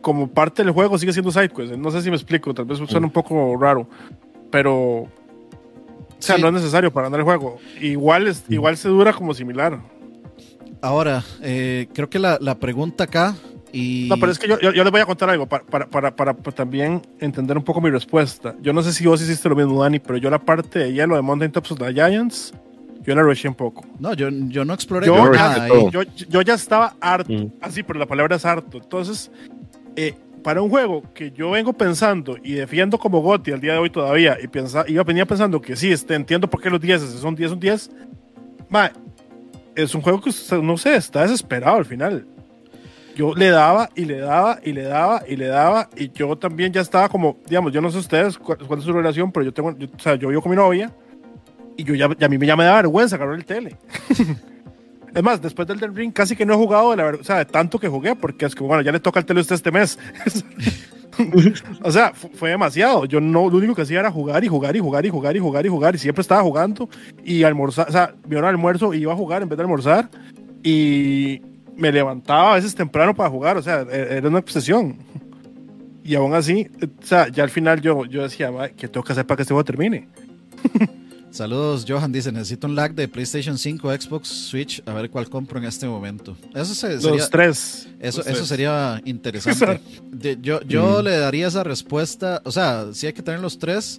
Como 0.00 0.26
parte 0.28 0.64
del 0.64 0.72
juego, 0.72 0.98
sigue 0.98 1.12
siendo 1.12 1.30
sidequest. 1.30 1.74
No 1.74 1.90
sé 1.92 2.02
si 2.02 2.10
me 2.10 2.16
explico, 2.16 2.52
tal 2.54 2.64
vez 2.64 2.78
suena 2.88 3.06
un 3.06 3.12
poco 3.12 3.56
raro, 3.56 3.86
pero. 4.52 4.74
O 4.76 5.08
sea, 6.20 6.36
Sí. 6.36 6.42
no 6.42 6.46
es 6.48 6.54
necesario 6.54 6.92
para 6.92 7.06
ganar 7.08 7.18
el 7.18 7.24
juego. 7.24 7.58
Igual, 7.80 8.28
es, 8.28 8.44
Mm. 8.48 8.52
igual 8.52 8.76
se 8.76 8.88
dura 8.88 9.12
como 9.12 9.34
similar. 9.34 9.80
Ahora, 10.80 11.24
eh, 11.42 11.88
creo 11.92 12.08
que 12.08 12.18
la, 12.20 12.38
la 12.40 12.56
pregunta 12.58 13.04
acá. 13.04 13.34
Y... 13.72 14.06
No, 14.10 14.16
pero 14.18 14.30
es 14.30 14.38
que 14.38 14.46
yo, 14.46 14.60
yo, 14.60 14.72
yo 14.72 14.84
les 14.84 14.90
voy 14.92 15.00
a 15.00 15.06
contar 15.06 15.30
algo 15.30 15.46
para, 15.46 15.64
para, 15.64 15.86
para, 15.88 16.14
para, 16.14 16.34
para 16.34 16.54
también 16.54 17.00
entender 17.20 17.56
un 17.56 17.64
poco 17.64 17.80
mi 17.80 17.88
respuesta. 17.90 18.54
Yo 18.60 18.72
no 18.72 18.82
sé 18.82 18.92
si 18.92 19.06
vos 19.06 19.20
hiciste 19.22 19.48
lo 19.48 19.56
mismo, 19.56 19.82
Dani, 19.82 19.98
pero 19.98 20.18
yo 20.18 20.28
la 20.28 20.38
parte 20.38 20.78
de 20.80 20.92
hielo 20.92 21.16
de 21.16 21.22
Mountain 21.22 21.50
Tops 21.52 21.72
of 21.72 21.78
the 21.78 21.92
Giants, 21.94 22.52
yo 23.02 23.14
la 23.14 23.22
rushé 23.22 23.48
un 23.48 23.54
poco. 23.54 23.84
No, 23.98 24.12
yo, 24.12 24.28
yo 24.28 24.64
no 24.66 24.74
exploré 24.74 25.06
Yo, 25.06 25.30
nada 25.30 25.66
yo, 25.90 26.02
yo 26.02 26.42
ya 26.42 26.54
estaba 26.54 26.94
harto, 27.00 27.32
Mm. 27.32 27.52
así, 27.62 27.82
pero 27.82 27.98
la 27.98 28.06
palabra 28.06 28.36
es 28.36 28.44
harto. 28.44 28.76
Entonces, 28.78 29.30
eh, 29.96 30.14
para 30.42 30.60
un 30.62 30.68
juego 30.70 31.02
que 31.14 31.30
yo 31.30 31.50
vengo 31.50 31.72
pensando 31.72 32.36
y 32.42 32.54
defiendo 32.54 32.98
como 32.98 33.20
Gotti 33.20 33.52
al 33.52 33.60
día 33.60 33.72
de 33.74 33.78
hoy 33.78 33.90
todavía, 33.90 34.36
y 34.42 34.48
pensa, 34.48 34.84
iba, 34.88 35.02
venía 35.04 35.24
pensando 35.26 35.60
que 35.60 35.76
sí, 35.76 35.92
este, 35.92 36.14
entiendo 36.14 36.48
por 36.48 36.60
qué 36.60 36.68
los 36.70 36.80
10 36.80 37.00
son 37.02 37.34
10, 37.34 37.50
son 37.50 37.60
10, 37.60 37.90
ma, 38.68 38.90
es 39.74 39.94
un 39.94 40.02
juego 40.02 40.20
que, 40.20 40.30
no 40.62 40.76
sé, 40.76 40.96
está 40.96 41.22
desesperado 41.22 41.76
al 41.76 41.84
final. 41.84 42.26
Yo 43.14 43.34
le 43.34 43.50
daba 43.50 43.90
y 43.94 44.06
le 44.06 44.18
daba 44.18 44.58
y 44.64 44.72
le 44.72 44.82
daba 44.84 45.22
y 45.28 45.36
le 45.36 45.46
daba 45.46 45.88
y 45.96 46.10
yo 46.12 46.34
también 46.36 46.72
ya 46.72 46.80
estaba 46.80 47.08
como, 47.10 47.36
digamos, 47.46 47.70
yo 47.72 47.80
no 47.82 47.90
sé 47.90 47.98
ustedes 47.98 48.38
cu- 48.38 48.56
cuál, 48.66 48.78
es 48.78 48.84
su 48.86 48.92
relación, 48.92 49.30
pero 49.30 49.44
yo 49.44 49.52
tengo, 49.52 49.76
yo- 49.76 49.86
o 49.94 49.98
sea, 50.00 50.14
yo 50.14 50.28
vivo 50.28 50.40
con 50.40 50.50
mi 50.50 50.56
novia 50.56 50.90
y 51.76 51.84
yo 51.84 51.94
ya, 51.94 52.08
ya 52.18 52.26
a 52.26 52.28
mí 52.30 52.38
ya 52.46 52.56
me 52.56 52.64
da 52.64 52.76
vergüenza 52.76 53.16
agarrar 53.16 53.34
el 53.34 53.44
tele. 53.44 53.76
es 55.14 55.22
más, 55.22 55.40
después 55.42 55.68
del 55.68 55.78
Elden 55.78 55.94
Ring 55.96 56.12
casi 56.12 56.34
que 56.36 56.46
no 56.46 56.54
he 56.54 56.56
jugado, 56.56 56.90
de 56.92 56.96
la 56.96 57.04
ver- 57.04 57.20
o 57.20 57.24
sea, 57.24 57.38
de 57.38 57.44
tanto 57.44 57.78
que 57.78 57.88
jugué, 57.88 58.14
porque 58.16 58.46
es 58.46 58.54
que, 58.54 58.64
bueno, 58.64 58.82
ya 58.82 58.92
le 58.92 59.00
toca 59.00 59.20
el 59.20 59.26
tele 59.26 59.40
usted 59.40 59.54
este 59.56 59.70
mes. 59.70 59.98
o 61.82 61.90
sea, 61.92 62.12
fu- 62.14 62.30
fue 62.34 62.50
demasiado. 62.50 63.04
Yo 63.04 63.20
no, 63.20 63.50
lo 63.50 63.58
único 63.58 63.74
que 63.74 63.82
hacía 63.82 64.00
era 64.00 64.10
jugar 64.10 64.42
y 64.44 64.48
jugar 64.48 64.74
y 64.76 64.80
jugar 64.80 65.04
y 65.04 65.10
jugar 65.10 65.36
y 65.36 65.38
jugar 65.40 65.66
y 65.66 65.68
jugar 65.68 65.94
y 65.94 65.98
siempre 65.98 66.22
estaba 66.22 66.42
jugando 66.42 66.88
y 67.24 67.42
almorzar, 67.42 67.88
o 67.88 67.92
sea, 67.92 68.14
mi 68.26 68.36
hora 68.36 68.48
de 68.48 68.52
almuerzo 68.52 68.94
iba 68.94 69.12
a 69.12 69.16
jugar 69.16 69.42
en 69.42 69.48
vez 69.48 69.56
de 69.58 69.62
almorzar 69.62 70.08
y 70.62 71.42
me 71.76 71.92
levantaba 71.92 72.52
a 72.52 72.54
veces 72.56 72.74
temprano 72.74 73.14
para 73.14 73.28
jugar, 73.30 73.56
o 73.56 73.62
sea, 73.62 73.82
e- 73.82 74.16
era 74.16 74.28
una 74.28 74.38
obsesión. 74.38 74.96
Y 76.04 76.14
aún 76.16 76.34
así, 76.34 76.68
o 76.82 77.06
sea, 77.06 77.28
ya 77.28 77.44
al 77.44 77.50
final 77.50 77.80
yo, 77.80 78.04
yo 78.06 78.22
decía, 78.22 78.50
"Ma, 78.50 78.68
¿qué 78.70 78.88
tengo 78.88 79.04
que 79.04 79.12
hacer 79.12 79.24
para 79.26 79.36
que 79.36 79.42
este 79.42 79.54
juego 79.54 79.64
termine? 79.64 80.08
Saludos, 81.32 81.86
Johan 81.88 82.12
dice, 82.12 82.30
necesito 82.30 82.66
un 82.66 82.74
lag 82.74 82.94
de 82.94 83.08
PlayStation 83.08 83.56
5, 83.56 83.90
Xbox, 83.92 84.28
Switch, 84.28 84.82
a 84.86 84.92
ver 84.92 85.08
cuál 85.08 85.28
compro 85.30 85.58
en 85.58 85.64
este 85.64 85.86
momento. 85.86 86.36
Eso 86.54 86.74
se- 86.74 87.00
sería, 87.00 87.16
Los 87.18 87.30
tres. 87.30 87.88
eso, 88.00 88.18
los 88.18 88.26
eso 88.26 88.36
tres. 88.36 88.48
sería 88.48 89.00
interesante. 89.06 89.80
De- 90.12 90.38
yo 90.42 90.60
yo 90.62 91.00
le 91.02 91.16
daría 91.16 91.48
esa 91.48 91.64
respuesta, 91.64 92.42
o 92.44 92.52
sea, 92.52 92.86
sí 92.92 93.06
hay 93.06 93.14
que 93.14 93.22
tener 93.22 93.40
los 93.40 93.58
tres, 93.58 93.98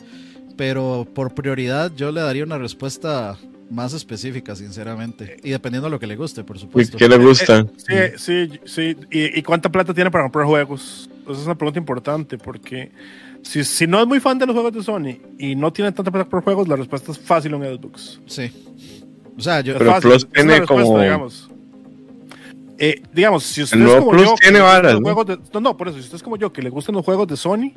pero 0.55 1.07
por 1.13 1.33
prioridad 1.33 1.91
yo 1.95 2.11
le 2.11 2.21
daría 2.21 2.43
una 2.43 2.59
respuesta 2.59 3.35
más 3.71 3.93
específica, 3.93 4.55
sinceramente. 4.55 5.37
Y 5.43 5.49
dependiendo 5.49 5.87
de 5.87 5.91
lo 5.91 5.99
que 5.99 6.05
le 6.05 6.15
guste, 6.15 6.43
por 6.43 6.57
¿Y 6.57 6.59
supuesto. 6.59 6.97
qué 6.99 7.09
le 7.09 7.17
gusta? 7.17 7.65
Sí, 7.77 7.95
sí, 8.17 8.59
sí. 8.65 8.95
¿Y, 9.09 9.39
y 9.39 9.41
cuánta 9.41 9.71
plata 9.71 9.91
tiene 9.95 10.11
para 10.11 10.25
comprar 10.25 10.45
juegos? 10.45 11.09
Esa 11.23 11.31
es 11.39 11.45
una 11.47 11.55
pregunta 11.55 11.79
importante 11.79 12.37
porque 12.37 12.91
si, 13.43 13.63
si 13.63 13.85
no 13.87 14.01
es 14.01 14.07
muy 14.07 14.19
fan 14.19 14.39
de 14.39 14.45
los 14.47 14.53
juegos 14.55 14.73
de 14.73 14.81
Sony 14.83 15.17
y 15.37 15.55
no 15.55 15.71
tiene 15.71 15.91
tanta 15.91 16.09
plata 16.11 16.29
por 16.29 16.43
juegos, 16.43 16.67
la 16.67 16.75
respuesta 16.75 17.11
es 17.11 17.19
fácil 17.19 17.53
en 17.53 17.61
Xbox. 17.77 18.19
Sí. 18.25 18.51
O 19.37 19.41
sea, 19.41 19.61
yo... 19.61 19.73
Es 19.73 19.77
Pero 19.79 19.91
fácil, 19.91 20.09
Plus 20.09 20.23
es 20.23 20.29
tiene 20.31 20.61
como- 20.65 20.99
digamos. 20.99 21.49
Eh, 22.79 23.01
digamos, 23.13 23.43
si 23.43 23.61
usted 23.63 23.77
El 23.77 23.83
es 23.83 23.87
nuevo 23.89 24.05
como 24.05 24.11
Plus 24.17 24.29
yo, 24.29 24.35
que 24.35 24.41
tiene 24.43 24.59
varas, 24.59 24.93
los 24.93 25.01
¿no? 25.01 25.13
juegos 25.13 25.25
de- 25.27 25.39
no, 25.53 25.59
no, 25.59 25.77
por 25.77 25.87
eso, 25.89 25.97
si 25.97 26.03
usted 26.05 26.15
es 26.17 26.23
como 26.23 26.37
yo, 26.37 26.51
que 26.51 26.61
le 26.61 26.69
gustan 26.69 26.95
los 26.95 27.05
juegos 27.05 27.27
de 27.27 27.37
Sony, 27.37 27.71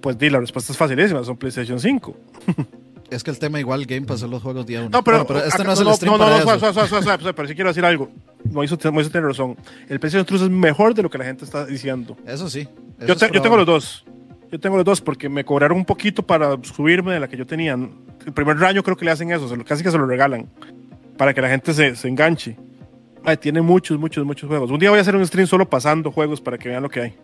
pues 0.00 0.18
di, 0.18 0.30
la 0.30 0.40
respuesta 0.40 0.72
es 0.72 0.78
facilísima, 0.78 1.22
son 1.24 1.36
PlayStation 1.36 1.78
5. 1.80 2.16
Es 3.08 3.22
que 3.22 3.30
el 3.30 3.38
tema 3.38 3.60
igual 3.60 3.86
Game 3.86 4.04
Pass 4.04 4.18
son 4.18 4.32
los 4.32 4.42
juegos 4.42 4.66
día 4.66 4.80
uno. 4.80 4.88
No, 4.90 5.04
pero, 5.04 5.24
Bueno, 5.24 5.44
este 5.44 5.54
acá- 5.54 5.62
no 5.64 5.72
es 5.74 5.78
el 5.78 5.84
no, 5.86 5.94
stream 5.94 6.12
no, 6.14 6.18
no, 6.18 6.24
para 6.24 6.30
no, 6.44 6.50
eso. 6.56 6.72
suave, 6.72 6.88
suave, 6.88 7.02
suave, 7.04 7.34
pero 7.34 7.46
sí 7.46 7.54
quiero 7.54 7.70
decir 7.70 7.84
algo. 7.84 8.10
Moiso, 8.50 8.76
tiene 8.76 9.00
razón. 9.20 9.56
El 9.88 10.00
PlayStation 10.00 10.24
Plus 10.26 10.42
es 10.42 10.50
mejor 10.50 10.92
de 10.92 11.04
lo 11.04 11.08
que 11.08 11.16
la 11.16 11.24
gente 11.24 11.44
está 11.44 11.64
diciendo. 11.66 12.16
Eso 12.26 12.50
sí. 12.50 12.62
eso 12.98 13.06
Yo, 13.06 13.12
es 13.12 13.18
te- 13.20 13.30
yo 13.32 13.40
tengo 13.40 13.56
los 13.56 13.64
dos. 13.64 14.04
Yo 14.56 14.60
tengo 14.60 14.76
los 14.76 14.86
dos 14.86 15.02
porque 15.02 15.28
me 15.28 15.44
cobraron 15.44 15.76
un 15.76 15.84
poquito 15.84 16.22
para 16.26 16.56
subirme 16.62 17.12
de 17.12 17.20
la 17.20 17.28
que 17.28 17.36
yo 17.36 17.46
tenía. 17.46 17.74
El 17.74 18.32
primer 18.32 18.56
año 18.64 18.82
creo 18.82 18.96
que 18.96 19.04
le 19.04 19.10
hacen 19.10 19.30
eso, 19.30 19.46
se 19.48 19.54
lo- 19.56 19.64
casi 19.66 19.82
que 19.84 19.90
se 19.90 19.98
lo 19.98 20.06
regalan. 20.06 20.46
para 21.18 21.34
que 21.34 21.40
la 21.42 21.48
gente 21.50 21.74
se, 21.74 21.94
se 21.94 22.08
enganche. 22.08 22.56
Mae, 23.22 23.36
tiene 23.36 23.60
muchos, 23.60 23.98
muchos, 23.98 24.24
muchos 24.24 24.48
juegos. 24.48 24.70
Un 24.70 24.78
día 24.78 24.88
voy 24.90 24.98
a 24.98 25.02
hacer 25.02 25.14
un 25.14 25.26
stream 25.26 25.46
solo 25.46 25.68
pasando 25.68 26.10
juegos 26.10 26.40
para 26.40 26.56
que 26.56 26.70
vean 26.70 26.82
lo 26.82 26.88
que 26.88 27.00
hay. 27.00 27.14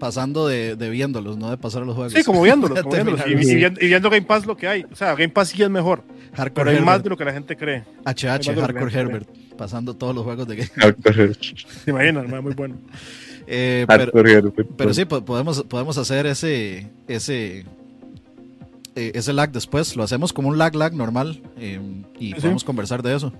Pasando 0.00 0.48
de, 0.48 0.74
de 0.74 0.90
viéndolos, 0.90 1.36
no 1.38 1.48
de 1.50 1.56
pasar 1.56 1.82
los 1.86 1.94
juegos. 1.94 2.12
Sí, 2.12 2.24
como 2.24 2.42
viéndolos, 2.42 2.80
como 2.82 2.92
viéndolos. 2.94 3.20
Y, 3.26 3.30
y 3.32 3.54
viendo, 3.54 3.80
y 3.80 3.86
viendo 3.86 4.10
Game 4.10 4.22
Pass 4.26 4.46
lo 4.46 4.56
que 4.56 4.66
hay. 4.66 4.84
O 4.90 4.96
sea, 4.96 5.14
Game 5.14 5.28
Pass 5.30 5.48
sí 5.50 5.62
es 5.62 5.70
mejor. 5.70 6.02
Hardcore 6.34 6.50
Pero 6.54 6.70
hay 6.70 6.76
Herbert. 6.76 6.86
más 6.86 7.02
de 7.04 7.10
lo 7.10 7.16
que 7.16 7.24
la 7.24 7.32
gente 7.32 7.56
cree. 7.56 7.84
HH, 8.04 8.52
Hardcore 8.60 8.92
Herbert. 8.92 9.28
Pasando 9.56 9.94
todos 9.94 10.12
los 10.14 10.24
juegos 10.24 10.48
de 10.48 10.56
Game 10.56 10.70
Hardcore, 10.76 11.34
¿Se 11.34 11.90
imaginan? 11.90 12.28
mae? 12.30 12.40
Muy 12.40 12.54
bueno. 12.54 12.76
Eh, 13.46 13.84
pero, 13.88 14.04
hardcore. 14.12 14.64
pero 14.76 14.94
sí, 14.94 15.04
po- 15.04 15.24
podemos, 15.24 15.62
podemos 15.64 15.98
hacer 15.98 16.26
ese, 16.26 16.88
ese, 17.08 17.64
eh, 18.94 19.12
ese 19.14 19.32
lag 19.32 19.52
después. 19.52 19.96
Lo 19.96 20.02
hacemos 20.02 20.32
como 20.32 20.48
un 20.48 20.58
lag 20.58 20.74
lag 20.74 20.94
normal 20.94 21.42
eh, 21.58 21.80
y 22.18 22.28
Sí, 22.28 22.34
podemos 22.34 22.62
sí. 22.62 22.66
conversar 22.66 23.02
de 23.02 23.16
eso. 23.16 23.32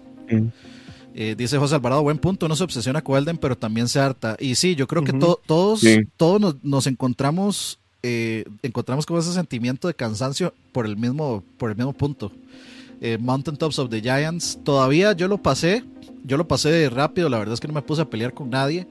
Eh, 1.16 1.34
dice 1.38 1.58
José 1.58 1.76
Alvarado, 1.76 2.02
buen 2.02 2.18
punto, 2.18 2.46
uno 2.46 2.56
se 2.56 2.64
obsesiona 2.64 3.02
con 3.02 3.16
Elden, 3.16 3.38
pero 3.38 3.56
también 3.56 3.86
se 3.88 4.00
harta. 4.00 4.36
Y 4.40 4.56
sí, 4.56 4.74
yo 4.74 4.86
creo 4.88 5.04
que 5.04 5.12
to- 5.12 5.40
todos, 5.46 5.80
Sí. 5.80 6.00
todos 6.16 6.40
nos, 6.40 6.56
nos 6.64 6.86
encontramos, 6.88 7.78
eh, 8.02 8.44
encontramos 8.62 9.06
con 9.06 9.18
ese 9.18 9.32
sentimiento 9.32 9.86
de 9.86 9.94
cansancio 9.94 10.52
por 10.72 10.86
el 10.86 10.96
mismo, 10.96 11.44
por 11.56 11.70
el 11.70 11.76
mismo 11.76 11.92
punto. 11.92 12.32
Eh, 13.00 13.16
Mountain 13.20 13.56
Tops 13.56 13.78
of 13.78 13.90
the 13.90 14.00
Giants, 14.00 14.58
todavía 14.64 15.12
yo 15.12 15.28
lo 15.28 15.38
pasé, 15.38 15.84
yo 16.24 16.36
lo 16.36 16.48
pasé 16.48 16.88
rápido, 16.90 17.28
la 17.28 17.38
verdad 17.38 17.54
es 17.54 17.60
que 17.60 17.68
no 17.68 17.74
me 17.74 17.82
puse 17.82 18.02
a 18.02 18.06
pelear 18.10 18.32
con 18.34 18.50
nadie, 18.50 18.86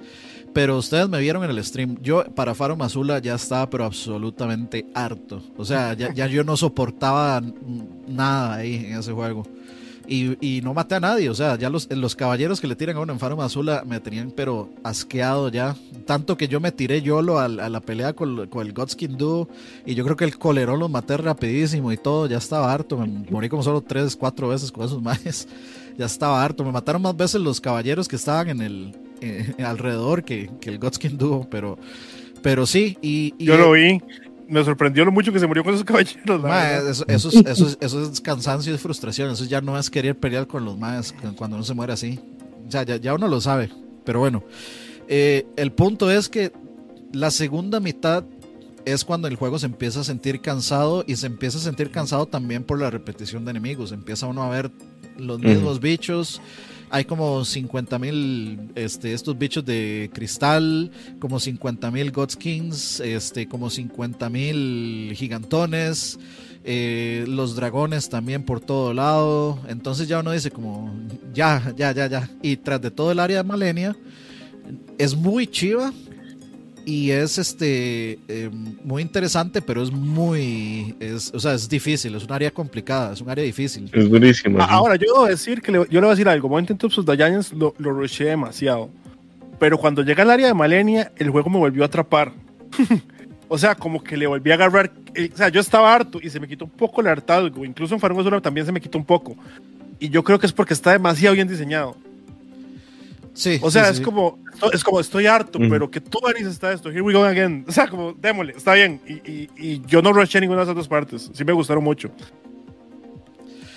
pero 0.54 0.78
ustedes 0.78 1.10
me 1.10 1.20
vieron 1.20 1.43
en 1.43 1.49
el 1.49 1.64
stream, 1.64 1.97
yo 2.01 2.24
para 2.36 2.56
Faro 2.56 2.76
Mazula 2.76 3.20
ya 3.20 3.36
estaba 3.36 3.70
pero 3.70 3.86
absolutamente 3.86 4.86
harto, 4.93 5.41
o 5.58 5.66
sea, 5.66 5.93
ya, 5.93 6.14
ya 6.14 6.28
yo 6.28 6.43
no 6.43 6.56
soportaba 6.56 7.41
nada 8.08 8.56
ahí 8.56 8.76
en 8.86 8.97
ese 8.97 9.12
juego. 9.12 9.43
Y, 10.06 10.62
no 10.64 10.74
maté 10.74 10.95
a 10.95 10.99
nadie, 10.99 11.30
o 11.30 11.34
sea, 11.34 11.58
ya 11.58 11.70
los, 11.70 11.89
los 11.89 12.16
caballeros 12.16 12.60
que 12.60 12.68
le 12.68 12.76
tiran 12.76 12.97
a 12.97 12.99
uno 12.99 13.14
en 13.14 13.20
Faro 13.20 13.38
Mazula 13.38 13.84
me 13.86 13.99
tenían 14.01 14.32
pero 14.32 14.70
asqueado 14.84 15.47
ya. 15.49 15.76
Tanto 16.06 16.36
que 16.36 16.49
yo 16.49 16.60
me 16.60 16.74
tiré 16.74 17.01
YOLO 17.01 17.39
al- 17.39 17.60
a, 17.62 17.70
la 17.70 17.80
pelea 17.80 18.14
con, 18.14 18.49
el 18.54 18.74
Godskin 18.74 19.18
Duo 19.18 19.47
y 19.86 19.95
yo 19.95 20.04
creo 20.04 20.18
que 20.18 20.26
el 20.26 20.38
colerón 20.38 20.80
los 20.80 20.89
maté 20.89 21.16
rapidísimo 21.16 21.91
y 21.91 21.97
todo, 21.97 22.28
ya 22.28 22.38
estaba 22.38 22.74
harto, 22.74 22.97
me 22.97 23.08
morí 23.30 23.47
como 23.47 23.64
solo 23.64 23.82
tres, 23.82 24.16
cuatro 24.18 24.49
veces 24.49 24.72
con 24.72 24.86
esos 24.86 25.01
majes, 25.01 25.47
ya 25.98 26.06
estaba 26.06 26.44
harto, 26.44 26.64
me 26.64 26.72
mataron 26.72 27.02
más 27.02 27.16
veces 27.16 27.41
los 27.41 27.60
caballeros 27.62 28.08
que 28.08 28.16
estaban 28.16 28.50
en 28.50 28.62
el 28.62 28.96
eh, 29.22 29.54
alrededor 29.64 30.24
que, 30.24 30.50
que 30.60 30.70
el 30.70 30.80
Godskin 30.80 31.18
Duo, 31.18 31.48
pero, 31.50 31.78
pero 32.41 32.66
sí, 32.66 32.98
y, 33.02 33.34
y- 33.38 33.46
Yo 33.46 33.58
lo 33.58 33.72
vi. 33.72 34.02
Me 34.46 34.64
sorprendió 34.64 35.06
lo 35.06 35.12
mucho 35.12 35.32
que 35.32 35.39
se 35.39 35.48
murió 35.48 35.64
con 35.64 35.74
esos 35.74 35.86
caballeros. 35.86 36.41
la 36.41 36.48
Ma, 36.48 36.72
eso, 36.74 37.06
eso, 37.08 37.30
es, 37.30 37.36
eso, 37.46 37.68
es, 37.68 37.78
eso 37.80 38.04
es 38.04 38.20
cansancio 38.22 38.76
y 38.76 38.78
frustración. 38.78 39.32
Eso 39.32 39.46
ya 39.46 39.62
no 39.62 39.80
es 39.80 39.89
querer 39.89 40.20
pelear 40.20 40.48
con 40.48 40.66
los 40.66 40.78
más 40.78 41.16
cuando 41.38 41.56
uno 41.56 41.64
se 41.66 41.74
muere 41.74 41.94
así. 41.94 42.20
O 42.68 42.70
sea, 42.70 42.84
ya, 42.84 42.98
ya 42.98 43.14
uno 43.14 43.28
lo 43.30 43.39
sabe. 43.39 43.70
Pero 44.04 44.20
bueno, 44.20 44.44
eh, 45.08 45.48
el 45.56 45.72
punto 45.72 46.12
es 46.12 46.28
que 46.28 46.52
la 47.14 47.32
segunda 47.32 47.80
mitad 47.80 48.26
es 48.86 49.06
cuando 49.06 49.30
el 49.30 49.38
juego 49.38 49.58
se 49.60 49.66
empieza 49.66 50.02
a 50.02 50.04
sentir 50.04 50.41
cansado 50.41 51.06
y 51.08 51.16
se 51.16 51.28
empieza 51.28 51.58
a 51.58 51.62
sentir 51.62 51.89
cansado 51.89 52.26
también 52.28 52.64
por 52.66 52.80
la 52.80 52.89
repetición 52.89 53.46
de 53.46 53.52
enemigos. 53.52 53.94
Empieza 53.94 54.28
uno 54.28 54.44
a 54.44 54.50
ver 54.50 54.72
los 55.18 55.39
mismos 55.39 55.80
bichos. 55.80 56.41
Hay 56.89 57.05
como 57.05 57.43
50 57.43 57.97
mil 57.97 58.72
este, 58.76 59.14
estos 59.14 59.36
bichos 59.36 59.66
de 59.66 60.11
cristal, 60.14 60.91
como 61.20 61.39
50 61.39 61.89
mil 61.89 62.11
Godskins, 62.11 62.99
este, 62.99 63.47
como 63.47 63.72
50 63.72 64.30
mil 64.30 65.11
gigantones, 65.16 66.20
eh, 66.64 67.26
los 67.28 67.55
dragones 67.55 68.09
también 68.09 68.43
por 68.43 68.59
todo 68.61 68.93
lado. 68.93 69.59
Entonces 69.68 70.07
ya 70.07 70.20
uno 70.20 70.32
dice 70.32 70.51
como, 70.51 70.93
ya, 71.34 71.74
ya, 71.76 71.91
ya, 71.93 72.05
ya. 72.05 72.30
Y 72.43 72.57
tras 72.57 72.80
de 72.80 72.91
todo 72.91 73.11
el 73.11 73.20
área 73.20 73.38
de 73.38 73.43
Malenia, 73.43 73.97
es 74.99 75.16
muy 75.16 75.47
chiva 75.47 75.91
y 76.86 77.12
es 77.12 77.38
este 77.38 78.20
eh, 78.28 78.50
muy 78.84 79.02
interesante, 79.02 79.62
pero 79.62 79.82
es 79.82 79.92
muy, 79.92 80.96
es, 81.00 81.32
o 81.34 81.40
sea, 81.40 81.54
es 81.54 81.70
difícil, 81.70 82.16
es 82.16 82.24
un 82.24 82.32
área 82.32 82.52
complicada, 82.52 83.14
es 83.14 83.22
un 83.22 83.30
área 83.30 83.44
difícil. 83.44 83.90
Es 83.94 84.10
durísimo. 84.10 84.58
Ah, 84.60 84.68
sí. 84.68 84.74
Ahora, 84.74 84.96
yo 84.96 85.14
debo 85.14 85.26
decir 85.26 85.62
que 85.62 85.72
le, 85.72 85.78
yo 85.80 85.86
le 85.90 86.00
voy 86.02 86.08
a 86.08 86.12
decir 86.12 86.28
algo. 86.28 86.50
Mountain 86.50 86.78
Tops 86.78 86.98
of 86.98 87.06
the 87.06 87.16
Giants 87.16 87.54
lo, 87.54 87.74
lo 87.78 87.92
rusheé 87.92 88.28
demasiado. 88.28 88.90
Pero 89.60 89.78
cuando 89.78 90.02
llega 90.02 90.24
al 90.24 90.32
área 90.32 90.48
de 90.48 90.54
Malenia, 90.54 91.12
el 91.18 91.30
juego 91.30 91.50
me 91.50 91.58
volvió 91.58 91.84
a 91.84 91.86
atrapar. 91.86 92.34
o 93.48 93.58
sea, 93.58 93.76
como 93.76 94.04
que 94.04 94.18
le 94.18 94.28
volví 94.28 94.52
a 94.52 94.56
agarrar. 94.56 94.92
eh, 95.16 95.30
o 95.34 95.38
sea, 95.38 95.50
yo 95.50 95.62
estaba 95.62 95.94
harto 95.94 96.20
y 96.22 96.30
se 96.30 96.40
me 96.40 96.48
quitó 96.48 96.66
un 96.66 96.72
poco 96.72 97.02
el 97.02 97.08
hartazgo. 97.08 97.64
Incluso 97.64 97.94
en 97.94 98.00
Far 98.00 98.12
West 98.12 98.30
Zone 98.30 98.42
también 98.42 98.66
se 98.66 98.72
me 98.72 98.82
quitó 98.82 98.98
un 98.98 99.06
poco. 99.06 99.36
Y 100.00 100.10
yo 100.10 100.24
creo 100.24 100.38
que 100.38 100.48
es 100.48 100.54
porque 100.54 100.74
está 100.74 100.92
demasiado 100.92 101.36
bien 101.36 101.48
diseñado. 101.48 101.96
Sí, 103.36 103.60
O 103.64 103.72
sea, 103.72 103.86
sí, 103.86 103.92
es 103.94 103.98
sí. 103.98 104.04
como 104.04 104.40
es 104.72 104.84
como 104.84 105.00
estoy 105.00 105.26
harto, 105.26 105.58
pero 105.70 105.90
que 105.90 106.00
tú 106.00 106.20
Aris 106.28 106.46
está 106.46 106.72
esto. 106.72 106.90
Here 106.90 107.02
we 107.02 107.14
go 107.14 107.24
again. 107.24 107.66
O 107.68 107.72
sea, 107.72 107.88
como 107.88 108.14
démosle, 108.14 108.54
está 108.56 108.74
bien. 108.76 109.02
Y, 109.08 109.14
y, 109.32 109.50
y 109.58 109.82
yo 109.88 110.02
no 110.04 110.14
rushé 110.14 110.40
ninguna 110.40 110.60
de 110.60 110.64
esas 110.66 110.76
dos 110.76 110.88
partes. 110.88 111.32
Sí 111.34 111.44
me 111.44 111.52
gustaron 111.54 111.84
mucho. 111.84 112.12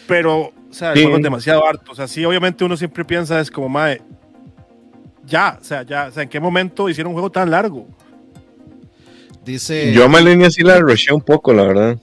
Pero, 0.06 0.38
o 0.40 0.52
sea, 0.70 0.90
el 0.92 0.98
Sí. 0.98 1.02
juego 1.04 1.16
es 1.16 1.22
demasiado 1.22 1.66
harto. 1.66 1.90
O 1.92 1.94
sea, 1.94 2.06
sí, 2.06 2.24
obviamente 2.24 2.64
uno 2.64 2.76
siempre 2.76 3.04
piensa, 3.04 3.40
es 3.40 3.50
como, 3.50 3.68
mae, 3.68 4.02
ya, 5.24 5.58
o 5.60 5.64
sea, 5.64 5.82
ya, 5.82 6.06
o 6.08 6.12
sea, 6.12 6.22
¿en 6.22 6.28
qué 6.28 6.38
momento 6.38 6.88
hicieron 6.88 7.10
un 7.10 7.14
juego 7.14 7.30
tan 7.32 7.50
largo? 7.50 7.88
Dice 9.44 9.92
Yo 9.92 10.04
a 10.04 10.08
Malenia 10.08 10.50
sí 10.50 10.62
la 10.62 10.78
rusheé 10.78 11.14
un 11.14 11.20
poco, 11.22 11.52
la 11.52 11.62
verdad. 11.64 11.98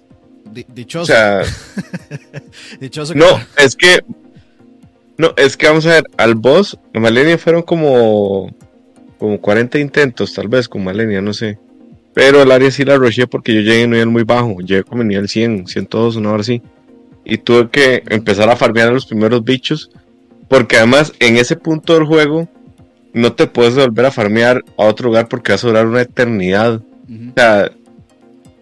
di- 0.52 0.66
O 0.70 0.74
dichoso, 0.74 1.06
sea, 1.06 1.42
dichoso 2.80 3.14
que- 3.14 3.20
no, 3.20 3.26
es 3.58 3.76
que. 3.76 4.00
No, 5.18 5.34
es 5.38 5.58
que 5.58 5.68
vamos 5.68 5.86
a 5.86 5.90
ver, 5.90 6.04
al 6.18 6.36
boss, 6.36 6.78
a 6.94 7.00
Malenia 7.00 7.38
fueron 7.38 7.62
como. 7.62 8.54
Como 9.18 9.40
40 9.40 9.80
intentos, 9.80 10.34
tal 10.34 10.50
vez, 10.50 10.68
con 10.68 10.84
Malenia, 10.84 11.22
no 11.22 11.34
sé. 11.34 11.58
Pero 12.14 12.42
el 12.42 12.52
área 12.52 12.70
sí 12.72 12.84
la 12.84 12.98
rusheé 12.98 13.26
porque 13.26 13.54
yo 13.54 13.62
llegué 13.62 13.86
un 13.86 13.92
nivel 13.92 14.10
muy 14.10 14.24
bajo. 14.24 14.60
Llegué 14.60 14.84
como 14.84 15.02
a 15.02 15.06
nivel 15.06 15.30
100, 15.30 15.68
102, 15.68 16.18
una 16.18 16.32
hora 16.32 16.42
así. 16.42 16.62
Y 17.24 17.38
tuve 17.38 17.70
que 17.70 18.04
empezar 18.10 18.50
a 18.50 18.56
farmear 18.56 18.90
a 18.90 18.92
los 18.92 19.06
primeros 19.06 19.44
bichos. 19.44 19.90
Porque 20.50 20.78
además, 20.78 21.14
en 21.20 21.38
ese 21.38 21.56
punto 21.56 21.94
del 21.94 22.04
juego, 22.04 22.50
no 23.14 23.34
te 23.34 23.48
puedes 23.48 23.76
volver 23.76 24.08
a 24.08 24.12
farmear 24.12 24.64
a 24.78 24.84
otro 24.84 25.08
lugar 25.08 25.28
porque 25.28 25.54
vas 25.54 25.64
a 25.64 25.68
durar 25.68 25.88
una 25.88 26.02
eternidad. 26.02 26.76
O 26.76 27.34
sea, 27.36 27.72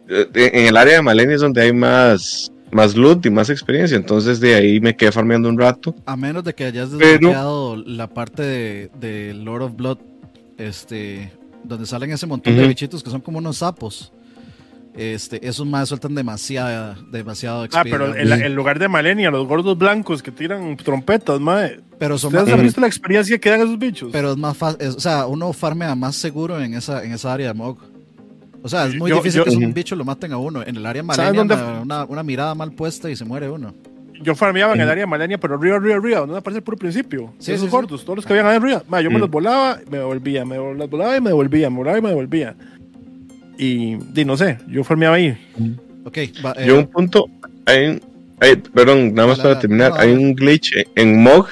eh, 0.08 0.28
en 0.34 0.68
el 0.68 0.78
área 0.78 0.95
de 0.95 1.02
Malenia 1.02 1.36
es 1.36 1.41
donde 1.41 1.62
hay 1.62 1.74
más, 1.74 2.52
más 2.72 2.95
loot 2.95 3.26
y 3.26 3.30
más 3.30 3.49
experiencia. 3.49 3.97
Entonces 3.97 4.39
de 4.39 4.55
ahí 4.55 4.80
me 4.80 4.95
quedé 4.95 5.11
farmeando 5.11 5.49
un 5.49 5.57
rato. 5.59 5.96
A 6.05 6.16
menos 6.16 6.43
de 6.43 6.54
que 6.55 6.66
hayas 6.66 6.89
Pero- 6.89 7.00
desbloqueado 7.12 7.75
la 7.78 8.08
parte 8.08 8.43
de, 8.43 8.91
de 9.00 9.33
Lord 9.33 9.63
of 9.63 9.75
Blood, 9.75 9.97
este, 10.58 11.32
donde 11.63 11.86
salen 11.86 12.12
ese 12.12 12.25
montón 12.28 12.55
de 12.55 12.67
bichitos 12.67 13.04
que 13.04 13.09
son 13.09 13.21
como 13.21 13.37
unos 13.39 13.58
sapos. 13.58 14.12
Este, 14.93 15.47
esos 15.47 15.66
más 15.66 15.87
sueltan 15.87 16.13
demasiada, 16.16 16.97
demasiado 17.12 17.66
Ah, 17.71 17.83
pero 17.89 18.13
en, 18.13 18.29
en 18.29 18.54
lugar 18.55 18.78
de 18.78 18.89
Malenia, 18.89 19.32
los 19.32 19.47
gordos 19.47 19.78
blancos 19.78 20.21
que 20.21 20.32
tiran 20.32 20.75
trompetas, 20.75 21.39
mae. 21.39 21.79
pero 21.97 22.17
son 22.17 22.28
¿Ustedes 22.28 22.43
más- 22.47 22.54
han 22.54 22.59
Ujú. 22.59 22.66
visto 22.66 22.82
la 22.82 22.87
experiencia 22.87 23.37
que 23.39 23.50
dan 23.50 23.62
esos 23.62 23.79
bichos? 23.79 24.09
pero 24.12 24.32
es 24.33 24.37
más 24.37 24.58
fácil, 24.58 24.86
o 24.89 25.00
sea, 25.00 25.28
uno 25.28 25.54
farmea 25.54 25.96
más 25.96 26.17
seguro 26.17 26.62
en 26.62 26.74
esa, 26.74 27.05
en 27.05 27.13
esa 27.13 27.32
área 27.32 27.47
de 27.47 27.54
Mog. 27.54 27.78
O 28.63 28.70
sea, 28.70 28.86
es 28.88 28.96
muy 28.96 29.09
Yo- 29.09 29.17
difícil 29.17 29.39
yo- 29.39 29.46
que 29.46 29.51
un 29.58 29.63
Ujú. 29.66 29.74
bicho 29.74 29.96
lo 29.96 30.05
maten 30.05 30.32
a 30.33 30.38
uno. 30.38 30.62
En 30.63 30.75
el 30.75 30.86
área 30.86 31.04
¿Saben 31.13 31.36
malenia, 31.36 31.55
una, 31.55 31.82
una- 31.82 32.05
una 32.05 32.24
mirada 32.24 32.54
mal 32.55 32.71
puesta 32.71 33.09
y 33.09 33.16
se 33.16 33.25
muere 33.25 33.50
uno. 33.50 33.74
Yo 34.24 34.36
farmeaba 34.36 34.75
en 34.75 34.82
el 34.82 34.88
área 34.89 35.08
Malenia, 35.08 35.39
pero 35.39 35.55
arriba, 35.55 35.78
arriba, 35.78 35.96
arriba, 35.96 36.20
donde 36.20 36.38
aparece 36.38 36.59
el 36.59 36.63
puro 36.63 36.78
principio. 36.78 37.33
Sí, 37.39 37.54
esos 37.54 37.62
sí, 37.62 37.66
sí. 37.66 37.71
gordos, 37.71 38.05
todos 38.05 38.17
los 38.17 38.25
que 38.25 38.33
habían 38.33 38.46
ahí 38.46 38.58
arriba. 38.58 38.83
Ma, 38.88 39.01
yo 39.01 39.09
me 39.09 39.16
Ujú. 39.16 39.21
los 39.21 39.32
volaba, 39.32 39.79
me 39.89 39.97
devolvía, 39.97 40.46
me 40.46 40.58
los 40.58 40.89
volaba 40.92 41.17
y 41.17 41.21
me 41.21 41.29
devolvía, 41.32 41.71
me 41.71 41.78
volaba 41.78 41.97
y 41.97 42.01
me 42.04 42.09
devolvía. 42.09 42.55
Y, 43.58 43.97
y 44.16 44.25
no 44.25 44.38
sé, 44.38 44.59
yo 44.67 44.83
farmeaba 44.83 45.16
ahí. 45.16 45.36
Ok, 46.04 46.17
va, 46.46 46.54
eh, 46.58 46.66
Yo 46.67 46.78
un 46.78 46.86
punto, 46.88 47.25
hay, 47.66 47.88
un- 47.88 48.01
hay- 48.39 48.58
perdón, 48.58 49.13
nada 49.16 49.29
más 49.29 49.39
para 49.39 49.58
terminar, 49.59 49.93
hay 49.97 50.12
un 50.12 50.36
glitch 50.36 50.71
en- 50.75 50.86
en 50.96 51.24
Mog 51.24 51.47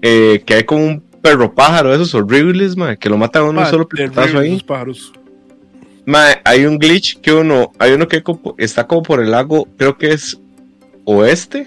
eh, 0.00 0.42
que 0.46 0.54
hay 0.54 0.64
como 0.64 0.82
un 0.84 1.00
perro 1.22 1.54
pájaro, 1.54 1.94
esos 1.94 2.14
horribles, 2.14 2.74
ma, 2.76 2.96
que 2.96 3.08
lo 3.10 3.16
mata 3.18 3.40
a 3.40 3.42
uno 3.44 3.52
Ma, 3.60 3.64
un 3.64 3.70
solo 3.70 3.88
ahí. 4.40 4.48
esos 4.48 4.62
pájaros. 4.62 5.12
Ma, 6.06 6.26
hay 6.44 6.66
un 6.66 6.78
glitch 6.78 7.18
que 7.20 7.32
uno, 7.32 7.72
hay 7.78 7.92
uno 7.92 8.06
que 8.08 8.22
está 8.58 8.86
como 8.86 9.02
por 9.02 9.20
el 9.22 9.30
lago, 9.30 9.66
creo 9.78 9.96
que 9.96 10.12
es 10.12 10.38
oeste, 11.04 11.66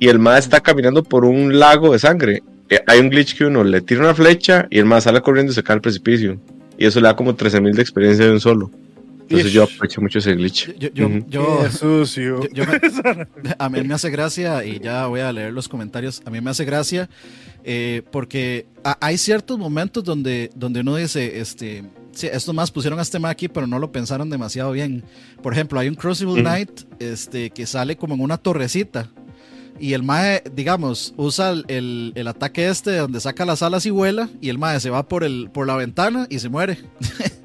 y 0.00 0.08
el 0.08 0.18
ma 0.18 0.38
está 0.38 0.60
caminando 0.60 1.02
por 1.02 1.24
un 1.24 1.58
lago 1.58 1.92
de 1.92 1.98
sangre. 1.98 2.42
Eh, 2.70 2.80
hay 2.86 2.98
un 3.00 3.10
glitch 3.10 3.36
que 3.36 3.44
uno 3.44 3.62
le 3.62 3.80
tira 3.82 4.00
una 4.00 4.14
flecha 4.14 4.66
y 4.70 4.78
el 4.78 4.86
ma 4.86 5.00
sale 5.00 5.20
corriendo 5.20 5.52
y 5.52 5.54
se 5.54 5.62
cae 5.62 5.74
al 5.74 5.80
precipicio. 5.82 6.38
Y 6.78 6.86
eso 6.86 7.00
le 7.00 7.08
da 7.08 7.16
como 7.16 7.36
13.000 7.36 7.74
de 7.74 7.82
experiencia 7.82 8.24
de 8.24 8.32
un 8.32 8.40
solo. 8.40 8.70
Entonces 9.22 9.46
Ish. 9.48 9.52
yo 9.52 9.62
aprovecho 9.64 10.00
mucho 10.00 10.18
ese 10.18 10.34
glitch. 10.34 10.74
yo, 10.78 10.88
yo, 11.28 11.70
sucio. 11.70 12.40
yo- 12.42 12.48
yo 12.52 12.64
me- 13.42 13.54
a 13.58 13.68
mí 13.70 13.82
me 13.82 13.94
hace 13.94 14.10
gracia 14.10 14.64
y 14.64 14.80
ya 14.80 15.06
voy 15.06 15.20
a 15.20 15.32
leer 15.32 15.52
los 15.52 15.68
comentarios. 15.68 16.20
A 16.26 16.30
mí 16.30 16.40
me 16.40 16.50
hace 16.50 16.64
gracia 16.64 17.08
eh, 17.62 18.02
porque 18.10 18.66
a- 18.82 18.98
hay 19.00 19.16
ciertos 19.16 19.58
momentos 19.58 20.02
donde, 20.04 20.50
donde 20.54 20.80
uno 20.80 20.96
dice, 20.96 21.40
este, 21.40 21.84
sí, 22.14 22.28
estos 22.32 22.54
más 22.54 22.70
pusieron 22.70 22.98
a 22.98 23.02
este 23.02 23.18
ma 23.18 23.30
aquí, 23.30 23.48
pero 23.48 23.66
no 23.66 23.78
lo 23.78 23.92
pensaron 23.92 24.30
demasiado 24.30 24.72
bien. 24.72 25.04
Por 25.42 25.52
ejemplo, 25.52 25.78
hay 25.80 25.88
un 25.88 25.94
Crucible 25.94 26.34
Ujú. 26.34 26.42
Knight 26.42 26.82
este, 26.98 27.50
que 27.50 27.66
sale 27.66 27.96
como 27.96 28.14
en 28.14 28.20
una 28.20 28.38
torrecita. 28.38 29.10
Y 29.80 29.94
el 29.94 30.04
mae, 30.04 30.42
digamos, 30.54 31.14
usa 31.16 31.50
el, 31.50 32.12
el, 32.14 32.28
ataque 32.28 32.68
este 32.68 32.96
donde 32.96 33.20
saca 33.20 33.44
las 33.44 33.62
alas 33.62 33.84
y 33.86 33.90
vuela. 33.90 34.28
Y 34.40 34.48
el 34.48 34.58
mae 34.58 34.78
se 34.78 34.90
va 34.90 35.08
por, 35.08 35.24
el, 35.24 35.50
por 35.52 35.66
la 35.66 35.76
ventana 35.76 36.26
y 36.30 36.38
se 36.38 36.48
muere. 36.48 36.78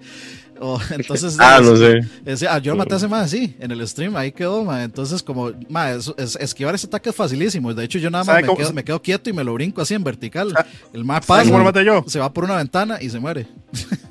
entonces, 0.92 1.38
ah, 1.40 1.62
no 1.64 1.76
sé. 1.76 2.48
ah, 2.48 2.60
yo 2.60 2.74
lo 2.74 2.78
maté 2.78 2.96
ese 2.96 3.08
mae 3.08 3.24
así, 3.24 3.56
en 3.60 3.72
el 3.72 3.88
stream, 3.88 4.16
ahí 4.16 4.32
quedó. 4.32 4.76
Entonces, 4.78 5.24
como, 5.24 5.50
es, 5.50 6.36
esquivar 6.40 6.76
ese 6.76 6.88
ataque 6.88 7.10
es 7.10 7.16
facilísimo. 7.16 7.74
De 7.74 7.86
hecho, 7.86 7.98
yo 7.98 8.10
nada 8.10 8.24
más 8.24 8.42
me 8.42 8.56
quedo, 8.56 8.74
me 8.74 8.84
quedo, 8.84 9.02
quieto 9.02 9.30
y 9.30 9.34
me 9.34 9.44
lo 9.44 9.54
brinco 9.54 9.82
así 9.82 9.94
en 9.94 10.04
vertical. 10.04 10.54
El 10.94 11.06
mae 11.06 11.22
pasa, 11.22 11.50
lo 11.50 11.64
maté 11.64 11.86
yo? 11.86 12.04
se 12.08 12.20
va 12.20 12.32
por 12.34 12.44
una 12.44 12.58
ventana 12.58 12.98
y 13.02 13.10
se 13.10 13.20
muere. 13.20 13.48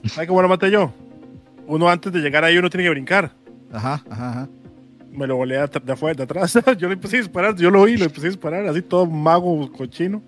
¿Sabes 0.07 0.29
cómo 0.29 0.43
lo 0.43 0.49
maté 0.49 0.71
yo? 0.71 0.93
Uno 1.67 1.89
antes 1.89 2.13
de 2.13 2.21
llegar 2.21 2.45
ahí, 2.45 2.57
uno 2.57 2.71
tiene 2.71 2.85
que 2.85 2.91
brincar. 2.91 3.33
Ajá, 3.71 4.03
ajá, 4.09 4.31
ajá 4.31 4.49
me 5.11 5.27
lo 5.27 5.37
volé 5.37 5.57
de 5.57 5.93
afuera, 5.93 6.15
de 6.15 6.23
atrás. 6.23 6.59
yo 6.79 6.89
le 6.89 6.95
empecé 6.95 7.17
a 7.17 7.21
disparar, 7.21 7.57
yo 7.57 7.71
lo 7.71 7.83
oí, 7.83 7.97
lo 7.97 8.05
empecé 8.05 8.27
a 8.27 8.31
disparar, 8.31 8.67
así 8.67 8.83
todo 8.83 9.07
mago 9.07 9.71
cochino. 9.73 10.23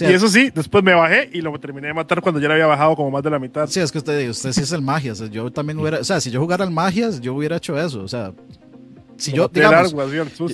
Y 0.00 0.04
eso 0.04 0.28
sí, 0.28 0.50
después 0.54 0.84
me 0.84 0.94
bajé 0.94 1.30
y 1.32 1.40
lo 1.40 1.58
terminé 1.58 1.88
de 1.88 1.94
matar 1.94 2.20
cuando 2.20 2.40
ya 2.40 2.48
le 2.48 2.54
había 2.54 2.66
bajado 2.66 2.96
como 2.96 3.10
más 3.10 3.22
de 3.22 3.30
la 3.30 3.38
mitad. 3.38 3.66
Sí, 3.68 3.80
es 3.80 3.90
que 3.90 3.98
usted, 3.98 4.28
usted 4.28 4.52
sí 4.52 4.62
es 4.62 4.72
el 4.72 4.82
magia. 4.82 5.12
yo 5.30 5.50
también 5.50 5.78
hubiera, 5.78 5.98
o 6.00 6.04
sea, 6.04 6.20
si 6.20 6.30
yo 6.30 6.40
jugara 6.40 6.64
al 6.64 6.70
magias, 6.70 7.20
yo 7.20 7.34
hubiera 7.34 7.56
hecho 7.56 7.78
eso. 7.78 8.02
O 8.02 8.08
sea, 8.08 8.32
si 9.16 9.32
yo, 9.32 9.48
digamos, 9.48 9.94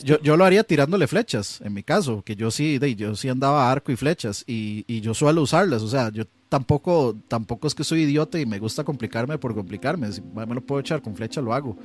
yo, 0.02 0.20
yo, 0.20 0.36
lo 0.36 0.44
haría 0.44 0.64
tirándole 0.64 1.06
flechas, 1.06 1.60
en 1.62 1.74
mi 1.74 1.82
caso, 1.82 2.22
que 2.22 2.36
yo 2.36 2.50
sí, 2.50 2.78
yo 2.96 3.14
sí 3.16 3.28
andaba 3.28 3.70
arco 3.70 3.92
y 3.92 3.96
flechas 3.96 4.44
y, 4.46 4.84
y 4.86 5.00
yo 5.00 5.14
suelo 5.14 5.42
usarlas. 5.42 5.82
O 5.82 5.88
sea, 5.88 6.10
yo 6.10 6.24
tampoco, 6.48 7.16
tampoco 7.28 7.66
es 7.66 7.74
que 7.74 7.84
soy 7.84 8.02
idiota 8.02 8.38
y 8.38 8.46
me 8.46 8.58
gusta 8.58 8.84
complicarme 8.84 9.38
por 9.38 9.54
complicarme. 9.54 10.12
Si 10.12 10.22
me 10.22 10.54
lo 10.54 10.60
puedo 10.60 10.80
echar 10.80 11.02
con 11.02 11.14
flecha, 11.14 11.40
lo 11.40 11.52
hago 11.52 11.76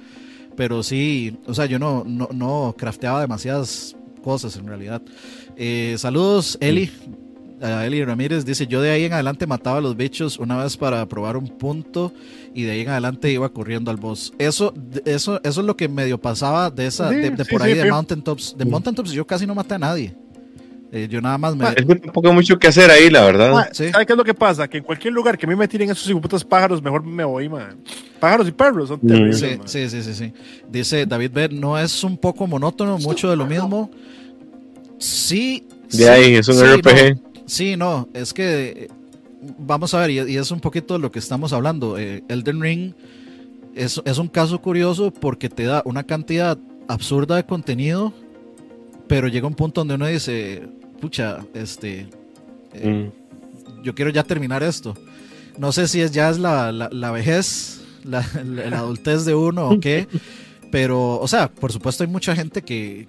pero 0.59 0.84
sí, 0.84 1.38
o 1.45 1.53
sea, 1.53 1.67
yo 1.67 1.80
no, 1.80 2.03
no, 2.05 2.27
no 2.34 2.76
crafteaba 2.77 3.21
demasiadas 3.21 3.95
cosas 4.21 4.57
en 4.57 4.67
realidad. 4.67 5.01
Eh, 5.55 5.95
saludos, 5.97 6.57
Eli. 6.59 6.91
Eli 7.61 8.03
Ramírez 8.03 8.45
dice, 8.45 8.68
yo 8.68 8.81
de 8.81 8.91
ahí 8.91 9.06
en 9.06 9.14
adelante 9.14 9.48
mataba 9.48 9.80
a 9.80 9.81
los 9.81 9.98
bichos 9.98 10.40
una 10.40 10.61
vez 10.61 10.77
para 10.77 11.06
probar 11.07 11.38
un 11.38 11.48
punto 11.48 12.14
y 12.53 12.64
de 12.64 12.72
ahí 12.72 12.81
en 12.81 12.90
adelante 12.90 13.31
iba 13.31 13.49
corriendo 13.49 13.91
al 13.91 13.98
boss. 13.98 14.34
Eso, 14.38 14.73
eso, 15.06 15.40
eso 15.44 15.61
es 15.61 15.65
lo 15.65 15.76
que 15.76 15.88
medio 15.88 16.19
pasaba 16.19 16.69
de 16.69 16.88
esa, 16.88 17.10
de, 17.10 17.31
por 17.45 17.61
ahí 17.61 17.73
de 17.73 17.90
Mountain 17.90 18.22
Tops. 18.22 18.56
De 18.57 18.65
Mountain 18.65 18.95
Tops 18.95 19.11
yo 19.11 19.26
casi 19.26 19.45
no 19.45 19.56
maté 19.56 19.76
a 19.76 19.80
nadie. 19.80 20.15
Eh, 20.91 21.07
yo 21.10 21.22
nada 21.22 21.38
más 21.38 21.56
me. 21.56 21.65
Ah, 21.65 21.73
es 21.76 21.86
que 21.86 21.95
tampoco 21.95 22.30
hay 22.30 22.34
mucho 22.34 22.57
que 22.57 22.68
hacer 22.68 22.90
ahí, 22.90 23.11
la 23.11 23.23
verdad. 23.23 23.56
Ah, 23.56 23.69
¿Sabes 23.72 23.94
qué 24.07 24.14
es 24.14 24.18
lo 24.18 24.23
que 24.23 24.34
pasa? 24.34 24.68
Que 24.68 24.80
en 24.80 24.84
cualquier 24.84 25.14
lugar 25.14 25.38
que 25.38 25.45
a 25.45 25.49
mí 25.49 25.56
me 25.56 25.68
tiren 25.68 25.90
esos 25.91 26.11
putos 26.19 26.44
pájaros, 26.44 26.81
mejor 26.81 27.03
me 27.03 27.23
voy, 27.23 27.48
man. 27.48 27.77
Pájaros 28.19 28.48
y 28.48 28.52
perros 28.52 28.90
son 28.90 28.99
terribles. 28.99 29.40
Sí, 29.65 29.88
sí, 29.88 30.02
sí, 30.02 30.14
sí, 30.14 30.34
Dice 30.68 31.06
David 31.06 31.31
B. 31.31 31.49
No 31.49 31.77
es 31.77 32.03
un 32.03 32.18
poco 32.18 32.48
monótono, 32.48 32.98
mucho 32.98 33.30
de 33.30 33.36
lo 33.36 33.45
mismo. 33.45 33.91
Sí. 34.98 35.68
De 35.91 36.10
ahí, 36.10 36.36
es 36.36 36.48
un 36.48 36.56
RPG. 36.56 37.28
Sí, 37.49 37.77
no, 37.77 38.07
es 38.13 38.34
que. 38.34 38.89
Vamos 39.57 39.93
a 39.93 39.99
ver, 39.99 40.11
y, 40.11 40.38
es 40.38 40.51
un 40.51 40.59
poquito 40.59 40.95
de 40.95 40.99
lo 40.99 41.11
que 41.11 41.19
estamos 41.19 41.53
hablando. 41.53 41.97
Eh, 41.97 42.23
Elden 42.27 42.61
Ring 42.61 42.93
es, 43.73 44.01
es 44.03 44.17
un 44.17 44.27
caso 44.27 44.61
curioso 44.61 45.11
porque 45.11 45.49
te 45.49 45.63
da 45.63 45.81
una 45.85 46.03
cantidad 46.03 46.57
absurda 46.88 47.38
de 47.38 47.45
contenido 47.45 48.13
pero 49.09 49.27
llega 49.27 49.47
un 49.47 49.55
punto 49.55 49.81
donde 49.81 49.95
uno 49.95 50.05
dice, 50.05 50.69
pucha, 51.01 51.39
este, 51.55 52.07
eh, 52.73 53.11
mm. 53.11 53.81
yo 53.84 53.95
quiero 53.95 54.11
ya 54.11 54.23
terminar 54.23 54.61
esto. 54.61 54.95
No 55.57 55.71
sé 55.71 55.88
si 55.88 55.99
es 55.99 56.11
ya 56.11 56.30
es 56.30 56.38
la, 56.38 56.71
la, 56.71 57.11
vejez, 57.11 57.81
la, 58.03 58.23
la, 58.45 58.77
adultez 58.77 59.26
de 59.26 59.34
uno 59.34 59.67
o 59.67 59.80
qué, 59.80 60.07
pero, 60.71 61.19
o 61.19 61.27
sea, 61.27 61.49
por 61.49 61.73
supuesto 61.73 62.03
hay 62.03 62.09
mucha 62.09 62.35
gente 62.35 62.61
que 62.61 63.07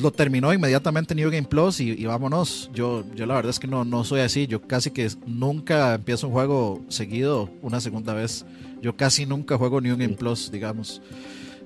lo 0.00 0.10
terminó 0.10 0.52
inmediatamente 0.52 1.14
New 1.14 1.30
Game 1.30 1.46
Plus 1.46 1.80
y, 1.80 2.04
vámonos. 2.06 2.70
Yo, 2.72 3.04
yo 3.14 3.26
la 3.26 3.34
verdad 3.34 3.50
es 3.50 3.58
que 3.58 3.66
no, 3.66 3.84
no 3.84 4.04
soy 4.04 4.20
así. 4.20 4.46
Yo 4.46 4.62
casi 4.62 4.90
que 4.90 5.08
nunca 5.26 5.94
empiezo 5.94 6.28
un 6.28 6.32
juego 6.32 6.84
seguido 6.88 7.50
una 7.62 7.80
segunda 7.80 8.14
vez. 8.14 8.44
Yo 8.80 8.96
casi 8.96 9.26
nunca 9.26 9.58
juego 9.58 9.80
New 9.80 9.96
Game 9.96 10.14
Plus, 10.14 10.50
digamos. 10.50 11.02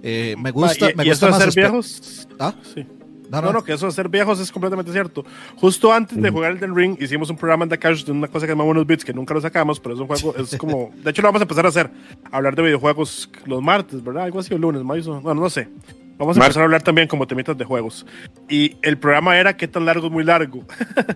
Eh, 0.02 0.34
me 0.38 0.50
gusta, 0.50 0.88
me 0.96 1.04
gusta 1.04 1.30
más 1.30 1.38
ser 1.42 1.54
viejos? 1.54 2.28
¿Ah? 2.38 2.54
Sí. 2.74 2.84
No, 3.40 3.50
no, 3.50 3.64
que 3.64 3.72
eso 3.72 3.86
de 3.86 3.92
ser 3.92 4.10
viejos 4.10 4.38
es 4.40 4.52
completamente 4.52 4.92
cierto. 4.92 5.24
Justo 5.56 5.90
antes 5.90 6.20
de 6.20 6.30
jugar 6.30 6.52
Elden 6.52 6.76
Ring, 6.76 6.98
hicimos 7.00 7.30
un 7.30 7.36
programa 7.36 7.64
en 7.64 7.70
The 7.70 7.78
Couch 7.78 8.04
de 8.04 8.12
una 8.12 8.26
cosa 8.26 8.40
que 8.40 8.48
se 8.48 8.52
llama 8.52 8.64
Buenos 8.64 8.86
Beats, 8.86 9.06
que 9.06 9.14
nunca 9.14 9.32
lo 9.32 9.40
sacamos, 9.40 9.80
pero 9.80 9.94
es 9.94 10.00
un 10.02 10.06
juego, 10.06 10.34
es 10.36 10.54
como. 10.58 10.90
De 11.02 11.10
hecho, 11.10 11.22
lo 11.22 11.28
vamos 11.28 11.40
a 11.40 11.44
empezar 11.44 11.64
a 11.64 11.70
hacer. 11.70 11.90
Hablar 12.30 12.54
de 12.54 12.62
videojuegos 12.62 13.30
los 13.46 13.62
martes, 13.62 14.04
¿verdad? 14.04 14.24
Algo 14.24 14.38
así, 14.38 14.52
o 14.52 14.58
lunes, 14.58 14.84
mayo. 14.84 15.18
Bueno, 15.22 15.40
no 15.40 15.48
sé. 15.48 15.66
Vamos 16.22 16.36
a 16.36 16.40
empezar 16.40 16.62
a 16.62 16.64
hablar 16.66 16.82
también 16.82 17.08
como 17.08 17.26
temitas 17.26 17.58
de 17.58 17.64
juegos. 17.64 18.06
Y 18.48 18.76
el 18.82 18.96
programa 18.96 19.36
era 19.36 19.56
qué 19.56 19.66
tan 19.66 19.84
largo 19.84 20.06
es 20.06 20.12
muy 20.12 20.22
largo. 20.22 20.64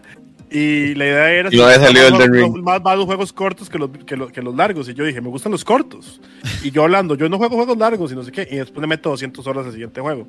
y 0.51 0.97
la 0.97 1.05
idea 1.07 1.31
era. 1.31 1.49
Y 1.53 1.57
no 1.57 1.65
había 1.65 1.78
salido 1.78 2.09
Elden 2.09 2.33
Ring. 2.35 2.62
Más, 2.65 2.83
más, 2.83 2.97
los 2.97 3.07
juegos 3.07 3.33
cortos 3.33 3.70
que 3.70 3.78
los, 3.78 3.91
que, 4.05 4.16
los, 4.16 4.33
que 4.33 4.43
los 4.43 4.57
largos. 4.57 4.89
Y 4.89 4.95
yo 4.95 5.05
dije, 5.05 5.20
me 5.20 5.28
gustan 5.28 5.53
los 5.53 5.65
cortos. 5.65 6.20
y 6.65 6.73
yo 6.73 6.83
hablando, 6.83 7.15
yo 7.15 7.28
no 7.28 7.39
juego 7.39 7.55
juegos 7.55 7.78
largos 7.78 8.11
y 8.11 8.16
no 8.16 8.24
sé 8.24 8.33
qué. 8.33 8.49
Y 8.51 8.57
después 8.57 8.81
le 8.81 8.89
meto 8.89 9.11
200 9.11 9.47
horas 9.47 9.66
al 9.66 9.73
siguiente 9.73 10.01
juego. 10.01 10.27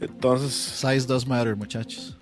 Entonces. 0.00 0.54
Size 0.54 1.06
does 1.06 1.26
matter, 1.26 1.54
muchachos. 1.54 2.18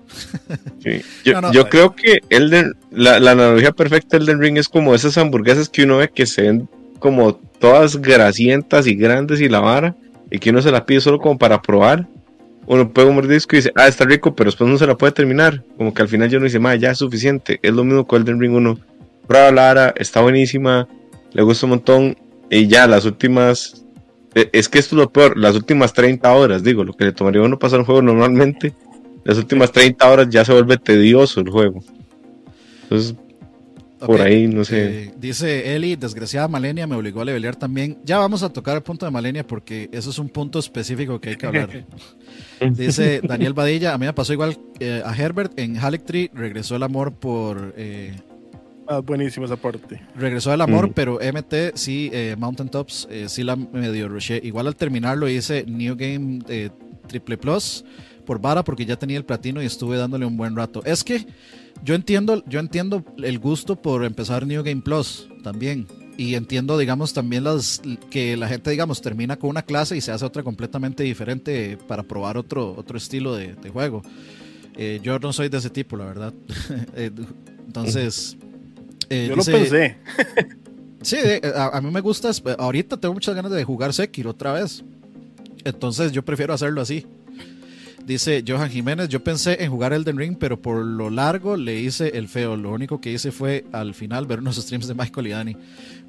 Yo, 1.52 1.68
creo 1.68 1.94
que 1.94 2.18
Elden, 2.28 2.72
la, 2.90 3.20
la, 3.20 3.30
analogía 3.30 3.70
perfecta 3.70 4.18
del 4.18 4.28
Elden 4.28 4.40
Ring 4.40 4.58
es 4.58 4.68
como 4.68 4.96
esas 4.96 5.16
hamburguesas 5.16 5.68
que 5.68 5.84
uno 5.84 5.98
ve 5.98 6.08
que 6.08 6.26
se 6.26 6.42
ven 6.42 6.68
como 6.98 7.36
todas 7.36 7.96
grasientas 7.96 8.88
y 8.88 8.96
grandes 8.96 9.40
y 9.40 9.48
la 9.48 9.60
vara, 9.60 9.94
y 10.30 10.38
que 10.38 10.50
uno 10.50 10.62
se 10.62 10.70
la 10.70 10.84
pide 10.84 11.00
solo 11.00 11.18
como 11.18 11.38
para 11.38 11.60
probar. 11.60 12.06
Uno 12.66 12.92
puede 12.92 13.08
un 13.08 13.28
disco 13.28 13.56
y 13.56 13.60
dice, 13.60 13.72
ah, 13.76 13.88
está 13.88 14.04
rico, 14.04 14.34
pero 14.34 14.48
después 14.48 14.68
no 14.68 14.76
se 14.76 14.86
la 14.86 14.96
puede 14.96 15.12
terminar. 15.12 15.64
Como 15.76 15.94
que 15.94 16.02
al 16.02 16.08
final 16.08 16.28
yo 16.28 16.38
no 16.38 16.44
dice, 16.44 16.60
ya 16.78 16.90
es 16.90 16.98
suficiente. 16.98 17.58
Es 17.62 17.72
lo 17.72 17.82
mismo 17.82 18.06
con 18.06 18.22
Elden 18.22 18.38
Ring. 18.38 18.54
Uno 18.54 18.78
prueba 19.26 19.50
la 19.50 19.62
vara, 19.62 19.94
está 19.96 20.20
buenísima, 20.20 20.88
le 21.32 21.42
gusta 21.42 21.66
un 21.66 21.70
montón, 21.70 22.16
y 22.50 22.66
ya 22.66 22.86
las 22.86 23.04
últimas 23.04 23.84
eh, 24.34 24.50
es 24.52 24.68
que 24.68 24.78
esto 24.78 24.96
es 24.96 25.00
lo 25.00 25.10
peor, 25.10 25.36
las 25.36 25.54
últimas 25.54 25.92
30 25.92 26.32
horas, 26.32 26.62
digo, 26.62 26.84
lo 26.84 26.92
que 26.92 27.04
le 27.04 27.12
tomaría 27.12 27.42
uno 27.42 27.58
pasar 27.58 27.80
un 27.80 27.84
juego 27.84 28.02
normalmente, 28.02 28.74
las 29.24 29.38
últimas 29.38 29.72
30 29.72 30.10
horas 30.10 30.28
ya 30.30 30.44
se 30.44 30.52
vuelve 30.52 30.76
tedioso 30.78 31.40
el 31.40 31.50
juego. 31.50 31.80
Entonces, 32.82 33.14
por 33.98 34.20
ahí, 34.20 34.46
no 34.46 34.64
sé. 34.64 35.04
Eh, 35.04 35.14
dice 35.18 35.74
Eli, 35.74 35.96
desgraciada 35.96 36.48
Malenia 36.48 36.86
me 36.86 36.96
obligó 36.96 37.20
a 37.20 37.24
levelear 37.24 37.56
también. 37.56 37.98
Ya 38.04 38.18
vamos 38.18 38.42
a 38.42 38.52
tocar 38.52 38.76
el 38.76 38.82
punto 38.82 39.06
de 39.06 39.12
Malenia 39.12 39.46
porque 39.46 39.88
eso 39.92 40.10
es 40.10 40.18
un 40.18 40.28
punto 40.28 40.58
específico 40.58 41.20
que 41.20 41.30
hay 41.30 41.36
que 41.36 41.46
hablar. 41.46 41.86
dice 42.72 43.20
Daniel 43.22 43.54
Badilla, 43.54 43.94
a 43.94 43.98
mí 43.98 44.06
me 44.06 44.12
pasó 44.12 44.32
igual 44.32 44.58
eh, 44.80 45.02
a 45.04 45.16
Herbert 45.16 45.58
en 45.58 45.76
Halleck 45.78 46.04
Tree, 46.04 46.30
regresó 46.34 46.76
el 46.76 46.82
amor 46.82 47.12
por 47.12 47.74
Ah, 48.90 49.00
buenísimo 49.00 49.44
esa 49.44 49.56
parte. 49.56 50.00
Regresó 50.16 50.52
el 50.54 50.62
amor, 50.62 50.94
pero 50.94 51.18
MT 51.20 51.74
sí, 51.74 52.08
eh, 52.10 52.34
Mountain 52.38 52.70
Tops, 52.70 53.06
eh, 53.10 53.26
sí 53.28 53.42
la 53.42 53.54
medio 53.54 54.08
rushé. 54.08 54.40
Igual 54.42 54.66
al 54.66 54.76
terminarlo 54.76 55.28
hice 55.28 55.64
New 55.66 55.94
Game 55.94 56.38
eh, 56.48 56.70
Triple 57.06 57.36
Plus 57.36 57.84
por 58.24 58.40
vara 58.40 58.64
porque 58.64 58.86
ya 58.86 58.96
tenía 58.96 59.18
el 59.18 59.26
platino 59.26 59.62
y 59.62 59.66
estuve 59.66 59.98
dándole 59.98 60.24
un 60.24 60.38
buen 60.38 60.56
rato. 60.56 60.82
Es 60.86 61.04
que 61.04 61.26
yo 61.84 61.94
entiendo, 61.94 62.42
yo 62.46 62.60
entiendo 62.60 63.04
el 63.22 63.38
gusto 63.38 63.76
por 63.76 64.04
empezar 64.04 64.46
New 64.46 64.62
Game 64.62 64.82
Plus 64.82 65.28
también. 65.42 65.86
Y 66.16 66.34
entiendo, 66.34 66.76
digamos, 66.76 67.12
también 67.12 67.44
las 67.44 67.80
que 68.10 68.36
la 68.36 68.48
gente, 68.48 68.70
digamos, 68.70 69.00
termina 69.00 69.36
con 69.36 69.50
una 69.50 69.62
clase 69.62 69.96
y 69.96 70.00
se 70.00 70.10
hace 70.10 70.24
otra 70.24 70.42
completamente 70.42 71.04
diferente 71.04 71.78
para 71.86 72.02
probar 72.02 72.36
otro, 72.36 72.74
otro 72.76 72.98
estilo 72.98 73.36
de, 73.36 73.54
juego. 73.72 74.02
yo 75.02 75.18
no 75.20 75.32
soy 75.32 75.48
de 75.48 75.58
ese 75.58 75.70
tipo, 75.70 75.96
la 75.96 76.06
verdad. 76.06 76.34
Entonces, 77.66 78.36
eh, 79.10 79.26
Yo 79.28 79.36
lo 79.36 79.44
pensé. 79.44 79.96
sí, 81.02 81.16
a, 81.54 81.80
mí 81.80 81.90
me 81.90 82.00
gusta. 82.00 82.30
Ahorita 82.58 82.96
tengo 82.96 83.14
muchas 83.14 83.34
ganas 83.34 83.52
de 83.52 83.64
jugar 83.64 83.92
Sekiro 83.92 84.30
otra 84.30 84.52
vez. 84.52 84.84
Entonces 85.64 86.12
yo 86.12 86.24
prefiero 86.24 86.52
hacerlo 86.54 86.80
así. 86.80 87.06
Dice 88.08 88.42
Johan 88.48 88.70
Jiménez, 88.70 89.10
yo 89.10 89.22
pensé 89.22 89.62
en 89.62 89.70
jugar 89.70 89.92
Elden 89.92 90.16
Ring, 90.16 90.34
pero 90.40 90.58
por 90.58 90.82
lo 90.82 91.10
largo 91.10 91.58
le 91.58 91.78
hice 91.78 92.16
el 92.16 92.26
feo. 92.26 92.56
Lo 92.56 92.72
único 92.72 93.02
que 93.02 93.12
hice 93.12 93.32
fue 93.32 93.66
al 93.70 93.92
final 93.92 94.24
ver 94.24 94.38
unos 94.38 94.56
streams 94.62 94.88
de 94.88 94.94
Michael 94.94 95.26
y 95.26 95.30
Dani. 95.30 95.56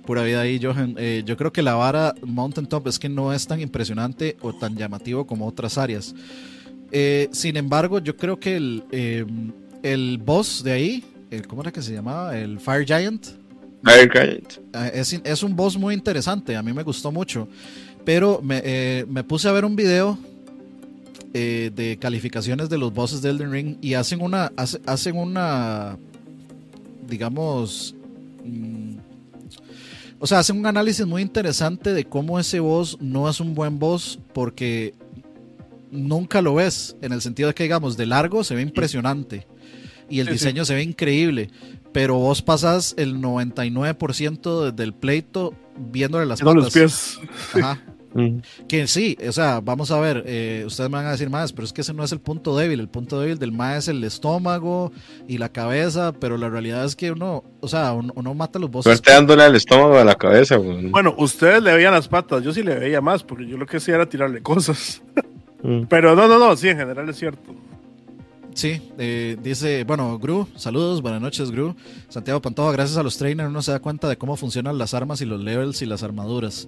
Pura 0.06 0.24
vida 0.24 0.40
ahí, 0.40 0.62
Johan. 0.64 0.96
Eh, 0.98 1.24
yo 1.26 1.36
creo 1.36 1.52
que 1.52 1.62
la 1.62 1.74
vara 1.74 2.16
Mountain 2.26 2.68
Top 2.68 2.88
es 2.88 2.98
que 2.98 3.10
no 3.10 3.34
es 3.34 3.46
tan 3.46 3.60
impresionante 3.60 4.38
o 4.40 4.54
tan 4.54 4.78
llamativo 4.78 5.28
como 5.28 5.46
otras 5.46 5.78
áreas. 5.78 6.16
Eh, 6.90 7.28
sin 7.34 7.58
embargo, 7.58 8.00
yo 8.00 8.16
creo 8.16 8.40
que 8.40 8.56
el, 8.56 9.54
el 9.84 10.18
boss 10.20 10.64
de 10.64 10.72
ahí, 10.72 11.04
¿cómo 11.50 11.64
era 11.64 11.74
que 11.74 11.82
se 11.82 11.92
llamaba? 11.92 12.40
El 12.40 12.62
Fire 12.62 12.86
Giant. 12.86 13.28
Fire 13.84 14.10
Giant. 14.10 14.54
Ah, 14.72 14.88
es, 14.88 15.44
un 15.44 15.54
boss 15.54 15.78
muy 15.78 15.96
interesante, 15.96 16.56
a 16.56 16.64
mí 16.64 16.72
me 16.72 16.84
gustó 16.84 17.12
mucho. 17.12 17.50
Pero 18.06 18.40
me, 18.42 18.62
eh, 18.64 19.06
puse 19.28 19.50
a 19.50 19.52
ver 19.52 19.66
un 19.66 19.76
video 19.76 20.18
eh, 21.34 21.72
de 21.76 21.98
calificaciones 21.98 22.70
de 22.70 22.78
los 22.78 22.94
bosses 22.94 23.22
de 23.22 23.30
Elden 23.30 23.52
Ring 23.52 23.78
y 23.82 23.94
hacen 23.94 24.22
una, 24.22 24.52
hacen 24.86 25.16
una, 25.18 25.98
digamos, 27.08 27.96
mm, 28.44 28.96
o 30.20 30.28
sea, 30.28 30.40
hacen 30.40 30.58
un 30.58 30.66
análisis 30.66 31.06
muy 31.06 31.22
interesante 31.22 31.94
de 31.94 32.06
cómo 32.06 32.40
ese 32.40 32.60
boss 32.60 32.98
no 33.00 33.30
es 33.30 33.40
un 33.40 33.56
buen 33.56 33.80
boss 33.80 34.20
porque 34.34 34.94
nunca 35.92 36.42
lo 36.42 36.56
ves, 36.56 36.96
en 37.02 37.14
el 37.14 37.22
sentido 37.22 37.48
de 37.48 37.54
que, 37.56 37.64
digamos, 37.64 37.96
de 37.98 38.06
largo 38.06 38.44
se 38.44 38.56
ve 38.56 38.62
impresionante 38.62 39.48
y 40.10 40.20
el 40.20 40.28
Sí, 40.28 40.34
sí. 40.34 40.40
diseño 40.40 40.66
se 40.66 40.74
ve 40.76 40.84
increíble, 40.84 41.50
pero 41.94 42.16
vos 42.16 42.42
pasas 42.42 42.94
el 42.98 43.16
99% 43.22 44.72
del 44.72 44.94
pleito 44.94 45.54
viéndole 45.92 46.26
las 46.26 46.42
los 46.42 46.56
patas. 46.56 46.74
pies. 46.74 47.20
Ajá. 47.54 47.82
Que 48.68 48.88
sí, 48.88 49.18
o 49.28 49.32
sea, 49.32 49.60
vamos 49.62 49.92
a 49.92 50.00
ver, 50.00 50.24
eh, 50.26 50.64
ustedes 50.66 50.90
me 50.90 50.98
van 50.98 51.06
a 51.06 51.12
decir 51.12 51.30
más, 51.30 51.54
pero 51.54 51.66
es 51.66 51.74
que 51.74 51.82
ese 51.82 51.94
no 51.94 52.04
es 52.04 52.12
el 52.12 52.20
punto 52.20 52.58
débil. 52.58 52.80
El 52.80 52.88
punto 52.88 53.20
débil 53.20 53.38
del 53.38 53.52
MAE 53.52 53.78
es 53.78 53.88
el 53.88 54.04
estómago 54.04 54.92
y 55.28 55.38
la 55.38 55.50
cabeza, 55.50 56.14
pero 56.20 56.38
la 56.38 56.50
realidad 56.50 56.86
es 56.86 56.96
que 56.96 57.12
uno, 57.12 57.44
o 57.60 57.68
sea, 57.68 57.94
uno, 57.94 58.12
uno 58.16 58.34
mata 58.34 58.58
los 58.58 58.72
bosses. 58.72 58.94
Suerte 58.94 59.12
dándole 59.12 59.44
al 59.44 59.56
estómago 59.56 59.98
a 59.98 60.04
la 60.04 60.16
cabeza. 60.16 60.58
Bueno, 60.58 61.14
ustedes 61.18 61.62
le 61.62 61.74
veían 61.74 61.94
las 61.94 62.08
patas, 62.08 62.44
yo 62.44 62.52
sí 62.52 62.64
le 62.64 62.76
veía 62.76 63.02
más, 63.02 63.24
porque 63.24 63.46
yo 63.46 63.58
lo 63.58 63.66
que 63.66 63.78
hacía 63.78 63.96
era 63.96 64.08
tirarle 64.08 64.42
cosas. 64.42 65.02
Mm. 65.62 65.88
Pero 65.90 66.16
no, 66.16 66.26
no, 66.30 66.40
no, 66.40 66.56
sí, 66.56 66.70
en 66.70 66.78
general 66.78 67.10
es 67.10 67.18
cierto. 67.18 67.54
Sí, 68.54 68.82
eh, 68.98 69.38
dice, 69.42 69.84
bueno, 69.84 70.18
Gru, 70.20 70.48
saludos, 70.56 71.02
buenas 71.02 71.22
noches, 71.22 71.52
Gru. 71.52 71.76
Santiago 72.10 72.42
Pantoja, 72.42 72.72
gracias 72.72 72.98
a 72.98 73.04
los 73.04 73.18
trainers 73.18 73.50
uno 73.50 73.62
se 73.62 73.72
da 73.72 73.80
cuenta 73.80 74.10
de 74.10 74.18
cómo 74.18 74.36
funcionan 74.36 74.78
las 74.78 74.94
armas 74.94 75.22
y 75.22 75.26
los 75.26 75.42
levels 75.42 75.82
y 75.82 75.86
las 75.86 76.04
armaduras. 76.04 76.68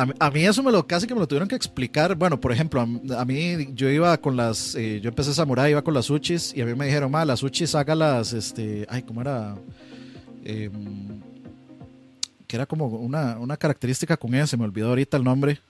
A, 0.00 0.06
mí- 0.06 0.12
a 0.18 0.30
mí 0.30 0.44
eso 0.44 0.62
me 0.62 0.70
lo 0.72 0.86
casi 0.86 1.06
que 1.06 1.14
me 1.14 1.20
lo 1.20 1.26
tuvieron 1.26 1.48
que 1.48 1.56
explicar. 1.56 2.14
Bueno, 2.14 2.40
por 2.40 2.52
ejemplo, 2.52 2.80
a, 2.80 3.20
a 3.20 3.24
mí 3.24 3.68
yo 3.74 3.88
iba 3.90 4.16
con 4.18 4.36
las, 4.36 4.74
eh, 4.74 5.00
yo 5.02 5.08
empecé 5.08 5.34
Samurai, 5.34 5.70
iba 5.70 5.82
con 5.82 5.94
las 5.94 6.08
Uchis 6.10 6.52
y 6.56 6.60
a 6.60 6.66
mí 6.66 6.74
me 6.74 6.86
dijeron, 6.86 7.10
ma, 7.10 7.24
las 7.24 7.42
Uchis 7.42 7.74
hágalas, 7.74 8.32
este, 8.32 8.86
ay, 8.88 9.02
¿cómo 9.02 9.20
era? 9.20 9.54
Em, 10.44 11.20
que 12.46 12.56
era 12.56 12.66
como 12.66 12.86
una, 12.86 13.38
una 13.38 13.56
característica 13.56 14.16
con 14.16 14.34
ella, 14.34 14.46
se 14.46 14.56
me 14.56 14.64
olvidó 14.64 14.88
ahorita 14.88 15.16
el 15.16 15.24
nombre. 15.24 15.60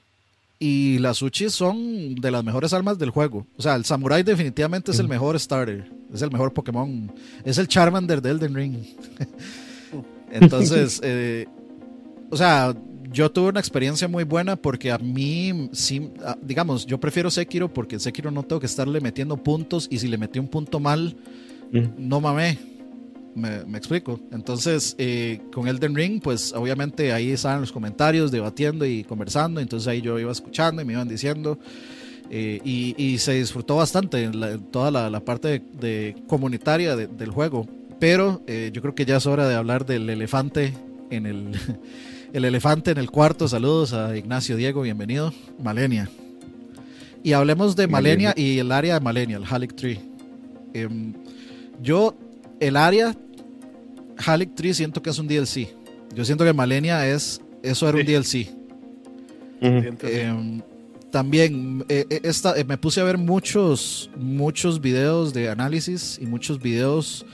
Y 0.61 0.99
las 0.99 1.23
Uchis 1.23 1.53
son 1.53 2.17
de 2.17 2.31
las 2.33 2.43
mejores 2.43 2.73
armas 2.73 2.99
del 2.99 3.11
juego. 3.11 3.47
O 3.57 3.63
sea, 3.63 3.77
el 3.77 3.85
Samurai 3.85 4.25
definitivamente 4.25 4.91
es 4.91 4.99
el 4.99 5.07
mejor 5.09 5.39
starter. 5.39 5.89
Es 6.13 6.21
el 6.23 6.31
mejor 6.33 6.53
Pokémon. 6.53 7.13
Es 7.45 7.59
el 7.59 7.69
Charmander 7.69 8.21
de 8.21 8.31
Elden 8.31 8.55
Ring. 8.55 8.77
Entonces, 10.33 11.01
eh, 11.05 11.47
o 12.31 12.37
sea, 12.37 12.75
yo 13.13 13.31
tuve 13.31 13.49
una 13.51 13.61
experiencia 13.61 14.09
muy 14.09 14.25
buena 14.25 14.57
porque 14.57 14.91
a 14.91 14.99
mí, 14.99 15.69
sí, 15.73 16.11
ah, 16.25 16.37
digamos, 16.43 16.87
yo 16.87 16.99
prefiero 16.99 17.31
Sekiro 17.31 17.73
porque 17.73 17.99
Sekiro 17.99 18.31
no 18.31 18.43
tengo 18.43 18.61
que 18.61 18.67
estarle 18.67 19.01
metiendo 19.01 19.37
puntos 19.37 19.87
y 19.91 19.99
si 19.99 20.09
le 20.09 20.19
metí 20.19 20.39
un 20.39 20.49
punto 20.49 20.81
mal, 20.81 21.17
Mm. 21.71 21.85
no 21.99 22.21
mamé. 22.21 22.59
Me, 23.35 23.65
me 23.67 23.79
explico. 23.79 24.19
Entonces, 24.33 24.95
eh, 24.99 25.41
con 25.53 25.69
Elden 25.69 25.95
Ring, 25.95 26.21
pues 26.21 26.53
obviamente 26.55 27.13
ahí 27.13 27.31
estaban 27.31 27.61
los 27.61 27.71
comentarios, 27.73 28.31
debatiendo 28.33 28.85
y 28.87 29.05
conversando. 29.05 29.61
Entonces 29.61 29.87
ahí 29.87 30.01
yo 30.01 30.19
iba 30.19 30.33
escuchando 30.33 30.81
y 30.83 30.85
me 30.85 30.95
iban 30.95 31.09
diciendo. 31.09 31.59
eh, 32.31 32.61
y, 32.65 32.95
y 33.03 33.19
se 33.19 33.35
disfrutó 33.35 33.77
bastante 33.77 34.31
la- 34.35 34.59
toda 34.59 34.91
la, 34.91 35.09
la 35.09 35.21
parte 35.21 35.49
de, 35.49 35.63
de 35.81 36.17
comunitaria 36.27 36.95
de- 36.97 37.07
del 37.07 37.31
juego. 37.31 37.67
Pero 38.01 38.43
eh, 38.47 38.71
yo 38.73 38.83
creo 38.83 38.95
que 38.95 39.05
ya 39.07 39.17
es 39.19 39.27
hora 39.27 39.49
de 39.49 39.55
hablar 39.55 39.87
del 39.87 40.09
elefante 40.11 40.73
en 41.11 41.27
el, 41.27 41.53
el 42.33 42.45
elefante 42.45 42.91
en 42.91 42.99
el 42.99 43.11
cuarto. 43.11 43.49
Saludos 43.49 43.93
a 43.93 44.17
Ignacio 44.17 44.57
Diego, 44.57 44.83
bienvenido. 44.83 45.33
Malenia. 45.63 46.09
Y 47.23 47.33
hablemos 47.33 47.77
de 47.77 47.89
Malenia 47.89 48.33
y 48.37 48.59
el 48.59 48.73
área 48.73 48.95
de 48.95 49.01
Malenia, 49.01 49.37
el 49.37 49.45
Halic 49.49 49.75
Tree. 49.75 50.01
Em, 50.73 51.15
yo, 51.83 52.17
el 52.61 52.77
área 52.77 53.17
Halic 54.25 54.55
Tree 54.55 54.75
siento 54.75 55.03
que 55.03 55.11
es 55.11 55.19
un 55.19 55.27
DLC. 55.27 55.69
Yo 56.15 56.25
siento 56.25 56.45
que 56.45 56.53
Malenia 56.53 57.07
es, 57.09 57.41
eso 57.63 57.89
era 57.89 57.99
un. 57.99 58.07
DLC. 58.07 58.49
Eh, 59.61 60.63
también 61.11 61.85
eh, 61.89 62.07
eh, 62.11 62.21
esta, 62.23 62.59
eh, 62.59 62.65
me 62.65 62.77
puse 62.77 63.01
a 63.01 63.05
ver 63.05 63.19
muchos, 63.19 64.11
muchos 64.17 64.81
videos 64.81 65.33
de 65.33 65.49
análisis 65.49 66.19
y 66.21 66.27
muchos 66.27 66.61
videos 66.61 67.25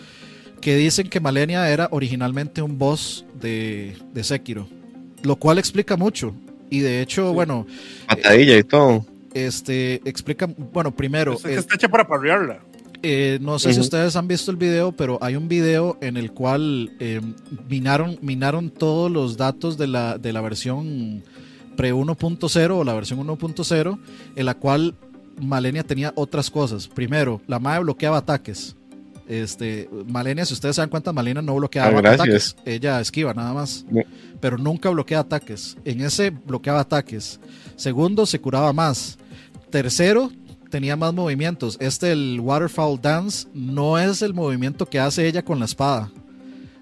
que 0.60 0.76
dicen 0.76 1.08
que 1.08 1.20
Malenia 1.20 1.68
era 1.68 1.88
originalmente 1.90 2.62
un 2.62 2.78
boss 2.78 3.26
de, 3.38 3.96
de 4.12 4.24
Sekiro, 4.24 4.68
lo 5.24 5.36
cual 5.36 5.59
explica 5.59 5.96
mucho. 5.96 6.34
Y 6.70 6.80
de 6.80 7.02
hecho, 7.02 7.28
Sí. 7.28 7.34
bueno, 7.34 7.66
Patadilla 8.06 8.56
y 8.59 8.62
todo. 8.64 9.05
este 9.34 9.96
explica, 10.09 10.46
bueno, 10.72 10.94
primero, 10.94 11.34
Es 11.34 11.42
que 11.42 11.55
eh, 11.55 11.59
está 11.59 11.74
hecha 11.74 11.88
para 11.88 12.06
parrearla. 12.06 12.60
eh, 13.02 13.38
no 13.42 13.59
sé 13.59 13.74
si 13.74 13.80
ustedes 13.80 14.16
han 14.16 14.26
visto 14.28 14.51
el 14.51 14.56
video, 14.56 14.92
pero 14.92 15.18
hay 15.20 15.36
un 15.36 15.46
video 15.48 15.98
en 16.01 16.16
el 16.16 16.32
cual 16.32 16.92
eh, 17.01 17.20
minaron, 17.68 18.18
minaron 18.22 18.70
todos 18.70 19.10
los 19.10 19.36
datos 19.36 19.76
de 19.76 19.86
la, 19.88 20.16
de 20.18 20.32
la 20.32 20.40
versión 20.40 21.22
pre 21.76 21.92
1.0 21.92 22.70
o 22.70 22.84
la 22.84 22.94
versión 22.94 23.18
1.0, 23.26 23.98
en 24.36 24.46
la 24.46 24.55
cual 24.55 24.94
Malenia 25.40 25.82
tenía 25.82 26.12
otras 26.16 26.48
cosas. 26.51 26.86
Primero, 26.88 27.40
la 27.46 27.59
MAE 27.59 27.80
bloqueaba 27.80 28.18
ataques. 28.18 28.76
Este, 29.28 29.88
Malenia, 30.06 30.44
si 30.44 30.52
ustedes 30.52 30.76
se 30.76 30.82
dan 30.82 30.90
cuenta, 30.90 31.12
Malenia 31.12 31.42
no 31.42 31.55
bloqueaba 31.55 31.98
Ah, 31.98 32.12
ataques. 32.12 32.56
Ella 32.64 33.01
esquiva 33.01 33.32
nada 33.32 33.52
más. 33.55 33.84
No. 33.90 34.02
Pero 34.40 34.59
nunca 34.59 34.90
bloquea 34.90 35.20
ataques. 35.20 35.76
En 35.84 36.01
ese 36.02 36.30
bloqueaba 36.30 36.80
ataques. 36.80 37.40
Segundo, 37.76 38.26
se 38.26 38.40
curaba 38.40 38.72
más. 38.72 39.18
Tercero, 39.70 40.30
tenía 40.70 40.96
más 40.96 41.14
movimientos. 41.14 41.76
Este, 41.80 42.12
el 42.12 42.38
Waterfall 42.40 43.01
Dance, 43.01 43.48
no 43.55 43.98
es 43.98 44.22
el 44.22 44.34
movimiento 44.34 44.86
que 44.86 44.98
hace 45.01 45.26
ella 45.26 45.44
con 45.44 45.59
la 45.59 45.64
espada. 45.64 46.10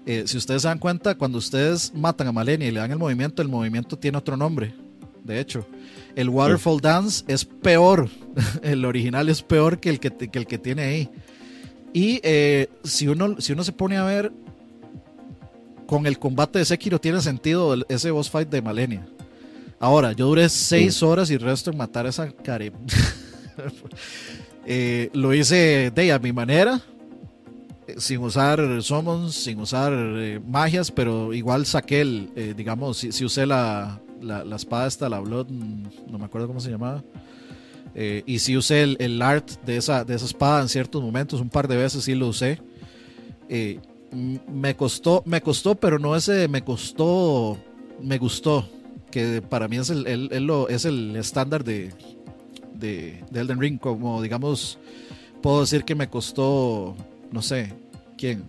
Eh, 0.05 0.23
si 0.25 0.37
ustedes 0.37 0.63
se 0.63 0.67
dan 0.67 0.79
cuenta, 0.79 1.15
cuando 1.15 1.37
ustedes 1.37 1.93
matan 1.95 2.27
a 2.27 2.31
Malenia 2.33 2.67
y 2.67 2.71
le 2.71 2.81
dan 2.81 2.91
el 2.91 2.99
movimiento, 2.99 3.41
el 3.41 3.47
movimiento 3.47 3.97
tiene 3.97 4.17
otro 4.17 4.35
nombre. 4.35 4.75
De 5.23 5.39
hecho, 5.39 5.65
el 6.15 6.27
Waterfall 6.27 6.81
Dance 6.81 7.23
es 7.27 7.45
peor. 7.45 8.09
el 8.63 8.83
original 8.83 9.29
es 9.29 9.41
peor 9.41 9.79
que 9.79 9.89
el 9.89 9.99
que, 10.01 10.11
que 10.11 10.37
el 10.37 10.45
que 10.45 10.57
tiene 10.57 10.81
ahí. 10.83 11.09
Y 11.93 12.19
eh, 12.23 12.69
si, 12.83 13.07
uno, 13.07 13.39
si 13.39 13.53
uno 13.53 13.63
se 13.63 13.71
pone 13.71 13.97
a 13.97 14.03
ver, 14.03 14.31
con 15.85 16.07
el 16.07 16.17
combate 16.17 16.59
de 16.59 16.65
Sekiro 16.65 16.99
tiene 16.99 17.21
sentido 17.21 17.75
ese 17.87 18.11
boss 18.11 18.29
fight 18.29 18.49
de 18.49 18.61
Malenia. 18.61 19.05
Ahora, 19.79 20.13
yo 20.13 20.27
duré 20.27 20.49
seis 20.49 21.03
horas 21.03 21.29
y 21.29 21.37
resto 21.37 21.69
en 21.69 21.77
matar 21.77 22.05
a 22.05 22.09
esa 22.09 22.31
care. 22.31 22.71
Eh, 24.65 25.09
lo 25.11 25.33
hice 25.33 25.91
de 25.93 26.13
a 26.13 26.19
mi 26.19 26.31
manera, 26.31 26.81
eh, 27.85 27.95
sin 27.97 28.19
usar 28.19 28.81
summons, 28.81 29.35
sin 29.35 29.59
usar 29.59 29.91
eh, 29.93 30.39
magias, 30.45 30.89
pero 30.89 31.33
igual 31.33 31.65
saqué 31.65 31.99
el, 31.99 32.29
eh, 32.37 32.53
digamos, 32.55 32.97
si, 32.97 33.11
si 33.11 33.25
usé 33.25 33.45
la, 33.45 33.99
la, 34.21 34.45
la 34.45 34.55
espada 34.55 34.87
esta, 34.87 35.09
la 35.09 35.19
Blood, 35.19 35.47
mm, 35.49 35.83
no 36.09 36.17
me 36.17 36.25
acuerdo 36.25 36.47
cómo 36.47 36.61
se 36.61 36.71
llamaba. 36.71 37.03
Eh, 37.95 38.23
y 38.25 38.39
sí 38.39 38.57
usé 38.57 38.81
el, 38.83 38.97
el 38.99 39.21
art 39.21 39.47
de 39.65 39.77
esa, 39.77 40.03
de 40.03 40.15
esa 40.15 40.25
espada 40.25 40.61
en 40.61 40.69
ciertos 40.69 41.01
momentos, 41.01 41.39
un 41.41 41.49
par 41.49 41.67
de 41.67 41.77
veces 41.77 42.03
sí 42.03 42.15
lo 42.15 42.27
usé. 42.27 42.59
Eh, 43.49 43.79
me 44.51 44.75
costó, 44.75 45.21
me 45.25 45.41
costó, 45.41 45.75
pero 45.75 45.99
no 45.99 46.15
ese 46.15 46.47
me 46.47 46.63
costó, 46.63 47.57
me 48.01 48.17
gustó, 48.17 48.67
que 49.11 49.41
para 49.41 49.67
mí 49.67 49.77
es 49.77 49.89
el, 49.89 50.07
el- 50.07 50.29
el 50.31 50.43
lo- 50.45 50.69
es 50.69 50.85
el 50.85 51.15
estándar 51.15 51.63
de, 51.63 51.91
de, 52.75 53.23
de 53.29 53.39
Elden 53.39 53.59
Ring, 53.59 53.79
como 53.79 54.21
digamos, 54.21 54.77
puedo 55.41 55.61
decir 55.61 55.83
que 55.83 55.93
me 55.95 56.09
costó, 56.09 56.95
no 57.31 57.41
sé, 57.41 57.73
¿quién? 58.17 58.43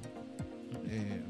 Eh, 0.89 1.21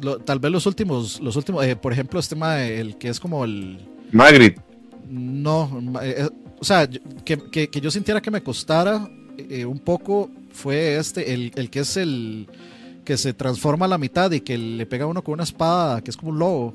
lo- 0.00 0.18
tal 0.18 0.38
vez 0.38 0.50
los 0.52 0.66
últimos, 0.66 1.20
los 1.20 1.36
últimos, 1.36 1.64
eh, 1.64 1.76
por 1.76 1.92
ejemplo, 1.92 2.18
este 2.20 2.36
mae, 2.36 2.80
el 2.80 2.96
que 2.96 3.08
es 3.08 3.20
como 3.20 3.44
el, 3.44 3.78
Magritte. 4.12 4.60
no, 5.08 5.70
eh, 6.02 6.28
o 6.60 6.64
sea, 6.64 6.88
que, 7.24 7.38
que- 7.50 7.68
que 7.68 7.80
yo 7.80 7.90
sintiera 7.90 8.20
que 8.20 8.30
me 8.30 8.42
costara 8.42 9.08
eh, 9.38 9.64
un 9.64 9.78
poco 9.80 10.30
fue 10.52 10.96
este, 10.96 11.32
el, 11.32 11.52
el 11.56 11.70
que 11.70 11.80
es 11.80 11.96
el 11.96 12.46
que 13.04 13.16
se 13.16 13.32
transforma 13.32 13.86
a 13.86 13.88
la 13.88 13.98
mitad 13.98 14.30
y 14.32 14.40
que 14.40 14.56
le 14.58 14.86
pega 14.86 15.04
a 15.04 15.08
uno 15.08 15.22
con 15.24 15.34
una 15.34 15.44
espada, 15.44 16.00
que 16.02 16.10
es 16.10 16.16
como 16.16 16.32
un 16.32 16.38
lobo 16.38 16.74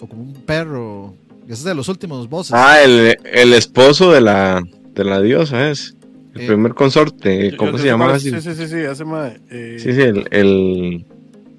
o 0.00 0.06
como 0.06 0.22
un 0.22 0.34
perro. 0.34 1.14
Ese 1.44 1.52
es 1.54 1.64
de 1.64 1.74
los 1.74 1.88
últimos 1.88 2.28
bosses. 2.28 2.52
Ah, 2.54 2.82
el, 2.82 3.16
el 3.32 3.52
esposo 3.54 4.12
de 4.12 4.20
la, 4.20 4.62
de 4.94 5.04
la 5.04 5.20
diosa 5.22 5.70
es. 5.70 5.94
El 6.34 6.42
Eh, 6.42 6.46
primer 6.48 6.74
consorte. 6.74 7.56
¿Cómo 7.56 7.70
yo 7.72 7.76
se 7.78 7.82
sé 7.84 7.88
llama 7.88 8.04
cuál 8.06 8.16
así? 8.16 8.30
Sí, 8.30 8.40
sí, 8.42 8.54
sí, 8.54 8.68
sí, 8.68 8.80
hace 8.84 9.04
mae, 9.06 9.40
eh, 9.50 9.76
Sí, 9.78 9.92
sí, 9.94 10.00
el, 10.02 10.26
el, 10.30 11.04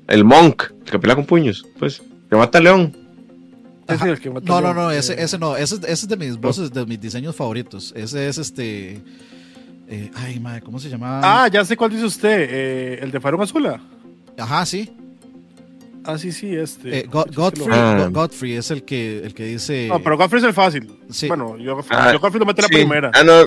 el 0.07 0.23
monk, 0.23 0.63
el 0.85 0.91
que 0.91 0.99
pelea 0.99 1.15
con 1.15 1.25
puños, 1.25 1.65
pues, 1.79 2.01
que 2.29 2.35
mata 2.35 2.59
a 2.59 2.61
León. 2.61 2.95
El 3.87 4.19
que 4.19 4.29
No, 4.29 4.61
no, 4.61 4.73
no, 4.73 4.91
eh, 4.91 4.97
ese, 4.99 5.21
ese 5.21 5.37
no, 5.37 5.55
ese, 5.57 5.75
ese 5.75 5.91
es 5.91 6.07
de 6.07 6.17
mis 6.17 6.37
bosses, 6.37 6.71
de 6.71 6.85
mis 6.85 6.99
diseños 6.99 7.35
favoritos. 7.35 7.93
Ese 7.95 8.27
es 8.27 8.37
este. 8.37 9.01
eh, 9.87 10.11
ay, 10.15 10.39
madre, 10.39 10.61
¿cómo 10.61 10.79
se 10.79 10.89
llamaba? 10.89 11.21
Ah, 11.23 11.47
ya 11.47 11.63
sé 11.65 11.77
cuál 11.77 11.91
dice 11.91 12.05
usted, 12.05 12.47
eh, 12.49 12.99
el 13.01 13.11
de 13.11 13.19
Farón 13.19 13.41
Azula. 13.41 13.79
Ajá, 14.37 14.65
sí. 14.65 14.91
Ah, 16.03 16.17
sí, 16.17 16.31
sí, 16.31 16.55
este. 16.55 16.99
Eh, 16.99 17.09
Godfrey, 17.11 17.67
Ah. 17.71 18.07
Go- 18.11 18.21
Godfrey 18.21 18.53
es 18.53 18.71
el 18.71 18.83
que, 18.83 19.19
el 19.25 19.33
que 19.33 19.43
dice. 19.45 19.87
No, 19.89 20.01
pero 20.01 20.17
Godfrey 20.17 20.41
es 20.41 20.47
el 20.47 20.53
fácil. 20.53 20.89
Sí. 21.09 21.27
Bueno, 21.27 21.57
yo, 21.57 21.79
Ah, 21.89 22.11
yo 22.13 22.19
Godfrey 22.19 22.43
lo 22.43 22.49
en 22.49 22.55
la 22.61 22.67
primera. 22.69 23.11
Ah, 23.13 23.23
no, 23.23 23.43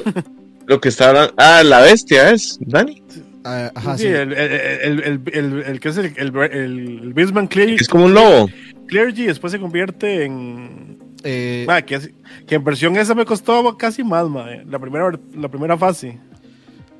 lo 0.66 0.80
que 0.80 0.90
está 0.90 1.08
hablando. 1.08 1.32
Ah, 1.38 1.62
la 1.64 1.80
bestia 1.80 2.30
es, 2.30 2.58
Dani. 2.60 3.02
Ah, 3.44 3.70
ajá, 3.74 3.96
sí, 3.96 4.02
sí. 4.04 4.08
El, 4.10 4.32
el, 4.34 4.50
el, 4.52 5.00
el, 5.02 5.22
el- 5.32 5.62
el 5.62 5.80
que 5.80 5.88
es 5.88 5.96
el, 5.96 6.12
el, 6.18 7.12
Beastman 7.14 7.46
Clear, 7.46 7.70
Es 7.70 7.88
como 7.88 8.04
un 8.04 8.12
lobo. 8.14 8.50
Clergy, 8.90 9.24
después 9.26 9.52
se 9.52 9.58
convierte 9.60 10.24
en. 10.24 10.98
Eh, 11.22 11.64
Ma, 11.66 11.82
que, 11.82 12.14
que 12.46 12.54
en 12.54 12.64
versión 12.64 12.96
esa 12.96 13.14
me 13.14 13.24
costó 13.24 13.76
casi 13.76 14.02
más, 14.02 14.28
ma, 14.28 14.46
la 14.66 14.78
primera, 14.78 15.10
la 15.34 15.48
primera 15.48 15.76
fase. 15.78 16.18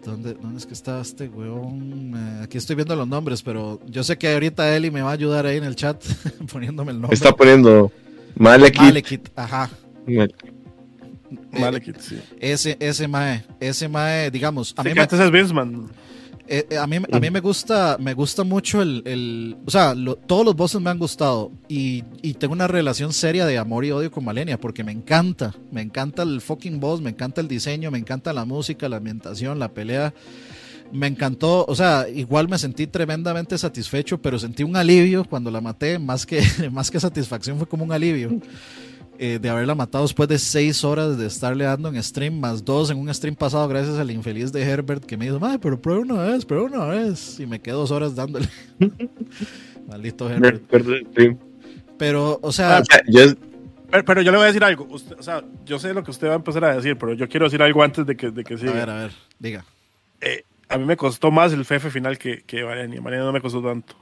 ¿dónde, 0.05 0.33
¿Dónde 0.35 0.59
es 0.59 0.67
que 0.67 0.73
está 0.73 1.01
este 1.01 1.29
weón? 1.29 2.15
Eh, 2.17 2.45
aquí 2.45 2.57
estoy 2.59 2.75
viendo 2.77 2.97
los 2.97 3.07
nombres, 3.09 3.43
pero 3.43 3.81
yo 3.87 4.03
sé 4.03 4.17
que 4.17 4.33
ahorita 4.33 4.75
Eli 4.77 4.91
me 4.91 5.03
va 5.03 5.11
a 5.11 5.13
ayudar 5.15 5.45
ahí 5.47 5.57
en 5.59 5.65
el 5.65 5.75
chat 5.77 6.03
poniéndome 6.53 6.93
el 6.93 7.01
nombre. 7.01 7.15
Está 7.15 7.33
poniendo 7.33 7.91
Malekith. 8.37 8.81
Malekith, 8.81 9.29
ajá. 9.37 9.71
Mal- 10.07 10.35
Malekith, 11.53 11.99
sí. 11.99 12.21
Ese, 12.41 12.77
ese 12.81 13.07
mae, 13.09 13.45
ese 13.61 13.89
mae, 13.89 14.31
digamos, 14.31 14.75
a 14.77 14.83
Sí, 14.83 14.89
mí, 14.89 14.95
que 14.95 15.01
me, 15.01 15.03
antes 15.03 15.21
es 15.21 15.31
Bisman. 15.31 15.89
Eh, 16.51 16.67
eh, 16.71 16.77
a 16.79 16.87
mí, 16.87 16.97
a 17.13 17.21
mí 17.21 17.31
me 17.31 17.41
gusta, 17.41 17.97
me 18.01 18.13
gusta 18.13 18.45
mucho 18.45 18.83
el, 18.83 19.03
el 19.07 19.57
o 19.65 19.71
sea, 19.71 19.95
lo- 19.95 20.17
todos 20.17 20.45
los 20.45 20.55
bosses 20.57 20.81
me 20.81 20.91
han 20.91 20.99
gustado 20.99 21.53
y, 21.69 22.05
y 22.23 22.35
tengo 22.35 22.53
una 22.53 22.67
relación 22.67 23.13
seria 23.13 23.47
de 23.47 23.57
amor 23.57 23.85
y 23.85 23.93
odio 23.93 24.11
con 24.11 24.25
Malenia 24.25 24.61
porque 24.61 24.85
me 24.85 24.93
encanta, 24.93 25.55
me 25.71 25.81
encanta 25.81 26.23
el 26.25 26.41
fucking 26.41 26.81
boss, 26.81 27.01
me 27.01 27.11
encanta 27.11 27.41
el 27.41 27.49
diseño, 27.49 27.91
me 27.91 27.99
encanta 27.99 28.33
la 28.33 28.45
música, 28.45 28.89
la 28.89 28.97
ambientación, 28.97 29.59
la 29.59 29.69
pelea. 29.73 30.13
Me 30.93 31.07
encantó, 31.07 31.65
o 31.69 31.75
sea, 31.77 32.07
igual 32.13 32.49
me 32.49 32.59
sentí 32.59 32.89
tremendamente 32.89 33.57
satisfecho, 33.57 34.21
pero 34.21 34.41
sentí 34.41 34.65
un 34.65 34.75
alivio 34.75 35.25
cuando 35.25 35.49
la 35.49 35.61
maté, 35.61 36.01
más 36.01 36.27
que, 36.27 36.43
más 36.73 36.91
que 36.91 36.99
satisfacción, 36.99 37.59
fue 37.59 37.69
como 37.69 37.85
un 37.85 37.93
alivio 37.93 38.41
eh, 39.23 39.39
de 39.39 39.51
haberla 39.51 39.75
matado 39.75 40.05
después 40.05 40.29
de 40.31 40.39
seis 40.39 40.83
horas 40.83 41.19
de 41.19 41.27
estarle 41.27 41.65
dando 41.65 41.91
en 41.91 42.03
stream, 42.03 42.41
más 42.41 42.65
dos 42.65 42.91
en 42.91 42.97
un 42.99 43.13
stream 43.15 43.37
pasado, 43.37 43.69
gracias 43.69 43.99
al 43.99 44.11
infeliz 44.11 44.51
de 44.51 44.63
Herbert 44.63 45.05
que 45.05 45.17
me 45.19 45.27
dijo, 45.27 45.39
madre, 45.39 45.59
pero 45.59 45.79
prueba 45.81 46.01
una 46.01 46.23
vez, 46.23 46.45
prueba 46.47 46.65
una 46.65 46.87
vez. 46.87 47.39
Y 47.39 47.45
me 47.47 47.61
quedé 47.61 47.75
dos 47.75 47.91
horas 47.91 48.15
dándole. 48.17 48.49
Maldito 49.87 50.29
Herbert. 50.31 50.63
Pero, 51.99 52.39
o 52.43 52.51
sea, 52.51 52.81
O 52.81 52.85
sea, 52.85 53.03
yo- 53.09 53.35
Pero, 53.91 54.05
pero 54.05 54.23
yo 54.23 54.31
le 54.31 54.39
voy 54.39 54.45
a 54.45 54.47
decir 54.49 54.65
algo. 54.65 54.87
Usted- 54.89 55.17
o 55.19 55.23
sea, 55.23 55.45
yo 55.67 55.79
sé 55.79 55.93
lo 55.93 56.03
que 56.03 56.11
usted 56.13 56.29
va 56.29 56.33
a 56.33 56.37
empezar 56.37 56.65
a 56.65 56.75
decir, 56.77 56.97
pero 56.97 57.13
yo 57.13 57.29
quiero 57.29 57.45
decir 57.47 57.63
algo 57.63 57.83
antes 57.83 58.07
de 58.07 58.17
que, 58.17 58.31
de 58.31 58.43
que 58.45 58.55
a 58.55 58.59
siga. 58.59 58.73
ver, 58.73 58.89
a 58.91 58.95
ver, 58.95 59.13
diga. 59.39 59.65
Eh, 60.23 60.45
a 60.69 60.79
mí 60.79 60.85
me 60.85 60.97
costó 60.97 61.31
más 61.31 61.53
el 61.53 61.61
FF 61.65 61.91
final 61.91 62.17
que, 62.17 62.43
que 62.47 62.63
Valenia. 62.63 63.01
Valenia 63.01 63.27
no 63.27 63.33
me 63.33 63.41
costó 63.41 63.61
tanto. 63.63 63.95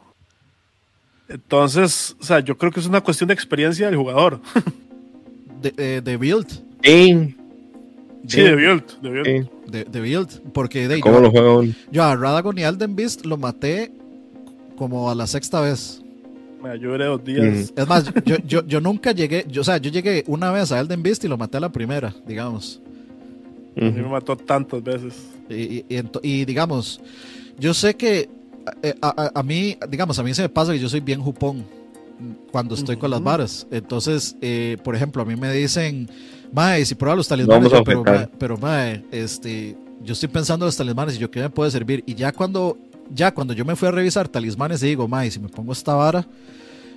Entonces, 1.29 2.17
o 2.21 2.25
sea, 2.25 2.41
yo 2.41 2.57
creo 2.57 2.71
que 2.71 2.81
es 2.81 2.87
una 2.87 3.01
cuestión 3.01 3.29
de 3.29 3.35
experiencia 3.35 3.87
del 3.87 3.97
jugador. 3.97 4.41
De, 5.61 5.73
eh, 5.77 6.01
de 6.05 6.17
build. 6.17 6.47
Sí, 6.83 7.35
Sí, 8.27 8.43
de 8.43 8.55
build. 8.57 8.85
De 9.01 9.11
build. 9.11 9.27
sí. 9.45 9.51
De, 9.71 9.85
de 9.85 10.01
build. 10.01 10.41
Porque 10.53 10.89
de, 10.89 11.01
¿Cómo 11.01 11.21
yo, 11.23 11.31
lo 11.31 11.65
yo 11.91 12.03
a 12.05 12.15
Radagon 12.17 12.59
y 12.59 12.63
Alden 12.65 12.95
Beast 12.97 13.25
lo 13.25 13.37
maté 13.37 13.93
como 14.77 15.11
a 15.11 15.15
la 15.15 15.27
sexta 15.27 15.61
vez. 15.61 16.03
Mira, 16.63 16.77
yo 16.77 16.91
duré 16.91 17.05
dos 17.07 17.25
días. 17.25 17.73
Es 17.77 17.89
más, 17.89 18.13
yo, 18.25 18.37
yo, 18.47 18.67
yo 18.67 18.81
nunca 18.81 19.13
llegué, 19.13 19.45
yo, 19.49 19.61
o 19.61 19.65
sea, 19.65 19.79
yo 19.79 19.91
llegué 19.91 20.25
una 20.27 20.51
vez 20.51 20.73
a 20.73 20.81
Elden 20.81 21.03
Beast 21.03 21.25
y 21.25 21.29
lo 21.29 21.39
maté 21.39 21.57
a 21.57 21.61
la 21.61 21.71
primera, 21.73 22.15
digamos. 22.27 22.81
A 23.77 23.81
mí 23.85 23.93
me 23.93 24.09
mató 24.09 24.37
tantas 24.37 24.83
veces. 24.83 25.15
Y, 25.49 25.85
y- 25.89 26.03
y, 26.23 26.45
digamos, 26.45 27.01
yo 27.59 27.73
sé 27.73 27.95
que 27.95 28.29
eh, 28.83 28.95
a, 29.01 29.09
a- 29.23 29.31
a 29.39 29.43
mí, 29.45 29.79
digamos, 29.89 30.19
a 30.19 30.23
mí 30.25 30.35
se 30.35 30.43
me 30.43 30.49
pasa 30.49 30.73
que 30.73 30.81
yo 30.81 30.89
soy 30.89 31.01
bien 31.01 31.21
jupón 31.23 31.65
cuando 32.51 32.75
estoy 32.75 32.97
con 32.97 33.11
las 33.11 33.23
varas. 33.23 33.67
Entonces, 33.71 34.37
eh, 34.41 34.77
por 34.83 34.95
ejemplo, 34.95 35.23
a 35.23 35.25
mí 35.25 35.37
me 35.37 35.53
dicen, 35.53 36.09
Mae, 36.53 36.85
si 36.85 36.95
prueba 36.95 37.17
los 37.17 37.29
talismanes, 37.29 37.71
yo, 37.71 37.85
pero, 37.85 38.03
mae, 38.03 38.29
pero 38.39 38.57
mae, 38.57 39.05
este, 39.11 39.77
yo 40.03 40.13
estoy 40.13 40.29
pensando 40.29 40.65
en 40.65 40.69
los 40.69 40.77
talismanes 40.77 41.17
y 41.17 41.19
yo 41.19 41.31
qué 41.31 41.41
me 41.41 41.51
puede 41.51 41.71
servir. 41.71 42.03
Y 42.07 42.15
ya 42.15 42.33
cuando, 42.33 42.79
ya 43.15 43.33
cuando 43.33 43.53
yo 43.53 43.65
me 43.65 43.77
fui 43.77 43.89
a 43.89 43.91
revisar 43.91 44.29
talismanes 44.29 44.83
y 44.83 44.87
digo, 44.87 45.09
Mae, 45.09 45.31
si 45.31 45.41
me 45.41 45.49
pongo 45.49 45.73
esta 45.73 45.95
vara, 45.95 46.27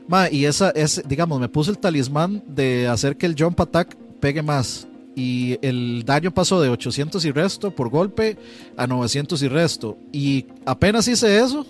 Mae, 0.07 0.33
y 0.33 0.45
esa 0.45 0.69
es, 0.71 1.03
digamos, 1.07 1.39
me 1.39 1.49
puse 1.49 1.71
el 1.71 1.77
talismán 1.77 2.43
de 2.47 2.87
hacer 2.87 3.17
que 3.17 3.25
el 3.25 3.35
jump 3.37 3.59
attack 3.59 3.95
pegue 4.19 4.41
más. 4.41 4.87
Y 5.13 5.57
el 5.61 6.03
daño 6.05 6.31
pasó 6.31 6.61
de 6.61 6.69
800 6.69 7.25
y 7.25 7.31
resto 7.31 7.71
por 7.71 7.89
golpe 7.89 8.37
a 8.77 8.87
900 8.87 9.41
y 9.43 9.47
resto. 9.49 9.97
Y 10.13 10.45
apenas 10.65 11.07
hice 11.09 11.39
eso, 11.39 11.65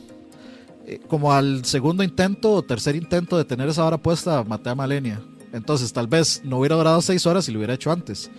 eh, 0.86 1.00
como 1.08 1.34
al 1.34 1.64
segundo 1.66 2.04
intento 2.04 2.52
o 2.54 2.62
tercer 2.64 2.96
intento 2.96 3.38
de 3.38 3.46
tener 3.46 3.68
esa 3.70 3.84
vara 3.84 3.98
puesta, 3.98 4.44
maté 4.44 4.70
a 4.70 4.76
Malenia. 4.76 5.22
Entonces, 5.54 5.92
tal 5.94 6.08
vez 6.08 6.42
no 6.46 6.60
hubiera 6.60 6.76
durado 6.76 7.02
seis 7.02 7.26
horas 7.26 7.46
si 7.46 7.52
lo 7.52 7.60
hubiera 7.60 7.74
hecho 7.74 7.92
antes. 7.92 8.32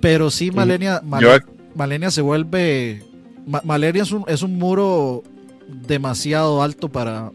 Pero 0.00 0.30
sí, 0.30 0.50
Malenia, 0.50 1.00
Mal- 1.04 1.20
Malenia 1.74 2.10
se 2.10 2.22
vuelve. 2.22 3.04
Ma- 3.46 3.62
Malenia 3.64 4.02
es 4.02 4.10
un, 4.12 4.24
es 4.26 4.42
un 4.42 4.58
muro 4.58 5.22
demasiado 5.68 6.62
alto 6.62 6.88
para, 6.88 7.30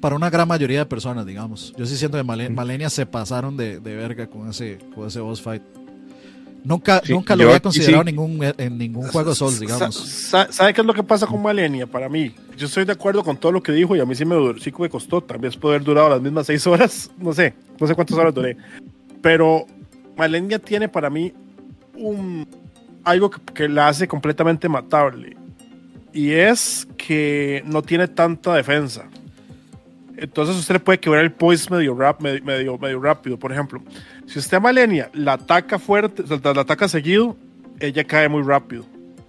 para 0.00 0.16
una 0.16 0.30
gran 0.30 0.48
mayoría 0.48 0.80
de 0.80 0.86
personas, 0.86 1.24
digamos. 1.26 1.72
Yo 1.76 1.86
sí 1.86 1.96
siento 1.96 2.16
que 2.18 2.24
Male- 2.24 2.50
Malenia 2.50 2.90
se 2.90 3.06
pasaron 3.06 3.56
de, 3.56 3.78
de 3.80 3.94
verga 3.96 4.26
con 4.26 4.48
ese, 4.50 4.78
con 4.94 5.06
ese 5.06 5.20
boss 5.20 5.40
fight. 5.42 5.62
Nunca, 6.66 7.00
Sí, 7.04 7.12
nunca 7.12 7.36
lo 7.36 7.42
yo 7.44 7.48
había 7.50 7.60
considerado 7.60 8.02
sí. 8.02 8.06
ningún, 8.12 8.40
en 8.58 8.76
ningún 8.78 9.06
juego 9.08 9.34
Souls, 9.34 9.60
digamos. 9.60 9.94
Sa- 9.94 10.46
sa- 10.46 10.52
¿Sabe 10.52 10.74
qué 10.74 10.80
es 10.80 10.86
lo 10.86 10.92
que 10.94 11.02
pasa 11.04 11.26
con 11.26 11.40
Malenia? 11.40 11.86
Para 11.86 12.08
mí, 12.08 12.34
yo 12.56 12.66
estoy 12.66 12.84
de 12.84 12.92
acuerdo 12.92 13.22
con 13.22 13.36
todo 13.36 13.52
lo 13.52 13.62
que 13.62 13.70
dijo 13.70 13.94
y 13.94 14.00
a 14.00 14.04
mí 14.04 14.14
sí 14.16 14.24
me, 14.24 14.36
sí 14.58 14.72
que 14.72 14.82
me 14.82 14.88
costó. 14.88 15.20
Tal 15.22 15.38
vez 15.38 15.56
poder 15.56 15.84
durado 15.84 16.08
las 16.10 16.20
mismas 16.20 16.46
seis 16.46 16.66
horas. 16.66 17.08
No 17.18 17.32
sé, 17.32 17.54
no 17.78 17.86
sé 17.86 17.94
cuántas 17.94 18.18
horas 18.18 18.34
duré. 18.34 18.56
Pero 19.22 19.66
Malenia 20.16 20.58
tiene 20.58 20.88
para 20.88 21.08
mí 21.08 21.32
un, 21.94 22.48
algo 23.04 23.30
que, 23.30 23.40
que 23.54 23.68
la 23.68 23.86
hace 23.88 24.08
completamente 24.08 24.68
matable. 24.68 25.36
Y 26.12 26.32
es 26.32 26.88
que 26.96 27.62
no 27.66 27.82
tiene 27.82 28.08
tanta 28.08 28.54
defensa. 28.54 29.08
Entonces 30.16 30.56
usted 30.56 30.76
le 30.76 30.80
puede 30.80 30.98
quebrar 30.98 31.22
el 31.22 31.30
poise 31.32 31.70
medio, 31.70 31.94
rap, 31.94 32.20
medio, 32.22 32.42
medio, 32.42 32.78
medio 32.78 33.00
rápido. 33.00 33.38
Por 33.38 33.52
ejemplo, 33.52 33.82
si 34.26 34.38
usted 34.38 34.56
a 34.56 34.60
Malenia 34.60 35.10
la 35.14 35.34
ataca 35.34 35.78
fuerte, 35.78 36.26
sea, 36.26 36.38
la 36.54 36.60
ataca 36.60 36.88
seguido, 36.88 37.36
ella 37.80 38.04
cae 38.04 38.28
muy 38.28 38.42
rápido 38.42 38.84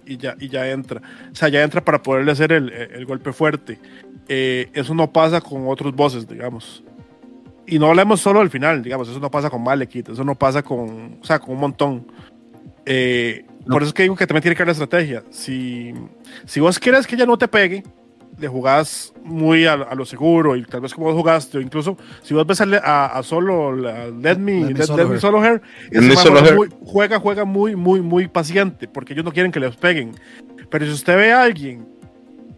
y 0.06 0.16
ya, 0.16 0.36
y 0.40 0.48
ya 0.48 0.68
entra. 0.70 1.00
O 1.30 1.34
sea, 1.34 1.48
ya 1.48 1.62
entra 1.62 1.84
para 1.84 2.02
poderle 2.02 2.32
hacer 2.32 2.52
el, 2.52 2.70
el 2.72 3.06
golpe 3.06 3.32
fuerte. 3.32 3.78
Eh, 4.28 4.68
eso 4.72 4.94
no 4.94 5.12
pasa 5.12 5.40
con 5.40 5.68
otros 5.68 5.94
bosses, 5.94 6.28
digamos. 6.28 6.82
Y 7.66 7.78
no 7.78 7.88
hablemos 7.88 8.20
solo 8.20 8.40
del 8.40 8.50
final, 8.50 8.82
digamos, 8.82 9.08
eso 9.08 9.20
no 9.20 9.30
pasa 9.30 9.50
con 9.50 9.62
Malekith, 9.62 10.08
eso 10.08 10.24
no 10.24 10.34
pasa 10.34 10.62
con, 10.62 11.18
o 11.20 11.24
sea, 11.24 11.38
con 11.38 11.54
un 11.54 11.60
montón. 11.60 12.06
Eh, 12.86 13.44
Por 13.66 13.82
eso 13.82 13.88
es 13.88 13.94
que 13.94 14.04
digo 14.04 14.16
que 14.16 14.26
también 14.26 14.42
tiene 14.42 14.56
que 14.56 14.62
haber 14.62 14.72
estrategia. 14.72 15.22
Si, 15.30 15.92
si 16.46 16.60
vos 16.60 16.78
quieres 16.78 17.06
que 17.06 17.14
ella 17.14 17.26
no 17.26 17.36
te 17.36 17.46
pegue, 17.46 17.82
le 18.38 18.48
jugás 18.48 19.12
muy 19.24 19.66
a, 19.66 19.74
a 19.74 19.94
lo 19.94 20.04
seguro 20.04 20.56
y 20.56 20.64
tal 20.64 20.80
vez 20.80 20.94
como 20.94 21.08
vos 21.08 21.16
jugaste, 21.16 21.58
o 21.58 21.60
incluso 21.60 21.96
si 22.22 22.34
vos 22.34 22.46
ves 22.46 22.60
a, 22.60 22.64
a, 22.64 23.06
a 23.18 23.22
solo 23.22 23.68
a 23.88 24.06
Let 24.06 24.36
Me, 24.36 24.72
Let 24.72 24.74
Me 24.74 24.74
Let, 24.74 24.86
Solo 24.86 25.02
Let 25.02 25.08
Me 25.08 25.14
Her. 25.14 25.20
Solo 25.20 25.44
Her, 25.44 25.62
Let 25.90 26.00
Me 26.00 26.16
Solo 26.16 26.40
juega, 26.40 26.48
Her. 26.48 26.56
muy, 26.56 26.68
juega, 26.84 27.18
juega 27.20 27.44
muy, 27.44 27.76
muy, 27.76 28.00
muy 28.00 28.28
paciente 28.28 28.88
porque 28.88 29.12
ellos 29.12 29.24
no 29.24 29.32
quieren 29.32 29.52
que 29.52 29.60
les 29.60 29.76
peguen. 29.76 30.14
Pero 30.70 30.86
si 30.86 30.92
usted 30.92 31.16
ve 31.16 31.32
a 31.32 31.42
alguien 31.42 31.86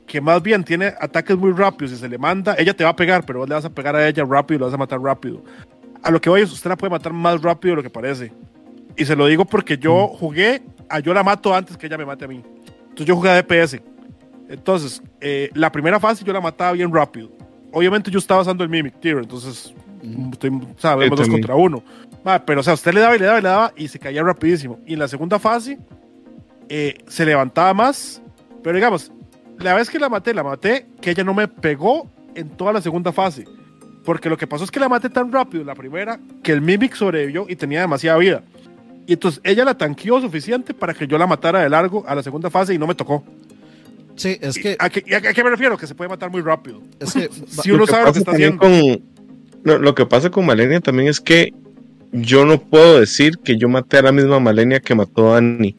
que 0.07 0.21
más 0.21 0.43
bien 0.43 0.65
tiene 0.65 0.95
ataques 1.01 1.37
muy 1.37 1.53
rápidos 1.53 1.93
y 1.93 1.97
se 1.97 2.09
le 2.09 2.19
manda, 2.19 2.57
ella 2.59 2.75
te 2.75 2.83
va 2.83 2.91
a 2.91 2.97
pegar, 2.97 3.25
pero 3.25 3.39
vos 3.41 3.49
le 3.49 3.55
vas 3.55 3.65
a 3.65 3.71
pegar 3.71 3.95
a 3.95 4.09
ella 4.09 4.25
rápido 4.25 4.57
y 4.57 4.59
lo 4.59 4.67
vas 4.67 4.75
a 4.75 4.79
matar 4.79 5.01
rápido. 5.01 5.43
A 6.03 6.11
lo 6.11 6.21
que 6.21 6.29
voy 6.29 6.43
es, 6.43 6.51
usted 6.51 6.69
la 6.69 6.77
puede 6.77 6.91
matar 6.91 7.13
más 7.13 7.41
rápido 7.41 7.73
de 7.73 7.77
lo 7.77 7.83
que 7.83 7.91
parece. 7.91 8.33
Y 8.97 9.05
se 9.05 9.15
lo 9.15 9.27
digo 9.27 9.45
porque 9.45 9.79
yo 9.79 10.09
jugué, 10.09 10.63
a 10.89 10.99
yo 10.99 11.15
la 11.15 11.23
mato 11.23 11.55
antes 11.55 11.77
que 11.77 11.87
ella 11.87 11.97
me 11.97 12.05
mate 12.05 12.25
a 12.25 12.29
mí. 12.29 12.43
Entonces 12.83 13.07
yo 13.07 13.15
jugué 13.15 13.31
a 13.31 13.41
DPS. 13.41 13.81
Entonces, 14.51 15.01
eh, 15.21 15.49
la 15.55 15.71
primera 15.71 16.01
fase 16.01 16.25
yo 16.25 16.33
la 16.33 16.41
mataba 16.41 16.73
bien 16.73 16.93
rápido. 16.93 17.31
Obviamente 17.73 18.11
yo 18.11 18.19
estaba 18.19 18.41
usando 18.41 18.65
el 18.65 18.69
Mimic 18.69 18.99
Tier, 18.99 19.19
entonces 19.19 19.73
estoy, 20.33 20.51
o 20.51 20.79
sea, 20.79 20.97
vemos 20.97 21.17
dos 21.17 21.29
contra 21.29 21.55
uno. 21.55 21.85
Pero 22.45 22.61
o 22.61 22.63
sea, 22.63 22.75
usted 22.75 22.93
le 22.93 23.01
daba 23.01 23.15
y 23.15 23.21
le 23.21 23.27
daba 23.27 23.39
y 23.39 23.43
le 23.43 23.49
daba 23.49 23.73
y 23.77 23.87
se 23.87 24.01
caía 24.01 24.25
rapidísimo. 24.25 24.81
Y 24.87 24.95
en 24.95 24.99
la 24.99 25.07
segunda 25.07 25.39
fase 25.39 25.79
eh, 26.69 26.99
se 27.07 27.25
levantaba 27.25 27.73
más, 27.75 28.21
pero 28.61 28.75
digamos, 28.75 29.13
la 29.61 29.75
vez 29.75 29.89
que 29.89 30.01
la 30.01 30.09
maté, 30.09 30.35
la 30.35 30.43
maté, 30.43 30.89
que 31.01 31.13
ella 31.13 31.23
no 31.23 31.33
me 31.33 31.47
pegó 31.47 32.11
en 32.35 32.49
toda 32.49 32.73
la 32.73 32.83
segunda 32.83 33.13
fase. 33.13 33.45
Porque 34.05 34.29
lo 34.29 34.37
que 34.37 34.49
pasó 34.49 34.65
es 34.65 34.71
que 34.73 34.81
la 34.81 34.89
maté 34.89 35.11
tan 35.11 35.31
rápido 35.31 35.61
en 35.61 35.69
la 35.69 35.77
primera 35.77 36.19
que 36.43 36.51
el 36.51 36.61
Mimic 36.61 36.97
sobrevivió 36.97 37.47
y 37.49 37.55
tenía 37.55 37.83
demasiada 37.83 38.19
vida. 38.19 38.43
Y 39.07 39.13
entonces 39.13 39.41
ella 39.45 39.65
la 39.65 39.79
tanqueó 39.79 40.21
suficiente 40.21 40.75
para 40.75 40.93
que 40.93 41.07
yo 41.07 41.19
la 41.19 41.29
matara 41.29 41.61
de 41.61 41.69
largo 41.69 42.05
a 42.09 42.17
la 42.17 42.23
segunda 42.25 42.51
fase 42.51 42.75
y 42.75 42.79
no 42.79 42.89
me 42.89 42.97
tocó. 42.97 43.23
Sí, 44.21 44.37
es 44.41 44.59
que, 44.59 44.77
¿A 44.79 44.91
qué, 44.91 45.03
a 45.17 45.21
qué 45.33 45.43
me 45.45 45.51
refiero? 45.51 45.79
Que 45.79 45.87
se 45.87 45.95
puede 45.95 46.11
matar 46.11 46.31
muy 46.31 46.43
rápido. 46.43 46.83
es 47.01 47.13
que 47.15 47.31
Si 47.63 47.71
uno 47.71 47.87
sabe 47.87 48.05
lo 48.05 48.13
que 48.13 48.13
pasa 48.13 48.19
está 48.21 48.31
haciendo. 48.33 48.59
con- 48.59 49.03
no, 49.65 49.79
lo 49.79 49.95
que 49.95 50.05
pasa 50.07 50.31
con 50.31 50.45
Malenia 50.47 50.81
también 50.81 51.09
es 51.09 51.21
que 51.21 51.53
yo 52.13 52.45
no 52.45 52.61
puedo 52.61 53.01
decir 53.01 53.39
que 53.39 53.57
yo 53.57 53.69
maté 53.69 53.99
a 53.99 54.03
la 54.03 54.13
misma 54.13 54.41
Malenia 54.41 54.81
que 54.81 54.95
mató 54.95 55.33
a 55.35 55.39
Annie. 55.39 55.75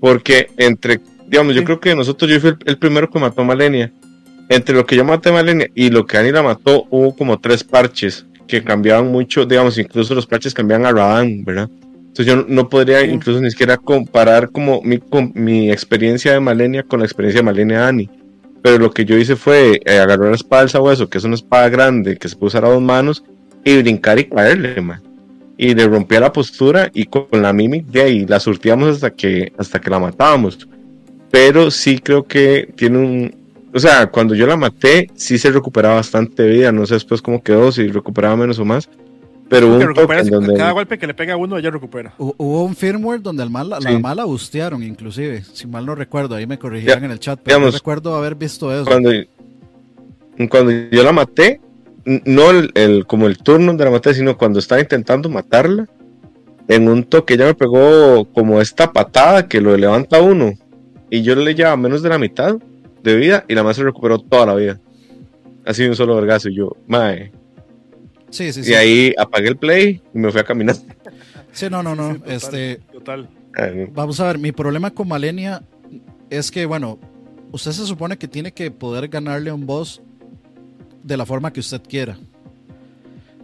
Porque 0.00 0.48
entre, 0.56 1.00
digamos, 1.28 1.54
yo 1.54 1.60
Sí. 1.60 1.64
creo 1.66 1.80
que 1.80 1.94
nosotros, 1.94 2.30
yo 2.30 2.40
fui 2.40 2.50
el, 2.50 2.56
el 2.64 2.78
primero 2.78 3.10
que 3.10 3.18
mató 3.18 3.42
a 3.42 3.44
Malenia. 3.44 3.92
Entre 4.48 4.74
lo 4.74 4.84
que 4.86 4.96
yo 4.96 5.04
maté 5.04 5.28
a 5.28 5.32
Malenia 5.32 5.68
y 5.74 5.90
lo 5.90 6.06
que 6.06 6.16
Annie 6.18 6.32
la 6.32 6.42
mató, 6.42 6.86
hubo 6.90 7.14
como 7.14 7.38
tres 7.38 7.62
parches 7.62 8.26
que 8.48 8.64
cambiaban 8.64 9.08
mucho, 9.12 9.44
digamos, 9.46 9.76
incluso 9.78 10.14
los 10.14 10.26
parches 10.26 10.54
cambiaban 10.54 10.86
a 10.86 10.92
Radan, 10.92 11.44
¿verdad? 11.44 11.68
Entonces 12.10 12.26
yo 12.26 12.44
no, 12.48 12.68
podría 12.68 13.04
incluso 13.04 13.40
ni 13.40 13.50
siquiera 13.52 13.76
comparar 13.76 14.50
como 14.50 14.82
mi, 14.82 14.98
con 14.98 15.30
mi 15.34 15.70
experiencia 15.70 16.32
de 16.32 16.40
Malenia 16.40 16.82
con 16.82 16.98
la 16.98 17.06
experiencia 17.06 17.38
de 17.38 17.44
Malenia 17.44 17.86
Annie. 17.86 18.10
Pero 18.62 18.78
lo 18.78 18.90
que 18.90 19.04
yo 19.04 19.16
hice 19.16 19.36
fue 19.36 19.80
eh, 19.84 19.98
agarrar 19.98 20.28
la 20.28 20.34
espada 20.34 20.62
del 20.62 20.70
sabueso, 20.70 21.08
que 21.08 21.18
es 21.18 21.24
una 21.24 21.36
espada 21.36 21.68
grande 21.68 22.16
que 22.16 22.28
se 22.28 22.34
puede 22.34 22.48
usar 22.48 22.64
a 22.64 22.70
dos 22.70 22.82
manos, 22.82 23.22
y 23.64 23.80
brincar 23.80 24.18
y 24.18 24.24
caerle, 24.24 24.80
man. 24.80 25.00
y 25.56 25.72
le 25.72 25.86
rompía 25.86 26.18
la 26.18 26.32
postura 26.32 26.90
y 26.92 27.04
con 27.04 27.26
la 27.30 27.52
Mimic 27.52 27.86
de 27.86 28.02
ahí 28.02 28.26
la 28.26 28.40
surtíamos 28.40 28.96
hasta 28.96 29.10
que, 29.10 29.52
hasta 29.56 29.80
que 29.80 29.90
la 29.90 30.00
matábamos. 30.00 30.66
Pero 31.30 31.70
sí 31.70 32.00
creo 32.00 32.24
que 32.24 32.68
tiene 32.74 32.98
un... 32.98 33.34
O 33.72 33.78
sea, 33.78 34.08
cuando 34.08 34.34
yo 34.34 34.48
la 34.48 34.56
maté, 34.56 35.08
sí 35.14 35.38
se 35.38 35.52
recuperaba 35.52 35.94
bastante 35.94 36.44
vida. 36.48 36.72
No 36.72 36.86
sé 36.86 36.94
después 36.94 37.22
cómo 37.22 37.40
quedó, 37.40 37.70
si 37.70 37.86
recuperaba 37.86 38.36
menos 38.36 38.58
o 38.58 38.64
más. 38.64 38.88
Pero 39.50 39.66
un 39.66 39.94
donde... 40.30 40.54
Cada 40.54 40.70
golpe 40.70 40.96
que 40.96 41.08
le 41.08 41.12
pega 41.12 41.34
a 41.34 41.36
uno, 41.36 41.58
ella 41.58 41.70
recupera. 41.70 42.14
Hubo 42.18 42.64
un 42.64 42.76
firmware 42.76 43.20
donde 43.20 43.42
el 43.42 43.50
mal, 43.50 43.68
la 43.68 43.98
mala 43.98 44.24
bustearon, 44.24 44.80
inclusive. 44.84 45.42
Si 45.42 45.66
mal 45.66 45.84
no 45.84 45.96
recuerdo, 45.96 46.36
ahí 46.36 46.46
me 46.46 46.56
corrigieron 46.56 47.04
en 47.04 47.10
el 47.10 47.18
chat. 47.18 47.40
Pero 47.42 47.58
no 47.58 47.70
recuerdo 47.70 48.14
haber 48.14 48.36
visto 48.36 48.72
eso. 48.72 48.84
Cuando, 48.84 49.10
cuando 50.48 50.70
yo 50.70 51.02
la 51.02 51.10
maté, 51.10 51.60
no 52.04 52.50
el, 52.50 53.06
como 53.08 53.26
el 53.26 53.38
turno 53.38 53.66
donde 53.66 53.84
la 53.84 53.90
maté, 53.90 54.14
sino 54.14 54.38
cuando 54.38 54.60
estaba 54.60 54.80
intentando 54.80 55.28
matarla, 55.28 55.88
en 56.68 56.88
un 56.88 57.02
toque 57.02 57.34
ella 57.34 57.46
me 57.46 57.54
pegó 57.54 58.26
como 58.32 58.60
esta 58.60 58.92
patada 58.92 59.48
que 59.48 59.60
lo 59.60 59.76
levanta 59.76 60.22
uno 60.22 60.52
y 61.10 61.22
yo 61.22 61.34
le 61.34 61.56
llevaba 61.56 61.76
menos 61.76 62.02
de 62.02 62.08
la 62.08 62.18
mitad 62.18 62.54
de 63.02 63.16
vida 63.16 63.44
y 63.48 63.54
la 63.56 63.64
más 63.64 63.74
se 63.74 63.82
recuperó 63.82 64.20
toda 64.20 64.46
la 64.46 64.54
vida. 64.54 64.80
Así 65.66 65.84
un 65.86 65.96
solo 65.96 66.14
vergazo 66.14 66.48
y 66.48 66.54
yo, 66.54 66.76
mae. 66.86 67.32
Sí, 68.30 68.52
sí, 68.52 68.62
y 68.64 68.74
ahí 68.74 69.14
apagué 69.18 69.48
el 69.48 69.56
play 69.56 70.00
y 70.14 70.18
me 70.18 70.30
fui 70.30 70.40
a 70.40 70.44
caminar. 70.44 70.76
Sí, 71.52 71.66
no, 71.68 71.82
no, 71.82 71.94
no. 71.94 72.16
este, 72.26 72.80
total. 72.92 73.28
Vamos 73.92 74.20
a 74.20 74.26
ver, 74.26 74.38
mi 74.38 74.52
problema 74.52 74.90
con 74.90 75.08
Malenia 75.08 75.62
es 76.30 76.50
que, 76.50 76.64
bueno, 76.64 76.98
usted 77.52 77.72
se 77.72 77.86
supone 77.86 78.16
que 78.16 78.28
tiene 78.28 78.52
que 78.52 78.70
poder 78.70 79.08
ganarle 79.08 79.50
a 79.50 79.54
un 79.54 79.66
boss 79.66 80.00
de 81.02 81.16
la 81.16 81.26
forma 81.26 81.52
que 81.52 81.60
usted 81.60 81.82
quiera. 81.82 82.16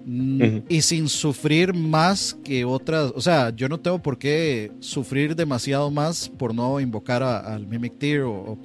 Mm, 0.08 0.58
y 0.68 0.82
sin 0.82 1.08
sufrir 1.08 1.74
más 1.74 2.38
que 2.44 2.64
otras, 2.64 3.12
o 3.16 3.20
sea, 3.20 3.50
yo 3.50 3.68
no 3.68 3.80
tengo 3.80 4.00
por 4.00 4.18
qué 4.18 4.70
sufrir 4.78 5.34
demasiado 5.34 5.90
más 5.90 6.28
por 6.28 6.54
no 6.54 6.78
invocar 6.78 7.24
al 7.24 7.66
Mimic 7.66 7.98
Tear 7.98 8.22
o, 8.22 8.56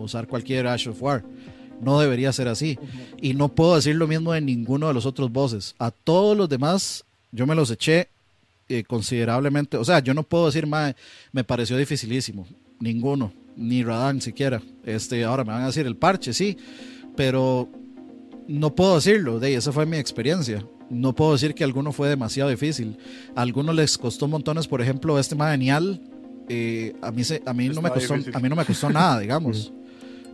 usar 0.00 0.28
cualquier 0.28 0.68
Ash 0.68 0.86
of 0.86 1.02
War. 1.02 1.24
No 1.80 2.00
debería 2.00 2.32
ser 2.32 2.48
así. 2.48 2.78
Y 3.20 3.34
no 3.34 3.48
puedo 3.48 3.76
decir 3.76 3.96
lo 3.96 4.06
mismo 4.06 4.32
de 4.32 4.40
ninguno 4.40 4.88
de 4.88 4.94
los 4.94 5.06
otros 5.06 5.32
bosses. 5.32 5.74
A 5.78 5.90
todos 5.90 6.36
los 6.36 6.48
demás, 6.48 7.04
yo 7.32 7.46
me 7.46 7.54
los 7.54 7.70
eché 7.70 8.08
eh, 8.68 8.84
considerablemente. 8.84 9.76
O 9.76 9.84
sea, 9.84 9.98
yo 10.00 10.14
no 10.14 10.22
puedo 10.22 10.46
decir, 10.46 10.66
me 10.66 11.44
pareció 11.44 11.76
dificilísimo. 11.76 12.46
Ninguno. 12.80 13.32
Ni 13.56 13.82
Radan 13.82 14.20
siquiera. 14.20 14.62
Este, 14.84 15.24
ahora 15.24 15.44
me 15.44 15.52
van 15.52 15.62
a 15.62 15.66
decir 15.66 15.86
el 15.86 15.96
parche, 15.96 16.32
sí. 16.32 16.56
Pero 17.16 17.68
no 18.48 18.74
puedo 18.74 18.96
decirlo, 18.96 19.38
de 19.38 19.54
esa 19.54 19.72
fue 19.72 19.86
mi 19.86 19.96
experiencia. 19.96 20.64
No 20.90 21.14
puedo 21.14 21.32
decir 21.32 21.54
que 21.54 21.64
alguno 21.64 21.92
fue 21.92 22.08
demasiado 22.08 22.50
difícil. 22.50 22.98
A 23.34 23.42
algunos 23.42 23.74
les 23.74 23.96
costó 23.96 24.28
montones, 24.28 24.66
por 24.66 24.82
ejemplo, 24.82 25.18
este 25.18 25.34
Madenial, 25.34 26.00
eh, 26.48 26.94
a 27.00 27.10
mí, 27.10 27.24
se, 27.24 27.42
a, 27.46 27.54
mí 27.54 27.68
no 27.68 27.80
me 27.80 27.90
costó, 27.90 28.14
a 28.14 28.40
mí 28.40 28.48
no 28.48 28.56
me 28.56 28.64
costó 28.64 28.90
nada, 28.90 29.20
digamos. 29.20 29.72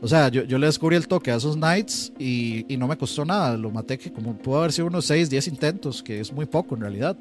O 0.02 0.08
sea, 0.08 0.28
yo, 0.28 0.44
yo, 0.44 0.58
le 0.58 0.66
descubrí 0.66 0.96
el 0.96 1.06
toque 1.06 1.30
a 1.30 1.36
esos 1.36 1.56
Knights 1.56 2.12
y, 2.18 2.64
y, 2.72 2.76
no 2.76 2.88
me 2.88 2.96
costó 2.96 3.24
nada. 3.24 3.56
Lo 3.56 3.70
maté 3.70 3.98
que 3.98 4.10
como 4.12 4.36
pudo 4.36 4.58
haber 4.58 4.72
sido 4.72 4.86
unos 4.86 5.04
6, 5.04 5.28
10 5.28 5.48
intentos, 5.48 6.02
que 6.02 6.20
es 6.20 6.32
muy 6.32 6.46
poco 6.46 6.74
en 6.74 6.80
realidad. 6.80 7.16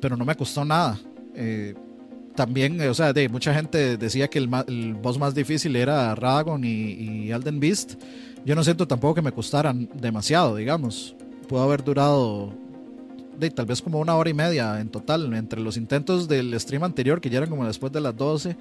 Pero 0.00 0.16
no 0.16 0.24
me 0.24 0.34
costó 0.34 0.64
nada. 0.64 0.98
Eh, 1.34 1.74
también, 2.34 2.80
o 2.82 2.94
sea, 2.94 3.12
de, 3.12 3.28
mucha 3.28 3.54
gente 3.54 3.96
decía 3.96 4.28
que 4.28 4.38
el, 4.38 4.50
el 4.68 4.94
boss 4.94 5.18
más 5.18 5.34
difícil 5.34 5.76
era 5.76 6.14
Ragon 6.14 6.64
y, 6.64 6.68
y 6.68 7.32
Alden 7.32 7.60
Beast 7.60 7.94
yo 8.44 8.54
no 8.54 8.62
siento 8.62 8.86
tampoco 8.86 9.14
que 9.14 9.22
me 9.22 9.32
costaran 9.32 9.88
demasiado, 9.94 10.56
digamos. 10.56 11.16
Pudo 11.48 11.62
haber 11.62 11.82
durado 11.82 12.52
de, 13.38 13.50
tal 13.50 13.64
vez 13.66 13.80
como 13.80 13.98
una 13.98 14.16
hora 14.16 14.28
y 14.28 14.34
media 14.34 14.80
en 14.80 14.90
total, 14.90 15.32
entre 15.34 15.60
los 15.60 15.78
intentos 15.78 16.28
del 16.28 16.58
stream 16.60 16.84
anterior, 16.84 17.20
que 17.20 17.30
ya 17.30 17.38
eran 17.38 17.48
como 17.48 17.66
después 17.66 17.90
de 17.92 18.02
las 18.02 18.14
12, 18.14 18.56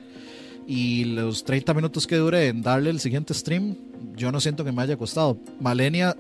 y 0.68 1.06
los 1.06 1.44
30 1.44 1.74
minutos 1.74 2.08
que 2.08 2.16
dure 2.16 2.48
en 2.48 2.62
darle 2.62 2.90
el 2.90 3.00
siguiente 3.00 3.34
stream, 3.34 3.76
yo 4.16 4.32
no 4.32 4.40
siento 4.40 4.64
que 4.64 4.72
me 4.72 4.82
haya 4.82 4.98
costado. 4.98 5.38
Malenia 5.60 6.16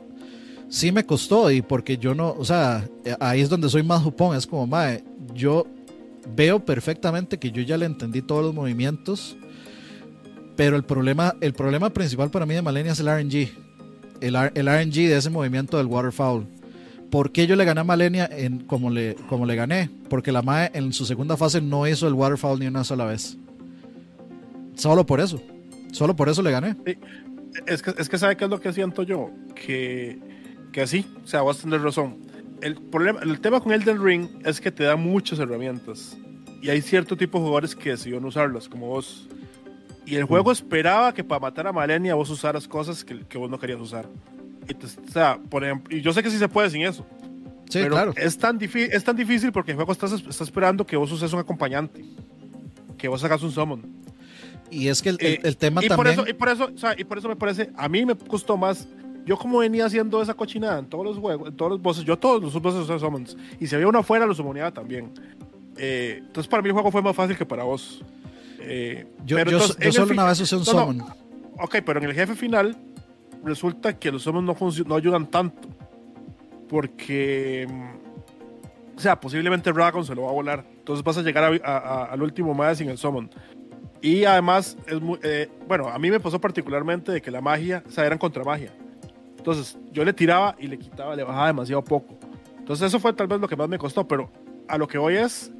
sí 0.70 0.92
me 0.92 1.06
costó, 1.06 1.52
y 1.52 1.62
porque 1.62 1.98
yo 1.98 2.16
no, 2.16 2.36
o 2.38 2.46
sea, 2.46 2.88
ahí 3.20 3.42
es 3.42 3.50
donde 3.50 3.70
soy 3.70 3.84
más 3.84 4.02
jupón, 4.02 4.36
es 4.36 4.48
como, 4.48 4.68
mae, 4.68 5.04
yo 5.34 5.66
veo 6.36 6.64
perfectamente 6.64 7.38
que 7.38 7.52
yo 7.52 7.62
ya 7.62 7.78
le 7.78 7.86
entendí 7.86 8.22
todos 8.22 8.44
los 8.44 8.54
movimientos 8.54 9.36
pero 10.56 10.76
el 10.76 10.84
problema, 10.84 11.36
el 11.42 11.54
problema 11.54 11.90
principal 11.92 12.30
para 12.30 12.46
mí 12.46 12.54
de 12.54 12.62
Malenia 12.62 12.92
es 12.92 13.00
el 13.00 13.08
RNG. 13.08 13.50
El, 14.22 14.36
el 14.36 14.68
RNG 14.68 15.10
de 15.10 15.18
ese 15.18 15.30
movimiento 15.30 15.78
del 15.78 15.88
Waterfowl. 15.88 16.46
¿Por 17.10 17.32
qué 17.32 17.48
yo 17.48 17.56
le 17.56 17.66
gané 17.66 17.82
a 17.82 17.84
Malenia 17.84 18.30
en, 18.32 18.60
como, 18.60 18.90
le, 18.90 19.16
como 19.30 19.46
le 19.46 19.56
gané? 19.56 19.90
Porque 20.10 20.32
la 20.32 20.42
MAE 20.42 20.72
en 20.74 20.94
su 20.94 21.06
segunda 21.06 21.38
fase 21.38 21.62
no 21.62 21.88
hizo 21.88 22.08
el 22.08 22.14
Waterfowl 22.14 22.60
ni 22.60 22.68
una 22.68 22.84
sola 22.84 23.06
vez. 23.06 23.38
Solo 24.76 25.06
por 25.06 25.20
eso. 25.20 25.42
Solo 25.92 26.16
por 26.16 26.30
eso 26.30 26.42
le 26.42 26.52
gané. 26.52 26.76
Es, 27.68 27.82
que, 27.82 27.94
es 27.98 28.10
que 28.10 28.18
¿sabe 28.18 28.36
qué 28.36 28.46
es 28.46 28.50
lo 28.50 28.60
que 28.60 28.74
siento 28.74 29.04
yo? 29.04 29.30
Que, 29.56 30.20
que 30.72 30.82
así, 30.82 31.06
o 31.24 31.28
sea, 31.28 31.42
vas 31.44 31.60
a 31.60 31.64
tener 31.64 31.82
razón. 31.82 32.18
El, 32.62 32.76
problema, 32.76 33.20
el 33.22 33.40
tema 33.42 33.60
con 33.60 33.72
Elden 33.72 34.04
Ring 34.04 34.28
es 34.46 34.60
que 34.60 34.72
te 34.72 34.84
da 34.84 34.96
muchas 34.96 35.40
herramientas. 35.40 36.18
Y 36.62 36.70
hay 36.70 36.82
cierto 36.82 37.18
tipo 37.18 37.38
de 37.38 37.44
jugadores 37.44 37.76
que 37.76 37.92
decidieron 37.92 38.26
usarlas, 38.26 38.70
como 38.70 38.88
vos. 38.88 39.28
Y 40.06 40.16
el 40.16 40.24
juego 40.24 40.52
esperaba 40.52 41.14
que 41.14 41.24
para 41.24 41.40
matar 41.40 41.68
a 41.68 41.72
Malenia 41.72 42.16
vos 42.16 42.30
usaras 42.30 42.68
cosas 42.68 43.04
que, 43.04 43.20
que 43.26 43.38
vos 43.38 43.50
no 43.50 43.60
querías 43.60 43.80
usar. 43.80 44.06
o 44.08 45.12
sea, 45.12 45.38
por 45.50 45.64
ejemplo, 45.64 45.96
y 45.96 46.02
yo 46.02 46.12
sé 46.14 46.24
que 46.24 46.30
sí 46.30 46.38
se 46.38 46.48
puede 46.48 46.70
sin 46.70 46.82
eso. 46.82 47.06
Sí, 47.70 47.80
pero 47.82 47.96
claro. 47.96 48.14
Es 48.16 48.38
tan, 48.38 48.60
es 48.62 49.04
tan 49.04 49.16
difícil 49.16 49.52
porque 49.52 49.72
el 49.72 49.76
juego 49.76 49.92
está, 49.92 50.08
está 50.08 50.44
esperando 50.44 50.86
que 50.86 50.96
vos 50.96 51.12
uses 51.12 51.32
un 51.34 51.40
acompañante. 51.40 52.04
Que 52.98 53.08
vos 53.08 53.24
hagas 53.24 53.44
un 53.44 53.52
summon. 53.52 54.03
Y 54.74 54.90
es 54.90 55.02
que 55.02 55.10
el, 55.10 55.18
el, 55.20 55.40
eh, 55.44 55.54
tema 55.54 55.84
y 55.84 55.88
también... 55.88 56.16
Por 56.16 56.26
eso, 56.26 56.30
y, 56.30 56.34
por 56.34 56.50
eso, 56.50 56.70
o 56.74 56.78
sea, 56.78 56.96
y 56.98 57.04
por 57.04 57.18
eso 57.18 57.28
me 57.28 57.36
parece, 57.36 57.70
a 57.76 57.88
mí 57.88 58.06
me 58.06 58.16
costó 58.16 58.58
más 58.58 58.88
yo 59.26 59.38
como 59.38 59.60
venía 59.60 59.86
haciendo 59.86 60.22
esa 60.22 60.34
cochinada 60.34 60.80
en 60.80 60.86
todos 60.86 61.06
los 61.06 61.18
juegos, 61.18 61.48
en 61.48 61.56
todos 61.56 61.72
los 61.72 61.82
bosses, 61.82 62.04
yo 62.04 62.18
todos 62.18 62.42
los 62.42 62.62
bosses 62.62 62.82
usé 62.82 63.00
summons. 63.00 63.38
Y 63.60 63.68
si 63.68 63.76
había 63.76 63.88
uno 63.88 64.00
afuera, 64.00 64.26
lo 64.26 64.34
summoneaba 64.34 64.72
también. 64.72 65.12
Eh, 65.78 66.18
entonces 66.20 66.48
para 66.48 66.62
mí 66.62 66.68
el 66.68 66.74
juego 66.74 66.92
fue 66.92 67.02
más 67.02 67.16
fácil 67.16 67.38
que 67.38 67.46
para 67.46 67.64
vos. 67.64 68.04
Eh, 68.60 69.08
yo, 69.26 69.38
solo 69.92 70.12
una 70.12 70.26
vez 70.26 70.40
usé 70.40 70.56
un 70.56 70.66
summon. 70.66 71.02
Ok, 71.60 71.78
pero 71.86 72.00
en 72.00 72.06
el 72.06 72.14
jefe 72.14 72.36
final 72.36 72.78
resulta 73.44 73.98
que 73.98 74.12
los 74.12 74.24
summons 74.24 74.46
no, 74.46 74.86
no 74.86 74.96
ayudan 74.96 75.28
tanto. 75.28 75.70
Porque. 76.68 77.68
O 78.96 79.00
sea, 79.00 79.20
posiblemente 79.20 79.72
Dragon 79.72 80.06
se 80.06 80.14
lo 80.16 80.24
va 80.24 80.30
a 80.30 80.34
volar. 80.34 80.66
Entonces 80.78 81.04
vas 81.04 81.18
a 81.18 81.22
llegar 81.22 81.62
al 81.64 82.22
último 82.22 82.54
más 82.54 82.78
sin 82.78 82.90
el 82.90 82.98
summon. 82.98 83.30
Y 84.04 84.26
además, 84.26 84.78
es 84.86 85.00
muy, 85.00 85.18
eh, 85.24 85.50
bueno, 85.66 85.88
a 85.88 85.98
mí 85.98 86.12
me 86.12 86.20
pasó 86.20 86.40
particularmente 86.40 87.10
de 87.14 87.22
que 87.22 87.32
la 87.32 87.40
magia, 87.40 87.82
o 87.88 87.90
sea, 87.90 88.06
eran 88.06 88.18
contra 88.18 88.44
magia. 88.44 88.74
Entonces, 89.38 89.78
yo 89.94 90.04
le 90.04 90.12
tiraba 90.12 90.58
y 90.60 90.68
le 90.68 90.78
quitaba, 90.78 91.16
le 91.16 91.24
bajaba 91.24 91.48
demasiado 91.48 91.82
poco. 91.82 92.18
Entonces, 92.60 92.88
eso 92.88 93.00
fue 93.00 93.14
tal 93.14 93.28
vez 93.28 93.40
lo 93.40 93.48
que 93.48 93.56
más 93.56 93.70
me 93.70 93.78
costó, 93.78 94.06
pero 94.06 94.30
a 94.68 94.78
lo 94.78 94.90
que 94.90 94.98
voy 94.98 95.16
es 95.16 95.54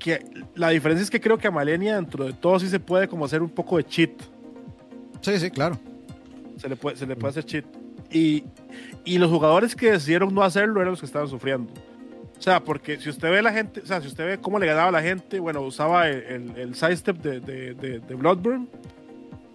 que 0.00 0.18
la 0.56 0.70
diferencia 0.70 1.04
es 1.04 1.10
que 1.10 1.20
creo 1.20 1.38
que 1.38 1.46
a 1.46 1.52
Malenia 1.52 1.94
dentro 1.94 2.24
de 2.24 2.32
todo 2.32 2.58
sí 2.58 2.68
se 2.68 2.80
puede 2.80 3.06
como 3.06 3.24
hacer 3.24 3.40
un 3.40 3.50
poco 3.50 3.76
de 3.76 3.84
cheat. 3.84 4.10
Sí, 5.20 5.38
sí, 5.38 5.48
claro. 5.52 5.78
Se 6.56 6.68
le 6.68 6.74
puede, 6.74 6.96
se 6.96 7.06
le 7.06 7.14
puede 7.14 7.30
hacer 7.30 7.44
cheat. 7.44 7.66
Y, 8.10 8.42
y 9.04 9.18
los 9.18 9.30
jugadores 9.30 9.76
que 9.76 9.92
decidieron 9.92 10.34
no 10.34 10.42
hacerlo 10.42 10.80
eran 10.80 10.90
los 10.90 10.98
que 10.98 11.06
estaban 11.06 11.28
sufriendo. 11.28 11.72
O 12.38 12.42
sea, 12.42 12.62
porque 12.62 12.98
si 12.98 13.08
usted 13.08 13.30
ve 13.30 13.42
la 13.42 13.52
gente, 13.52 13.80
o 13.80 13.86
sea, 13.86 14.00
si 14.00 14.08
usted 14.08 14.26
ve 14.26 14.38
cómo 14.38 14.58
le 14.58 14.66
ganaba 14.66 14.88
a 14.88 14.92
la 14.92 15.02
gente, 15.02 15.40
bueno, 15.40 15.62
usaba 15.62 16.08
el, 16.08 16.52
el, 16.56 16.74
sidestep 16.74 17.16
de, 17.18 17.40
de, 17.40 17.74
de, 18.00 18.14
Bloodburn. 18.14 18.68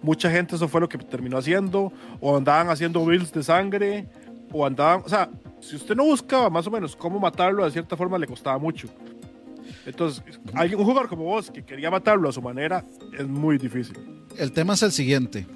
Mucha 0.02 0.30
gente 0.30 0.56
eso 0.56 0.66
fue 0.66 0.80
lo 0.80 0.88
que 0.88 0.98
terminó 0.98 1.38
haciendo. 1.38 1.92
O 2.20 2.36
andaban 2.36 2.68
haciendo 2.68 3.04
builds 3.04 3.32
de 3.32 3.42
sangre. 3.42 4.06
O 4.50 4.66
andaban, 4.66 5.02
o 5.04 5.08
sea, 5.08 5.30
si 5.60 5.76
usted 5.76 5.94
no 5.94 6.04
buscaba 6.04 6.50
más 6.50 6.66
o 6.66 6.70
menos 6.70 6.96
cómo 6.96 7.20
matarlo, 7.20 7.64
de 7.64 7.70
cierta 7.70 7.96
forma 7.96 8.18
le 8.18 8.26
costaba 8.26 8.58
mucho. 8.58 8.88
Entonces, 9.86 10.22
alguien, 10.54 10.78
un 10.78 10.84
jugador 10.84 11.08
como 11.08 11.24
vos 11.24 11.50
que 11.50 11.64
quería 11.64 11.90
matarlo 11.90 12.28
a 12.28 12.32
su 12.32 12.42
manera 12.42 12.84
es 13.16 13.26
muy 13.26 13.58
difícil. 13.58 13.96
El 14.38 14.52
tema 14.52 14.74
es 14.74 14.82
el 14.82 14.92
siguiente, 14.92 15.46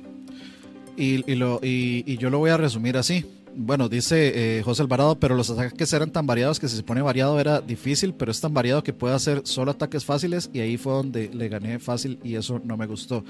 y, 0.96 1.34
lo, 1.34 1.60
y, 1.62 2.16
yo 2.16 2.30
lo 2.30 2.38
voy 2.38 2.50
a 2.50 2.56
resumir 2.56 2.96
así. 2.96 3.24
Bueno, 3.58 3.88
dice 3.88 4.58
eh, 4.58 4.62
José 4.62 4.82
Alvarado, 4.82 5.18
pero 5.18 5.34
los 5.34 5.48
ataques 5.48 5.90
eran 5.94 6.10
tan 6.10 6.26
variados 6.26 6.60
que 6.60 6.68
si 6.68 6.76
se 6.76 6.82
pone 6.82 7.00
variado 7.00 7.40
era 7.40 7.62
difícil, 7.62 8.12
pero 8.12 8.30
es 8.30 8.38
tan 8.40 8.52
variado 8.52 8.84
que 8.84 8.92
puede 8.92 9.14
hacer 9.14 9.40
solo 9.44 9.70
ataques 9.70 10.04
fáciles 10.04 10.50
y 10.52 10.60
ahí 10.60 10.76
fue 10.76 10.92
donde 10.92 11.30
le 11.32 11.48
gané 11.48 11.78
fácil 11.78 12.18
y 12.22 12.34
eso 12.34 12.60
no 12.62 12.76
me 12.76 12.86
gustó. 12.86 13.24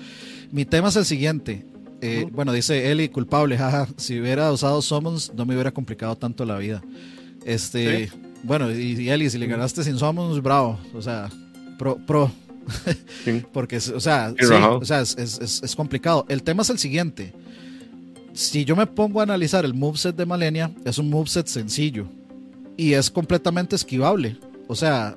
Mi 0.50 0.64
tema 0.64 0.88
es 0.88 0.96
el 0.96 1.04
siguiente. 1.04 1.64
Eh, 2.00 2.26
bueno, 2.32 2.52
dice 2.52 2.90
Eli, 2.90 3.08
culpable, 3.08 3.56
jaja, 3.58 3.86
si 3.96 4.20
hubiera 4.20 4.50
usado 4.50 4.82
Summons 4.82 5.32
no 5.32 5.46
me 5.46 5.54
hubiera 5.54 5.70
complicado 5.70 6.16
tanto 6.16 6.44
la 6.44 6.58
vida. 6.58 6.82
Este, 7.44 8.10
bueno, 8.42 8.72
y, 8.72 9.08
Eli, 9.08 9.30
si 9.30 9.38
le 9.38 9.46
ganaste 9.46 9.84
sin 9.84 9.96
Summons, 9.96 10.42
bravo. 10.42 10.78
O 10.92 11.00
sea, 11.00 11.30
pro. 11.78 11.96
pro. 12.04 12.32
Porque, 13.52 13.76
o 13.76 14.00
sea, 14.00 14.34
o 14.80 14.84
sea 14.84 15.00
es, 15.00 15.16
es, 15.16 15.62
es, 15.62 15.76
complicado. 15.76 16.26
El 16.28 16.42
tema 16.42 16.62
es 16.62 16.70
el 16.70 16.78
siguiente. 16.78 17.32
Si 18.36 18.66
yo 18.66 18.76
me 18.76 18.86
pongo 18.86 19.20
a 19.20 19.22
analizar 19.22 19.64
el 19.64 19.72
moveset 19.72 20.14
de 20.14 20.26
Malenia, 20.26 20.70
es 20.84 20.98
un 20.98 21.08
moveset 21.08 21.46
sencillo. 21.46 22.06
Y 22.76 22.92
es 22.92 23.10
completamente 23.10 23.74
esquivable. 23.74 24.38
O 24.68 24.74
sea, 24.74 25.16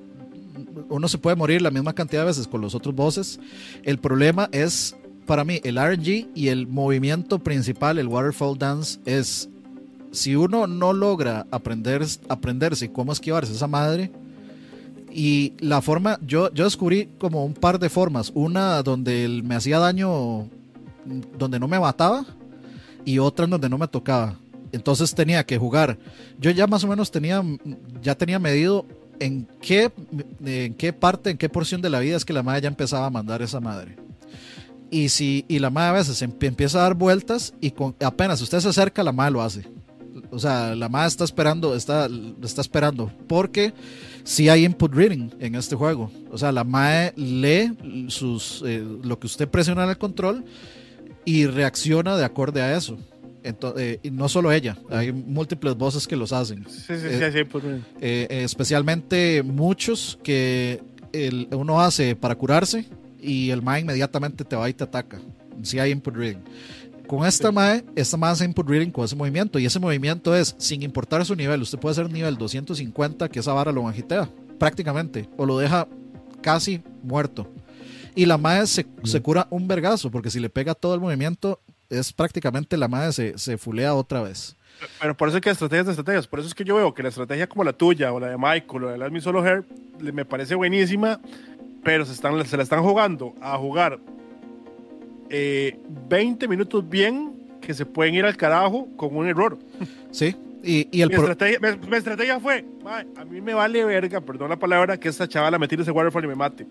uno 0.87 1.05
se 1.09 1.17
puede 1.17 1.35
morir 1.35 1.61
la 1.61 1.69
misma 1.69 1.91
cantidad 1.91 2.21
de 2.21 2.27
veces 2.27 2.47
con 2.47 2.61
los 2.61 2.75
otros 2.75 2.95
bosses. 2.95 3.37
El 3.83 3.97
problema 3.97 4.47
es, 4.53 4.95
para 5.25 5.43
mí, 5.43 5.59
el 5.65 5.75
RNG 5.75 6.29
y 6.33 6.47
el 6.47 6.65
movimiento 6.65 7.39
principal, 7.39 7.99
el 7.99 8.07
Waterfall 8.07 8.57
Dance, 8.57 9.01
es 9.03 9.49
si 10.11 10.37
uno 10.37 10.65
no 10.65 10.93
logra 10.93 11.45
aprender, 11.51 12.05
aprenderse 12.29 12.89
cómo 12.89 13.11
esquivarse 13.11 13.51
esa 13.51 13.67
madre, 13.67 14.13
y 15.11 15.55
la 15.59 15.81
forma, 15.81 16.19
yo, 16.25 16.53
yo 16.53 16.63
descubrí 16.63 17.09
como 17.17 17.43
un 17.43 17.53
par 17.53 17.79
de 17.79 17.89
formas. 17.89 18.31
Una 18.33 18.81
donde 18.81 19.41
me 19.43 19.55
hacía 19.55 19.77
daño, 19.77 20.47
donde 21.37 21.59
no 21.59 21.67
me 21.67 21.81
mataba, 21.81 22.25
y 23.09 23.17
otra 23.17 23.45
en 23.45 23.49
donde 23.49 23.69
no 23.69 23.79
me 23.79 23.87
tocaba. 23.87 24.35
Entonces 24.71 25.15
tenía 25.15 25.43
que 25.43 25.57
jugar. 25.57 25.97
Yo 26.37 26.51
ya 26.51 26.67
más 26.67 26.83
o 26.83 26.87
menos 26.87 27.09
tenía, 27.09 27.41
ya 28.03 28.13
tenía 28.13 28.37
medido 28.37 28.85
en 29.19 29.47
qué, 29.59 29.91
en 30.45 30.75
qué 30.75 30.93
parte, 30.93 31.31
en 31.31 31.37
qué 31.39 31.49
porción 31.49 31.81
de 31.81 31.89
la 31.89 32.01
vida 32.01 32.17
es 32.17 32.23
que 32.23 32.33
la 32.33 32.43
madre 32.43 32.61
ya 32.61 32.67
empezaba 32.67 33.07
a 33.07 33.09
mandar 33.09 33.41
esa 33.41 33.59
madre. 33.59 33.97
Y 34.91 35.09
si 35.09 35.43
y 35.47 35.57
la 35.57 35.71
madre 35.71 35.89
a 35.89 35.93
veces 35.93 36.21
empieza 36.21 36.77
a 36.77 36.83
dar 36.83 36.93
vueltas 36.93 37.55
y 37.59 37.71
con, 37.71 37.95
apenas 37.99 38.41
usted 38.41 38.59
se 38.59 38.69
acerca, 38.69 39.03
la 39.03 39.11
madre 39.11 39.31
lo 39.31 39.41
hace. 39.41 39.63
O 40.29 40.37
sea, 40.37 40.75
la 40.75 40.87
madre 40.87 41.07
está 41.07 41.23
esperando, 41.23 41.75
está, 41.75 42.07
está 42.43 42.61
esperando. 42.61 43.11
Porque 43.27 43.73
si 44.23 44.49
hay 44.49 44.65
input 44.65 44.93
reading 44.93 45.31
en 45.39 45.55
este 45.55 45.75
juego. 45.75 46.11
O 46.29 46.37
sea, 46.37 46.51
la 46.51 46.63
MAE 46.63 47.13
lee 47.15 48.05
sus, 48.09 48.63
eh, 48.67 48.85
lo 49.03 49.17
que 49.17 49.25
usted 49.25 49.47
presiona 49.47 49.83
en 49.85 49.89
el 49.89 49.97
control 49.97 50.45
y 51.25 51.45
reacciona 51.45 52.15
de 52.17 52.25
acorde 52.25 52.61
a 52.61 52.75
eso. 52.75 52.97
Entonces, 53.43 53.81
eh, 53.81 53.99
y 54.03 54.11
no 54.11 54.27
solo 54.27 54.51
ella, 54.51 54.77
hay 54.89 55.11
múltiples 55.13 55.75
voces 55.75 56.07
que 56.07 56.15
los 56.17 56.33
hacen. 56.33 56.65
Sí, 56.69 56.81
sí, 56.87 56.93
sí, 56.99 57.07
Eh, 57.09 57.31
sí, 57.33 57.43
pues, 57.45 57.63
eh, 58.01 58.27
especialmente 58.43 59.43
muchos 59.43 60.19
que 60.23 60.81
el- 61.13 61.47
uno 61.51 61.79
hace 61.81 62.15
para 62.15 62.35
curarse 62.35 62.85
y 63.21 63.49
el 63.49 63.61
MAE 63.61 63.81
inmediatamente 63.81 64.43
te 64.43 64.55
va 64.55 64.69
y 64.69 64.73
te 64.73 64.83
ataca. 64.83 65.19
Si 65.63 65.79
hay 65.79 65.91
input 65.91 66.15
reading. 66.15 66.41
Con 67.07 67.25
esta 67.25 67.51
MAE, 67.51 67.83
esta 67.95 68.17
MAE 68.17 68.31
hace 68.31 68.45
input 68.45 68.67
reading 68.69 68.91
con 68.91 69.03
ese 69.05 69.15
movimiento 69.15 69.57
y 69.57 69.65
ese 69.65 69.79
movimiento 69.79 70.35
es 70.35 70.53
sin 70.59 70.83
importar 70.83 71.25
su 71.25 71.35
nivel. 71.35 71.61
Usted 71.61 71.79
puede 71.79 71.95
ser 71.95 72.11
nivel 72.11 72.37
250 72.37 73.29
que 73.29 73.39
esa 73.39 73.53
vara 73.53 73.71
lo 73.71 73.83
banjitea 73.83 74.29
prácticamente 74.59 75.27
o 75.37 75.45
lo 75.45 75.57
deja 75.57 75.87
casi 76.41 76.81
muerto. 77.03 77.51
Y 78.19 78.25
la 78.25 78.37
MAE 78.37 78.67
se, 78.67 78.85
se 79.03 79.21
cura 79.21 79.47
un 79.49 79.67
vergazo 79.67 80.11
porque 80.11 80.29
si 80.29 80.39
le 80.39 80.49
pega 80.49 80.73
todo 80.75 80.93
el 80.95 80.99
movimiento 81.01 81.59
es 81.89 82.11
prácticamente 82.13 82.75
la 82.77 82.87
MAE 82.87 83.11
se, 83.13 83.37
se 83.37 83.57
fulea 83.57 83.93
otra 83.95 84.21
vez. 84.21 84.55
Pero 85.01 85.15
por 85.15 85.27
eso 85.29 85.37
es 85.37 85.43
que 85.43 85.49
estrategias 85.49 85.85
de 85.85 85.91
estrategias. 85.93 86.27
Por 86.27 86.39
eso 86.39 86.47
es 86.47 86.55
que 86.55 86.63
yo 86.63 86.75
veo 86.75 86.93
que 86.93 87.03
la 87.03 87.09
estrategia 87.09 87.47
como 87.47 87.63
la 87.63 87.73
tuya 87.73 88.11
o 88.13 88.19
la 88.19 88.27
de 88.27 88.37
Michael 88.37 88.83
o 88.83 88.97
la 88.97 89.05
de 89.05 89.09
Me 89.11 89.21
Solo 89.21 89.41
Hair 89.43 89.63
me 89.99 90.23
parece 90.25 90.55
buenísima, 90.55 91.19
pero 91.83 92.05
se, 92.05 92.13
están, 92.13 92.45
se 92.45 92.55
la 92.57 92.63
están 92.63 92.81
jugando 92.83 93.33
a 93.41 93.57
jugar 93.57 93.99
eh, 95.29 95.77
20 96.09 96.47
minutos 96.47 96.87
bien 96.87 97.33
que 97.61 97.73
se 97.73 97.85
pueden 97.85 98.15
ir 98.15 98.25
al 98.25 98.37
carajo 98.37 98.87
con 98.95 99.15
un 99.15 99.27
error. 99.27 99.57
¿Sí? 100.11 100.35
Y, 100.63 100.87
y 100.91 101.01
el 101.01 101.09
Mi, 101.09 101.15
pro- 101.15 101.31
estrategia, 101.31 101.59
mi- 101.59 101.87
mi 101.87 101.95
estrategia 101.97 102.39
fue, 102.39 102.65
"Mae, 102.83 103.05
a 103.15 103.23
mí 103.25 103.39
me 103.41 103.53
vale 103.53 103.83
verga, 103.85 104.19
perdón 104.21 104.49
la 104.49 104.57
palabra, 104.59 104.97
que 104.99 105.07
esta 105.09 105.27
chavala 105.27 105.57
me 105.59 105.67
tire 105.67 105.83
ese 105.83 105.91
waterfall 105.91 106.25
y 106.25 106.27
me 106.27 106.35
mate. 106.35 106.67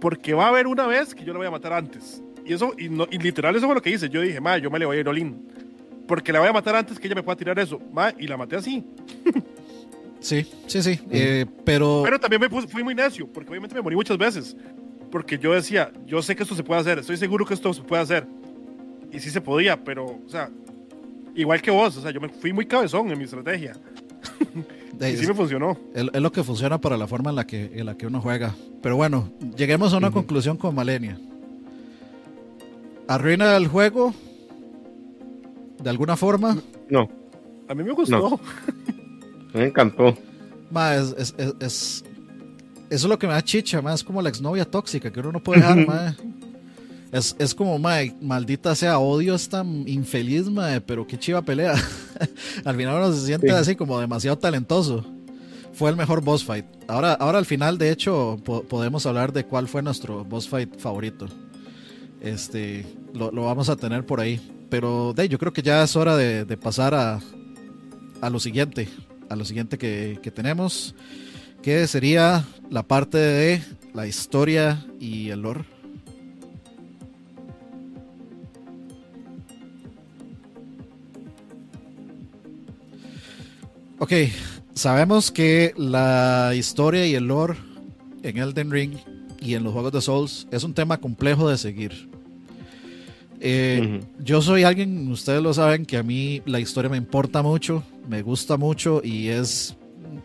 Porque 0.00 0.34
va 0.34 0.46
a 0.46 0.48
haber 0.48 0.66
una 0.66 0.86
vez 0.86 1.14
que 1.14 1.24
yo 1.24 1.32
la 1.32 1.38
voy 1.38 1.46
a 1.48 1.50
matar 1.50 1.72
antes. 1.72 2.22
Y 2.44 2.52
eso, 2.52 2.72
y, 2.78 2.88
no- 2.88 3.06
y 3.10 3.18
literal 3.18 3.54
eso 3.56 3.66
fue 3.66 3.74
lo 3.74 3.82
que 3.82 3.90
hice. 3.90 4.08
Yo 4.08 4.20
dije, 4.20 4.40
ma, 4.40 4.56
yo 4.58 4.70
me 4.70 4.78
le 4.78 4.86
voy 4.86 4.96
a 4.96 5.00
ir 5.00 5.08
all-in. 5.08 5.46
Porque 6.06 6.32
la 6.32 6.38
voy 6.40 6.48
a 6.48 6.52
matar 6.52 6.74
antes 6.76 6.98
que 6.98 7.06
ella 7.06 7.14
me 7.16 7.22
pueda 7.22 7.36
tirar 7.36 7.58
eso. 7.58 7.80
Ma, 7.92 8.12
y 8.18 8.26
la 8.26 8.36
maté 8.36 8.56
así. 8.56 8.84
Sí, 10.20 10.44
sí, 10.66 10.82
sí. 10.82 11.00
eh, 11.10 11.46
pero, 11.64 12.02
Pero 12.04 12.18
también 12.18 12.40
me 12.40 12.48
puse- 12.50 12.66
fui 12.68 12.82
muy 12.82 12.94
necio, 12.94 13.26
porque 13.28 13.50
obviamente 13.50 13.74
me 13.74 13.82
morí 13.82 13.94
muchas 13.96 14.18
veces. 14.18 14.56
Porque 15.10 15.38
yo 15.38 15.52
decía, 15.52 15.92
yo 16.06 16.20
sé 16.22 16.34
que 16.34 16.42
esto 16.42 16.54
se 16.54 16.62
puede 16.64 16.80
hacer, 16.80 16.98
estoy 16.98 17.16
seguro 17.16 17.44
que 17.46 17.54
esto 17.54 17.72
se 17.72 17.82
puede 17.82 18.02
hacer. 18.02 18.26
Y 19.12 19.20
sí 19.20 19.30
se 19.30 19.40
podía, 19.40 19.82
pero, 19.82 20.04
o 20.06 20.28
sea, 20.28 20.50
igual 21.34 21.62
que 21.62 21.70
vos, 21.70 21.96
o 21.96 22.00
sea, 22.02 22.10
yo 22.10 22.20
me 22.20 22.28
fui 22.28 22.52
muy 22.52 22.66
cabezón 22.66 23.10
en 23.10 23.16
mi 23.18 23.24
estrategia. 23.24 23.74
eh, 25.00 25.12
Y 25.12 25.16
sí 25.16 25.26
me 25.26 25.34
funcionó. 25.34 25.76
es, 25.94 26.06
es 26.12 26.20
lo 26.20 26.32
que 26.32 26.42
funciona 26.42 26.78
para 26.78 26.96
la 26.96 27.06
forma 27.06 27.30
en 27.30 27.36
la 27.36 27.46
que, 27.46 27.70
en 27.74 27.86
la 27.86 27.96
que 27.96 28.06
uno 28.06 28.20
juega. 28.20 28.54
Pero 28.82 28.96
bueno, 28.96 29.30
lleguemos 29.56 29.92
a 29.92 29.98
una 29.98 30.10
conclusión 30.10 30.56
con 30.56 30.74
Malenia. 30.74 31.18
¿Arruina 33.06 33.56
el 33.56 33.68
juego? 33.68 34.12
¿De 35.82 35.90
alguna 35.90 36.16
forma? 36.16 36.58
No, 36.90 37.08
A 37.68 37.74
mí 37.74 37.82
me 37.84 37.92
gustó. 37.92 38.40
me 39.54 39.66
encantó. 39.66 40.16
Ma, 40.70 40.94
es, 40.96 41.14
es- 41.16 41.34
es- 41.38 41.54
es- 41.60 42.04
eso 42.90 43.06
es 43.06 43.10
lo 43.10 43.18
que 43.18 43.26
me 43.26 43.34
da 43.34 43.42
chicha, 43.42 43.82
ma, 43.82 43.92
es 43.94 44.02
como 44.02 44.22
la 44.22 44.28
exnovia 44.30 44.64
tóxica 44.64 45.10
que 45.12 45.20
uno 45.20 45.32
no 45.32 45.42
puede 45.42 45.60
dejar, 45.60 45.86
ma. 45.86 46.16
Es, 47.10 47.34
es 47.38 47.54
como, 47.54 47.78
ma, 47.78 47.96
maldita 48.20 48.74
sea, 48.74 48.98
odio 48.98 49.34
esta 49.34 49.64
infeliz, 49.86 50.44
ma, 50.50 50.80
pero 50.86 51.06
qué 51.06 51.18
chiva 51.18 51.40
pelea. 51.42 51.74
al 52.64 52.76
final 52.76 52.96
uno 52.96 53.12
se 53.12 53.24
siente 53.26 53.48
Sí. 53.48 53.54
así 53.54 53.76
como 53.76 53.98
demasiado 53.98 54.36
talentoso. 54.36 55.04
Fue 55.72 55.88
el 55.90 55.96
mejor 55.96 56.22
boss 56.22 56.44
fight. 56.44 56.66
Ahora, 56.88 57.12
ahora 57.14 57.38
al 57.38 57.46
final, 57.46 57.78
de 57.78 57.90
hecho, 57.92 58.38
po- 58.44 58.62
podemos 58.64 59.06
hablar 59.06 59.32
de 59.32 59.44
cuál 59.44 59.68
fue 59.68 59.80
nuestro 59.80 60.24
boss 60.24 60.48
fight 60.48 60.78
favorito. 60.78 61.26
Este, 62.20 62.84
lo, 63.14 63.30
lo 63.30 63.44
vamos 63.44 63.68
a 63.68 63.76
tener 63.76 64.04
por 64.04 64.20
ahí. 64.20 64.40
Pero 64.70 65.14
de, 65.14 65.28
yo 65.28 65.38
creo 65.38 65.52
que 65.52 65.62
ya 65.62 65.82
es 65.84 65.96
hora 65.96 66.16
de, 66.16 66.44
de 66.44 66.56
pasar 66.56 66.94
a, 66.94 67.20
a 68.20 68.30
lo 68.30 68.40
siguiente. 68.40 68.88
A 69.30 69.36
lo 69.36 69.44
siguiente 69.44 69.78
que, 69.78 70.18
que 70.22 70.30
tenemos. 70.30 70.94
Que 71.62 71.86
sería 71.86 72.44
la 72.70 72.82
parte 72.82 73.18
de 73.18 73.62
la 73.94 74.06
historia 74.06 74.84
y 75.00 75.30
el 75.30 75.40
lore. 75.42 75.64
Ok, 83.98 84.12
sabemos 84.74 85.30
que 85.30 85.72
la 85.76 86.52
historia 86.54 87.06
y 87.06 87.14
el 87.14 87.24
lore 87.26 87.54
en 88.22 88.38
Elden 88.38 88.70
Ring 88.70 88.92
y 89.40 89.54
en 89.54 89.64
los 89.64 89.72
juegos 89.72 89.92
de 89.92 90.00
Souls 90.00 90.46
es 90.50 90.62
un 90.64 90.74
tema 90.74 90.98
complejo 90.98 91.48
de 91.48 91.58
seguir. 91.58 92.08
Eh. 93.40 94.00
Yo 94.18 94.42
soy 94.42 94.64
alguien, 94.64 95.10
ustedes 95.10 95.42
lo 95.42 95.52
saben, 95.54 95.86
que 95.86 95.96
a 95.96 96.02
mí 96.02 96.42
la 96.46 96.58
historia 96.60 96.90
me 96.90 96.96
importa 96.96 97.42
mucho, 97.42 97.82
me 98.08 98.22
gusta 98.22 98.56
mucho 98.56 99.00
y 99.04 99.28
es, 99.28 99.76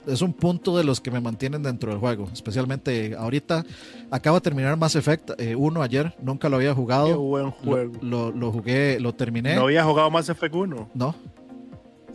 es 0.08 0.22
un 0.22 0.34
punto 0.34 0.76
de 0.78 0.84
los 0.84 1.00
que 1.00 1.12
me 1.12 1.20
mantienen 1.22 1.62
dentro 1.64 1.92
del 1.92 2.00
juego. 2.00 2.28
Especialmente 2.34 3.16
ahorita 3.16 3.66
acabo 4.12 4.38
de 4.38 4.42
terminar 4.42 4.78
Mass 4.78 4.96
Effect 4.96 5.32
1 5.58 5.82
ayer, 5.82 6.16
nunca 6.22 6.48
lo 6.50 6.56
había 6.58 6.70
Qué 6.70 6.76
jugado. 6.76 7.20
buen 7.20 7.46
Lo, 7.46 7.52
juego. 7.52 7.94
lo- 8.02 8.32
lo 8.32 8.52
jugué, 8.52 9.00
lo 9.00 9.14
terminé. 9.14 9.56
No 9.56 9.64
había 9.64 9.84
jugado 9.84 10.10
más 10.12 10.28
F1. 10.30 10.88
¿No? 10.94 11.16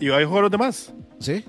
¿Y 0.01 0.11
había 0.11 0.27
jugado 0.27 0.43
los 0.43 0.51
demás? 0.53 0.93
¿Sí? 1.19 1.45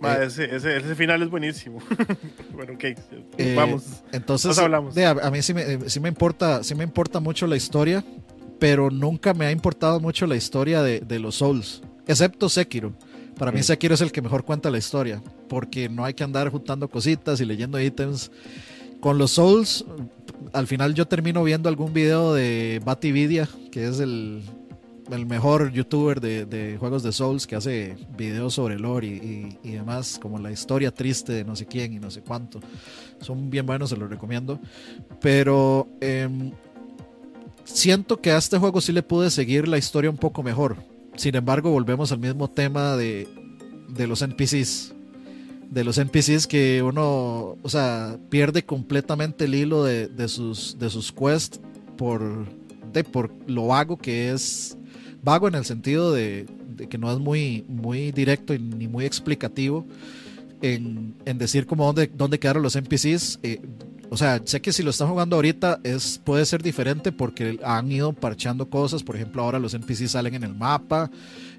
Ma, 0.00 0.14
Eh. 0.16 0.26
ese, 0.26 0.44
ese, 0.56 0.76
ese 0.76 0.94
final 0.94 1.22
es 1.22 1.30
buenísimo. 1.30 1.78
bueno, 2.54 2.72
ok. 2.74 2.84
Eh, 3.38 3.54
Vamos. 3.56 3.84
Entonces, 4.12 4.48
Nos 4.48 4.58
hablamos. 4.58 4.94
de- 4.94 5.06
a, 5.06 5.10
a 5.10 5.30
mí 5.30 5.42
sí 5.42 5.54
me, 5.54 5.62
eh, 5.62 5.78
sí 5.86 6.00
me 6.00 6.08
importa, 6.08 6.64
sí 6.64 6.74
me 6.74 6.84
importa 6.84 7.20
mucho 7.20 7.46
la 7.46 7.56
historia, 7.56 8.04
pero 8.58 8.90
nunca 8.90 9.32
me 9.34 9.46
ha 9.46 9.52
importado 9.52 10.00
mucho 10.00 10.26
la 10.26 10.36
historia 10.36 10.82
de, 10.82 11.00
de 11.00 11.18
los 11.20 11.36
Souls, 11.36 11.82
excepto 12.06 12.48
Sekiro. 12.48 12.92
Para 13.38 13.50
mí. 13.50 13.62
Sekiro 13.62 13.94
es 13.94 14.00
el 14.00 14.12
que 14.12 14.22
mejor 14.22 14.44
cuenta 14.44 14.70
la 14.70 14.78
historia, 14.78 15.22
porque 15.48 15.88
no 15.88 16.04
hay 16.04 16.14
que 16.14 16.22
andar 16.22 16.48
juntando 16.50 16.88
cositas 16.88 17.40
y 17.40 17.44
leyendo 17.44 17.80
ítems. 17.80 18.30
Con 19.00 19.18
los 19.18 19.32
Souls, 19.32 19.84
al 20.52 20.66
final 20.68 20.94
yo 20.94 21.06
termino 21.08 21.42
viendo 21.42 21.68
algún 21.68 21.92
video 21.92 22.34
de 22.34 22.80
Batividia, 22.84 23.48
que 23.72 23.88
es 23.88 23.98
el, 24.00 24.42
el 25.10 25.26
mejor 25.26 25.72
youtuber 25.72 26.20
de, 26.20 26.76
juegos 26.78 27.02
de 27.02 27.12
Souls, 27.12 27.46
que 27.46 27.56
hace 27.56 27.96
videos 28.16 28.54
sobre 28.54 28.78
lore 28.78 29.06
y, 29.08 29.58
y- 29.62 29.72
demás, 29.72 30.18
como 30.20 30.38
la 30.38 30.52
historia 30.52 30.92
triste 30.92 31.32
de 31.32 31.44
no 31.44 31.56
sé 31.56 31.66
quién 31.66 31.92
y 31.92 31.98
no 31.98 32.10
sé 32.10 32.22
cuánto. 32.22 32.60
Son 33.20 33.50
bien 33.50 33.66
buenos, 33.66 33.90
se 33.90 33.96
los 33.96 34.08
recomiendo. 34.08 34.60
Pero 35.20 35.88
em, 36.00 36.52
siento 37.64 38.20
que 38.20 38.30
a 38.30 38.38
este 38.38 38.58
juego 38.58 38.80
sí 38.80 38.92
le 38.92 39.02
pude 39.02 39.30
seguir 39.30 39.68
la 39.68 39.78
historia 39.78 40.10
un 40.10 40.18
poco 40.18 40.42
mejor. 40.42 40.76
Sin 41.16 41.34
embargo, 41.36 41.70
volvemos 41.70 42.12
al 42.12 42.18
mismo 42.18 42.48
tema 42.48 42.96
de, 42.96 43.28
los 43.98 44.22
NPCs. 44.22 44.94
De 45.70 45.84
los 45.84 45.98
NPCs 45.98 46.46
que 46.46 46.82
uno, 46.82 47.56
o 47.62 47.68
sea, 47.68 48.18
pierde 48.28 48.64
completamente 48.64 49.46
el 49.46 49.54
hilo 49.54 49.84
de, 49.84 50.08
de 50.08 50.28
sus, 50.28 50.78
de 50.78 50.90
sus 50.90 51.12
quests 51.12 51.60
por, 51.96 52.46
de, 52.92 53.04
por 53.04 53.32
lo 53.46 53.68
vago 53.68 53.96
que 53.96 54.30
es. 54.30 54.76
Vago 55.22 55.48
en 55.48 55.54
el 55.54 55.64
sentido 55.64 56.12
de, 56.12 56.46
que 56.90 56.98
no 56.98 57.12
es 57.12 57.18
muy, 57.18 57.64
muy 57.68 58.12
directo 58.12 58.54
ni 58.58 58.88
muy 58.88 59.04
explicativo 59.04 59.86
en, 60.62 61.14
en 61.24 61.38
decir 61.38 61.66
como 61.66 61.86
dónde, 61.86 62.10
dónde 62.12 62.38
quedaron 62.38 62.62
los 62.62 62.76
NPCs. 62.76 63.40
Eh, 63.42 63.60
o 64.12 64.16
sea, 64.18 64.42
sé 64.44 64.60
que 64.60 64.72
si 64.72 64.82
lo 64.82 64.90
están 64.90 65.08
jugando 65.08 65.36
ahorita 65.36 65.80
es, 65.84 66.20
puede 66.22 66.44
ser 66.44 66.62
diferente 66.62 67.12
porque 67.12 67.58
han 67.64 67.90
ido 67.90 68.12
parchando 68.12 68.68
cosas. 68.68 69.02
Por 69.02 69.16
ejemplo, 69.16 69.42
ahora 69.42 69.58
los 69.58 69.72
NPC 69.72 70.06
salen 70.06 70.34
en 70.34 70.44
el 70.44 70.54
mapa. 70.54 71.10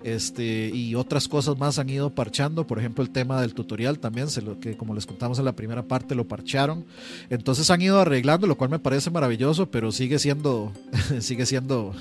Este, 0.03 0.69
y 0.69 0.95
otras 0.95 1.27
cosas 1.27 1.57
más 1.57 1.79
han 1.79 1.89
ido 1.89 2.13
parchando. 2.13 2.67
Por 2.67 2.77
ejemplo, 2.77 3.03
el 3.03 3.09
tema 3.09 3.41
del 3.41 3.55
tutorial 3.55 3.97
también, 3.97 4.29
se 4.29 4.43
lo, 4.43 4.59
que 4.59 4.77
como 4.77 4.93
les 4.93 5.05
contamos 5.05 5.39
en 5.39 5.45
la 5.45 5.55
primera 5.55 5.83
parte, 5.83 6.13
lo 6.13 6.27
parcharon. 6.27 6.85
Entonces 7.31 7.71
han 7.71 7.81
ido 7.81 7.99
arreglando, 7.99 8.45
lo 8.45 8.55
cual 8.55 8.69
me 8.69 8.79
parece 8.79 9.09
maravilloso, 9.09 9.71
pero 9.71 9.91
sigue 9.91 10.19
siendo, 10.19 10.71
sigue 11.21 11.47
siendo 11.47 11.95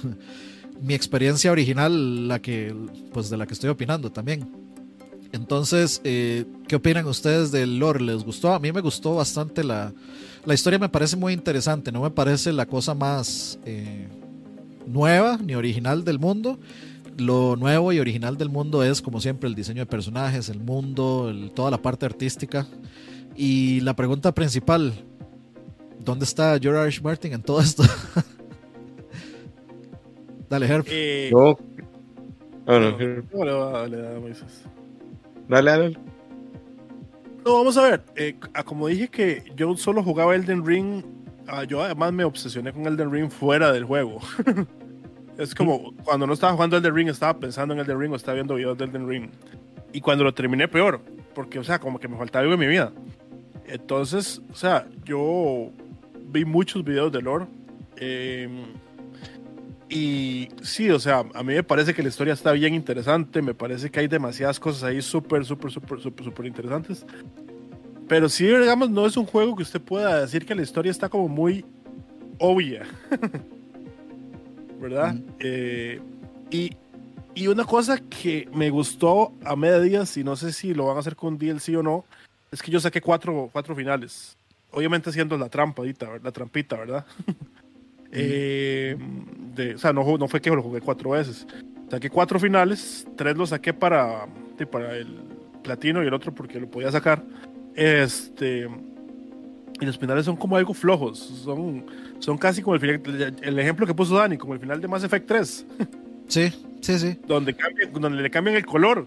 mi 0.82 0.94
experiencia 0.94 1.52
original 1.52 2.28
la 2.28 2.40
que, 2.40 2.74
pues 3.12 3.30
de 3.30 3.36
la 3.36 3.46
que 3.46 3.54
estoy 3.54 3.70
opinando 3.70 4.10
también. 4.10 4.48
Entonces, 5.32 6.00
eh, 6.04 6.44
¿qué 6.68 6.76
opinan 6.76 7.06
ustedes 7.06 7.52
del 7.52 7.78
lore? 7.78 8.02
¿Les 8.02 8.22
gustó? 8.22 8.52
A 8.52 8.59
mí 8.59 8.70
me 8.70 8.82
gustó 8.82 9.14
bastante 9.14 9.64
la, 9.64 9.92
la 10.44 10.54
historia, 10.54 10.78
me 10.78 10.88
parece 10.88 11.16
muy 11.16 11.32
interesante, 11.32 11.90
no 11.90 12.02
me 12.02 12.10
parece 12.10 12.52
la 12.52 12.66
cosa 12.66 12.94
más 12.94 13.59
eh, 13.64 14.09
nueva 14.86 15.38
ni 15.38 15.54
original 15.54 16.04
del 16.04 16.18
mundo. 16.18 16.59
Lo 17.16 17.56
nuevo 17.56 17.92
y 17.92 18.00
original 18.00 18.36
del 18.36 18.48
mundo 18.48 18.82
es, 18.82 19.00
como 19.00 19.20
siempre, 19.20 19.48
el 19.48 19.54
diseño 19.54 19.80
de 19.80 19.86
personajes, 19.86 20.48
el 20.48 20.60
mundo, 20.60 21.32
toda 21.54 21.70
la 21.70 21.80
parte 21.80 22.06
artística. 22.06 22.66
Y 23.36 23.80
la 23.80 23.94
pregunta 23.94 24.32
principal, 24.32 24.92
¿dónde 25.98 26.24
está 26.24 26.59
George 26.60 27.00
Martin 27.00 27.34
en 27.34 27.42
todo 27.42 27.60
esto? 27.60 27.84
Dale, 30.52 30.66
Herb. 30.66 30.84
Eh, 30.90 31.30
no. 31.32 31.58
Ah, 32.66 32.78
no, 32.78 32.92
Dale, 32.92 33.96
dale, 33.96 34.34
Dale, 35.48 35.70
dale. 35.70 35.98
No, 37.42 37.54
vamos 37.54 37.78
a 37.78 37.82
ver. 37.84 38.04
Eh, 38.16 38.36
como 38.66 38.88
dije 38.88 39.08
que 39.08 39.44
yo 39.56 39.74
solo 39.78 40.02
jugaba 40.02 40.34
Elden 40.34 40.66
Ring, 40.66 41.02
ah, 41.46 41.64
yo 41.64 41.82
además 41.82 42.12
me 42.12 42.24
obsesioné 42.24 42.70
con 42.70 42.86
Elden 42.86 43.10
Ring 43.10 43.30
fuera 43.30 43.72
del 43.72 43.84
juego. 43.84 44.20
es 45.38 45.54
como 45.54 45.94
cuando 46.04 46.26
no 46.26 46.34
estaba 46.34 46.52
jugando 46.52 46.76
Elden 46.76 46.96
Ring, 46.96 47.08
estaba 47.08 47.40
pensando 47.40 47.72
en 47.72 47.80
Elden 47.80 47.98
Ring 47.98 48.12
o 48.12 48.16
estaba 48.16 48.34
viendo 48.34 48.54
videos 48.56 48.76
de 48.76 48.84
Elden 48.84 49.08
Ring. 49.08 49.30
Y 49.94 50.02
cuando 50.02 50.22
lo 50.22 50.34
terminé, 50.34 50.68
peor. 50.68 51.00
Porque, 51.34 51.60
o 51.60 51.64
sea, 51.64 51.78
como 51.78 51.98
que 51.98 52.08
me 52.08 52.18
faltaba 52.18 52.42
algo 52.42 52.52
en 52.52 52.60
mi 52.60 52.66
vida. 52.66 52.92
Entonces, 53.68 54.42
o 54.50 54.54
sea, 54.54 54.86
yo 55.02 55.70
vi 56.26 56.44
muchos 56.44 56.84
videos 56.84 57.10
de 57.10 57.22
lore. 57.22 57.46
Eh, 57.96 58.50
y 59.94 60.48
sí, 60.62 60.89
o 60.90 60.98
sea, 60.98 61.19
a 61.35 61.43
mí 61.43 61.52
me 61.52 61.62
parece 61.62 61.93
que 61.93 62.02
la 62.02 62.09
historia 62.09 62.32
está 62.32 62.52
bien 62.52 62.73
interesante, 62.73 63.43
me 63.43 63.52
parece 63.52 63.90
que 63.90 64.01
hay 64.01 64.09
demasiadas 64.09 64.59
cosas 64.59 64.85
ahí 64.85 65.02
súper, 65.02 65.44
súper, 65.44 65.70
súper, 65.70 66.01
súper, 66.01 66.24
súper 66.24 66.47
interesantes. 66.47 67.05
Pero 68.09 68.31
sí, 68.31 68.47
digamos, 68.47 68.89
no 68.89 69.05
es 69.05 69.19
un 69.19 69.27
juego 69.27 69.55
que 69.55 69.64
usted 69.64 69.82
pueda 69.82 70.23
decir 70.23 70.47
que 70.47 70.55
la 70.55 70.62
historia 70.62 70.90
está 70.90 71.10
como 71.10 71.28
muy 71.28 71.66
obvia. 72.39 72.86
¿Verdad? 74.81 75.16
Eh, 75.39 76.01
y, 76.51 76.74
y, 77.35 77.47
una 77.48 77.64
cosa 77.64 77.98
que 77.98 78.48
me 78.55 78.70
gustó 78.70 79.35
a 79.44 79.55
medias, 79.56 80.16
y 80.16 80.24
no 80.24 80.36
sé 80.36 80.55
si 80.55 80.73
lo 80.73 80.86
van 80.86 80.97
a 80.97 81.01
hacer 81.01 81.16
con 81.16 81.36
DLC 81.36 81.77
o 81.77 81.82
no, 81.82 82.06
es 82.51 82.62
que 82.62 82.70
yo 82.70 82.81
saqué 82.81 83.02
cuatro, 83.02 83.51
cuatro 83.52 83.77
finales. 83.77 84.39
Obviamente 84.70 85.10
haciendo 85.10 85.36
la 85.36 85.51
trampadita, 85.51 86.19
la 86.23 86.32
trampita, 86.32 86.77
¿verdad? 86.77 87.05
Eh, 88.12 88.97
de, 89.55 89.74
o 89.74 89.78
sea, 89.78 89.93
no, 89.93 90.18
no, 90.18 90.28
fue 90.28 90.40
que 90.40 90.51
lo 90.51 90.62
jugué 90.62 90.80
cuatro 90.80 91.10
veces. 91.10 91.47
Saqué 91.90 92.10
cuatro 92.10 92.39
finales, 92.39 93.06
tres 93.16 93.36
los 93.36 93.51
saqué 93.51 93.74
para, 93.74 94.26
para 94.70 94.97
el 94.97 95.18
platino 95.62 96.02
y 96.02 96.06
el 96.06 96.14
otro 96.14 96.34
porque 96.34 96.60
lo 96.60 96.70
podía 96.70 96.90
sacar. 96.90 97.24
Este, 97.74 98.68
y 99.80 99.86
los 99.86 99.98
finales 99.98 100.24
son 100.24 100.36
como 100.36 100.56
algo 100.56 100.74
flojos. 100.74 101.18
Son, 101.18 101.84
son 102.18 102.39
casi 102.39 102.62
como 102.62 102.74
el, 102.74 102.80
final, 102.80 103.36
el 103.43 103.59
ejemplo 103.59 103.86
que 103.86 103.94
puso 103.94 104.14
Dani, 104.16 104.36
como 104.36 104.55
el 104.55 104.60
final 104.60 104.80
de 104.80 104.89
Mass 104.89 105.05
Effect 105.05 105.26
3. 105.26 105.66
Sí, 106.32 106.50
sí, 106.80 106.98
sí. 106.98 107.18
Donde, 107.28 107.54
donde 107.92 108.22
le 108.22 108.30
cambian 108.30 108.56
el 108.56 108.64
color 108.64 109.06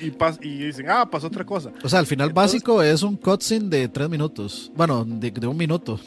y, 0.00 0.06
y 0.48 0.64
dicen, 0.64 0.86
ah, 0.88 1.10
pasó 1.10 1.26
otra 1.26 1.44
cosa. 1.44 1.70
O 1.82 1.90
sea, 1.90 2.00
el 2.00 2.06
final 2.06 2.32
básico 2.32 2.82
es 2.82 3.02
un 3.02 3.18
cutscene 3.18 3.68
de 3.68 3.88
tres 3.88 4.08
minutos. 4.08 4.72
Bueno, 4.74 5.04
de, 5.04 5.30
de 5.30 5.46
un 5.46 5.58
minuto. 5.58 6.00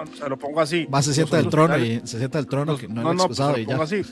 o 0.00 0.16
sea, 0.16 0.28
lo 0.28 0.38
pongo 0.38 0.60
así. 0.60 0.86
Más 0.88 1.06
se 1.06 1.12
sienta 1.12 1.38
del 1.38 1.48
trono 1.48 1.76
y 1.76 2.00
se 2.04 2.18
sienta 2.18 2.38
del 2.38 2.46
trono 2.46 2.76
que 2.76 2.86
no, 2.86 3.02
no, 3.02 3.14
no 3.14 3.26
pues, 3.26 3.36
lo 3.36 3.52
pongo 3.64 3.82
así. 3.82 4.02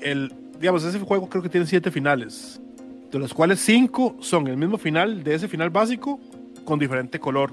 El, 0.00 0.32
digamos, 0.58 0.82
ese 0.82 0.98
juego 0.98 1.28
creo 1.28 1.40
que 1.40 1.48
tiene 1.48 1.66
siete 1.66 1.92
finales. 1.92 2.60
De 3.12 3.20
los 3.20 3.32
cuales 3.32 3.60
cinco 3.60 4.16
son 4.18 4.48
el 4.48 4.56
mismo 4.56 4.76
final 4.76 5.22
de 5.22 5.36
ese 5.36 5.46
final 5.46 5.70
básico 5.70 6.18
con 6.64 6.80
diferente 6.80 7.20
color. 7.20 7.52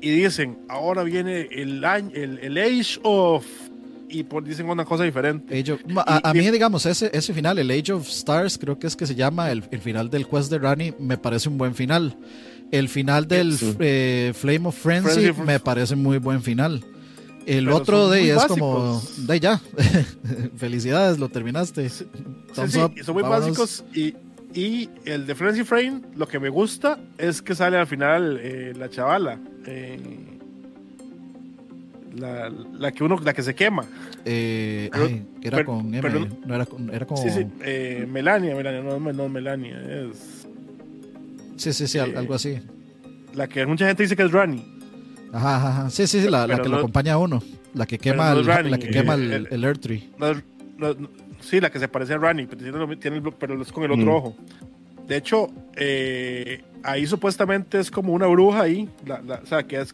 Y 0.00 0.10
dicen, 0.10 0.58
ahora 0.68 1.04
viene 1.04 1.42
el, 1.52 1.84
el, 1.84 2.40
el 2.40 2.58
Age 2.58 2.98
of 3.04 3.44
y 4.08 4.22
por, 4.24 4.44
dicen 4.44 4.68
una 4.68 4.84
cosa 4.84 5.04
diferente. 5.04 5.64
a, 6.06 6.34
mí, 6.34 6.50
digamos, 6.50 6.86
ese, 6.86 7.10
ese 7.12 7.32
final, 7.34 7.58
el 7.58 7.70
Age 7.70 7.92
of 7.92 8.08
Stars, 8.08 8.58
creo 8.58 8.78
que 8.78 8.86
es 8.86 8.96
que 8.96 9.06
se 9.06 9.14
llama 9.14 9.50
el, 9.50 9.64
el 9.70 9.80
final 9.80 10.10
del 10.10 10.26
quest 10.26 10.50
de 10.50 10.58
Rani, 10.58 10.94
me 10.98 11.18
parece 11.18 11.48
un 11.48 11.58
buen 11.58 11.74
final. 11.74 12.16
El 12.70 12.88
final 12.88 13.26
del 13.26 13.56
eh, 13.80 14.32
Flame 14.34 14.68
of 14.68 14.76
Frenzy, 14.76 15.32
me 15.44 15.58
parece 15.60 15.96
muy 15.96 16.18
buen 16.18 16.42
final. 16.42 16.84
El 17.46 17.70
otro 17.70 18.10
de 18.10 18.30
es 18.30 18.44
como, 18.44 19.02
de 19.16 19.40
ya, 19.40 19.58
felicidades, 20.56 21.18
lo 21.18 21.30
terminaste. 21.30 21.88
Sí, 21.88 22.04
son 22.54 23.14
muy 23.14 23.22
básicos 23.22 23.84
y, 23.94 24.14
y, 24.52 24.90
el 25.06 25.26
de 25.26 25.34
Frenzy 25.34 25.64
Frame, 25.64 26.02
lo 26.14 26.28
que 26.28 26.38
me 26.38 26.50
gusta 26.50 27.00
es 27.16 27.40
que 27.40 27.54
sale 27.54 27.78
al 27.78 27.86
final 27.86 28.38
eh, 28.42 28.74
la 28.76 28.90
chavala. 28.90 29.40
Eh, 29.64 30.37
la, 32.18 32.50
la, 32.50 32.92
que 32.92 33.04
uno, 33.04 33.18
la 33.22 33.32
que 33.32 33.42
se 33.42 33.54
quema. 33.54 33.84
Eh, 34.24 34.90
era 35.42 35.64
con 35.64 35.94
M, 35.94 36.28
no 36.46 36.54
era 36.54 36.66
con, 36.66 36.90
era 36.92 37.06
Sí, 37.16 37.30
sí, 37.30 37.46
eh, 37.62 38.06
Melania, 38.08 38.54
Melania, 38.54 38.82
no, 38.82 38.98
no 38.98 39.28
Melania, 39.28 39.80
es... 39.82 40.46
Sí, 41.56 41.72
sí, 41.72 41.86
sí, 41.86 41.98
algo 41.98 42.34
así. 42.34 42.60
La 43.34 43.48
que 43.48 43.66
mucha 43.66 43.86
gente 43.86 44.02
dice 44.02 44.16
que 44.16 44.22
es 44.22 44.32
Rani. 44.32 44.64
Ajá, 45.32 45.56
ajá, 45.56 45.90
sí, 45.90 46.06
sí, 46.06 46.22
sí, 46.22 46.28
la, 46.28 46.46
la 46.46 46.60
que 46.60 46.68
lo 46.68 46.78
acompaña 46.78 47.14
a 47.14 47.18
uno. 47.18 47.42
La 47.74 47.86
que 47.86 47.98
quema, 47.98 48.32
el, 48.32 48.46
la 48.46 48.78
que 48.78 48.88
quema 48.88 49.14
el, 49.14 49.48
el, 49.50 49.64
Earth 49.64 49.80
Tree. 49.80 50.10
sí, 51.40 51.60
la 51.60 51.70
que 51.70 51.78
se 51.78 51.88
parece 51.88 52.14
a 52.14 52.18
Rani, 52.18 52.46
pero, 52.46 52.88
tiene, 52.98 53.22
pero 53.38 53.60
es 53.60 53.72
con 53.72 53.84
el 53.84 53.92
otro 53.92 54.04
mm. 54.04 54.08
ojo. 54.08 54.36
De 55.08 55.16
hecho, 55.16 55.50
eh, 55.74 56.62
ahí 56.82 57.06
supuestamente 57.06 57.80
es 57.80 57.90
como 57.90 58.12
una 58.12 58.26
bruja 58.26 58.62
ahí. 58.62 58.88
o 59.42 59.46
sea, 59.46 59.62
que 59.62 59.80
es 59.80 59.92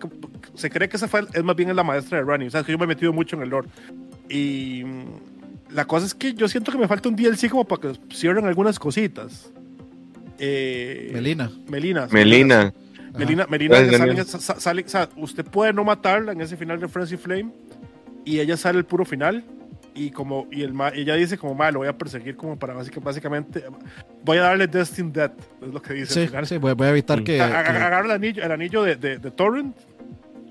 se 0.54 0.70
cree 0.70 0.88
que 0.88 0.96
esa 0.96 1.06
fue, 1.06 1.22
es 1.32 1.44
más 1.44 1.54
bien 1.54 1.74
la 1.74 1.84
maestra 1.84 2.18
de 2.18 2.24
Running. 2.24 2.48
O 2.48 2.50
sea, 2.50 2.64
que 2.64 2.72
yo 2.72 2.78
me 2.78 2.84
he 2.84 2.88
metido 2.88 3.12
mucho 3.12 3.36
en 3.36 3.42
el 3.42 3.48
lore. 3.50 3.68
Y 4.28 4.82
mm, 4.84 5.04
la 5.70 5.84
cosa 5.84 6.06
es 6.06 6.14
que 6.14 6.34
yo 6.34 6.48
siento 6.48 6.72
que 6.72 6.78
me 6.78 6.88
falta 6.88 7.08
un 7.08 7.14
DLC 7.14 7.48
como 7.48 7.64
para 7.64 7.82
que 7.82 7.92
cierren 8.12 8.44
algunas 8.46 8.78
cositas. 8.78 9.52
Eh, 10.38 11.10
Melina. 11.14 11.50
Melina. 11.68 12.08
Melina. 12.10 12.72
Melina, 13.16 13.46
Melina 13.48 14.24
sale, 14.24 14.82
o 14.84 14.88
sea, 14.88 15.08
usted 15.16 15.44
puede 15.44 15.72
no 15.72 15.84
matarla 15.84 16.32
en 16.32 16.40
ese 16.40 16.56
final 16.56 16.80
de 16.80 16.88
Frenzy 16.88 17.16
Flame 17.16 17.52
y 18.24 18.40
ella 18.40 18.56
sale 18.56 18.78
el 18.78 18.84
puro 18.84 19.04
final 19.04 19.44
y 19.94 20.10
como 20.10 20.48
y 20.50 20.62
el 20.62 20.74
ella 20.94 21.14
dice 21.14 21.38
como 21.38 21.54
malo 21.54 21.78
voy 21.80 21.88
a 21.88 21.96
perseguir 21.96 22.36
como 22.36 22.58
para 22.58 22.74
básicamente 22.74 23.64
voy 24.24 24.38
a 24.38 24.42
darle 24.42 24.66
Destined 24.66 25.12
Death 25.12 25.32
es 25.62 25.72
lo 25.72 25.80
que 25.80 25.94
dice 25.94 26.26
sí, 26.26 26.32
sí 26.44 26.58
voy, 26.58 26.74
a 26.78 26.90
evitar 26.90 27.22
que, 27.22 27.40
agarra 27.40 28.00
el 28.00 28.10
anillo 28.10 28.42
el 28.42 28.52
anillo 28.52 28.82
de, 28.82 28.96
de, 28.96 29.30
Torrent 29.30 29.76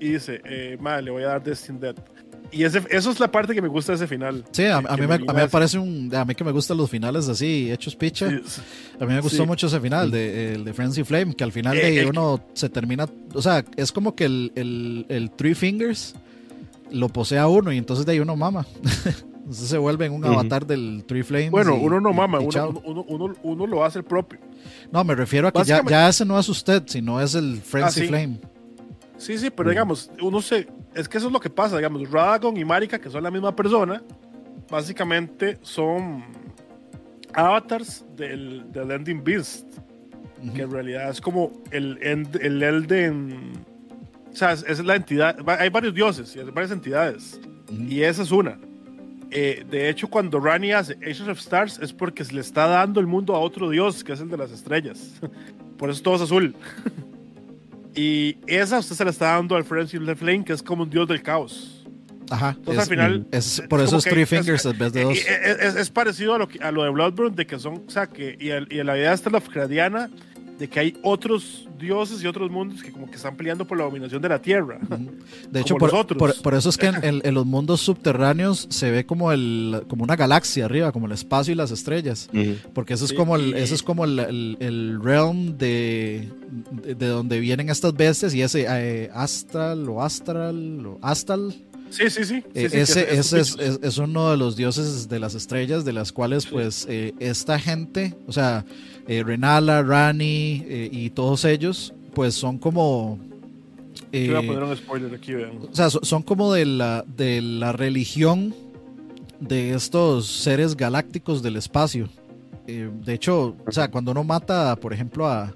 y 0.00 0.12
dice 0.12 0.40
eh, 0.44 0.78
le 1.02 1.10
voy 1.10 1.22
a 1.24 1.28
dar 1.28 1.42
Destined 1.42 1.80
Death 1.80 1.98
y 2.50 2.62
ese, 2.62 2.82
eso 2.90 3.10
es 3.10 3.18
la 3.18 3.30
parte 3.30 3.52
que 3.54 3.60
me 3.60 3.66
gusta 3.66 3.92
de 3.92 3.96
ese 3.96 4.06
final. 4.06 4.44
Sí, 4.52 4.66
a, 4.66 4.80
mí, 4.80 5.06
me, 5.08 5.14
a 5.14 5.18
mí 5.18 5.26
me 5.26 5.48
parece 5.48 5.76
un. 5.76 6.14
A 6.14 6.24
mí 6.24 6.36
que 6.36 6.44
me 6.44 6.52
gustan 6.52 6.76
los 6.76 6.88
finales 6.88 7.28
así, 7.28 7.72
hechos 7.72 7.96
picha. 7.96 8.26
a 8.26 9.04
mí 9.04 9.12
me 9.12 9.20
gustó 9.20 9.44
mucho 9.44 9.66
ese 9.66 9.80
final, 9.80 10.10
de, 10.10 10.54
el 10.54 10.64
de 10.64 10.72
Frenzy 10.72 11.02
Flame, 11.02 11.34
que 11.34 11.42
al 11.42 11.50
final 11.50 11.76
eh, 11.76 11.90
de 11.90 12.06
uno 12.06 12.44
se 12.52 12.68
termina. 12.68 13.08
O 13.32 13.42
sea, 13.42 13.64
es 13.76 13.90
como 13.90 14.14
que 14.14 14.26
el, 14.26 14.52
el, 14.54 15.06
el 15.08 15.30
Three 15.32 15.56
Fingers 15.56 16.14
lo 16.92 17.08
posee 17.08 17.38
a 17.38 17.48
uno 17.48 17.72
y 17.72 17.78
entonces 17.78 18.06
de 18.06 18.12
ahí 18.12 18.20
uno 18.20 18.36
mama. 18.36 18.66
Entonces 19.44 19.68
se 19.68 19.76
vuelve 19.76 20.06
en 20.06 20.14
un 20.14 20.24
avatar 20.24 20.64
del 20.64 21.04
Three 21.06 21.22
Flames. 21.22 21.50
Bueno, 21.50 21.74
uno 21.74 22.00
no 22.00 22.14
mama, 22.14 22.40
uno, 22.40 22.82
uno, 23.06 23.34
uno, 23.42 23.66
lo 23.66 23.84
hace 23.84 23.98
el 23.98 24.04
propio. 24.04 24.38
No, 24.90 25.04
me 25.04 25.14
refiero 25.14 25.48
a 25.48 25.52
que 25.52 25.64
ya, 25.64 25.84
ya, 25.84 26.08
ese 26.08 26.24
no 26.24 26.38
es 26.38 26.48
usted, 26.48 26.82
sino 26.86 27.20
es 27.20 27.34
el 27.34 27.60
Frenzy 27.60 28.04
ah, 28.04 28.08
Flame. 28.08 28.40
Sí, 29.18 29.36
sí, 29.36 29.50
pero 29.50 29.68
digamos, 29.68 30.10
uno 30.22 30.40
se. 30.40 30.66
Es 30.94 31.10
que 31.10 31.18
eso 31.18 31.26
es 31.26 31.32
lo 31.32 31.40
que 31.40 31.50
pasa, 31.50 31.76
digamos, 31.76 32.10
Radagon 32.10 32.56
y 32.56 32.64
Marika, 32.64 32.98
que 32.98 33.10
son 33.10 33.22
la 33.22 33.30
misma 33.30 33.54
persona, 33.54 34.02
básicamente 34.70 35.58
son 35.60 36.24
avatars 37.34 38.06
del, 38.16 38.72
del 38.72 38.90
Ending 38.92 39.22
Beast. 39.22 39.66
Que 40.54 40.62
en 40.62 40.70
realidad 40.70 41.10
es 41.10 41.20
como 41.20 41.52
el, 41.70 41.98
el 42.02 42.62
Elden. 42.62 43.64
O 44.32 44.36
sea, 44.36 44.52
es, 44.52 44.82
la 44.82 44.96
entidad. 44.96 45.36
Hay 45.58 45.68
varios 45.68 45.94
dioses 45.94 46.34
y 46.34 46.38
hay 46.38 46.46
varias 46.46 46.70
entidades. 46.70 47.40
Y 47.70 48.02
esa 48.02 48.22
es 48.22 48.30
una. 48.30 48.58
Eh, 49.36 49.66
de 49.68 49.88
hecho, 49.88 50.06
cuando 50.08 50.38
Rani 50.38 50.70
hace 50.72 50.94
Age 50.94 51.28
of 51.28 51.38
Stars 51.40 51.80
es 51.82 51.92
porque 51.92 52.24
se 52.24 52.32
le 52.32 52.40
está 52.40 52.68
dando 52.68 53.00
el 53.00 53.06
mundo 53.08 53.34
a 53.34 53.40
otro 53.40 53.68
dios, 53.68 54.04
que 54.04 54.12
es 54.12 54.20
el 54.20 54.28
de 54.30 54.36
las 54.36 54.52
estrellas. 54.52 55.20
Por 55.76 55.90
eso 55.90 56.02
todo 56.02 56.14
es 56.16 56.22
azul. 56.22 56.54
Y 57.96 58.38
esa 58.48 58.80
usted 58.80 58.96
se 58.96 59.04
la 59.04 59.10
está 59.10 59.26
dando 59.36 59.54
al 59.54 59.62
Francis 59.64 60.00
Leflane, 60.00 60.44
que 60.44 60.52
es 60.52 60.62
como 60.62 60.82
un 60.82 60.90
dios 60.90 61.06
del 61.06 61.22
caos. 61.22 61.86
Ajá. 62.28 62.54
Entonces, 62.56 62.82
es- 62.84 62.90
al 62.90 62.96
final, 62.96 63.26
es- 63.30 63.58
es 63.60 63.68
por 63.68 63.80
eso 63.80 63.90
como 63.90 63.98
es 63.98 64.04
Three 64.04 64.22
es- 64.22 64.28
Fingers 64.28 64.64
en 64.64 64.78
vez 64.78 64.92
de 64.92 65.02
dos. 65.04 65.18
Es, 65.18 65.28
es- 65.60 65.76
es 65.76 65.90
parecido 65.90 66.34
a 66.34 66.38
lo, 66.38 66.48
que- 66.48 66.58
a 66.58 66.72
lo 66.72 66.82
de 66.82 66.90
Bloodborne, 66.90 67.36
de 67.36 67.46
que 67.46 67.56
son, 67.58 67.84
o 67.86 67.90
sea, 67.90 68.08
que, 68.08 68.36
y, 68.40 68.48
el- 68.48 68.66
y 68.68 68.82
la 68.82 68.96
idea 68.98 69.12
esta 69.12 69.30
Lovecraftiana, 69.30 70.10
de 70.58 70.68
que 70.68 70.78
hay 70.80 70.96
otros 71.02 71.68
dioses 71.78 72.22
y 72.22 72.26
otros 72.26 72.50
mundos 72.50 72.82
que 72.82 72.92
como 72.92 73.10
que 73.10 73.16
están 73.16 73.36
peleando 73.36 73.66
por 73.66 73.76
la 73.76 73.84
dominación 73.84 74.22
de 74.22 74.28
la 74.28 74.40
tierra. 74.40 74.78
De 75.50 75.60
hecho, 75.60 75.74
por, 75.76 75.90
por- 76.16 76.40
por 76.42 76.54
eso 76.54 76.68
es 76.68 76.76
que 76.76 76.86
en, 76.86 76.94
en- 77.04 77.20
en 77.24 77.34
los 77.34 77.44
mundos 77.44 77.80
subterráneos 77.80 78.66
se 78.70 78.90
ve 78.90 79.04
como, 79.04 79.32
el, 79.32 79.82
como 79.88 80.04
una 80.04 80.14
galaxia 80.16 80.66
arriba, 80.66 80.92
como 80.92 81.06
el 81.06 81.12
espacio 81.12 81.52
y 81.52 81.56
las 81.56 81.70
estrellas. 81.72 82.28
Porque 82.72 82.94
ese 82.94 83.04
es 83.04 83.10
Sí, 83.10 83.16
como 83.16 83.34
el, 83.36 83.48
y- 83.48 83.54
ese 83.58 83.74
es 83.74 83.82
como 83.82 84.04
el, 84.04 84.18
el- 84.20 84.56
el 84.60 85.00
realm 85.02 85.58
de, 85.58 86.28
de, 86.84 86.94
de 86.94 87.06
donde 87.08 87.40
vienen 87.40 87.68
estas 87.68 87.92
bestias 87.94 88.32
y 88.34 88.42
ese 88.42 88.66
eh, 88.68 89.10
astral 89.12 89.88
o 89.88 90.02
astral 90.02 90.86
o 90.86 90.98
astal. 91.02 91.54
Sí, 91.94 92.10
sí, 92.10 92.24
sí. 92.24 92.40
sí, 92.40 92.42
eh, 92.54 92.68
sí, 92.68 92.68
que 92.70 92.80
ese 92.80 93.14
esos 93.14 93.32
ese 93.32 93.40
es, 93.40 93.56
es- 93.76 93.80
es 93.82 93.98
uno 93.98 94.30
de 94.30 94.36
los 94.36 94.56
dioses 94.56 95.08
de 95.08 95.18
las 95.20 95.34
estrellas 95.34 95.84
de 95.84 95.92
las 95.92 96.12
cuales 96.12 96.46
pues 96.46 96.86
eh, 96.88 97.14
esta 97.20 97.58
gente, 97.58 98.14
o 98.26 98.32
sea, 98.32 98.64
eh, 99.06 99.22
Renala, 99.24 99.82
Rani 99.82 100.64
y 100.90 101.10
todos 101.10 101.44
ellos 101.44 101.94
pues 102.14 102.34
son 102.34 102.58
como... 102.58 103.18
Voy 104.12 104.30
a 104.34 104.42
poner 104.42 104.62
un 104.62 104.76
spoiler 104.76 105.14
aquí, 105.14 105.32
vean. 105.34 105.58
o 105.70 105.74
sea, 105.74 105.90
so- 105.90 106.00
son 106.02 106.22
como 106.22 106.52
de 106.52 106.64
la, 106.66 107.04
de 107.16 107.40
la 107.40 107.72
religión 107.72 108.54
de 109.40 109.74
estos 109.74 110.26
seres 110.26 110.76
galácticos 110.76 111.42
del 111.42 111.56
espacio. 111.56 112.08
De 112.66 113.12
hecho, 113.12 113.56
o 113.66 113.72
sea, 113.72 113.90
cuando 113.90 114.12
uno 114.12 114.24
mata, 114.24 114.74
por 114.76 114.92
ejemplo, 114.94 115.26
a, 115.28 115.54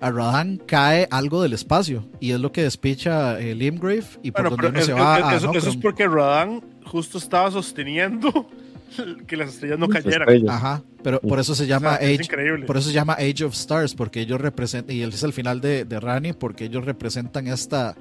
a 0.00 0.10
Radan, 0.10 0.58
cae 0.66 1.06
algo 1.10 1.42
del 1.42 1.52
espacio. 1.52 2.04
Y 2.20 2.32
es 2.32 2.40
lo 2.40 2.52
que 2.52 2.62
despicha 2.62 3.38
el 3.40 3.58
Limgrave 3.58 4.04
y 4.22 4.30
por 4.30 4.42
Bueno, 4.42 4.50
donde 4.56 4.68
uno 4.68 4.78
es- 4.78 4.86
se 4.86 4.92
va 4.92 5.18
es- 5.18 5.24
a 5.24 5.36
eso, 5.36 5.52
eso 5.54 5.68
es 5.70 5.76
porque 5.76 6.06
Radán 6.06 6.62
justo 6.84 7.18
estaba 7.18 7.50
sosteniendo 7.50 8.48
que 9.26 9.36
las 9.36 9.50
estrellas 9.54 9.78
no 9.78 9.88
cayeran. 9.88 10.22
estrellas. 10.22 10.50
Ajá, 10.54 10.82
pero 11.02 11.20
por 11.20 11.38
eso 11.38 11.54
se 11.54 11.64
O 11.64 11.66
sea, 11.66 11.76
llama 11.76 11.96
es 11.96 12.14
Age, 12.20 12.24
increíble. 12.24 12.66
por 12.66 12.76
eso 12.76 12.88
se 12.88 12.94
llama 12.94 13.14
Age 13.14 13.44
of 13.44 13.52
Stars, 13.54 13.94
porque 13.94 14.20
ellos 14.20 14.40
representan, 14.40 14.94
y 14.96 15.02
él 15.02 15.10
es 15.10 15.22
el 15.22 15.32
final 15.32 15.60
de, 15.60 15.84
de 15.84 16.00
Rani, 16.00 16.32
porque 16.32 16.64
ellos 16.64 16.84
representan 16.84 17.46
esta, 17.48 17.94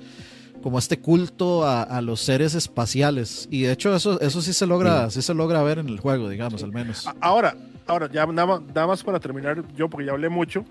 como 0.64 0.80
este 0.80 1.00
culto 1.00 1.66
a, 1.66 1.84
a 1.84 2.02
los 2.02 2.22
seres 2.22 2.56
espaciales. 2.56 3.48
Y 3.52 3.64
de 3.64 3.74
hecho 3.74 3.96
eso, 3.96 4.20
eso 4.22 4.42
sí 4.42 4.54
se 4.54 4.66
logra, 4.66 5.10
sí 5.10 5.22
se 5.22 5.34
logra 5.34 5.62
ver 5.64 5.80
en 5.80 5.90
el 5.90 6.00
juego, 6.00 6.30
digamos, 6.30 6.64
al 6.64 6.72
menos. 6.72 7.08
Ahora, 7.22 7.56
ahora 7.86 8.10
ya 8.12 8.26
nada 8.26 8.46
más, 8.48 8.62
nada 8.74 8.88
más 8.88 9.04
para 9.04 9.20
terminar, 9.20 9.64
yo 9.76 9.90
porque 9.90 10.06
ya 10.08 10.14
hablé 10.14 10.30
mucho, 10.30 10.64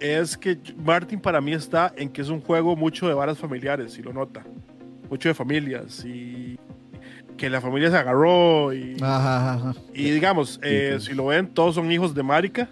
es 0.00 0.36
que 0.36 0.58
Martin 0.76 1.20
para 1.20 1.40
mí 1.40 1.52
está 1.52 1.92
en 1.96 2.08
que 2.08 2.20
es 2.22 2.28
un 2.28 2.40
juego 2.40 2.76
mucho 2.76 3.08
de 3.08 3.14
varas 3.14 3.38
familiares, 3.38 3.92
si 3.92 4.02
lo 4.02 4.12
nota. 4.12 4.42
Mucho 5.10 5.28
de 5.28 5.34
familias 5.34 6.04
y 6.04 6.58
que 7.36 7.48
la 7.50 7.60
familia 7.60 7.90
se 7.90 7.96
agarró 7.96 8.72
y, 8.72 8.96
Ajá, 9.00 9.54
ajá, 9.54 9.74
y 9.94 10.10
digamos, 10.10 10.58
eh, 10.62 10.96
si 11.00 11.12
lo 11.14 11.26
ven, 11.26 11.46
todos 11.48 11.74
son 11.74 11.92
hijos 11.92 12.14
de 12.14 12.22
Marika, 12.22 12.68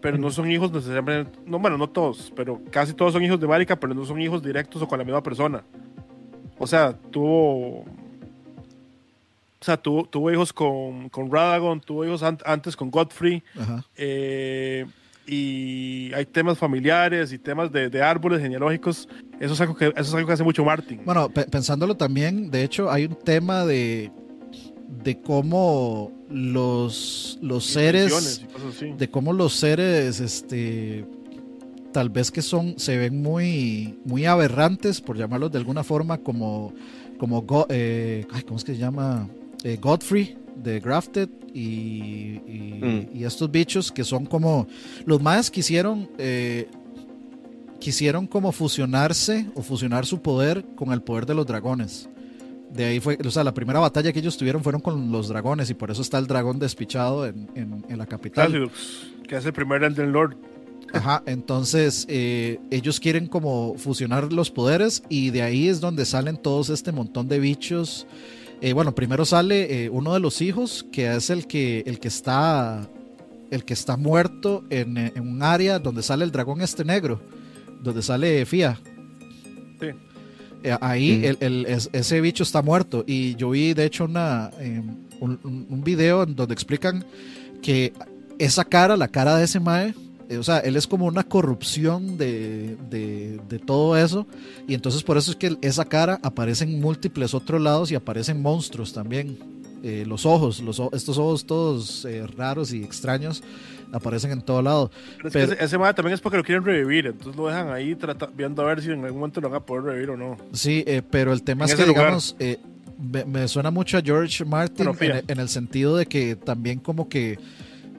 pero 0.00 0.18
no 0.18 0.30
son 0.30 0.50
hijos 0.50 0.70
necesariamente, 0.70 1.38
no, 1.46 1.58
bueno, 1.58 1.78
no 1.78 1.88
todos, 1.88 2.32
pero 2.36 2.60
casi 2.70 2.92
todos 2.92 3.14
son 3.14 3.22
hijos 3.24 3.40
de 3.40 3.46
Marika, 3.48 3.76
pero 3.80 3.94
no 3.94 4.04
son 4.04 4.20
hijos 4.20 4.42
directos 4.42 4.82
o 4.82 4.86
con 4.88 4.98
la 4.98 5.04
misma 5.04 5.22
persona. 5.22 5.62
O 6.58 6.66
sea, 6.66 6.92
tuvo... 6.92 7.80
O 7.80 9.64
sea, 9.64 9.76
tuvo, 9.76 10.04
tuvo 10.06 10.30
hijos 10.32 10.52
con, 10.52 11.08
con 11.08 11.30
Radagon, 11.30 11.80
tuvo 11.80 12.04
hijos 12.04 12.22
an- 12.24 12.38
antes 12.44 12.74
con 12.76 12.90
Godfrey, 12.90 13.42
ajá. 13.58 13.84
eh, 13.96 14.86
y 15.32 16.12
hay 16.14 16.26
temas 16.26 16.58
familiares 16.58 17.32
y 17.32 17.38
temas 17.38 17.72
de, 17.72 17.88
de 17.88 18.02
árboles 18.02 18.40
genealógicos. 18.40 19.08
Eso 19.40 19.54
es, 19.54 19.60
algo 19.60 19.74
que, 19.74 19.86
eso 19.86 19.94
es 20.00 20.14
algo 20.14 20.26
que 20.26 20.32
hace 20.34 20.44
mucho 20.44 20.64
Martin. 20.64 21.00
Bueno, 21.04 21.28
pe- 21.28 21.44
pensándolo 21.46 21.96
también, 21.96 22.50
de 22.50 22.62
hecho, 22.64 22.90
hay 22.90 23.06
un 23.06 23.16
tema 23.16 23.64
de, 23.64 24.10
de 25.02 25.20
cómo 25.20 26.12
los, 26.30 27.38
los 27.40 27.64
seres, 27.64 28.44
de 28.98 29.08
cómo 29.10 29.32
los 29.32 29.54
seres, 29.54 30.20
este, 30.20 31.04
tal 31.92 32.10
vez 32.10 32.30
que 32.30 32.42
son, 32.42 32.78
se 32.78 32.96
ven 32.98 33.22
muy, 33.22 33.98
muy 34.04 34.26
aberrantes, 34.26 35.00
por 35.00 35.16
llamarlos 35.16 35.50
de 35.52 35.58
alguna 35.58 35.82
forma, 35.82 36.18
como, 36.18 36.72
como, 37.18 37.42
Go- 37.42 37.66
eh, 37.70 38.26
ay, 38.32 38.42
¿cómo 38.42 38.56
es 38.58 38.64
que 38.64 38.74
se 38.74 38.78
llama? 38.78 39.28
Eh, 39.64 39.78
Godfrey 39.80 40.36
de 40.56 40.80
Grafted 40.80 41.28
y, 41.54 41.60
y, 41.60 42.78
Mm. 42.82 43.06
y 43.16 43.24
estos 43.24 43.50
bichos 43.50 43.92
que 43.92 44.04
son 44.04 44.26
como, 44.26 44.66
los 45.06 45.20
más 45.22 45.50
quisieron, 45.50 46.08
eh, 46.18 46.68
quisieron 47.78 48.26
como 48.26 48.52
fusionarse 48.52 49.46
o 49.54 49.62
fusionar 49.62 50.06
su 50.06 50.20
poder 50.20 50.64
con 50.76 50.92
el 50.92 51.02
poder 51.02 51.26
de 51.26 51.34
los 51.34 51.46
dragones. 51.46 52.08
De 52.72 52.84
ahí 52.86 53.00
fue, 53.00 53.18
o 53.24 53.30
sea, 53.30 53.44
la 53.44 53.52
primera 53.52 53.80
batalla 53.80 54.12
que 54.12 54.18
ellos 54.20 54.36
tuvieron 54.38 54.62
fueron 54.62 54.80
con 54.80 55.12
los 55.12 55.28
dragones 55.28 55.68
y 55.70 55.74
por 55.74 55.90
eso 55.90 56.00
está 56.00 56.18
el 56.18 56.26
dragón 56.26 56.58
despichado 56.58 57.26
en, 57.26 57.48
en- 57.54 57.84
en 57.88 57.98
la 57.98 58.06
capital. 58.06 58.70
Que 59.28 59.36
es 59.36 59.44
el 59.44 59.52
primer 59.52 59.82
Elden 59.84 60.12
Lord. 60.12 60.36
Ajá, 60.94 61.22
entonces 61.26 62.06
eh, 62.08 62.60
ellos 62.70 63.00
quieren 63.00 63.26
como 63.26 63.74
fusionar 63.78 64.32
los 64.32 64.50
poderes 64.50 65.02
y 65.08 65.30
de 65.30 65.42
ahí 65.42 65.68
es 65.68 65.80
donde 65.80 66.04
salen 66.04 66.36
todos 66.36 66.70
este 66.70 66.92
montón 66.92 67.28
de 67.28 67.38
bichos. 67.40 68.06
Eh, 68.64 68.72
bueno, 68.74 68.94
primero 68.94 69.24
sale 69.24 69.84
eh, 69.84 69.90
uno 69.90 70.14
de 70.14 70.20
los 70.20 70.40
hijos 70.40 70.86
que 70.92 71.12
es 71.14 71.30
el 71.30 71.46
que 71.48 71.82
el 71.84 71.98
que 71.98 72.08
está 72.08 72.88
el 73.50 73.64
que 73.64 73.74
está 73.74 73.96
muerto 73.96 74.64
en, 74.70 74.96
en 74.96 75.20
un 75.20 75.42
área 75.42 75.78
donde 75.78 76.02
sale 76.02 76.24
el 76.24 76.30
dragón 76.32 76.62
este 76.62 76.84
negro, 76.84 77.20
donde 77.82 78.00
sale 78.02 78.46
Fia. 78.46 78.80
Sí. 79.80 79.88
Eh, 80.64 80.76
ahí 80.80 81.18
Ujú. 81.18 81.26
el- 81.26 81.36
el- 81.40 81.66
es- 81.66 81.90
ese 81.92 82.20
bicho 82.20 82.44
está 82.44 82.62
muerto 82.62 83.02
y 83.06 83.34
yo 83.34 83.50
vi 83.50 83.74
de 83.74 83.84
hecho 83.84 84.04
una 84.04 84.50
eh, 84.60 84.80
un, 85.20 85.82
video 85.84 86.22
en 86.22 86.34
donde 86.36 86.54
explican 86.54 87.04
que 87.62 87.92
esa 88.38 88.64
cara, 88.64 88.96
la 88.96 89.08
cara 89.08 89.36
de 89.36 89.44
ese 89.44 89.58
mae, 89.60 89.92
o 90.38 90.42
sea, 90.42 90.58
él 90.58 90.76
es 90.76 90.86
como 90.86 91.06
una 91.06 91.22
corrupción 91.24 92.16
de, 92.18 92.76
de- 92.90 93.40
de 93.48 93.58
todo 93.58 93.96
eso. 93.96 94.26
Y 94.68 94.74
entonces 94.74 95.02
por 95.02 95.16
eso 95.16 95.30
es 95.30 95.36
que 95.36 95.56
esa 95.62 95.84
cara 95.84 96.18
aparece 96.22 96.64
en 96.64 96.80
múltiples 96.80 97.34
otros 97.34 97.60
lados 97.60 97.90
y 97.90 97.94
aparecen 97.94 98.40
monstruos 98.42 98.92
también. 98.92 99.38
Eh, 99.84 100.04
los 100.06 100.26
ojos, 100.26 100.60
los, 100.60 100.80
estos 100.92 101.18
ojos 101.18 101.44
todos 101.44 102.04
eh, 102.04 102.24
raros 102.36 102.72
y 102.72 102.84
extraños 102.84 103.42
aparecen 103.90 104.30
en 104.30 104.40
todo 104.40 104.62
lado. 104.62 104.90
Pero 105.16 105.28
es 105.28 105.32
Pero- 105.32 105.46
que 105.48 105.54
ese, 105.54 105.64
ese 105.64 105.78
también 105.94 106.12
es 106.14 106.20
porque 106.20 106.36
lo 106.38 106.44
quieren 106.44 106.64
revivir. 106.64 107.06
Entonces 107.06 107.34
lo 107.36 107.48
dejan 107.48 107.68
ahí 107.70 107.94
trata- 107.96 108.30
viendo 108.32 108.62
a 108.62 108.66
ver 108.66 108.80
si 108.80 108.90
en 108.90 109.04
algún 109.04 109.18
momento 109.20 109.40
lo 109.40 109.48
van 109.50 109.60
a 109.60 109.66
poder 109.66 109.82
revivir 109.84 110.10
o 110.10 110.16
no. 110.16 110.36
Sí, 110.52 110.84
eh, 110.86 111.02
pero 111.10 111.32
el 111.32 111.42
tema 111.42 111.64
En 111.64 111.70
es 111.70 111.76
que, 111.76 111.84
lugar. 111.86 112.04
digamos, 112.04 112.36
eh, 112.38 112.58
me, 113.00 113.24
me 113.24 113.48
suena 113.48 113.72
mucho 113.72 113.98
a 113.98 114.02
George 114.02 114.44
Martin 114.44 114.86
Bueno, 114.96 115.14
en 115.26 115.40
el 115.40 115.48
sentido 115.48 115.96
de 115.96 116.06
que 116.06 116.36
también 116.36 116.78
como 116.78 117.08
que 117.08 117.40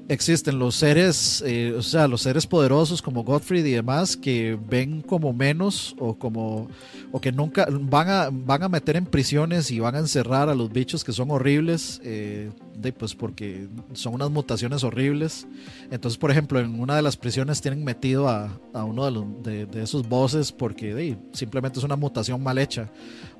existen 0.10 0.60
los 0.60 0.76
seres, 0.76 1.44
eh, 1.46 1.74
o 1.78 1.82
sea, 1.82 2.08
los 2.08 2.22
seres 2.22 2.46
poderosos 2.46 3.02
como 3.02 3.24
Godfrey 3.24 3.62
y 3.62 3.72
demás 3.72 4.18
que 4.18 4.58
ven 4.70 5.02
como 5.02 5.34
menos 5.34 5.96
o 6.00 6.16
como 6.16 6.68
o 7.12 7.22
que 7.22 7.32
nunca 7.32 7.68
van 7.70 8.10
a 8.10 8.30
van 8.32 8.64
a 8.64 8.70
meter 8.70 8.98
en 8.98 9.06
prisiones 9.06 9.72
y 9.72 9.80
van 9.80 9.96
a 9.96 10.00
encerrar 10.00 10.50
a 10.50 10.56
los 10.56 10.72
bichos 10.72 11.04
que 11.04 11.12
son 11.14 11.32
horribles, 11.32 12.02
eh, 12.04 12.52
pues 12.98 13.16
porque 13.16 13.68
son 13.94 14.16
unas 14.16 14.30
mutaciones 14.30 14.84
horribles. 14.84 15.48
Entonces, 15.92 16.18
por 16.18 16.32
ejemplo, 16.32 16.60
en 16.60 16.80
una 16.80 16.96
de 16.96 17.02
las 17.02 17.16
prisiones 17.16 17.62
tienen 17.62 17.84
metido 17.84 18.28
a, 18.28 18.60
a 18.74 18.84
uno 18.84 19.06
de, 19.06 19.12
los, 19.12 19.44
de, 19.44 19.84
esos 19.84 20.08
bosses 20.08 20.52
porque 20.52 21.18
simplemente 21.32 21.80
es 21.80 21.86
una 21.86 21.96
mutación 21.96 22.42
mal 22.42 22.58
hecha. 22.58 22.90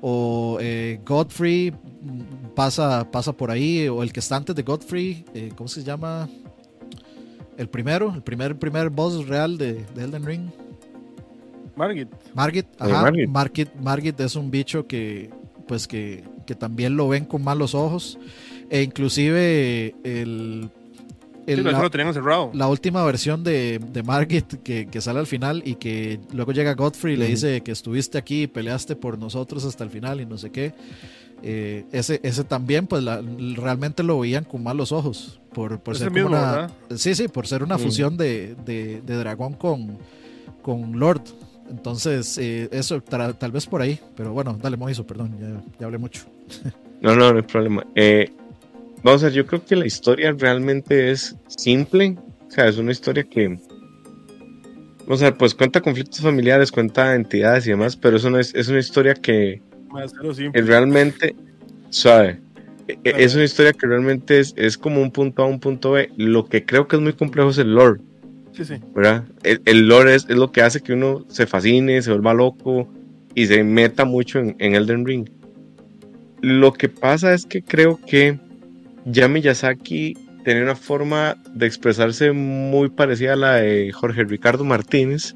O 0.06 0.58
eh, 0.60 1.00
Godfrey 1.06 1.72
pasa, 2.54 3.10
pasa 3.10 3.32
por 3.32 3.50
ahí, 3.50 3.88
o 3.88 4.02
el 4.02 4.12
que 4.12 4.20
está 4.20 4.36
antes 4.36 4.54
de 4.54 4.62
Godfrey, 4.62 5.24
eh, 5.32 5.50
¿cómo 5.56 5.66
se 5.66 5.82
llama? 5.82 6.28
El 7.56 7.68
primero, 7.70 8.12
el 8.14 8.22
primer, 8.22 8.58
primer 8.58 8.90
boss 8.90 9.26
real 9.26 9.56
de, 9.56 9.86
de 9.94 10.04
Elden 10.04 10.26
Ring. 10.26 10.50
Margit. 11.74 12.08
Margit, 12.34 12.66
Eh, 12.66 12.76
ajá, 12.80 13.00
Margit. 13.00 13.28
Margit, 13.30 13.74
Margit 13.76 14.20
es 14.20 14.36
un 14.36 14.50
bicho 14.50 14.86
que 14.86 15.30
pues 15.66 15.88
que, 15.88 16.22
que 16.46 16.54
también 16.54 16.98
lo 16.98 17.08
ven 17.08 17.24
con 17.24 17.42
malos 17.42 17.74
ojos. 17.74 18.18
E 18.68 18.82
inclusive 18.82 19.94
el, 20.04 20.68
el- 21.46 21.58
Sí, 21.58 21.62
la, 21.64 21.80
lo 21.82 21.90
tenían 21.90 22.08
encerrado. 22.08 22.50
la 22.54 22.68
última 22.68 23.04
versión 23.04 23.44
de, 23.44 23.80
de 23.92 24.02
Margit 24.02 24.54
que, 24.62 24.86
que 24.86 25.00
sale 25.00 25.18
al 25.20 25.26
final 25.26 25.62
y 25.64 25.74
que 25.76 26.20
luego 26.32 26.52
llega 26.52 26.74
Godfrey 26.74 27.14
y 27.14 27.16
le 27.16 27.24
Ujú. 27.24 27.30
dice 27.32 27.60
que 27.62 27.72
estuviste 27.72 28.18
aquí 28.18 28.42
y 28.42 28.46
peleaste 28.46 28.96
por 28.96 29.18
nosotros 29.18 29.64
hasta 29.64 29.84
el 29.84 29.90
final 29.90 30.20
y 30.20 30.26
no 30.26 30.38
sé 30.38 30.50
qué. 30.50 30.72
Eh, 31.42 31.84
ese, 31.92 32.20
ese 32.22 32.42
también, 32.44 32.86
pues 32.86 33.02
la- 33.02 33.20
realmente 33.56 34.02
lo 34.02 34.18
veían 34.20 34.44
con 34.44 34.62
malos 34.62 34.92
ojos. 34.92 35.38
Por, 35.52 35.78
por 35.80 35.96
ser 35.96 36.10
mismo, 36.10 36.30
una. 36.30 36.68
Sí, 36.96 37.14
sí, 37.14 37.28
por 37.28 37.46
ser 37.46 37.62
una 37.62 37.78
fusión 37.78 38.16
de, 38.16 38.56
de- 38.64 39.02
de 39.02 39.16
dragón 39.16 39.52
con, 39.54 39.98
con 40.62 40.98
Lord. 40.98 41.22
Entonces, 41.70 42.38
eh, 42.38 42.68
eso 42.72 43.02
tra- 43.02 43.36
tal 43.38 43.52
vez 43.52 43.66
por 43.66 43.80
ahí. 43.82 44.00
Pero 44.16 44.32
bueno, 44.32 44.58
dale, 44.60 44.76
Moiso, 44.76 45.06
perdón, 45.06 45.36
ya, 45.40 45.62
ya 45.78 45.86
hablé 45.86 45.98
mucho. 45.98 46.22
No, 47.00 47.14
no, 47.14 47.30
no 47.32 47.36
hay 47.36 47.42
problema. 47.44 47.86
Eh, 47.94 48.32
vamos 49.04 49.22
a 49.22 49.26
ver, 49.26 49.34
yo 49.34 49.46
creo 49.46 49.64
que 49.64 49.76
la 49.76 49.86
historia 49.86 50.32
realmente 50.32 51.10
es 51.10 51.36
simple. 51.46 52.16
O 52.48 52.50
sea, 52.50 52.68
es 52.68 52.78
una 52.78 52.92
historia 52.92 53.22
que 53.24 53.58
o 55.06 55.16
sea, 55.16 55.36
pues 55.36 55.54
cuenta 55.54 55.80
conflictos 55.80 56.20
familiares, 56.20 56.72
cuenta 56.72 57.14
entidades 57.14 57.66
y 57.66 57.70
demás, 57.70 57.96
pero 57.96 58.16
eso 58.16 58.30
no 58.30 58.38
es, 58.38 58.54
es 58.54 58.68
una 58.68 58.78
historia 58.78 59.14
que 59.14 59.60
realmente, 60.52 61.36
suave, 61.90 62.40
e, 62.88 62.98
e, 63.04 63.14
es 63.18 63.34
una 63.34 63.44
historia 63.44 63.72
que 63.72 63.86
realmente 63.86 64.40
es, 64.40 64.54
es 64.56 64.78
como 64.78 65.02
un 65.02 65.10
punto 65.10 65.42
A, 65.42 65.46
un 65.46 65.60
punto 65.60 65.92
B. 65.92 66.10
Lo 66.16 66.46
que 66.46 66.64
creo 66.64 66.88
que 66.88 66.96
es 66.96 67.02
muy 67.02 67.12
complejo 67.12 67.50
es 67.50 67.58
el 67.58 67.74
lore. 67.74 68.00
Sí, 68.52 68.64
sí. 68.64 68.74
¿verdad? 68.94 69.24
El, 69.42 69.88
lore 69.88 70.14
es, 70.14 70.26
es, 70.28 70.36
lo 70.36 70.52
que 70.52 70.62
hace 70.62 70.80
que 70.80 70.92
uno 70.92 71.24
se 71.28 71.46
fascine, 71.46 72.00
se 72.02 72.10
vuelva 72.10 72.32
loco 72.32 72.88
y 73.34 73.46
se 73.46 73.62
meta 73.64 74.04
mucho 74.04 74.38
en, 74.38 74.56
en 74.58 74.74
Elden 74.74 75.04
Ring. 75.04 75.28
Lo 76.40 76.72
que 76.72 76.88
pasa 76.88 77.34
es 77.34 77.46
que 77.46 77.62
creo 77.62 78.00
que 78.06 78.38
ya 79.04 79.28
Miyazaki 79.28 80.16
tenía 80.44 80.62
una 80.62 80.76
forma 80.76 81.36
de 81.54 81.66
expresarse 81.66 82.32
muy 82.32 82.88
parecida 82.88 83.32
a 83.32 83.36
la 83.36 83.54
de 83.54 83.92
Jorge 83.92 84.24
Ricardo 84.24 84.64
Martínez. 84.64 85.34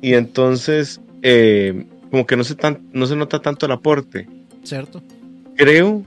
Y 0.00 0.14
entonces, 0.14 1.00
eh, 1.22 1.86
como 2.10 2.26
que 2.26 2.36
no 2.36 2.44
se, 2.44 2.54
tan, 2.54 2.80
no 2.92 3.06
se 3.06 3.16
nota 3.16 3.40
tanto 3.40 3.66
el 3.66 3.72
aporte. 3.72 4.26
Cierto. 4.64 5.02
Creo, 5.56 6.02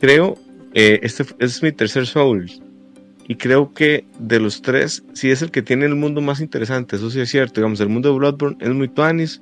creo, 0.00 0.38
eh, 0.72 1.00
este, 1.02 1.24
es 1.40 1.62
mi 1.62 1.72
tercer 1.72 2.06
Soul. 2.06 2.50
Y 3.26 3.36
creo 3.36 3.72
que 3.72 4.04
de 4.18 4.40
los 4.40 4.62
tres, 4.62 5.02
sí 5.12 5.30
es 5.30 5.42
el 5.42 5.50
que 5.50 5.62
tiene 5.62 5.86
el 5.86 5.96
mundo 5.96 6.20
más 6.20 6.40
interesante. 6.40 6.96
Eso 6.96 7.10
sí 7.10 7.20
es 7.20 7.30
cierto. 7.30 7.60
Digamos, 7.60 7.80
el 7.80 7.88
mundo 7.88 8.10
de 8.10 8.18
Bloodborne 8.18 8.56
es 8.60 8.70
muy 8.70 8.88
tuanis, 8.88 9.40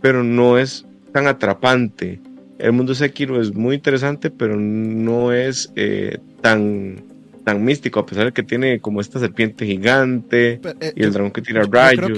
pero 0.00 0.24
no 0.24 0.58
es 0.58 0.86
tan 1.12 1.26
atrapante. 1.26 2.20
El 2.58 2.72
mundo 2.72 2.94
Sekiro 2.94 3.40
es 3.40 3.54
muy 3.54 3.76
interesante, 3.76 4.30
pero 4.30 4.56
no 4.56 5.32
es 5.32 5.72
eh, 5.76 6.18
tan 6.40 7.02
tan 7.44 7.64
místico, 7.64 8.00
a 8.00 8.04
pesar 8.04 8.26
de 8.26 8.32
que 8.32 8.42
tiene 8.42 8.78
como 8.78 9.00
esta 9.00 9.18
serpiente 9.18 9.64
gigante 9.64 10.60
eh, 10.80 10.92
y 10.94 11.02
el 11.02 11.14
dragón 11.14 11.30
que 11.30 11.40
tira 11.40 11.62
rayos 11.62 12.10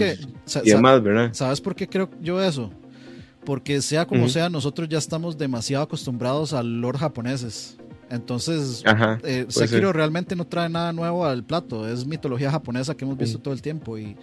y 0.64 0.70
demás, 0.70 1.00
¿verdad? 1.00 1.30
¿Sabes 1.32 1.60
por 1.60 1.76
qué 1.76 1.86
creo 1.86 2.10
yo 2.20 2.42
eso? 2.42 2.72
Porque 3.44 3.80
sea 3.80 4.06
como 4.06 4.28
sea, 4.28 4.50
nosotros 4.50 4.88
ya 4.88 4.98
estamos 4.98 5.38
demasiado 5.38 5.84
acostumbrados 5.84 6.52
al 6.52 6.80
lore 6.80 6.98
japoneses. 6.98 7.78
Entonces, 8.10 8.82
eh, 9.22 9.46
Sekiro 9.48 9.92
realmente 9.92 10.34
no 10.34 10.44
trae 10.44 10.68
nada 10.68 10.92
nuevo 10.92 11.24
al 11.24 11.44
plato, 11.44 11.88
es 11.88 12.04
mitología 12.04 12.50
japonesa 12.50 12.96
que 12.96 13.04
hemos 13.04 13.16
visto 13.16 13.38
todo 13.38 13.54
el 13.54 13.62
tiempo 13.62 13.98
y, 13.98 14.16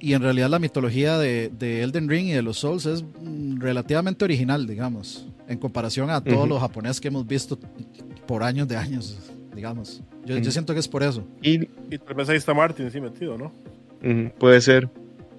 y 0.00 0.12
en 0.14 0.22
realidad 0.22 0.48
la 0.48 0.58
mitología 0.58 1.18
de, 1.18 1.50
de, 1.58 1.82
Elden 1.82 2.08
Ring 2.08 2.26
y 2.28 2.32
de 2.32 2.42
los 2.42 2.58
Souls 2.58 2.86
es 2.86 3.02
mm, 3.02 3.60
relativamente 3.60 4.24
original, 4.24 4.66
digamos, 4.66 5.26
en 5.48 5.58
comparación 5.58 6.10
a 6.10 6.22
todos 6.22 6.48
los 6.48 6.60
japoneses 6.60 7.00
que 7.00 7.08
hemos 7.08 7.26
visto 7.26 7.58
por 8.26 8.42
años 8.42 8.68
de 8.68 8.76
años 8.76 9.18
digamos. 9.58 10.04
Yo, 10.24 10.52
siento 10.52 10.72
que 10.72 10.78
es 10.78 10.86
por 10.86 11.02
eso. 11.02 11.26
Y, 11.42 11.66
tal 11.98 12.14
vez 12.14 12.28
ahí 12.28 12.36
está 12.36 12.54
Martin 12.54 12.90
sí 12.92 13.00
metido, 13.00 13.36
¿no? 13.36 13.52
puede 14.38 14.60
ser. 14.60 14.88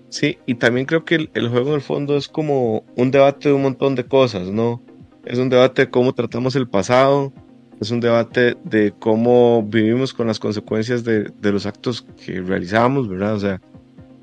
Sí, 0.10 0.38
y 0.46 0.56
también 0.56 0.86
creo 0.86 1.06
que 1.06 1.30
el, 1.34 1.50
juego 1.50 1.70
en 1.70 1.76
el 1.76 1.82
fondo 1.82 2.18
es 2.18 2.28
como 2.28 2.84
un 2.98 3.12
debate 3.12 3.48
de 3.48 3.56
un 3.56 3.62
montón 3.62 3.96
de 3.96 4.04
cosas, 4.04 4.50
¿no? 4.50 4.82
Es 5.24 5.38
un 5.38 5.48
debate 5.48 5.84
de 5.84 5.90
cómo 5.90 6.14
tratamos 6.14 6.58
el 6.58 6.68
pasado, 6.68 7.32
es 7.80 7.92
un 7.92 8.02
debate 8.02 8.58
de 8.66 8.92
cómo 9.00 9.64
vivimos 9.64 10.14
con 10.14 10.28
las 10.28 10.40
consecuencias 10.40 11.06
de, 11.06 11.32
de 11.40 11.52
los 11.54 11.66
actos 11.66 12.02
que 12.26 12.42
realizamos, 12.42 13.08
¿verdad? 13.08 13.36
O 13.36 13.40
sea, 13.40 13.62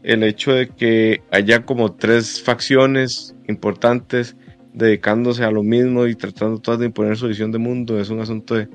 el 0.06 0.22
hecho 0.22 0.52
de 0.52 0.68
que 0.68 1.20
haya 1.32 1.64
como 1.64 1.92
tres 1.94 2.40
facciones 2.40 3.34
importantes 3.48 4.36
dedicándose 4.72 5.42
a 5.42 5.50
lo 5.50 5.64
mismo 5.64 6.06
y 6.06 6.14
tratando 6.14 6.60
todas 6.60 6.78
de 6.78 6.86
imponer 6.86 7.16
su 7.16 7.26
visión 7.26 7.50
de 7.50 7.58
mundo 7.58 7.98
es 7.98 8.08
un 8.08 8.20
asunto 8.20 8.54
de 8.54 8.68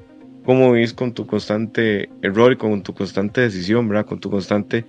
cómo 0.44 0.74
vivís 0.74 0.94
con 0.94 1.14
tu 1.14 1.26
constante 1.26 2.10
error 2.22 2.52
y 2.52 2.58
con 2.58 2.84
tu 2.84 2.94
constante 2.94 3.42
decisión, 3.42 3.88
¿verdad? 3.88 4.06
Con 4.06 4.20
tu 4.20 4.30
constante... 4.30 4.86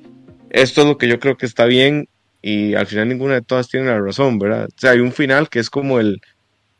Esto 0.50 0.82
es 0.82 0.88
lo 0.88 0.98
que 0.98 1.08
yo 1.08 1.20
creo 1.20 1.36
que 1.36 1.46
está 1.46 1.66
bien 1.66 2.08
y 2.42 2.74
al 2.74 2.86
final 2.86 3.08
ninguna 3.08 3.34
de 3.34 3.42
todas 3.42 3.68
tiene 3.68 3.86
la 3.86 4.00
razón, 4.00 4.40
¿verdad? 4.40 4.66
O 4.66 4.80
sea, 4.80 4.90
hay 4.90 4.98
un 4.98 5.12
final 5.12 5.48
que 5.48 5.60
es 5.60 5.70
como 5.70 6.00
el, 6.00 6.20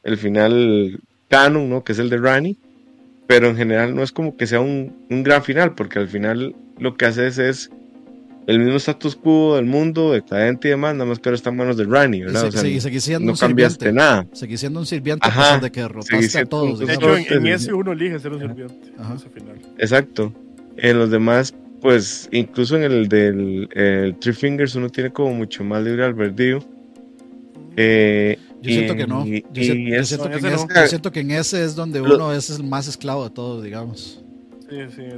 el 0.03 0.17
final 0.17 1.01
canon, 1.29 1.71
¿no? 1.71 1.85
Que 1.85 1.93
es 1.93 2.01
el 2.01 2.11
de 2.11 2.19
Rani, 2.19 2.59
pero 3.29 3.47
en 3.47 3.57
general 3.57 3.95
no 3.95 4.03
es 4.03 4.11
como 4.11 4.37
que 4.37 4.49
sea 4.49 4.61
un, 4.61 5.07
un 5.09 5.23
gran 5.23 5.45
final, 5.45 5.77
porque 5.77 6.01
al 6.01 6.09
final 6.09 6.57
lo 6.79 6.97
que 6.97 7.07
haces 7.07 7.39
es 7.39 7.71
el 8.47 8.59
mismo 8.59 8.77
status 8.77 9.15
quo 9.17 9.57
del 9.57 9.67
mundo, 9.67 10.13
decadente 10.13 10.69
y 10.69 10.71
demás, 10.73 10.95
nada 10.95 11.07
más 11.07 11.19
que 11.19 11.29
ahora 11.29 11.37
está 11.37 11.51
en 11.51 11.57
manos 11.57 11.77
de 11.77 11.85
Rani, 11.85 12.23
¿verdad? 12.23 12.51
Sí, 12.51 12.77
o 12.77 12.81
sea, 12.81 13.01
siendo 13.01 13.27
no 13.27 13.33
un 13.33 13.39
cambiaste 13.39 13.87
sirviente. 13.87 13.93
nada. 13.93 14.27
Seguí 14.33 14.57
siendo 14.57 14.81
un 14.81 14.87
sirviente 14.87 15.27
Ajá, 15.27 15.41
a 15.41 15.45
pesar 15.45 15.61
de 15.63 15.73
que 15.73 15.81
derrotaste 15.81 16.39
a 16.39 16.47
todos. 16.47 16.79
De 16.81 16.93
hecho, 16.93 17.17
en, 17.17 17.47
ese 17.47 17.73
uno 17.73 17.93
elige 17.93 18.19
ser 18.19 18.33
un 18.33 18.41
sirviente. 18.41 18.93
Ajá. 18.99 19.15
Ese 19.15 19.29
final. 19.29 19.59
Exacto. 19.79 20.33
En 20.77 20.99
los 20.99 21.11
demás, 21.11 21.55
pues, 21.81 22.29
incluso 22.33 22.77
en 22.77 22.83
el 22.83 23.09
del 23.09 23.69
el 23.75 24.17
Three 24.19 24.33
Fingers 24.33 24.75
uno 24.75 24.89
tiene 24.89 25.13
como 25.13 25.35
mucho 25.35 25.63
más 25.63 25.83
libre 25.85 26.05
albedrío. 26.05 26.59
Eh, 27.77 28.39
yo 28.61 28.71
siento 28.71 28.97
que 28.97 29.07
no. 29.07 29.25
Yo, 29.25 29.33
siento, 29.63 30.29
que 30.31 30.39
en 30.39 30.47
ese, 30.47 30.65
yo 30.75 30.87
siento 30.89 31.13
que 31.13 31.21
en 31.21 31.31
ese 31.31 31.65
es 31.65 31.75
donde 31.75 32.01
uno 32.01 32.33
es 32.33 32.51
el 32.51 32.65
más 32.65 32.89
esclavo 32.89 33.25
de 33.25 33.31
todo, 33.31 33.63
digamos. 33.63 34.23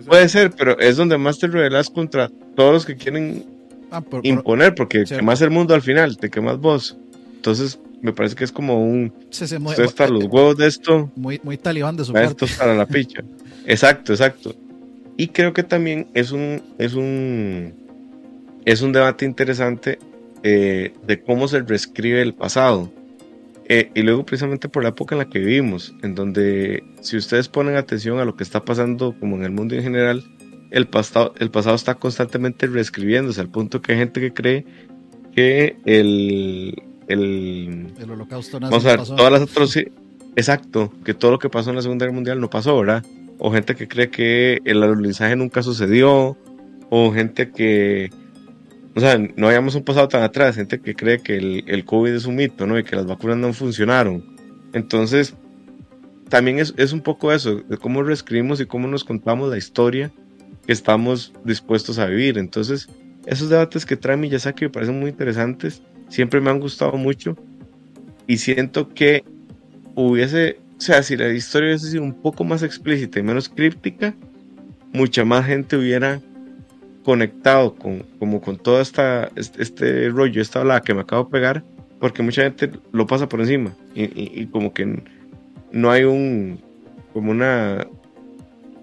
Puede 0.06 0.28
ser, 0.28 0.50
pero 0.50 0.78
es 0.78 0.96
donde 0.96 1.18
más 1.18 1.38
te 1.38 1.46
revelas 1.46 1.90
contra 1.90 2.30
todos 2.54 2.72
los 2.72 2.86
que 2.86 2.96
quieren 2.96 3.44
ah, 3.90 4.02
imponer, 4.22 4.74
porque 4.74 5.04
quemas 5.04 5.40
el 5.40 5.50
mundo 5.50 5.74
al 5.74 5.82
final, 5.82 6.16
te 6.16 6.30
quemas 6.30 6.58
vos. 6.58 6.96
Entonces, 7.36 7.78
me 8.00 8.12
parece 8.12 8.34
que 8.36 8.44
es 8.44 8.52
como 8.52 8.84
un. 8.84 9.12
Sí, 9.30 9.44
los 9.58 10.24
huevos 10.26 10.56
de 10.56 10.66
esto. 10.66 11.10
Muy, 11.16 11.40
muy 11.42 11.56
talibán 11.56 11.96
de 11.96 12.04
su 12.04 12.12
parte. 12.12 12.46
para 12.58 12.74
la 12.74 12.86
picha. 12.86 13.22
exacto, 13.66 14.12
exacto. 14.12 14.54
Y 15.16 15.28
creo 15.28 15.52
que 15.52 15.62
también 15.62 16.08
es 16.14 16.32
un. 16.32 16.62
Es 16.78 16.94
un. 16.94 17.72
Es 18.64 18.82
un 18.82 18.92
debate 18.92 19.24
interesante 19.24 19.98
eh, 20.42 20.92
de 21.06 21.22
cómo 21.22 21.48
se 21.48 21.60
reescribe 21.60 22.20
el 22.20 22.34
pasado. 22.34 22.92
Eh, 23.66 23.90
y 23.94 24.02
luego 24.02 24.26
precisamente 24.26 24.68
por 24.68 24.82
la 24.82 24.90
época 24.90 25.14
en 25.14 25.20
la 25.20 25.28
que 25.28 25.38
vivimos, 25.38 25.94
en 26.02 26.14
donde 26.14 26.84
si 27.00 27.16
ustedes 27.16 27.48
ponen 27.48 27.76
atención 27.76 28.18
a 28.18 28.24
lo 28.24 28.36
que 28.36 28.42
está 28.44 28.64
pasando 28.64 29.14
como 29.18 29.36
en 29.36 29.44
el 29.44 29.52
mundo 29.52 29.74
en 29.74 29.82
general, 29.82 30.22
el 30.70 30.86
pasado, 30.86 31.32
el 31.38 31.50
pasado 31.50 31.74
está 31.74 31.94
constantemente 31.94 32.66
reescribiéndose 32.66 33.40
al 33.40 33.48
punto 33.48 33.80
que 33.80 33.92
hay 33.92 33.98
gente 33.98 34.20
que 34.20 34.32
cree 34.32 34.66
que 35.34 35.76
el... 35.84 36.82
El, 37.06 37.92
el 38.00 38.10
holocausto 38.10 38.58
no 38.58 38.70
pasó. 38.70 39.14
todas 39.14 39.32
las 39.32 39.42
otras... 39.42 39.76
Exacto, 40.36 40.92
que 41.04 41.14
todo 41.14 41.30
lo 41.32 41.38
que 41.38 41.48
pasó 41.48 41.70
en 41.70 41.76
la 41.76 41.82
Segunda 41.82 42.06
Guerra 42.06 42.14
Mundial 42.14 42.40
no 42.40 42.50
pasó, 42.50 42.78
¿verdad? 42.78 43.04
O 43.38 43.52
gente 43.52 43.74
que 43.76 43.88
cree 43.88 44.10
que 44.10 44.58
el 44.64 44.82
alunizaje 44.82 45.36
nunca 45.36 45.62
sucedió, 45.62 46.36
o 46.90 47.12
gente 47.12 47.50
que 47.50 48.10
o 48.96 49.00
sea, 49.00 49.18
no 49.18 49.48
hayamos 49.48 49.74
un 49.74 49.82
pasado 49.82 50.08
tan 50.08 50.22
atrás, 50.22 50.56
gente 50.56 50.80
que 50.80 50.94
cree 50.94 51.18
que 51.20 51.36
el, 51.36 51.64
el, 51.66 51.84
COVID 51.84 52.12
es 52.12 52.26
un 52.26 52.36
mito, 52.36 52.66
¿no? 52.66 52.78
Y 52.78 52.84
que 52.84 52.94
las 52.94 53.06
vacunas 53.06 53.36
no 53.36 53.52
funcionaron. 53.52 54.24
Entonces, 54.72 55.34
también 56.28 56.58
es, 56.58 56.74
es 56.76 56.92
un 56.92 57.00
poco 57.00 57.32
eso, 57.32 57.56
de 57.56 57.76
cómo 57.76 58.02
reescribimos 58.02 58.60
y 58.60 58.66
cómo 58.66 58.86
nos 58.86 59.04
contamos 59.04 59.50
la 59.50 59.58
historia 59.58 60.12
que 60.66 60.72
estamos 60.72 61.32
dispuestos 61.44 61.98
a 61.98 62.06
vivir. 62.06 62.38
Entonces, 62.38 62.88
esos 63.26 63.48
debates 63.48 63.84
que 63.84 63.96
trae 63.96 64.16
Miyazaki 64.16 64.66
me 64.66 64.70
parecen 64.70 65.00
muy 65.00 65.10
interesantes, 65.10 65.82
siempre 66.08 66.40
me 66.40 66.50
han 66.50 66.60
gustado 66.60 66.92
mucho 66.96 67.36
y 68.26 68.38
siento 68.38 68.88
que 68.90 69.24
hubiese, 69.94 70.60
o 70.78 70.80
sea, 70.80 71.02
si 71.02 71.16
la 71.16 71.28
historia 71.30 71.70
hubiese 71.70 71.90
sido 71.90 72.02
un 72.02 72.14
poco 72.14 72.44
más 72.44 72.62
explícita 72.62 73.18
y 73.18 73.22
menos 73.22 73.48
críptica, 73.48 74.14
mucha 74.92 75.24
más 75.24 75.46
gente 75.46 75.76
hubiera 75.76 76.20
conectado 77.04 77.74
con, 77.74 78.00
como 78.18 78.40
con 78.40 78.56
todo 78.56 78.80
esta, 78.80 79.30
este, 79.36 80.08
rollo, 80.08 80.40
esta 80.42 80.62
ola 80.62 80.80
que 80.80 80.94
me 80.94 81.02
acabo 81.02 81.24
de 81.24 81.30
pegar, 81.30 81.64
porque 82.00 82.22
mucha 82.22 82.42
gente 82.42 82.70
lo 82.92 83.06
pasa 83.06 83.28
por 83.28 83.40
encima 83.40 83.74
y, 83.94 84.46
como 84.46 84.72
que 84.72 85.02
no 85.70 85.90
hay 85.90 86.04
un, 86.04 86.58
como 87.12 87.30
una, 87.30 87.86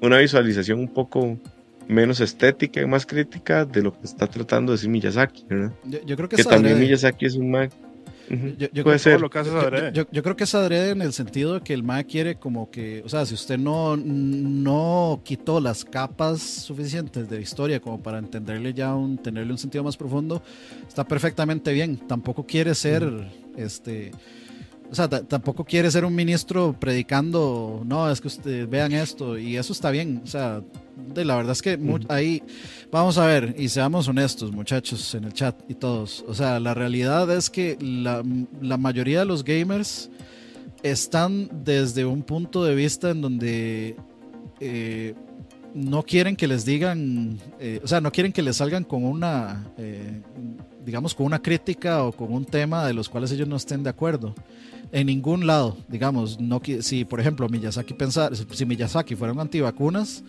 una 0.02 0.18
visualización 0.20 0.80
un 0.80 0.88
poco 0.88 1.38
menos 1.88 2.22
estética 2.22 2.82
y 2.82 2.86
más 2.86 3.06
crítica 3.06 3.66
de 3.66 3.82
lo 3.82 3.92
que 3.92 4.06
está 4.06 4.28
tratando 4.28 4.72
de 4.72 4.78
decir 4.78 4.90
Miyazaki, 4.90 5.46
Yo, 6.06 6.16
creo 6.16 6.30
que, 6.30 6.38
que 6.38 6.44
también 6.44 6.80
Miyazaki 6.80 7.26
es 7.26 7.36
un 7.36 7.52
yo, 8.58 8.84
Puede 8.84 9.00
ser. 9.00 9.20
Yo, 9.94 10.24
creo 10.24 10.36
que 10.36 10.44
es 10.44 10.56
adrede 10.56 10.92
en 10.92 11.02
el 11.02 11.14
sentido 11.14 11.56
de 11.56 11.62
que 11.62 11.74
el 11.74 11.84
MAE 11.84 12.06
quiere 12.06 12.36
como 12.36 12.70
que, 12.70 13.02
o 13.06 13.10
sea, 13.10 13.26
si 13.26 13.34
usted 13.34 13.58
no, 13.58 13.98
no 13.98 15.22
quitó 15.24 15.60
las 15.60 15.84
capas 15.84 16.42
suficientes 16.42 17.30
de 17.30 17.42
historia 17.42 17.80
como 17.80 18.02
para 18.02 18.20
entenderle 18.20 18.74
ya 18.74 18.96
un, 18.96 19.18
tenerle 19.18 19.52
un 19.52 19.58
sentido 19.58 19.84
más 19.84 19.98
profundo, 19.98 20.42
está 20.88 21.06
perfectamente 21.06 21.74
bien. 21.74 21.98
Tampoco 22.08 22.46
quiere 22.46 22.76
ser, 22.76 23.04
este, 23.58 24.12
o 24.92 24.96
sea, 24.96 25.08
tampoco 25.08 25.64
quiere 25.64 25.90
ser 25.90 26.04
un 26.04 26.14
ministro 26.14 26.76
predicando, 26.78 27.82
no, 27.86 28.12
es 28.12 28.20
que 28.20 28.28
ustedes 28.28 28.70
vean 28.70 28.92
esto, 28.92 29.38
y 29.38 29.56
eso 29.56 29.72
está 29.72 29.90
bien, 29.90 30.22
o 30.22 30.28
sea, 30.28 30.62
de, 31.14 31.24
la 31.24 31.38
verdad 31.38 31.54
es 31.54 31.62
que 31.62 31.80
ahí, 32.10 32.44
vamos 32.92 33.18
a 33.18 33.26
ver, 33.26 33.56
y 33.58 33.70
seamos 33.70 34.10
honestos, 34.10 34.52
muchachos, 34.52 35.16
en 35.16 35.24
el 35.24 35.34
chat 35.34 35.56
y 35.70 35.76
todos, 35.76 36.26
o 36.28 36.34
sea, 36.34 36.60
la 36.60 36.74
realidad 36.74 37.32
es 37.32 37.50
que 37.50 37.78
la, 37.80 38.22
la 38.62 38.78
mayoría 38.78 39.20
de 39.20 39.26
los 39.26 39.46
gamers 39.46 40.10
están 40.84 41.50
desde 41.64 42.04
un 42.04 42.24
punto 42.24 42.66
de 42.66 42.76
vista 42.76 43.12
en 43.12 43.22
donde 43.22 43.96
eh, 44.60 45.16
no 45.74 46.04
quieren 46.04 46.36
que 46.36 46.48
les 46.48 46.66
digan, 46.66 47.40
eh, 47.60 47.80
o 47.84 47.88
sea, 47.88 48.02
no 48.02 48.12
quieren 48.12 48.34
que 48.34 48.42
les 48.42 48.58
salgan 48.58 48.84
con 48.84 49.06
una, 49.06 49.72
eh, 49.78 50.22
digamos, 50.84 51.16
con 51.16 51.26
una 51.26 51.42
crítica 51.42 52.04
o 52.04 52.12
con 52.12 52.34
un 52.34 52.46
tema 52.46 52.86
de 52.86 52.94
los 52.94 53.10
cuales 53.10 53.32
ellos 53.32 53.48
no 53.48 53.56
estén 53.56 53.84
de 53.84 53.90
acuerdo. 53.90 54.36
En 54.92 55.08
ningún 55.08 55.48
lado, 55.48 55.78
digamos, 55.88 56.40
no 56.40 56.62
si 56.82 57.06
por 57.06 57.20
ejemplo 57.20 57.48
Miyazaki 57.48 57.94
pensar, 57.94 58.34
si 58.36 58.66
Miyazaki 58.66 59.16
fuera 59.16 59.34
un 59.34 59.40
antivacunas 59.40 60.24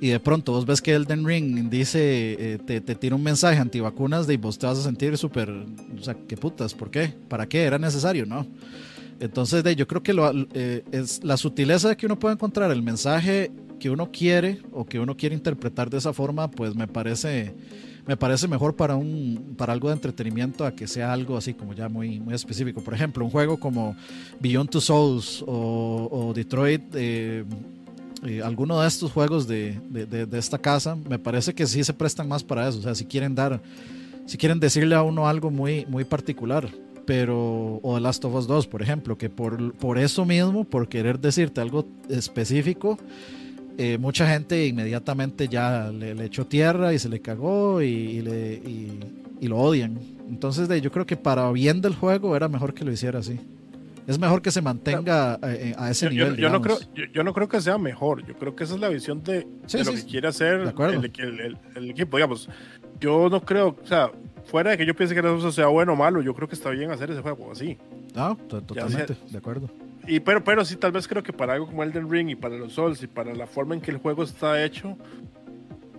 y 0.00 0.08
de 0.08 0.20
pronto 0.20 0.52
vos 0.52 0.66
ves 0.66 0.82
que 0.82 0.92
Elden 0.92 1.24
Ring 1.24 1.70
dice, 1.70 2.36
eh, 2.38 2.58
te, 2.58 2.80
te, 2.80 2.94
tira 2.94 3.16
un 3.16 3.22
mensaje 3.22 3.58
antivacunas 3.58 4.26
de 4.26 4.34
y 4.34 4.36
vos 4.36 4.58
te 4.58 4.66
vas 4.66 4.78
a 4.78 4.82
sentir 4.82 5.16
súper, 5.16 5.48
o 5.50 6.02
sea, 6.02 6.14
qué 6.28 6.36
putas, 6.36 6.74
¿por 6.74 6.90
qué? 6.90 7.14
¿Para 7.28 7.48
qué? 7.48 7.62
¿Era 7.62 7.78
necesario? 7.78 8.26
No. 8.26 8.46
Entonces, 9.20 9.64
de, 9.64 9.76
yo 9.76 9.86
creo 9.86 10.02
que 10.02 10.12
lo, 10.12 10.30
eh, 10.52 10.84
es 10.92 11.22
la 11.24 11.36
sutileza 11.36 11.88
de 11.88 11.96
que 11.96 12.06
uno 12.06 12.18
puede 12.18 12.34
encontrar 12.34 12.70
el 12.70 12.82
mensaje 12.82 13.50
que 13.78 13.90
uno 13.90 14.10
quiere 14.10 14.60
o 14.72 14.84
que 14.84 14.98
uno 14.98 15.16
quiere 15.16 15.34
interpretar 15.34 15.88
de 15.90 15.98
esa 15.98 16.12
forma, 16.12 16.50
pues 16.50 16.74
me 16.74 16.88
parece 16.88 17.54
me 18.06 18.16
parece 18.16 18.48
mejor 18.48 18.76
para 18.76 18.96
un 18.96 19.54
para 19.56 19.72
algo 19.72 19.88
de 19.88 19.94
entretenimiento 19.94 20.66
a 20.66 20.72
que 20.72 20.86
sea 20.86 21.12
algo 21.12 21.36
así 21.36 21.54
como 21.54 21.72
ya 21.72 21.88
muy 21.88 22.20
muy 22.20 22.34
específico. 22.34 22.82
Por 22.82 22.94
ejemplo, 22.94 23.24
un 23.24 23.30
juego 23.30 23.58
como 23.58 23.96
Beyond 24.40 24.70
Two 24.70 24.80
Souls 24.80 25.44
o, 25.46 26.32
Detroit, 26.34 26.82
eh, 26.94 27.44
eh, 28.24 28.42
alguno 28.42 28.80
de 28.80 28.88
estos 28.88 29.12
juegos 29.12 29.46
de, 29.46 29.78
de, 29.88 30.26
de, 30.26 30.38
esta 30.38 30.58
casa, 30.58 30.96
me 30.96 31.18
parece 31.18 31.54
que 31.54 31.66
sí 31.66 31.82
se 31.84 31.92
prestan 31.92 32.28
más 32.28 32.42
para 32.42 32.68
eso. 32.68 32.78
O 32.78 32.82
sea, 32.82 32.94
si 32.94 33.04
quieren 33.04 33.34
dar, 33.34 33.60
si 34.26 34.36
quieren 34.36 34.60
decirle 34.60 34.94
a 34.94 35.02
uno 35.02 35.26
algo 35.28 35.50
muy 35.50 35.86
muy 35.86 36.04
particular. 36.04 36.68
Pero, 37.06 37.80
o 37.82 37.96
The 37.96 38.00
Last 38.00 38.24
of 38.24 38.34
Us 38.34 38.46
2, 38.46 38.66
por 38.66 38.80
ejemplo, 38.80 39.18
que 39.18 39.28
por, 39.28 39.74
por 39.74 39.98
eso 39.98 40.24
mismo, 40.24 40.64
por 40.64 40.88
querer 40.88 41.20
decirte 41.20 41.60
algo 41.60 41.86
específico, 42.08 42.98
eh, 43.76 43.98
mucha 43.98 44.28
gente 44.28 44.66
inmediatamente 44.66 45.48
ya 45.48 45.90
le, 45.90 46.24
echó 46.24 46.46
tierra 46.46 46.92
y 46.92 46.98
se 46.98 47.08
le 47.08 47.20
cagó 47.20 47.82
y, 47.82 48.22
le, 48.22 48.54
y, 48.54 49.48
lo 49.48 49.58
odian. 49.58 49.98
Entonces 50.28 50.68
de, 50.68 50.80
yo 50.80 50.90
creo 50.90 51.06
que 51.06 51.16
para 51.16 51.50
bien 51.52 51.82
del 51.82 51.94
juego 51.94 52.34
era 52.34 52.48
mejor 52.48 52.72
que 52.72 52.84
lo 52.84 52.92
hiciera 52.92 53.18
así. 53.18 53.38
Es 54.06 54.18
mejor 54.18 54.42
que 54.42 54.50
se 54.50 54.60
mantenga 54.60 55.38
eh, 55.42 55.74
a, 55.76 55.90
ese 55.90 56.08
nivel. 56.10 56.36
Yo, 56.36 56.50
no 56.50 56.60
creo, 56.60 56.78
yo, 57.12 57.24
no 57.24 57.32
creo 57.32 57.48
que 57.48 57.60
sea 57.60 57.78
mejor. 57.78 58.24
Yo 58.26 58.34
creo 58.34 58.54
que 58.54 58.64
esa 58.64 58.74
es 58.74 58.80
la 58.80 58.88
visión 58.88 59.22
de, 59.22 59.46
lo 59.84 59.92
que 59.92 60.04
quiere 60.04 60.28
hacer 60.28 60.74
el, 61.74 61.90
equipo. 61.90 62.16
Digamos, 62.16 62.48
yo 63.00 63.28
no 63.30 63.40
creo, 63.42 63.76
o 63.82 63.86
sea, 63.86 64.10
fuera 64.44 64.72
de 64.72 64.78
que 64.78 64.86
yo 64.86 64.94
piense 64.94 65.14
que 65.14 65.20
eso 65.20 65.52
sea 65.52 65.66
bueno 65.66 65.94
o 65.94 65.96
malo, 65.96 66.22
yo 66.22 66.34
creo 66.34 66.48
que 66.48 66.54
está 66.54 66.70
bien 66.70 66.90
hacer 66.90 67.10
ese 67.10 67.22
juego 67.22 67.50
así. 67.50 67.78
Ah, 68.14 68.36
totalmente, 68.48 69.16
de 69.30 69.38
acuerdo. 69.38 69.68
Y 70.06 70.20
pero, 70.20 70.42
pero 70.44 70.64
sí, 70.64 70.76
tal 70.76 70.92
vez 70.92 71.08
creo 71.08 71.22
que 71.22 71.32
para 71.32 71.54
algo 71.54 71.66
como 71.66 71.82
Elden 71.82 72.10
Ring 72.10 72.30
y 72.30 72.34
para 72.34 72.56
los 72.56 72.74
Souls 72.74 73.02
y 73.02 73.06
para 73.06 73.34
la 73.34 73.46
forma 73.46 73.74
en 73.74 73.80
que 73.80 73.90
el 73.90 73.98
juego 73.98 74.22
está 74.22 74.62
hecho, 74.62 74.96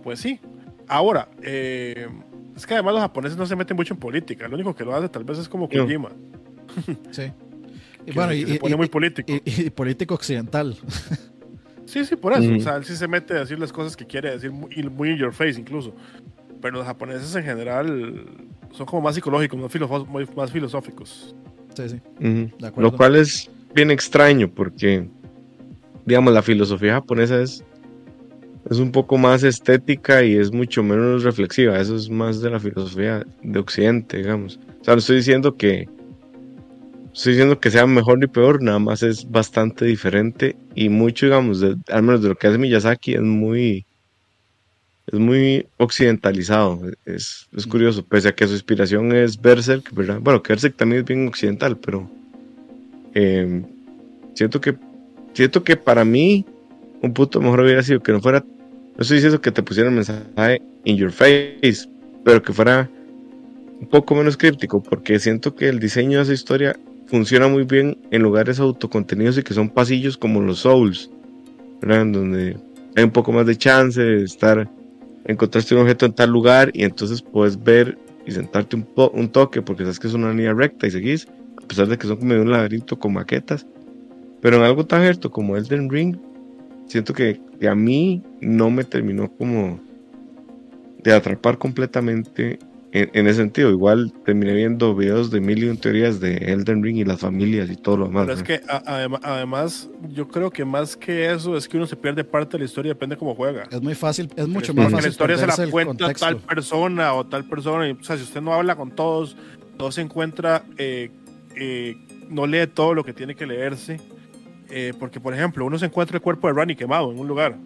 pues 0.02 0.20
sí. 0.20 0.40
Ahora, 0.88 1.28
eh, 1.42 2.08
es 2.54 2.66
que 2.66 2.74
además 2.74 2.94
los 2.94 3.02
japoneses 3.02 3.36
no 3.36 3.46
se 3.46 3.56
meten 3.56 3.76
mucho 3.76 3.94
en 3.94 4.00
política. 4.00 4.48
Lo 4.48 4.54
único 4.54 4.74
que 4.74 4.84
lo 4.84 4.94
hace 4.94 5.08
tal 5.08 5.24
vez 5.24 5.38
es 5.38 5.48
como 5.48 5.68
Kojima. 5.68 6.10
Sí. 7.10 7.32
Y 8.08 8.12
bueno, 8.12 8.32
y, 8.32 8.46
se 8.46 8.60
pone 8.60 8.76
muy 8.76 8.86
político. 8.86 9.32
Y, 9.44 9.70
político 9.70 10.14
occidental. 10.14 10.76
Sí, 11.86 12.04
sí, 12.04 12.16
por 12.16 12.32
eso. 12.32 12.52
O 12.52 12.60
sea, 12.60 12.74
él 12.76 12.84
sí 12.84 12.96
se 12.96 13.06
mete 13.06 13.34
a 13.34 13.38
decir 13.38 13.60
las 13.60 13.72
cosas 13.72 13.96
que 13.96 14.04
quiere 14.04 14.32
decir, 14.32 14.50
muy, 14.50 14.74
muy 14.90 15.10
in 15.10 15.18
your 15.18 15.32
face 15.32 15.60
incluso. 15.60 15.94
Pero 16.60 16.78
los 16.78 16.84
japoneses 16.84 17.32
en 17.36 17.44
general 17.44 18.26
son 18.72 18.86
como 18.86 19.02
más 19.02 19.14
psicológicos, 19.14 19.58
más, 19.58 20.36
más 20.36 20.50
filosóficos. 20.50 21.32
Sí, 21.76 21.88
sí. 21.88 22.00
de 22.18 22.66
acuerdo. 22.66 22.90
Lo 22.90 22.96
cual 22.96 23.14
es 23.14 23.48
bien 23.76 23.92
extraño 23.92 24.50
porque, 24.52 25.06
digamos, 26.04 26.32
la 26.32 26.42
filosofía 26.42 26.94
japonesa 26.94 27.40
es, 27.40 27.62
es 28.68 28.78
un 28.78 28.90
poco 28.90 29.18
más 29.18 29.44
estética 29.44 30.24
y 30.24 30.34
es 30.34 30.50
mucho 30.50 30.82
menos 30.82 31.22
reflexiva. 31.22 31.78
Eso 31.78 31.94
es 31.94 32.10
más 32.10 32.40
de 32.40 32.50
la 32.50 32.58
filosofía 32.58 33.24
de 33.42 33.58
Occidente, 33.60 34.16
digamos. 34.16 34.58
O 34.80 34.84
sea, 34.84 34.94
no 34.94 34.98
estoy 34.98 35.16
diciendo 35.16 35.56
que 35.56 35.88
estoy 37.12 37.32
diciendo 37.34 37.60
que 37.60 37.70
sea 37.70 37.86
mejor 37.86 38.18
ni 38.18 38.26
peor, 38.26 38.62
nada 38.62 38.78
más 38.78 39.02
es 39.02 39.30
bastante 39.30 39.84
diferente 39.84 40.56
y 40.74 40.88
mucho, 40.88 41.26
digamos, 41.26 41.62
al 41.62 42.02
menos 42.02 42.22
de 42.22 42.30
lo 42.30 42.34
que 42.34 42.46
hace 42.46 42.58
Miyazaki 42.58 43.14
es 43.14 43.22
muy 43.22 43.86
es 45.06 45.20
muy 45.20 45.68
occidentalizado, 45.76 46.80
es, 47.04 47.48
es 47.56 47.66
curioso, 47.66 48.04
pese 48.04 48.28
a 48.28 48.34
que 48.34 48.46
su 48.48 48.54
inspiración 48.54 49.12
es 49.12 49.40
Berserk, 49.40 49.94
¿verdad? 49.94 50.18
Bueno, 50.20 50.42
que 50.42 50.52
Berserk 50.52 50.76
también 50.76 51.02
es 51.02 51.06
bien 51.06 51.28
occidental, 51.28 51.78
pero 51.78 52.10
Em, 53.18 53.64
siento 54.34 54.60
que 54.60 54.76
siento 55.32 55.64
que 55.64 55.74
para 55.74 56.04
mí 56.04 56.44
un 57.00 57.14
punto 57.14 57.40
mejor 57.40 57.60
hubiera 57.60 57.82
sido 57.82 58.00
que 58.00 58.12
no 58.12 58.20
fuera, 58.20 58.40
no 58.40 59.00
estoy 59.00 59.16
diciendo 59.16 59.40
que 59.40 59.50
te 59.50 59.62
pusieran 59.62 59.94
mensaje 59.94 60.60
in 60.84 60.98
your 60.98 61.10
face, 61.10 61.88
pero 62.24 62.42
que 62.42 62.52
fuera 62.52 62.90
un 63.80 63.86
poco 63.86 64.14
menos 64.14 64.36
críptico, 64.36 64.82
porque 64.82 65.18
siento 65.18 65.54
que 65.54 65.70
el 65.70 65.80
diseño 65.80 66.18
de 66.18 66.24
esa 66.24 66.34
historia 66.34 66.76
funciona 67.06 67.48
muy 67.48 67.64
bien 67.64 67.96
en 68.10 68.20
lugares 68.20 68.60
autocontenidos 68.60 69.38
y 69.38 69.42
que 69.42 69.54
son 69.54 69.70
pasillos 69.70 70.18
como 70.18 70.42
los 70.42 70.58
Souls, 70.58 71.10
donde 71.80 72.58
hay 72.96 73.04
un 73.04 73.12
poco 73.12 73.32
más 73.32 73.46
de 73.46 73.56
chance 73.56 73.98
de 73.98 74.24
estar, 74.24 74.68
encontraste 75.24 75.74
un 75.74 75.80
objeto 75.80 76.04
en 76.04 76.12
tal 76.12 76.28
lugar 76.28 76.70
y 76.74 76.84
entonces 76.84 77.22
puedes 77.22 77.62
ver 77.62 77.96
y 78.26 78.32
sentarte 78.32 78.76
un, 78.76 78.86
un 79.14 79.28
toque 79.30 79.62
porque 79.62 79.84
sabes 79.84 79.98
que 79.98 80.08
es 80.08 80.12
una 80.12 80.32
línea 80.32 80.52
recta 80.52 80.86
y 80.86 80.90
seguís 80.90 81.26
a 81.66 81.68
pesar 81.68 81.88
de 81.88 81.98
que 81.98 82.06
son 82.06 82.18
como 82.18 82.32
un 82.32 82.50
laberinto 82.50 82.96
con 82.96 83.14
maquetas. 83.14 83.66
Pero 84.40 84.58
en 84.58 84.62
algo 84.62 84.86
tan 84.86 85.00
abierto 85.00 85.32
como 85.32 85.56
Elden 85.56 85.90
Ring, 85.90 86.16
siento 86.86 87.12
que, 87.12 87.40
a 87.68 87.74
mí 87.74 88.22
no 88.40 88.70
me 88.70 88.84
terminó 88.84 89.32
como 89.32 89.80
de 91.02 91.12
atrapar 91.12 91.58
completamente 91.58 92.60
en, 92.92 93.26
ese 93.26 93.38
sentido. 93.38 93.70
Igual 93.70 94.12
terminé 94.24 94.54
viendo 94.54 94.94
videos 94.94 95.32
de 95.32 95.40
mil 95.40 95.64
y 95.64 95.68
un 95.68 95.76
teorías 95.76 96.20
de 96.20 96.36
Elden 96.36 96.84
Ring 96.84 96.98
y 96.98 97.04
las 97.04 97.18
familias 97.20 97.68
y 97.68 97.76
todo 97.76 97.96
lo 97.96 98.06
demás. 98.06 98.26
Pero 98.26 98.38
es 98.38 98.42
que 98.44 98.60
además, 98.68 99.90
yo 100.10 100.28
creo 100.28 100.50
que 100.50 100.64
más 100.64 100.96
que 100.96 101.32
eso 101.32 101.56
es 101.56 101.66
que 101.66 101.78
uno 101.78 101.86
se 101.86 101.96
pierde 101.96 102.22
parte 102.22 102.52
de 102.52 102.58
la 102.60 102.64
historia, 102.66 102.92
depende 102.92 103.16
cómo 103.16 103.34
juega. 103.34 103.64
Es 103.72 103.82
muy 103.82 103.96
fácil, 103.96 104.30
es 104.36 104.46
mucho 104.46 104.72
más 104.72 104.92
fácil. 104.92 105.02
La 105.02 105.10
historia 105.10 105.38
se 105.38 105.66
la 105.66 105.70
cuenta 105.70 106.12
tal 106.12 106.36
persona 106.36 107.12
o 107.14 107.26
tal 107.26 107.44
persona. 107.44 107.88
Y, 107.88 107.92
o 107.92 108.04
sea, 108.04 108.16
si 108.16 108.22
usted 108.22 108.40
no 108.40 108.54
habla 108.54 108.76
con 108.76 108.92
todos, 108.92 109.36
no 109.76 109.90
se 109.90 110.02
encuentra 110.02 110.62
eh, 110.78 111.10
eh, 111.56 111.96
no 112.28 112.46
lee 112.46 112.66
todo 112.66 112.94
lo 112.94 113.04
que 113.04 113.12
tiene 113.12 113.34
que 113.34 113.46
leerse. 113.46 114.00
Eh, 114.68 114.92
porque, 114.98 115.20
por 115.20 115.32
ejemplo, 115.32 115.64
uno 115.64 115.78
se 115.78 115.86
encuentra 115.86 116.16
el 116.16 116.22
cuerpo 116.22 116.48
de 116.48 116.54
Rani 116.54 116.74
quemado 116.74 117.10
en 117.12 117.18
un 117.18 117.28
lugar. 117.28 117.56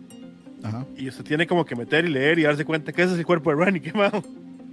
Y 0.96 1.08
usted 1.08 1.24
tiene 1.24 1.46
como 1.46 1.64
que 1.64 1.74
meter 1.74 2.04
y 2.04 2.08
leer 2.08 2.38
y 2.38 2.42
darse 2.42 2.66
cuenta 2.66 2.92
que 2.92 3.02
ese 3.02 3.14
es 3.14 3.18
el 3.18 3.26
cuerpo 3.26 3.50
de 3.50 3.56
Rani 3.56 3.80
quemado. 3.80 4.22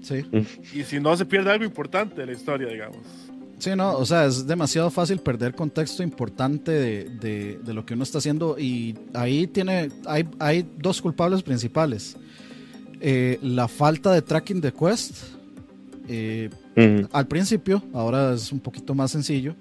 Sí. 0.02 0.26
Y 0.74 0.84
si 0.84 1.00
no, 1.00 1.16
se 1.16 1.26
pierde 1.26 1.52
algo 1.52 1.66
importante 1.66 2.22
de 2.22 2.28
la 2.28 2.34
historia, 2.34 2.68
digamos. 2.68 2.98
Sí, 3.58 3.72
no, 3.76 3.98
o 3.98 4.06
sea, 4.06 4.26
es 4.26 4.46
demasiado 4.46 4.92
fácil 4.92 5.20
perder 5.20 5.56
contexto 5.56 6.04
importante 6.04 6.72
de, 6.72 7.58
de, 7.58 7.74
lo 7.74 7.86
que 7.86 7.96
uno 7.96 8.04
está 8.04 8.20
haciendo 8.20 8.56
y 8.60 8.96
ahí 9.16 9.48
tiene, 9.48 9.90
hay, 10.06 10.28
hay 10.38 10.70
dos 10.78 11.02
culpables 11.02 11.42
principales. 11.42 12.18
Eh, 13.00 13.40
la 13.42 13.68
falta 13.68 14.12
de 14.12 14.22
tracking 14.22 14.62
de 14.62 14.72
quest, 14.72 15.16
eh, 16.08 16.50
al 17.12 17.28
principio, 17.28 17.84
ahora 17.94 18.34
es 18.34 18.52
un 18.52 18.60
poquito 18.60 18.96
más 18.96 19.12
sencillo. 19.12 19.56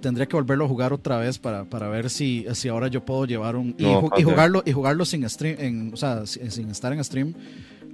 tendría 0.00 0.26
que 0.26 0.36
volverlo 0.36 0.64
a 0.64 0.68
jugar 0.68 0.92
otra 0.92 1.18
vez 1.18 1.38
para, 1.38 1.64
para 1.64 1.88
ver 1.88 2.10
si, 2.10 2.46
si 2.52 2.68
ahora 2.68 2.88
yo 2.88 3.04
puedo 3.04 3.24
llevar 3.24 3.56
un. 3.56 3.74
Y, 3.78 4.22
jugarlo, 4.22 4.62
y 4.64 4.72
jugarlo 4.72 5.04
sin 5.04 5.28
stream, 5.28 5.56
en, 5.58 5.94
o 5.94 5.96
sea, 5.96 6.26
sin, 6.26 6.70
estar 6.70 6.92
en 6.92 7.02
stream. 7.02 7.34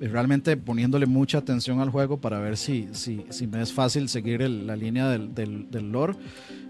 Realmente 0.01 0.56
poniéndole 0.56 1.06
mucha 1.06 1.39
atención 1.39 1.81
al 1.81 1.90
juego 1.90 2.20
para 2.20 2.39
ver 2.39 2.56
si, 2.56 2.89
si, 2.93 3.24
si 3.31 3.48
me 3.48 3.60
es 3.60 3.73
fácil 3.73 4.09
seguir 4.09 4.48
la 4.48 4.77
línea 4.77 5.09
del, 5.09 5.35
del, 5.35 5.90
lore. 5.90 6.15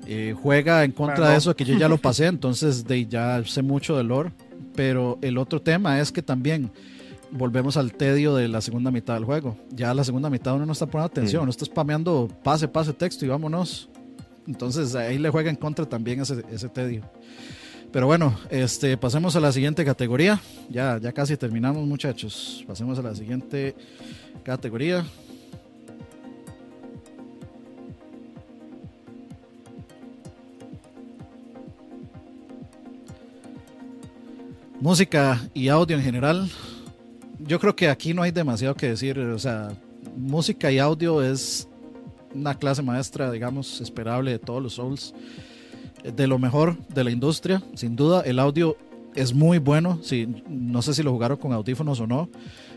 Eh, 0.06 0.34
juega 0.40 0.82
en 0.84 0.92
contra 0.92 1.30
de 1.30 1.36
eso, 1.36 1.54
que 1.54 1.66
yo 1.66 1.76
ya 1.76 1.90
lo 1.90 1.98
pasé, 2.00 2.24
entonces 2.24 2.86
de, 2.86 3.06
ya 3.06 3.42
sé 3.44 3.60
mucho 3.60 3.96
del 3.98 4.08
lore. 4.08 4.32
Pero 4.74 5.18
el 5.20 5.36
otro 5.36 5.60
tema 5.60 6.00
es 6.00 6.10
que 6.10 6.22
también 6.22 6.70
volvemos 7.30 7.76
al 7.76 7.92
tedio 7.92 8.34
de 8.34 8.48
la 8.48 8.60
segunda 8.60 8.90
mitad 8.90 9.14
del 9.14 9.24
juego. 9.24 9.56
Ya 9.70 9.92
la 9.94 10.04
segunda 10.04 10.30
mitad 10.30 10.54
uno 10.54 10.66
no 10.66 10.72
está 10.72 10.86
poniendo 10.86 11.06
atención, 11.06 11.42
uno 11.42 11.50
está 11.50 11.64
spameando 11.64 12.28
pase, 12.42 12.68
pase, 12.68 12.92
texto 12.92 13.24
y 13.24 13.28
vámonos. 13.28 13.88
Entonces 14.46 14.94
ahí 14.94 15.18
le 15.18 15.30
juega 15.30 15.50
en 15.50 15.56
contra 15.56 15.86
también 15.86 16.20
ese, 16.20 16.42
ese 16.50 16.68
tedio. 16.68 17.02
Pero 17.92 18.06
bueno, 18.06 18.38
este, 18.50 18.96
pasemos 18.96 19.34
a 19.36 19.40
la 19.40 19.52
siguiente 19.52 19.84
categoría. 19.84 20.40
Ya, 20.68 20.98
ya 20.98 21.12
casi 21.12 21.36
terminamos, 21.36 21.86
muchachos. 21.86 22.64
Pasemos 22.66 22.98
a 22.98 23.02
la 23.02 23.14
siguiente 23.14 23.74
categoría. 24.42 25.04
Música 34.80 35.40
y 35.54 35.68
audio 35.68 35.96
en 35.96 36.02
general 36.02 36.48
yo 37.48 37.58
creo 37.58 37.74
que 37.74 37.88
aquí 37.88 38.14
no 38.14 38.22
hay 38.22 38.30
demasiado 38.30 38.74
que 38.74 38.90
decir. 38.90 39.18
O 39.18 39.38
sea, 39.38 39.70
música 40.16 40.70
y 40.70 40.78
audio 40.78 41.22
es 41.22 41.68
una 42.34 42.54
clase 42.54 42.82
maestra, 42.82 43.30
digamos, 43.32 43.80
esperable 43.80 44.32
de 44.32 44.38
todos 44.38 44.62
los 44.62 44.74
Souls. 44.74 45.14
De 46.04 46.26
lo 46.28 46.38
mejor 46.38 46.78
de 46.88 47.02
la 47.02 47.10
industria, 47.10 47.62
sin 47.74 47.96
duda. 47.96 48.22
El 48.24 48.38
audio 48.38 48.76
es 49.14 49.34
muy 49.34 49.58
bueno. 49.58 49.98
Sí, 50.02 50.28
no 50.48 50.82
sé 50.82 50.94
si 50.94 51.02
lo 51.02 51.10
jugaron 51.10 51.38
con 51.38 51.52
audífonos 51.52 51.98
o 52.00 52.06
no, 52.06 52.28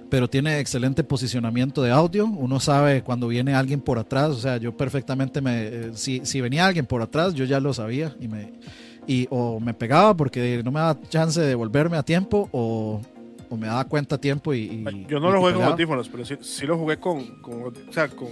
pero 0.10 0.30
tiene 0.30 0.60
excelente 0.60 1.03
posicionamiento 1.03 1.84
de 1.84 1.91
audio. 1.91 2.26
Uno 2.26 2.60
sabe 2.60 3.03
cuando 3.03 3.27
viene 3.27 3.53
alguien 3.53 3.80
por 3.80 3.99
atrás, 3.99 4.30
o 4.30 4.39
sea, 4.39 4.57
yo 4.57 4.76
perfectamente 4.76 5.41
me. 5.41 5.68
eh, 5.68 5.91
si, 5.93 6.22
si 6.26 6.41
venía 6.41 6.65
alguien 6.65 6.85
por 6.85 7.02
atrás, 7.02 7.34
yo 7.34 7.45
ya 7.45 7.60
lo 7.60 7.73
sabía 7.73 8.15
y 8.19 8.27
me. 8.27 8.53
Y, 9.07 9.27
o 9.31 9.60
me 9.60 9.73
pegaba 9.73 10.15
porque 10.15 10.61
no 10.64 10.72
me 10.72 10.80
daba 10.80 10.99
chance 11.10 11.41
de 11.41 11.56
volverme 11.56 11.98
a 11.98 12.03
tiempo, 12.03 12.49
o, 12.52 12.80
o 13.52 13.57
me 13.57 13.68
daba 13.68 13.84
cuenta 13.86 14.15
a 14.15 14.18
tiempo 14.22 14.53
y. 14.53 14.60
y- 14.61 15.06
Yo 15.10 15.19
no 15.19 15.30
y 15.30 15.34
lo 15.34 15.40
jugué 15.41 15.53
con 15.53 15.64
audífonos, 15.64 16.07
pero 16.10 16.26
sí, 16.26 16.36
sí 16.41 16.65
lo 16.65 16.78
jugué 16.78 16.98
con, 16.98 17.41
con 17.41 17.64
o 17.65 17.73
sea, 17.91 18.07
con, 18.07 18.30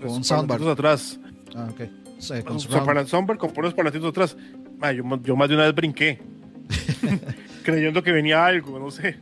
Con 0.00 0.10
un 0.10 0.24
soundbar. 0.24 0.62
atrás. 0.62 1.18
Ah, 1.54 1.68
ok. 1.70 1.80
Sí, 2.18 2.34
con 2.34 2.42
Con 2.44 2.60
surround. 2.60 2.86
para 2.86 3.00
el 3.00 3.08
soundbar 3.08 3.36
con 3.38 3.50
puros 3.52 3.74
atrás. 3.74 4.36
Yo, 4.96 5.22
yo 5.22 5.36
más 5.36 5.48
de 5.48 5.54
una 5.56 5.64
vez 5.64 5.74
brinqué. 5.74 6.20
creyendo 7.64 8.02
que 8.02 8.12
venía 8.12 8.44
algo, 8.46 8.78
no 8.78 8.90
sé. 8.90 9.16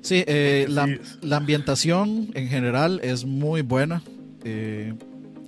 Sí, 0.00 0.24
eh, 0.26 0.66
la, 0.68 0.86
la 1.22 1.36
ambientación 1.36 2.30
en 2.34 2.48
general 2.48 3.00
es 3.02 3.24
muy 3.24 3.62
buena. 3.62 4.02
Eh, 4.44 4.94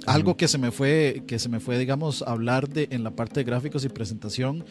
algo 0.07 0.37
que 0.37 0.49
se 0.49 0.59
me 0.59 0.71
fue, 0.71 1.25
que 1.27 1.39
se 1.39 1.49
me 1.49 1.59
fue, 1.61 1.79
digamos, 1.79 2.23
hablar 2.23 2.69
de 2.69 2.89
en 2.91 3.03
la 3.05 3.11
parte 3.11 3.41
de 3.41 3.45
gráficos 3.45 3.85
y 3.85 3.89
presentación, 3.89 4.65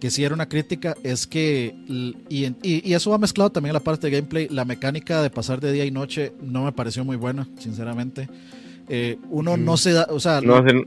que 0.00 0.10
sí 0.10 0.22
era 0.24 0.34
una 0.34 0.48
crítica, 0.48 0.96
es 1.02 1.26
que, 1.26 1.74
y, 2.28 2.44
y- 2.46 2.54
y 2.88 2.92
eso 2.94 3.10
va 3.10 3.18
mezclado 3.18 3.50
también 3.50 3.70
en 3.70 3.74
la 3.74 3.80
parte 3.80 4.08
de 4.08 4.16
gameplay, 4.16 4.48
la 4.48 4.64
mecánica 4.64 5.22
de 5.22 5.30
pasar 5.30 5.60
de 5.60 5.72
día 5.72 5.84
y 5.84 5.90
noche 5.90 6.32
no 6.40 6.64
me 6.64 6.72
pareció 6.72 7.04
muy 7.04 7.16
buena, 7.16 7.48
sinceramente. 7.58 8.28
Eh, 8.90 9.18
uno 9.28 9.56
no 9.58 9.76
se 9.76 9.92
da, 9.92 10.06
o 10.10 10.18
sea, 10.20 10.40
No 10.40 10.56
hacen. 10.56 10.86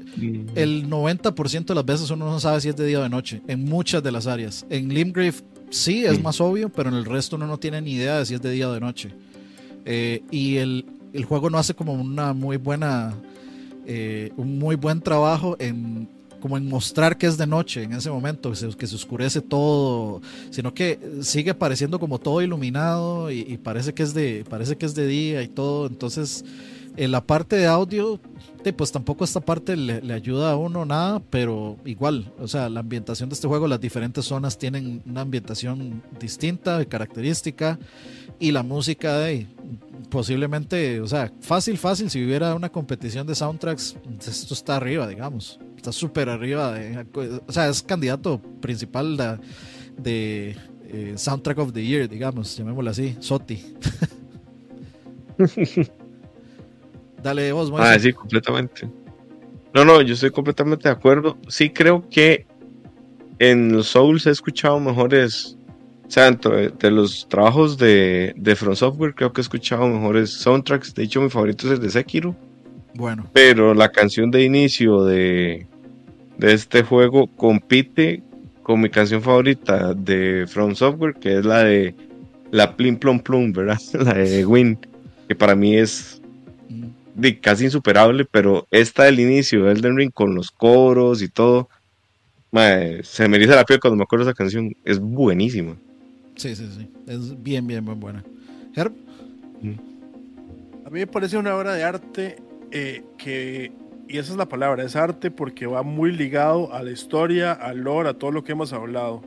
el 0.55 0.89
90% 0.89 1.65
de 1.73 1.75
las 1.75 1.85
veces 1.85 2.09
uno 2.09 2.25
no 2.25 2.39
sabe 2.39 2.59
si 2.61 2.69
es 2.69 2.75
de 2.75 2.85
día 2.87 2.99
o 2.99 3.03
de 3.03 3.09
noche, 3.09 3.41
en 3.47 3.65
muchas 3.65 4.01
de 4.01 4.11
las 4.11 4.25
áreas. 4.27 4.65
En 4.69 4.91
Limgrave 4.93 5.33
sí 5.69 6.03
es 6.05 6.19
Mm. 6.19 6.23
más 6.23 6.41
obvio, 6.41 6.69
pero 6.69 6.89
en 6.89 6.95
el 6.95 7.05
resto 7.05 7.35
uno 7.35 7.45
no 7.47 7.57
tiene 7.59 7.79
ni 7.81 7.91
idea 7.93 8.17
de 8.19 8.25
si 8.25 8.33
es 8.33 8.41
de 8.41 8.49
día 8.51 8.69
o 8.69 8.73
de 8.73 8.79
noche. 8.79 9.09
Eh, 9.85 10.23
y 10.31 10.55
el, 10.57 10.85
el 11.13 11.25
juego 11.25 11.49
no 11.49 11.57
hace 11.57 11.73
como 11.75 11.93
una 11.93 12.33
muy 12.33 12.57
buena, 12.57 13.13
eh, 13.85 14.31
un 14.37 14.57
muy 14.57 14.75
buen 14.77 15.01
trabajo 15.01 15.55
en 15.59 16.07
como 16.41 16.57
en 16.57 16.67
mostrar 16.67 17.17
que 17.17 17.27
es 17.27 17.37
de 17.37 17.47
noche 17.47 17.83
en 17.83 17.93
ese 17.93 18.11
momento, 18.11 18.49
que 18.49 18.57
se, 18.57 18.69
que 18.69 18.87
se 18.87 18.95
oscurece 18.95 19.39
todo, 19.39 20.21
sino 20.49 20.73
que 20.73 20.99
sigue 21.21 21.53
pareciendo 21.53 21.99
como 21.99 22.19
todo 22.19 22.41
iluminado 22.41 23.31
y, 23.31 23.39
y 23.47 23.57
parece 23.57 23.93
que 23.93 24.03
es 24.03 24.13
de 24.13 24.43
parece 24.49 24.75
que 24.75 24.85
es 24.85 24.93
de 24.93 25.07
día 25.07 25.41
y 25.43 25.47
todo, 25.47 25.87
entonces 25.87 26.43
en 26.97 27.11
la 27.11 27.21
parte 27.21 27.55
de 27.55 27.67
audio 27.67 28.19
pues 28.71 28.91
tampoco 28.91 29.23
esta 29.23 29.39
parte 29.39 29.75
le, 29.75 30.01
le 30.01 30.13
ayuda 30.13 30.51
a 30.51 30.55
uno 30.55 30.85
nada, 30.85 31.19
pero 31.31 31.77
igual, 31.83 32.31
o 32.39 32.47
sea, 32.47 32.69
la 32.69 32.81
ambientación 32.81 33.29
de 33.29 33.33
este 33.33 33.47
juego, 33.47 33.67
las 33.67 33.81
diferentes 33.81 34.25
zonas 34.25 34.59
tienen 34.59 35.01
una 35.07 35.21
ambientación 35.21 36.03
distinta, 36.19 36.85
característica, 36.85 37.79
y 38.41 38.51
la 38.51 38.63
música 38.63 39.17
de 39.19 39.47
posiblemente, 40.09 40.99
o 40.99 41.07
sea, 41.07 41.31
fácil, 41.39 41.77
fácil, 41.77 42.09
si 42.09 42.21
hubiera 42.25 42.53
una 42.55 42.67
competición 42.69 43.25
de 43.25 43.33
soundtracks, 43.35 43.95
esto 44.27 44.53
está 44.53 44.75
arriba, 44.75 45.07
digamos, 45.07 45.57
está 45.77 45.93
súper 45.93 46.27
arriba, 46.27 46.73
de- 46.73 47.05
o 47.47 47.51
sea, 47.51 47.69
es 47.69 47.81
candidato 47.81 48.41
principal 48.59 49.15
de, 49.15 49.37
de, 49.97 50.57
eh, 50.89 51.13
Soundtrack 51.15 51.59
of 51.59 51.71
the 51.71 51.81
Year, 51.85 52.09
digamos, 52.09 52.57
llamémoslo 52.57 52.89
así, 52.91 53.15
SOTI. 53.21 53.63
Dale 57.23 57.51
vos, 57.51 57.69
Ah, 57.69 57.77
Moisés. 57.77 58.01
sí, 58.03 58.13
completamente. 58.13 58.89
No, 59.73 59.85
no, 59.85 60.01
yo 60.01 60.13
estoy 60.15 60.31
completamente 60.31 60.89
de 60.89 60.93
acuerdo. 60.93 61.37
Sí 61.47 61.69
creo 61.69 62.07
que 62.09 62.45
en 63.39 63.71
los 63.73 63.87
Souls 63.87 64.25
he 64.27 64.31
escuchado 64.31 64.79
mejores, 64.79 65.57
sea, 66.11 66.31
de, 66.31 66.69
de 66.69 66.91
los 66.91 67.27
trabajos 67.29 67.77
de, 67.77 68.33
de 68.35 68.55
From 68.55 68.75
Software, 68.75 69.13
creo 69.15 69.31
que 69.31 69.41
he 69.41 69.43
escuchado 69.43 69.87
mejores 69.87 70.31
soundtracks. 70.31 70.93
De 70.93 71.03
hecho, 71.03 71.21
mi 71.21 71.29
favorito 71.29 71.67
es 71.67 71.73
el 71.73 71.79
de 71.79 71.89
Sekiro, 71.89 72.35
Bueno. 72.93 73.29
pero 73.33 73.73
la 73.73 73.89
canción 73.89 74.29
de 74.31 74.43
inicio 74.43 75.03
de, 75.05 75.65
de 76.37 76.53
este 76.53 76.83
juego 76.83 77.27
compite 77.35 78.21
con 78.63 78.81
mi 78.81 78.89
canción 78.89 79.21
favorita 79.21 79.93
de 79.93 80.45
From 80.47 80.75
Software, 80.75 81.15
que 81.15 81.39
es 81.39 81.45
la 81.45 81.63
de 81.63 81.95
la 82.51 82.75
Plim 82.75 82.97
Plum 82.97 83.19
Plum, 83.19 83.53
¿verdad? 83.53 83.79
La 83.93 84.13
de 84.13 84.45
Win, 84.45 84.77
que 85.27 85.35
para 85.35 85.55
mí 85.55 85.77
es 85.77 86.21
mm, 86.69 86.85
de 87.15 87.39
casi 87.39 87.65
insuperable, 87.65 88.25
pero 88.29 88.67
esta 88.71 89.05
del 89.05 89.19
inicio 89.21 89.63
de 89.65 89.71
Elden 89.71 89.95
Ring 89.97 90.11
con 90.11 90.35
los 90.35 90.51
coros 90.51 91.21
y 91.21 91.29
todo, 91.29 91.69
se 93.03 93.27
me 93.29 93.37
eriza 93.37 93.55
la 93.55 93.63
piel 93.63 93.79
cuando 93.79 93.95
me 93.95 94.03
acuerdo 94.03 94.25
de 94.25 94.31
esa 94.31 94.37
canción, 94.37 94.75
es 94.83 94.99
buenísima. 94.99 95.77
Sí, 96.35 96.55
sí, 96.55 96.67
sí. 96.77 96.87
Es 97.07 97.41
bien, 97.41 97.67
bien, 97.67 97.83
bien 97.85 97.99
buena. 97.99 98.23
Herb, 98.75 98.93
A 100.85 100.89
mí 100.89 100.99
me 100.99 101.07
parece 101.07 101.37
una 101.37 101.55
obra 101.55 101.73
de 101.73 101.83
arte 101.83 102.37
eh, 102.71 103.03
que, 103.17 103.71
y 104.07 104.17
esa 104.17 104.31
es 104.31 104.37
la 104.37 104.47
palabra, 104.47 104.83
es 104.83 104.95
arte 104.95 105.29
porque 105.31 105.65
va 105.67 105.83
muy 105.83 106.11
ligado 106.11 106.73
a 106.73 106.81
la 106.83 106.91
historia, 106.91 107.51
al 107.53 107.79
lore, 107.79 108.09
a 108.09 108.13
todo 108.13 108.31
lo 108.31 108.43
que 108.43 108.51
hemos 108.53 108.73
hablado. 108.73 109.21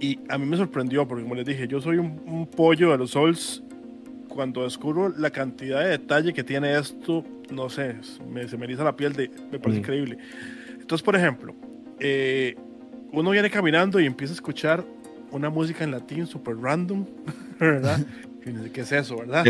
Y 0.00 0.18
a 0.28 0.36
mí 0.38 0.46
me 0.46 0.56
sorprendió 0.56 1.06
porque, 1.06 1.22
como 1.22 1.34
les 1.36 1.46
dije, 1.46 1.66
yo 1.68 1.80
soy 1.80 1.98
un, 1.98 2.20
un 2.26 2.46
pollo 2.46 2.90
de 2.90 2.98
los 2.98 3.12
Souls. 3.12 3.62
Cuando 4.28 4.64
descubro 4.64 5.10
la 5.10 5.30
cantidad 5.30 5.80
de 5.82 5.90
detalle 5.90 6.32
que 6.32 6.42
tiene 6.42 6.76
esto, 6.78 7.22
no 7.52 7.68
sé, 7.68 7.96
me, 8.28 8.48
se 8.48 8.56
me 8.56 8.64
eriza 8.64 8.82
la 8.82 8.96
piel, 8.96 9.12
de, 9.12 9.30
me 9.50 9.58
parece 9.58 9.78
Mm. 9.80 9.82
increíble. 9.82 10.18
Entonces, 10.80 11.02
por 11.04 11.14
ejemplo, 11.16 11.54
eh, 12.00 12.56
uno 13.12 13.30
viene 13.30 13.50
caminando 13.50 14.00
y 14.00 14.06
empieza 14.06 14.32
a 14.32 14.36
escuchar 14.36 14.84
una 15.32 15.50
música 15.50 15.84
en 15.84 15.90
latín 15.90 16.26
súper 16.26 16.56
random, 16.58 17.04
¿verdad? 17.60 18.00
¿Qué 18.72 18.80
es 18.82 18.92
eso, 18.92 19.16
verdad? 19.18 19.44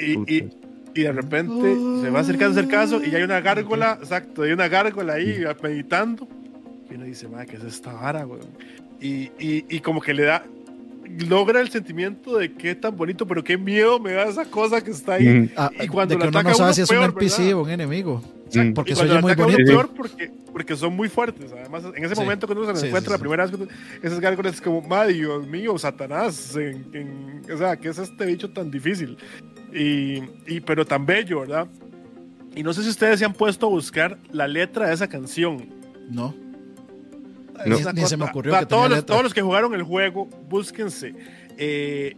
Y, 0.00 0.14
y- 0.36 0.48
y 0.94 1.02
de 1.02 1.12
repente 1.12 1.76
se 2.00 2.10
va 2.10 2.20
acercando 2.20 2.60
caso 2.68 3.00
y 3.04 3.14
hay 3.14 3.22
una 3.22 3.40
gárgola, 3.40 3.98
exacto, 4.00 4.42
hay 4.42 4.52
una 4.52 4.66
gárgola 4.68 5.12
ahí 5.14 5.44
meditando. 5.62 6.26
Y 6.90 6.94
uno 6.94 7.04
dice, 7.04 7.28
madre, 7.28 7.46
¿qué 7.46 7.56
es 7.56 7.64
esta 7.64 7.92
vara, 7.92 8.26
weón? 8.26 8.48
Y, 9.00 9.30
y, 9.38 9.64
y 9.68 9.80
como 9.80 10.00
que 10.00 10.14
le 10.14 10.24
da, 10.24 10.42
logra 11.28 11.60
el 11.60 11.68
sentimiento 11.70 12.36
de 12.38 12.52
qué 12.52 12.74
tan 12.74 12.96
bonito, 12.96 13.26
pero 13.26 13.42
qué 13.44 13.56
miedo 13.58 13.98
me 14.00 14.12
da 14.12 14.24
esa 14.24 14.44
cosa 14.44 14.80
que 14.82 14.90
está 14.90 15.14
ahí. 15.14 15.26
Mm, 15.28 15.50
ah, 15.56 15.70
Y 15.80 15.88
cuando 15.88 16.14
de 16.14 16.20
que 16.20 16.28
uno 16.28 16.38
ataca 16.38 16.50
no 16.50 16.54
sabe 16.56 16.68
uno, 16.68 16.74
si 16.74 16.80
es 16.82 16.88
peor, 16.88 17.00
un 17.02 17.10
NPC 17.10 17.38
¿verdad? 17.38 17.54
o 17.54 17.62
un 17.62 17.70
enemigo. 17.70 18.22
mm. 18.54 18.72
Porque 18.74 18.94
se 18.94 19.02
oye 19.02 19.20
muy 19.20 19.34
bonito. 19.34 19.64
peor 19.64 19.90
porque, 19.96 20.30
porque 20.52 20.76
son 20.76 20.94
muy 20.96 21.08
fuertes. 21.08 21.52
Además, 21.52 21.84
en 21.94 22.04
ese 22.04 22.14
Sí. 22.14 22.20
momento 22.20 22.46
cuando 22.46 22.64
uno 22.64 22.74
se 22.74 22.80
Sí, 22.82 22.86
encuentra 22.88 23.10
sí, 23.10 23.12
la 23.12 23.16
sí. 23.18 23.20
primera 23.20 23.46
vez, 23.46 23.68
esas 24.02 24.20
gárgolas 24.20 24.54
es 24.54 24.60
como, 24.60 24.80
madre, 24.82 25.12
Dios 25.14 25.46
mío, 25.46 25.76
Satanás. 25.78 26.56
en- 26.56 26.86
en- 26.92 27.52
o 27.52 27.56
sea, 27.58 27.76
¿qué 27.76 27.88
es 27.88 27.98
este 27.98 28.26
bicho 28.26 28.50
tan 28.50 28.70
difícil? 28.70 29.16
Y, 29.72 30.22
y, 30.46 30.60
pero 30.64 30.86
tan 30.86 31.04
bello, 31.04 31.40
¿verdad? 31.40 31.66
Y 32.56 32.62
no 32.62 32.72
sé 32.72 32.82
si 32.82 32.88
ustedes 32.88 33.18
se 33.18 33.24
han 33.24 33.34
puesto 33.34 33.66
a 33.66 33.68
buscar 33.68 34.18
la 34.32 34.48
letra 34.48 34.88
de 34.88 34.94
esa 34.94 35.06
canción. 35.08 35.66
No. 36.10 36.34
No. 37.66 37.92
Ni 37.92 38.06
se 38.06 38.16
me 38.16 38.24
ocurrió 38.24 38.52
para 38.52 38.64
que 38.64 38.66
todos, 38.70 38.90
los, 38.90 39.06
todos 39.06 39.22
los 39.22 39.34
que 39.34 39.42
jugaron 39.42 39.74
el 39.74 39.82
juego, 39.82 40.26
búsquense 40.48 41.14
eh, 41.56 42.16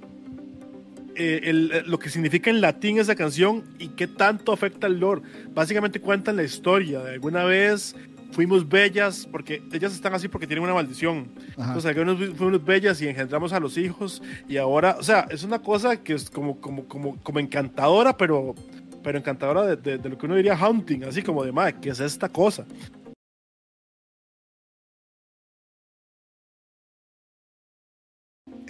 eh, 1.16 1.40
el- 1.44 1.70
eh, 1.72 1.82
lo 1.86 1.98
que 1.98 2.08
significa 2.08 2.50
en 2.50 2.60
latín 2.60 2.98
esa 2.98 3.14
canción 3.14 3.64
y 3.78 3.88
qué 3.88 4.06
tanto 4.06 4.52
afecta 4.52 4.86
al 4.86 4.98
lore. 5.00 5.22
Básicamente 5.54 6.00
cuentan 6.00 6.36
la 6.36 6.42
historia 6.44 7.00
de 7.00 7.12
alguna 7.14 7.44
vez 7.44 7.94
fuimos 8.32 8.68
bellas, 8.68 9.26
porque 9.30 9.60
ellas 9.72 9.92
están 9.92 10.14
así 10.14 10.28
porque 10.28 10.46
tienen 10.46 10.62
una 10.62 10.72
maldición. 10.74 11.28
Ajá. 11.56 11.74
Entonces, 11.74 11.86
algunos 11.96 12.36
fuimos 12.36 12.64
bellas 12.64 13.02
y 13.02 13.08
engendramos 13.08 13.52
a 13.52 13.58
los 13.58 13.76
hijos 13.76 14.22
y 14.48 14.56
ahora, 14.56 14.96
o 15.00 15.02
sea, 15.02 15.26
es 15.30 15.42
una 15.42 15.58
cosa 15.58 15.96
que 15.96 16.14
es 16.14 16.30
como, 16.30 16.60
como, 16.60 16.84
como, 16.84 17.16
como 17.24 17.40
encantadora, 17.40 18.16
pero, 18.16 18.54
pero 19.02 19.18
encantadora 19.18 19.62
de, 19.66 19.76
de- 19.76 19.98
de 19.98 20.08
lo 20.08 20.16
que 20.16 20.26
uno 20.26 20.36
diría 20.36 20.56
haunting, 20.56 21.02
así 21.04 21.22
como 21.22 21.44
de, 21.44 21.50
madre, 21.50 21.74
¿qué 21.82 21.90
es 21.90 21.98
esta 21.98 22.28
cosa? 22.28 22.64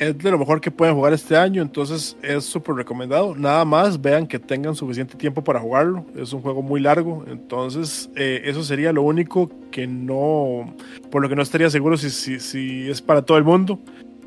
Es 0.00 0.16
de 0.16 0.30
lo 0.30 0.38
mejor 0.38 0.62
que 0.62 0.70
pueden 0.70 0.94
jugar 0.94 1.12
este 1.12 1.36
año, 1.36 1.60
entonces 1.60 2.16
es 2.22 2.46
súper 2.46 2.74
recomendado. 2.74 3.36
Nada 3.36 3.66
más 3.66 4.00
vean 4.00 4.26
que 4.26 4.38
tengan 4.38 4.74
suficiente 4.74 5.14
tiempo 5.14 5.44
para 5.44 5.60
jugarlo. 5.60 6.06
Es 6.16 6.32
un 6.32 6.40
juego 6.40 6.62
muy 6.62 6.80
largo, 6.80 7.22
entonces 7.28 8.08
eh, 8.16 8.40
eso 8.46 8.64
sería 8.64 8.94
lo 8.94 9.02
único 9.02 9.50
que 9.70 9.86
no, 9.86 10.74
por 11.10 11.20
lo 11.20 11.28
que 11.28 11.36
no 11.36 11.42
estaría 11.42 11.68
seguro 11.68 11.98
si, 11.98 12.08
si, 12.08 12.40
si 12.40 12.88
es 12.88 13.02
para 13.02 13.20
todo 13.20 13.36
el 13.36 13.44
mundo. 13.44 13.78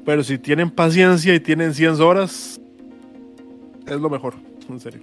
Pero 0.05 0.23
si 0.23 0.37
tienen 0.37 0.69
paciencia 0.69 1.33
y 1.33 1.39
tienen 1.39 1.73
100 1.73 1.99
horas, 2.01 2.61
es 3.87 3.99
lo 3.99 4.11
mejor, 4.11 4.35
en 4.69 4.79
serio. 4.79 5.01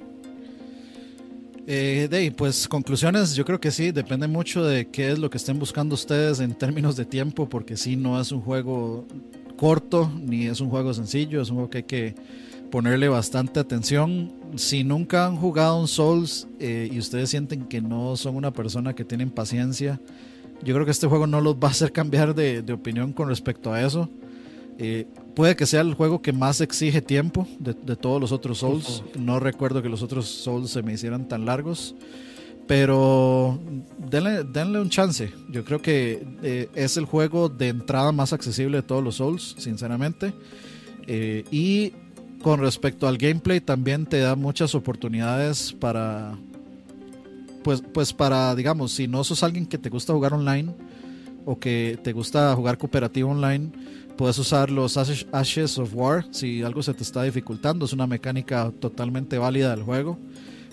Eh, 1.66 2.32
pues 2.36 2.68
conclusiones, 2.68 3.34
yo 3.34 3.44
creo 3.44 3.59
que 3.59 3.72
sí, 3.72 3.90
depende 3.90 4.28
mucho 4.28 4.64
de 4.64 4.86
qué 4.86 5.10
es 5.10 5.18
lo 5.18 5.30
que 5.30 5.38
estén 5.38 5.59
buscando 5.59 5.97
ustedes 5.97 6.38
en 6.38 6.55
términos 6.55 6.94
de 6.94 7.06
tiempo, 7.06 7.48
porque 7.48 7.76
sí, 7.76 7.97
no 7.97 8.20
es 8.20 8.30
un 8.30 8.40
juego 8.40 9.05
corto, 9.60 10.10
ni 10.18 10.46
es 10.46 10.62
un 10.62 10.70
juego 10.70 10.94
sencillo, 10.94 11.42
es 11.42 11.50
un 11.50 11.56
juego 11.56 11.68
que 11.68 11.78
hay 11.78 11.84
que 11.84 12.14
ponerle 12.70 13.10
bastante 13.10 13.60
atención. 13.60 14.32
Si 14.56 14.84
nunca 14.84 15.26
han 15.26 15.36
jugado 15.36 15.78
un 15.78 15.86
Souls 15.86 16.48
eh, 16.58 16.88
y 16.90 16.98
ustedes 16.98 17.28
sienten 17.28 17.66
que 17.66 17.82
no 17.82 18.16
son 18.16 18.36
una 18.36 18.54
persona 18.54 18.94
que 18.94 19.04
tienen 19.04 19.28
paciencia, 19.28 20.00
yo 20.64 20.72
creo 20.72 20.86
que 20.86 20.92
este 20.92 21.08
juego 21.08 21.26
no 21.26 21.42
los 21.42 21.56
va 21.56 21.68
a 21.68 21.72
hacer 21.72 21.92
cambiar 22.00 22.34
de, 22.34 22.62
de 22.62 22.72
opinión 22.72 23.12
con 23.12 23.28
respecto 23.28 23.70
a 23.70 23.82
eso. 23.82 24.08
Eh, 24.78 25.06
puede 25.34 25.56
que 25.56 25.66
sea 25.66 25.82
el 25.82 25.92
juego 25.92 26.22
que 26.22 26.32
más 26.32 26.62
exige 26.62 27.02
tiempo 27.02 27.46
de, 27.58 27.74
todos 27.96 28.18
los 28.18 28.32
otros 28.32 28.60
Souls. 28.60 29.02
No 29.18 29.38
recuerdo 29.38 29.82
que 29.82 29.90
los 29.90 30.02
otros 30.02 30.26
Souls 30.26 30.70
se 30.70 30.82
me 30.82 30.94
hicieran 30.94 31.28
tan 31.28 31.44
largos. 31.44 31.94
Pero 32.70 33.59
denle, 33.98 34.80
un 34.80 34.90
chance. 34.90 35.32
Yo 35.48 35.64
creo 35.64 35.82
que 35.82 36.24
eh, 36.44 36.68
es 36.76 36.97
el 36.97 37.05
juego 37.05 37.48
de 37.48 37.66
entrada 37.66 38.12
más 38.12 38.32
accesible 38.32 38.76
de 38.76 38.82
todos 38.84 39.02
los 39.02 39.16
Souls, 39.16 39.56
sinceramente. 39.59 40.32
Eh, 41.09 41.42
y 41.51 41.92
con 42.40 42.60
respecto 42.60 43.09
al 43.09 43.18
gameplay, 43.18 43.60
también 43.60 44.06
te 44.06 44.20
da 44.20 44.36
muchas 44.36 44.76
oportunidades 44.76 45.72
para. 45.72 46.38
Pues, 47.64 47.82
pues 47.92 48.12
para, 48.12 48.55
digamos, 48.55 48.92
si 48.92 49.09
no 49.09 49.24
sos 49.24 49.42
alguien 49.42 49.66
que 49.66 49.76
te 49.76 49.88
gusta 49.88 50.12
jugar 50.12 50.32
online 50.32 50.72
o 51.47 51.59
que 51.59 51.98
te 52.05 52.12
gusta 52.12 52.55
jugar 52.55 52.78
cooperativo 52.78 53.30
online, 53.30 53.72
puedes 54.16 54.38
usar 54.38 54.70
los 54.70 54.97
Ashes 54.97 55.76
of 55.76 55.90
War 55.92 56.24
si 56.30 56.62
algo 56.62 56.84
se 56.84 56.94
te 56.94 57.02
está 57.02 57.24
dificultando. 57.24 57.84
Es 57.84 57.92
una 57.92 58.06
mecánica 58.06 58.70
totalmente 58.78 59.38
válida 59.38 59.74
del 59.74 59.82
juego 59.82 60.20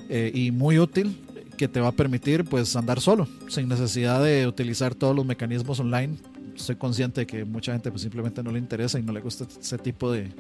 eh, 0.10 0.32
y 0.32 0.52
muy 0.52 0.78
útil 0.78 1.24
que 1.58 1.68
te 1.68 1.80
va 1.80 1.90
a 1.90 1.92
permitir 1.92 2.46
pues 2.46 2.76
andar 2.76 3.02
solo, 3.02 3.28
sin 3.50 3.68
necesidad 3.68 4.24
de 4.24 4.48
utilizar 4.48 4.96
todos 4.96 5.16
los 5.16 5.26
mecanismos 5.26 5.80
online. 5.80 6.16
Estoy 6.56 6.76
consciente 6.76 7.22
de 7.22 7.28
que 7.28 7.44
mucha 7.44 7.74
gente 7.74 7.90
pues, 7.92 8.04
simplemente 8.04 8.42
no 8.44 8.52
le 8.52 8.60
interesa 8.60 9.00
y 9.00 9.04
no 9.04 9.12
le 9.12 9.20
gusta 9.20 9.46
ese 9.60 9.78
tipo 9.78 10.12
de, 10.12 10.32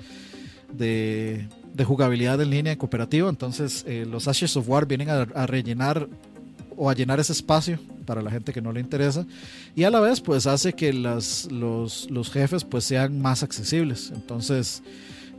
de, 0.73 1.83
jugabilidad 1.83 2.41
en 2.41 2.49
línea 2.49 2.77
cooperativa. 2.77 3.29
Entonces 3.29 3.83
eh, 3.87 4.05
los 4.09 4.27
Ashes 4.27 4.55
of 4.55 4.69
War 4.69 4.85
vienen 4.85 5.09
a, 5.09 5.25
rellenar 5.45 6.07
o 6.75 6.89
a 6.89 6.93
llenar 6.93 7.19
ese 7.19 7.33
espacio 7.33 7.79
para 8.05 8.21
la 8.21 8.31
gente 8.31 8.53
que 8.53 8.61
no 8.61 8.71
le 8.71 8.79
interesa 8.79 9.25
y 9.75 9.83
a 9.83 9.89
la 9.89 9.99
vez 9.99 10.21
pues 10.21 10.47
hace 10.47 10.71
que 10.71 10.93
las, 10.93 11.51
los, 11.51 12.09
los 12.09 12.31
jefes 12.31 12.63
pues 12.63 12.83
sean 12.83 13.19
más 13.19 13.43
accesibles. 13.43 14.11
Entonces 14.15 14.83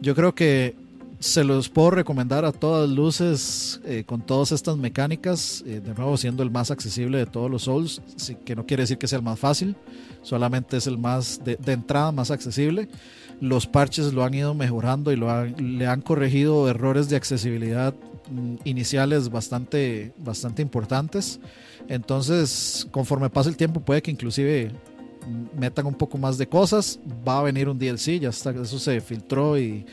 yo 0.01 0.15
creo 0.15 0.35
que 0.35 0.75
se 1.21 1.43
los 1.43 1.69
puedo 1.69 1.91
recomendar 1.91 2.45
a 2.45 2.53
todas 2.53 2.89
luces 2.89 3.81
eh, 3.85 4.05
con 4.07 4.21
todas 4.21 4.53
estas 4.53 4.77
mecánicas, 4.77 5.65
eh, 5.67 5.81
de 5.81 5.95
nuevo 5.95 6.17
siendo 6.17 6.43
el 6.43 6.51
más 6.51 6.71
accesible 6.71 7.19
de 7.19 7.27
todos 7.27 7.51
los 7.51 7.63
Souls, 7.63 8.01
que 8.45 8.55
no 8.55 8.67
quiere 8.67 8.85
decir 8.85 8.99
que 8.99 9.09
sea 9.09 9.19
el 9.19 9.25
más 9.25 9.39
fácil, 9.39 9.75
solamente 10.23 10.77
es 10.77 10.87
el 10.87 10.97
más 10.97 11.41
de, 11.45 11.59
entrada 11.67 12.13
más 12.13 12.31
accesible. 12.31 12.89
Los 13.41 13.67
parches 13.67 14.13
lo 14.13 14.25
han 14.25 14.35
ido 14.35 14.55
mejorando 14.55 15.13
y 15.13 15.17
lo 15.17 15.45
le 15.45 15.87
han 15.87 16.03
corregido 16.03 16.69
errores 16.69 17.09
de 17.09 17.17
accesibilidad 17.17 17.95
mm, 18.31 18.57
iniciales 18.65 19.31
bastante, 19.31 20.13
bastante 20.19 20.63
importantes. 20.63 21.41
Entonces, 21.89 22.87
conforme 22.91 23.31
pasa 23.31 23.49
el 23.49 23.57
tiempo, 23.57 23.81
puede 23.81 24.03
que 24.03 24.11
inclusive 24.11 24.73
metan 25.59 25.87
un 25.87 25.95
poco 25.95 26.19
más 26.19 26.39
de 26.39 26.49
cosas. 26.49 27.01
Va 27.27 27.41
a 27.41 27.43
venir 27.43 27.69
un 27.69 27.79
DLC, 27.79 28.21
ya 28.21 28.31
está, 28.31 28.51
eso 28.51 28.79
se 28.79 29.01
filtró 29.01 29.59
y 29.59 29.85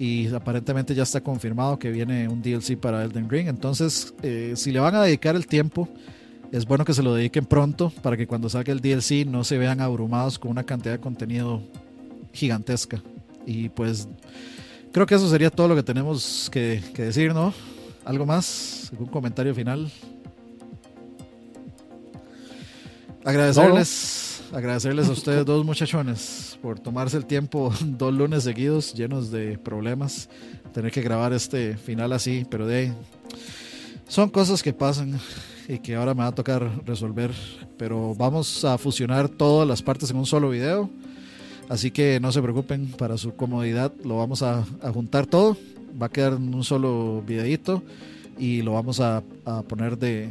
y 0.00 0.34
aparentemente 0.34 0.94
ya 0.94 1.02
está 1.02 1.20
confirmado 1.20 1.78
que 1.78 1.90
viene 1.90 2.26
un 2.26 2.40
DLC 2.40 2.78
para 2.78 3.04
Elden 3.04 3.28
Ring. 3.28 3.48
Entonces, 3.48 4.14
eh, 4.22 4.54
si 4.56 4.72
le 4.72 4.80
van 4.80 4.94
a 4.94 5.02
dedicar 5.02 5.36
el 5.36 5.46
tiempo, 5.46 5.90
es 6.50 6.64
bueno 6.64 6.86
que 6.86 6.94
se 6.94 7.02
lo 7.02 7.14
dediquen 7.14 7.44
pronto 7.44 7.92
para 8.00 8.16
que 8.16 8.26
cuando 8.26 8.48
salga 8.48 8.72
el 8.72 8.80
DLC 8.80 9.26
no 9.26 9.44
se 9.44 9.58
vean 9.58 9.82
abrumados 9.82 10.38
con 10.38 10.52
una 10.52 10.64
cantidad 10.64 10.94
de 10.94 11.00
contenido 11.00 11.62
gigantesca. 12.32 13.02
Y 13.44 13.68
pues 13.68 14.08
creo 14.90 15.04
que 15.04 15.16
eso 15.16 15.28
sería 15.28 15.50
todo 15.50 15.68
lo 15.68 15.76
que 15.76 15.82
tenemos 15.82 16.48
que, 16.50 16.82
decir, 16.96 17.34
¿no? 17.34 17.52
¿Algo 18.06 18.24
más? 18.24 18.88
¿Algún 18.92 19.08
comentario 19.08 19.54
final? 19.54 19.92
Agradecerles, 23.22 24.29
agradecerles 24.52 25.08
a 25.08 25.12
ustedes 25.12 25.44
dos 25.44 25.64
muchachones 25.64 26.58
por 26.60 26.78
tomarse 26.78 27.16
el 27.16 27.26
tiempo 27.26 27.72
dos 27.84 28.12
lunes 28.12 28.44
seguidos 28.44 28.94
llenos 28.94 29.30
de 29.30 29.58
problemas. 29.58 30.28
Tener 30.72 30.92
que 30.92 31.02
grabar 31.02 31.32
este 31.32 31.76
final 31.76 32.12
así, 32.12 32.46
pero 32.50 32.66
de 32.66 32.92
son 34.08 34.28
cosas 34.28 34.62
que 34.62 34.72
pasan 34.72 35.18
y 35.68 35.78
que 35.78 35.94
ahora 35.94 36.14
me 36.14 36.22
va 36.22 36.28
a 36.28 36.34
tocar 36.34 36.68
resolver. 36.84 37.30
Pero 37.76 38.14
vamos 38.14 38.64
a 38.64 38.76
fusionar 38.78 39.28
todas 39.28 39.66
las 39.66 39.82
partes 39.82 40.10
en 40.10 40.16
un 40.16 40.26
solo 40.26 40.50
video. 40.50 40.90
Así 41.68 41.90
que 41.90 42.18
no 42.20 42.32
se 42.32 42.42
preocupen, 42.42 42.88
para 42.88 43.16
su 43.16 43.34
comodidad 43.36 43.92
lo 44.04 44.18
vamos 44.18 44.42
a, 44.42 44.64
juntar 44.92 45.26
todo. 45.26 45.56
Va 46.00 46.06
a 46.06 46.10
quedar 46.10 46.32
en 46.32 46.52
un 46.54 46.64
solo 46.64 47.22
videito 47.26 47.82
y 48.38 48.62
lo 48.62 48.72
vamos 48.72 49.00
a 49.00 49.22
poner 49.68 49.96
de, 49.96 50.28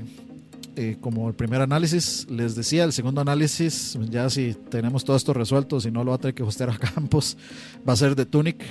eh, 0.76 0.98
como 1.02 1.28
el 1.28 1.36
primer 1.36 1.62
análisis. 1.62 2.28
Les 2.30 2.56
decía, 2.56 2.84
el 2.84 2.94
segundo 2.94 3.22
análisis, 3.22 3.98
ya 4.10 4.30
si 4.30 4.54
tenemos 4.70 5.04
todo 5.04 5.18
esto 5.18 5.34
resuelto, 5.34 5.80
si 5.80 5.92
no 5.92 6.04
lo 6.04 6.12
va 6.12 6.16
a 6.16 6.20
tener 6.20 6.34
que 6.34 6.44
hostear 6.44 6.70
a 6.70 6.78
Campos, 6.96 7.38
va 7.88 7.94
a 7.94 7.96
ser 7.96 8.16
de 8.16 8.26
Tunic, 8.26 8.64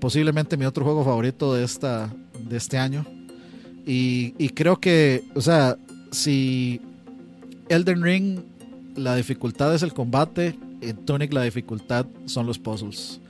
posiblemente 0.00 0.56
mi 0.56 0.64
otro 0.64 0.84
juego 0.84 1.04
favorito 1.04 1.54
de, 1.54 1.64
esta, 1.64 2.12
de 2.48 2.56
este 2.56 2.78
año. 2.78 3.06
Y, 3.86 4.34
y 4.38 4.50
creo 4.50 4.78
que, 4.78 5.24
o 5.34 5.40
sea, 5.40 5.76
si 6.10 6.80
Elden 7.68 8.02
Ring 8.02 8.40
la 8.96 9.16
dificultad 9.16 9.74
es 9.74 9.82
el 9.82 9.92
combate, 9.92 10.58
en 10.80 10.96
Tunic 11.04 11.32
la 11.32 11.42
dificultad 11.42 12.06
son 12.26 12.46
los 12.46 12.58
puzzles. 12.58 13.20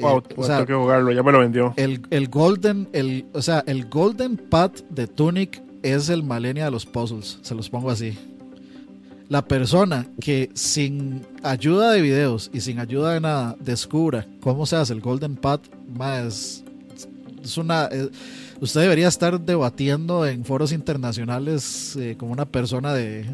Wow, 0.00 0.18
eh, 0.18 0.34
o 0.36 0.44
sea, 0.44 0.66
que 0.66 0.74
jugarlo, 0.74 1.12
ya 1.12 1.22
me 1.22 1.32
lo 1.32 1.38
vendió. 1.38 1.72
El, 1.76 2.02
el 2.10 2.28
Golden, 2.28 2.88
el, 2.92 3.26
o 3.32 3.42
sea, 3.42 3.62
el 3.66 3.86
Golden 3.88 4.36
Path 4.36 4.80
de 4.90 5.06
Tunic 5.06 5.62
es 5.84 6.08
el 6.08 6.22
Malenia 6.22 6.64
de 6.64 6.70
los 6.70 6.86
puzzles, 6.86 7.38
se 7.42 7.54
los 7.54 7.68
pongo 7.68 7.90
así. 7.90 8.18
La 9.28 9.44
persona 9.44 10.06
que 10.20 10.50
sin 10.54 11.22
ayuda 11.42 11.92
de 11.92 12.02
videos 12.02 12.50
y 12.52 12.60
sin 12.60 12.78
ayuda 12.78 13.14
de 13.14 13.20
nada 13.20 13.56
descubra 13.60 14.26
cómo 14.40 14.66
se 14.66 14.76
hace 14.76 14.92
el 14.92 15.00
Golden 15.00 15.36
Path, 15.36 15.62
más 15.96 16.64
es 17.42 17.58
una. 17.58 17.88
Eh, 17.92 18.08
usted 18.60 18.80
debería 18.80 19.08
estar 19.08 19.40
debatiendo 19.40 20.26
en 20.26 20.44
foros 20.44 20.72
internacionales 20.72 21.96
eh, 21.96 22.16
como 22.18 22.32
una 22.32 22.46
persona 22.46 22.94
de, 22.94 23.26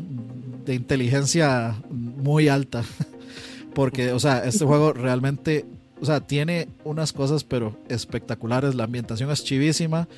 de 0.65 0.75
inteligencia 0.75 1.77
muy 1.91 2.49
alta. 2.49 2.83
Porque, 3.75 4.13
o 4.13 4.19
sea, 4.19 4.45
este 4.45 4.65
juego 4.65 4.93
realmente 4.93 5.65
o 6.01 6.07
sea, 6.07 6.21
tiene 6.21 6.69
unas 6.85 7.13
cosas 7.13 7.45
pero 7.45 7.77
espectaculares, 7.89 8.75
la 8.75 8.85
ambientación 8.85 9.31
es 9.31 9.45
chivísima 9.45 10.09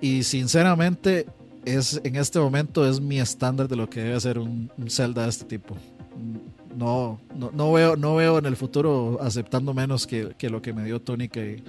y 0.00 0.22
sinceramente 0.22 1.26
es, 1.64 2.00
en 2.04 2.16
este 2.16 2.38
momento 2.38 2.88
es 2.88 3.00
mi 3.00 3.20
estándar 3.20 3.68
de 3.68 3.76
lo 3.76 3.88
que 3.88 4.00
debe 4.00 4.20
ser 4.20 4.38
un, 4.38 4.70
un 4.76 4.90
Zelda 4.90 5.24
de 5.24 5.28
este 5.30 5.44
tipo. 5.44 5.76
No, 6.76 7.20
no, 7.34 7.50
no, 7.52 7.72
veo, 7.72 7.96
no 7.96 8.14
veo 8.16 8.38
en 8.38 8.46
el 8.46 8.56
futuro 8.56 9.18
aceptando 9.20 9.74
menos 9.74 10.06
que, 10.06 10.34
que 10.38 10.50
lo 10.50 10.62
que 10.62 10.72
me 10.72 10.84
dio 10.84 11.00
Tony 11.00 11.28
que 11.28 11.62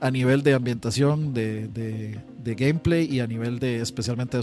a 0.00 0.10
nivel 0.10 0.42
de 0.42 0.54
ambientación, 0.54 1.32
de, 1.32 1.68
de, 1.68 2.54
gameplay 2.54 3.12
y 3.12 3.18
a 3.18 3.26
nivel 3.26 3.58
de 3.58 3.80
especialmente 3.80 4.38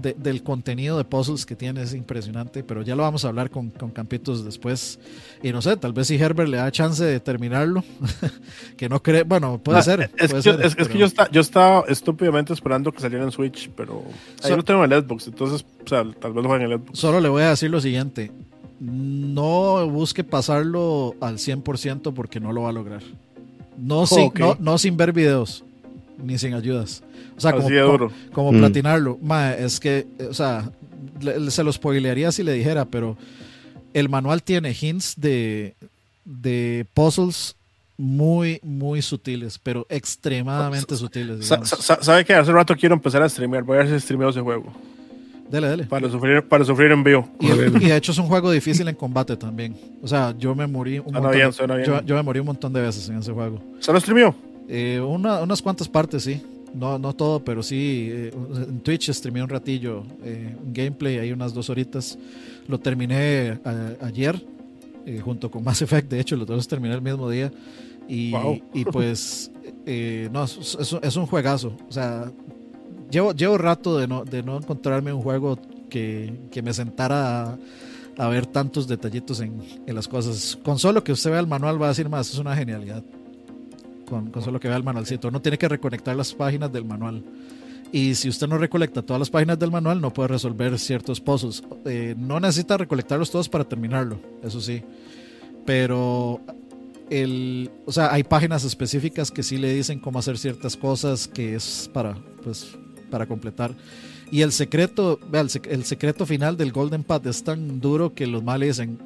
de, 0.00 0.14
del 0.14 0.42
contenido 0.42 0.96
de 0.96 1.04
puzzles 1.04 1.44
que 1.44 1.54
tiene 1.54 1.82
es 1.82 1.92
impresionante, 1.92 2.64
pero 2.64 2.80
ya 2.80 2.96
lo 2.96 3.02
vamos 3.02 3.24
a 3.24 3.28
hablar 3.28 3.50
con, 3.50 3.68
con 3.70 3.90
Campitos 3.90 4.44
después. 4.44 4.98
Y 5.42 5.52
no 5.52 5.60
sé, 5.60 5.76
tal 5.76 5.92
vez 5.92 6.06
si 6.06 6.16
Herbert 6.16 6.48
le 6.48 6.56
da 6.56 6.72
chance 6.72 7.04
de 7.04 7.20
terminarlo, 7.20 7.84
que 8.78 8.88
no 8.88 9.02
cree, 9.02 9.24
bueno, 9.24 9.58
puede 9.58 9.82
ser. 9.82 10.10
Es, 10.16 10.32
que, 10.32 10.40
yo, 10.40 10.52
es, 10.52 10.74
que 10.74 10.98
yo, 10.98 11.04
está, 11.04 11.30
yo 11.30 11.42
estaba 11.42 11.84
estúpidamente 11.86 12.54
esperando 12.54 12.90
que 12.90 13.00
saliera 13.00 13.24
en 13.24 13.30
Switch, 13.30 13.70
pero 13.76 14.02
ahí 14.42 14.56
lo 14.56 14.64
tengo 14.64 14.82
en 14.84 14.92
el 14.92 15.02
Xbox, 15.02 15.26
entonces 15.26 15.66
o 15.84 15.88
sea, 15.88 16.02
tal 16.18 16.32
vez 16.32 16.42
lo 16.42 16.48
juegue 16.48 16.64
en 16.64 16.72
el 16.72 16.78
Xbox. 16.78 16.98
Solo 16.98 17.20
le 17.20 17.28
voy 17.28 17.42
a 17.42 17.50
decir 17.50 17.70
lo 17.70 17.80
siguiente. 17.80 18.32
No 18.80 19.86
busque 19.88 20.24
pasarlo 20.24 21.14
al 21.20 21.36
100% 21.36 22.12
porque 22.14 22.40
no 22.40 22.52
lo 22.52 22.62
va 22.62 22.70
a 22.70 22.72
lograr. 22.72 23.02
No, 23.76 24.06
sin, 24.06 24.32
no, 24.60 24.78
sin 24.78 24.96
ver 24.96 25.12
videos, 25.12 25.64
ni 26.22 26.38
sin 26.38 26.54
ayudas. 26.54 27.02
O 27.36 27.40
sea, 27.40 27.52
como, 27.52 27.68
como, 28.32 28.52
mm. 28.52 28.58
platinarlo. 28.58 29.18
es 29.58 29.80
que, 29.80 30.06
o 30.28 30.34
sea, 30.34 30.70
se 31.48 31.64
lo 31.64 31.72
spoilearía 31.72 32.30
si 32.32 32.42
le 32.42 32.52
dijera, 32.52 32.84
pero 32.84 33.16
el 33.92 34.08
manual 34.08 34.42
tiene 34.42 34.76
hints 34.78 35.14
de, 35.16 35.74
de 36.24 36.86
puzzles 36.94 37.56
muy, 37.96 38.60
muy 38.62 39.02
sutiles, 39.02 39.58
pero 39.58 39.86
extremadamente 39.88 40.96
sutiles. 40.96 41.46
¿Sabe 41.46 42.24
que 42.24 42.34
Hace 42.34 42.52
rato 42.52 42.74
quiero 42.76 42.94
empezar 42.94 43.22
a 43.22 43.28
streamear. 43.28 43.62
Voy 43.62 43.76
a 43.76 43.84
ver 43.84 43.88
si 43.88 44.00
streameo 44.00 44.30
ese 44.30 44.40
juego. 44.40 44.72
Dale, 45.54 45.68
dale. 45.68 45.84
Para 45.84 46.10
sufrir, 46.10 46.42
para 46.42 46.64
sufrir 46.64 46.90
en 46.90 47.04
vivo. 47.04 47.28
Y, 47.38 47.46
de 47.46 47.96
hecho 47.96 48.10
es 48.10 48.18
un 48.18 48.26
juego 48.26 48.50
difícil 48.50 48.88
en 48.88 48.96
combate 48.96 49.36
también. 49.36 49.76
O 50.02 50.08
sea, 50.08 50.34
yo 50.36 50.52
me 50.52 50.66
morí 50.66 50.98
un 50.98 51.12
montón. 51.12 52.04
Yo, 52.04 52.16
me 52.16 52.22
morí 52.24 52.40
un 52.40 52.46
montón 52.46 52.72
de 52.72 52.80
veces 52.80 53.08
en 53.08 53.18
ese 53.18 53.30
juego. 53.30 53.62
¿Se 53.78 53.92
lo 53.92 54.00
streamió? 54.00 54.34
Eh, 54.68 54.98
unas 54.98 55.62
cuantas 55.62 55.88
partes, 55.88 56.24
sí. 56.24 56.42
No, 56.74 56.98
no 56.98 57.12
todo, 57.12 57.44
pero 57.44 57.62
sí. 57.62 58.08
Eh, 58.10 58.34
en 58.34 58.80
Twitch 58.80 59.12
streamé 59.12 59.44
un 59.44 59.48
ratillo 59.48 60.02
eh, 60.24 60.56
un 60.60 60.72
gameplay, 60.72 61.18
ahí 61.18 61.30
unas 61.30 61.54
dos 61.54 61.70
horitas. 61.70 62.18
Lo 62.66 62.80
terminé 62.80 63.60
ayer 64.00 64.44
junto 65.22 65.52
con 65.52 65.62
Mass 65.62 65.82
Effect. 65.82 66.10
De 66.10 66.18
hecho, 66.18 66.34
lo 66.34 66.46
dos 66.46 66.66
terminé 66.66 66.94
el 66.96 67.02
mismo 67.02 67.30
día. 67.30 67.52
Y, 68.08 68.34
y 68.72 68.84
pues, 68.86 69.52
no, 70.32 70.42
es, 70.42 70.78
es, 71.00 71.16
un 71.16 71.26
juegazo. 71.26 71.76
O 71.88 71.92
sea, 71.92 72.32
llevo, 73.10 73.32
llevo 73.32 73.58
rato 73.58 73.98
de 73.98 74.06
no, 74.06 74.24
de 74.24 74.42
no 74.42 74.56
encontrarme 74.56 75.12
un 75.12 75.22
juego 75.22 75.58
que, 75.88 76.48
que 76.50 76.62
me 76.62 76.72
sentara 76.72 77.58
a 78.16 78.28
ver 78.28 78.46
tantos 78.46 78.86
detallitos 78.86 79.40
en, 79.40 79.60
en, 79.86 79.94
las 79.94 80.08
cosas. 80.08 80.58
Con 80.62 80.78
solo 80.78 81.02
que 81.02 81.12
usted 81.12 81.30
vea 81.30 81.40
el 81.40 81.46
manual 81.46 81.80
va 81.80 81.86
a 81.86 81.88
decir 81.90 82.08
más, 82.08 82.30
es 82.30 82.38
una 82.38 82.54
genialidad. 82.54 83.02
Con, 84.08 84.32
solo 84.42 84.60
que 84.60 84.68
vea 84.68 84.76
el 84.76 84.84
manualcito. 84.84 85.30
No 85.30 85.40
tiene 85.40 85.58
que 85.58 85.68
reconectar 85.68 86.14
las 86.14 86.32
páginas 86.34 86.72
del 86.72 86.84
manual. 86.84 87.24
Y 87.92 88.14
si 88.16 88.28
usted 88.28 88.48
no 88.48 88.58
recolecta 88.58 89.02
todas 89.02 89.20
las 89.20 89.30
páginas 89.30 89.58
del 89.58 89.70
manual, 89.70 90.00
no 90.00 90.12
puede 90.12 90.28
resolver 90.28 90.78
ciertos 90.78 91.20
pozos. 91.20 91.62
Eh, 91.84 92.14
no 92.18 92.40
necesita 92.40 92.76
recolectarlos 92.76 93.30
todos 93.30 93.48
para 93.48 93.64
terminarlo, 93.64 94.18
eso 94.42 94.60
sí. 94.60 94.82
Pero 95.64 96.40
el, 97.08 97.70
o 97.86 97.92
sea, 97.92 98.12
hay 98.12 98.24
páginas 98.24 98.64
específicas 98.64 99.30
que 99.30 99.42
sí 99.42 99.58
le 99.58 99.72
dicen 99.72 100.00
cómo 100.00 100.18
hacer 100.18 100.38
ciertas 100.38 100.76
cosas 100.76 101.28
que 101.28 101.54
es 101.54 101.88
para, 101.92 102.16
pues, 102.42 102.76
para 103.14 103.26
completar. 103.26 103.72
Y 104.32 104.42
el 104.42 104.50
secreto, 104.50 105.20
el, 105.32 105.48
el, 105.70 105.84
secreto 105.84 106.26
final 106.26 106.56
del 106.56 106.72
Golden 106.72 107.04
Path 107.04 107.24
es 107.26 107.44
tan 107.44 107.80
duro 107.80 108.12
que 108.12 108.26
los 108.26 108.42
males 108.42 108.76
dicen, 108.76 108.98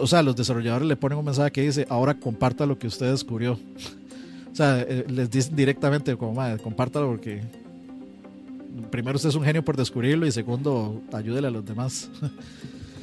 o 0.00 0.06
sea, 0.06 0.22
los 0.22 0.36
desarrolladores 0.36 0.86
le 0.86 0.94
ponen 0.94 1.18
un 1.18 1.24
mensaje 1.24 1.50
que 1.50 1.62
dice, 1.62 1.86
ahora 1.90 2.14
comparta 2.14 2.66
lo 2.66 2.78
que 2.78 2.86
usted 2.86 3.10
descubrió. 3.10 3.54
o 4.52 4.54
sea, 4.54 4.80
eh, 4.82 5.06
les 5.08 5.28
dicen 5.28 5.56
directamente 5.56 6.14
como, 6.16 6.34
madre, 6.34 6.62
compártalo 6.62 7.08
porque 7.08 7.42
primero 8.92 9.16
usted 9.16 9.30
es 9.30 9.34
un 9.34 9.42
genio 9.42 9.64
por 9.64 9.76
descubrirlo 9.76 10.24
y 10.24 10.30
segundo, 10.30 11.02
ayúdele 11.12 11.48
a 11.48 11.50
los 11.50 11.64
demás. 11.64 12.08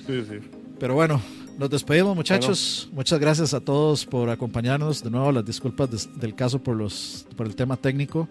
Sí, 0.08 0.24
sí. 0.28 0.38
Pero 0.80 0.96
bueno, 0.96 1.22
nos 1.60 1.70
despedimos 1.70 2.16
muchachos. 2.16 2.90
Muchas 2.92 3.20
gracias 3.20 3.54
a 3.54 3.60
todos 3.60 4.04
por 4.04 4.30
acompañarnos. 4.32 5.04
De 5.04 5.12
nuevo, 5.12 5.32
las 5.32 5.46
disculpas 5.46 6.10
del 6.20 6.34
caso 6.34 6.58
por, 6.58 6.76
los, 6.76 7.28
por 7.38 7.46
el 7.46 7.56
tema 7.56 7.78
técnico. 7.78 8.28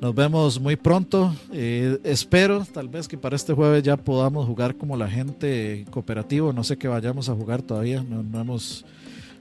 Nos 0.00 0.14
vemos 0.14 0.60
muy 0.60 0.76
pronto. 0.76 1.34
Eh, 1.52 1.98
espero 2.04 2.64
tal 2.72 2.88
vez 2.88 3.08
que 3.08 3.18
para 3.18 3.34
este 3.34 3.52
jueves 3.52 3.82
ya 3.82 3.96
podamos 3.96 4.46
jugar 4.46 4.76
como 4.76 4.96
la 4.96 5.08
gente 5.08 5.84
cooperativo. 5.90 6.52
No 6.52 6.62
sé 6.62 6.76
qué 6.76 6.86
vayamos 6.86 7.28
a 7.28 7.34
jugar 7.34 7.62
todavía. 7.62 8.04
No, 8.08 8.22
no 8.22 8.40
hemos, 8.40 8.84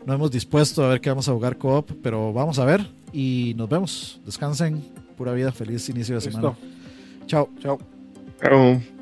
no 0.05 0.13
hemos 0.13 0.31
dispuesto 0.31 0.84
a 0.84 0.89
ver 0.89 1.01
qué 1.01 1.09
vamos 1.09 1.29
a 1.29 1.34
jugar 1.34 1.57
coop, 1.57 1.91
pero 2.01 2.34
vamos 2.34 2.57
a 2.57 2.65
ver 2.65 2.88
y 3.13 3.53
nos 3.55 3.69
vemos. 3.69 4.19
Descansen. 4.25 4.84
Pura 5.15 5.34
vida. 5.34 5.51
Feliz 5.51 5.88
inicio 5.89 6.15
de 6.15 6.21
semana. 6.21 6.55
Chao. 7.27 7.49
Chao. 7.59 7.79
Chao. 8.41 8.96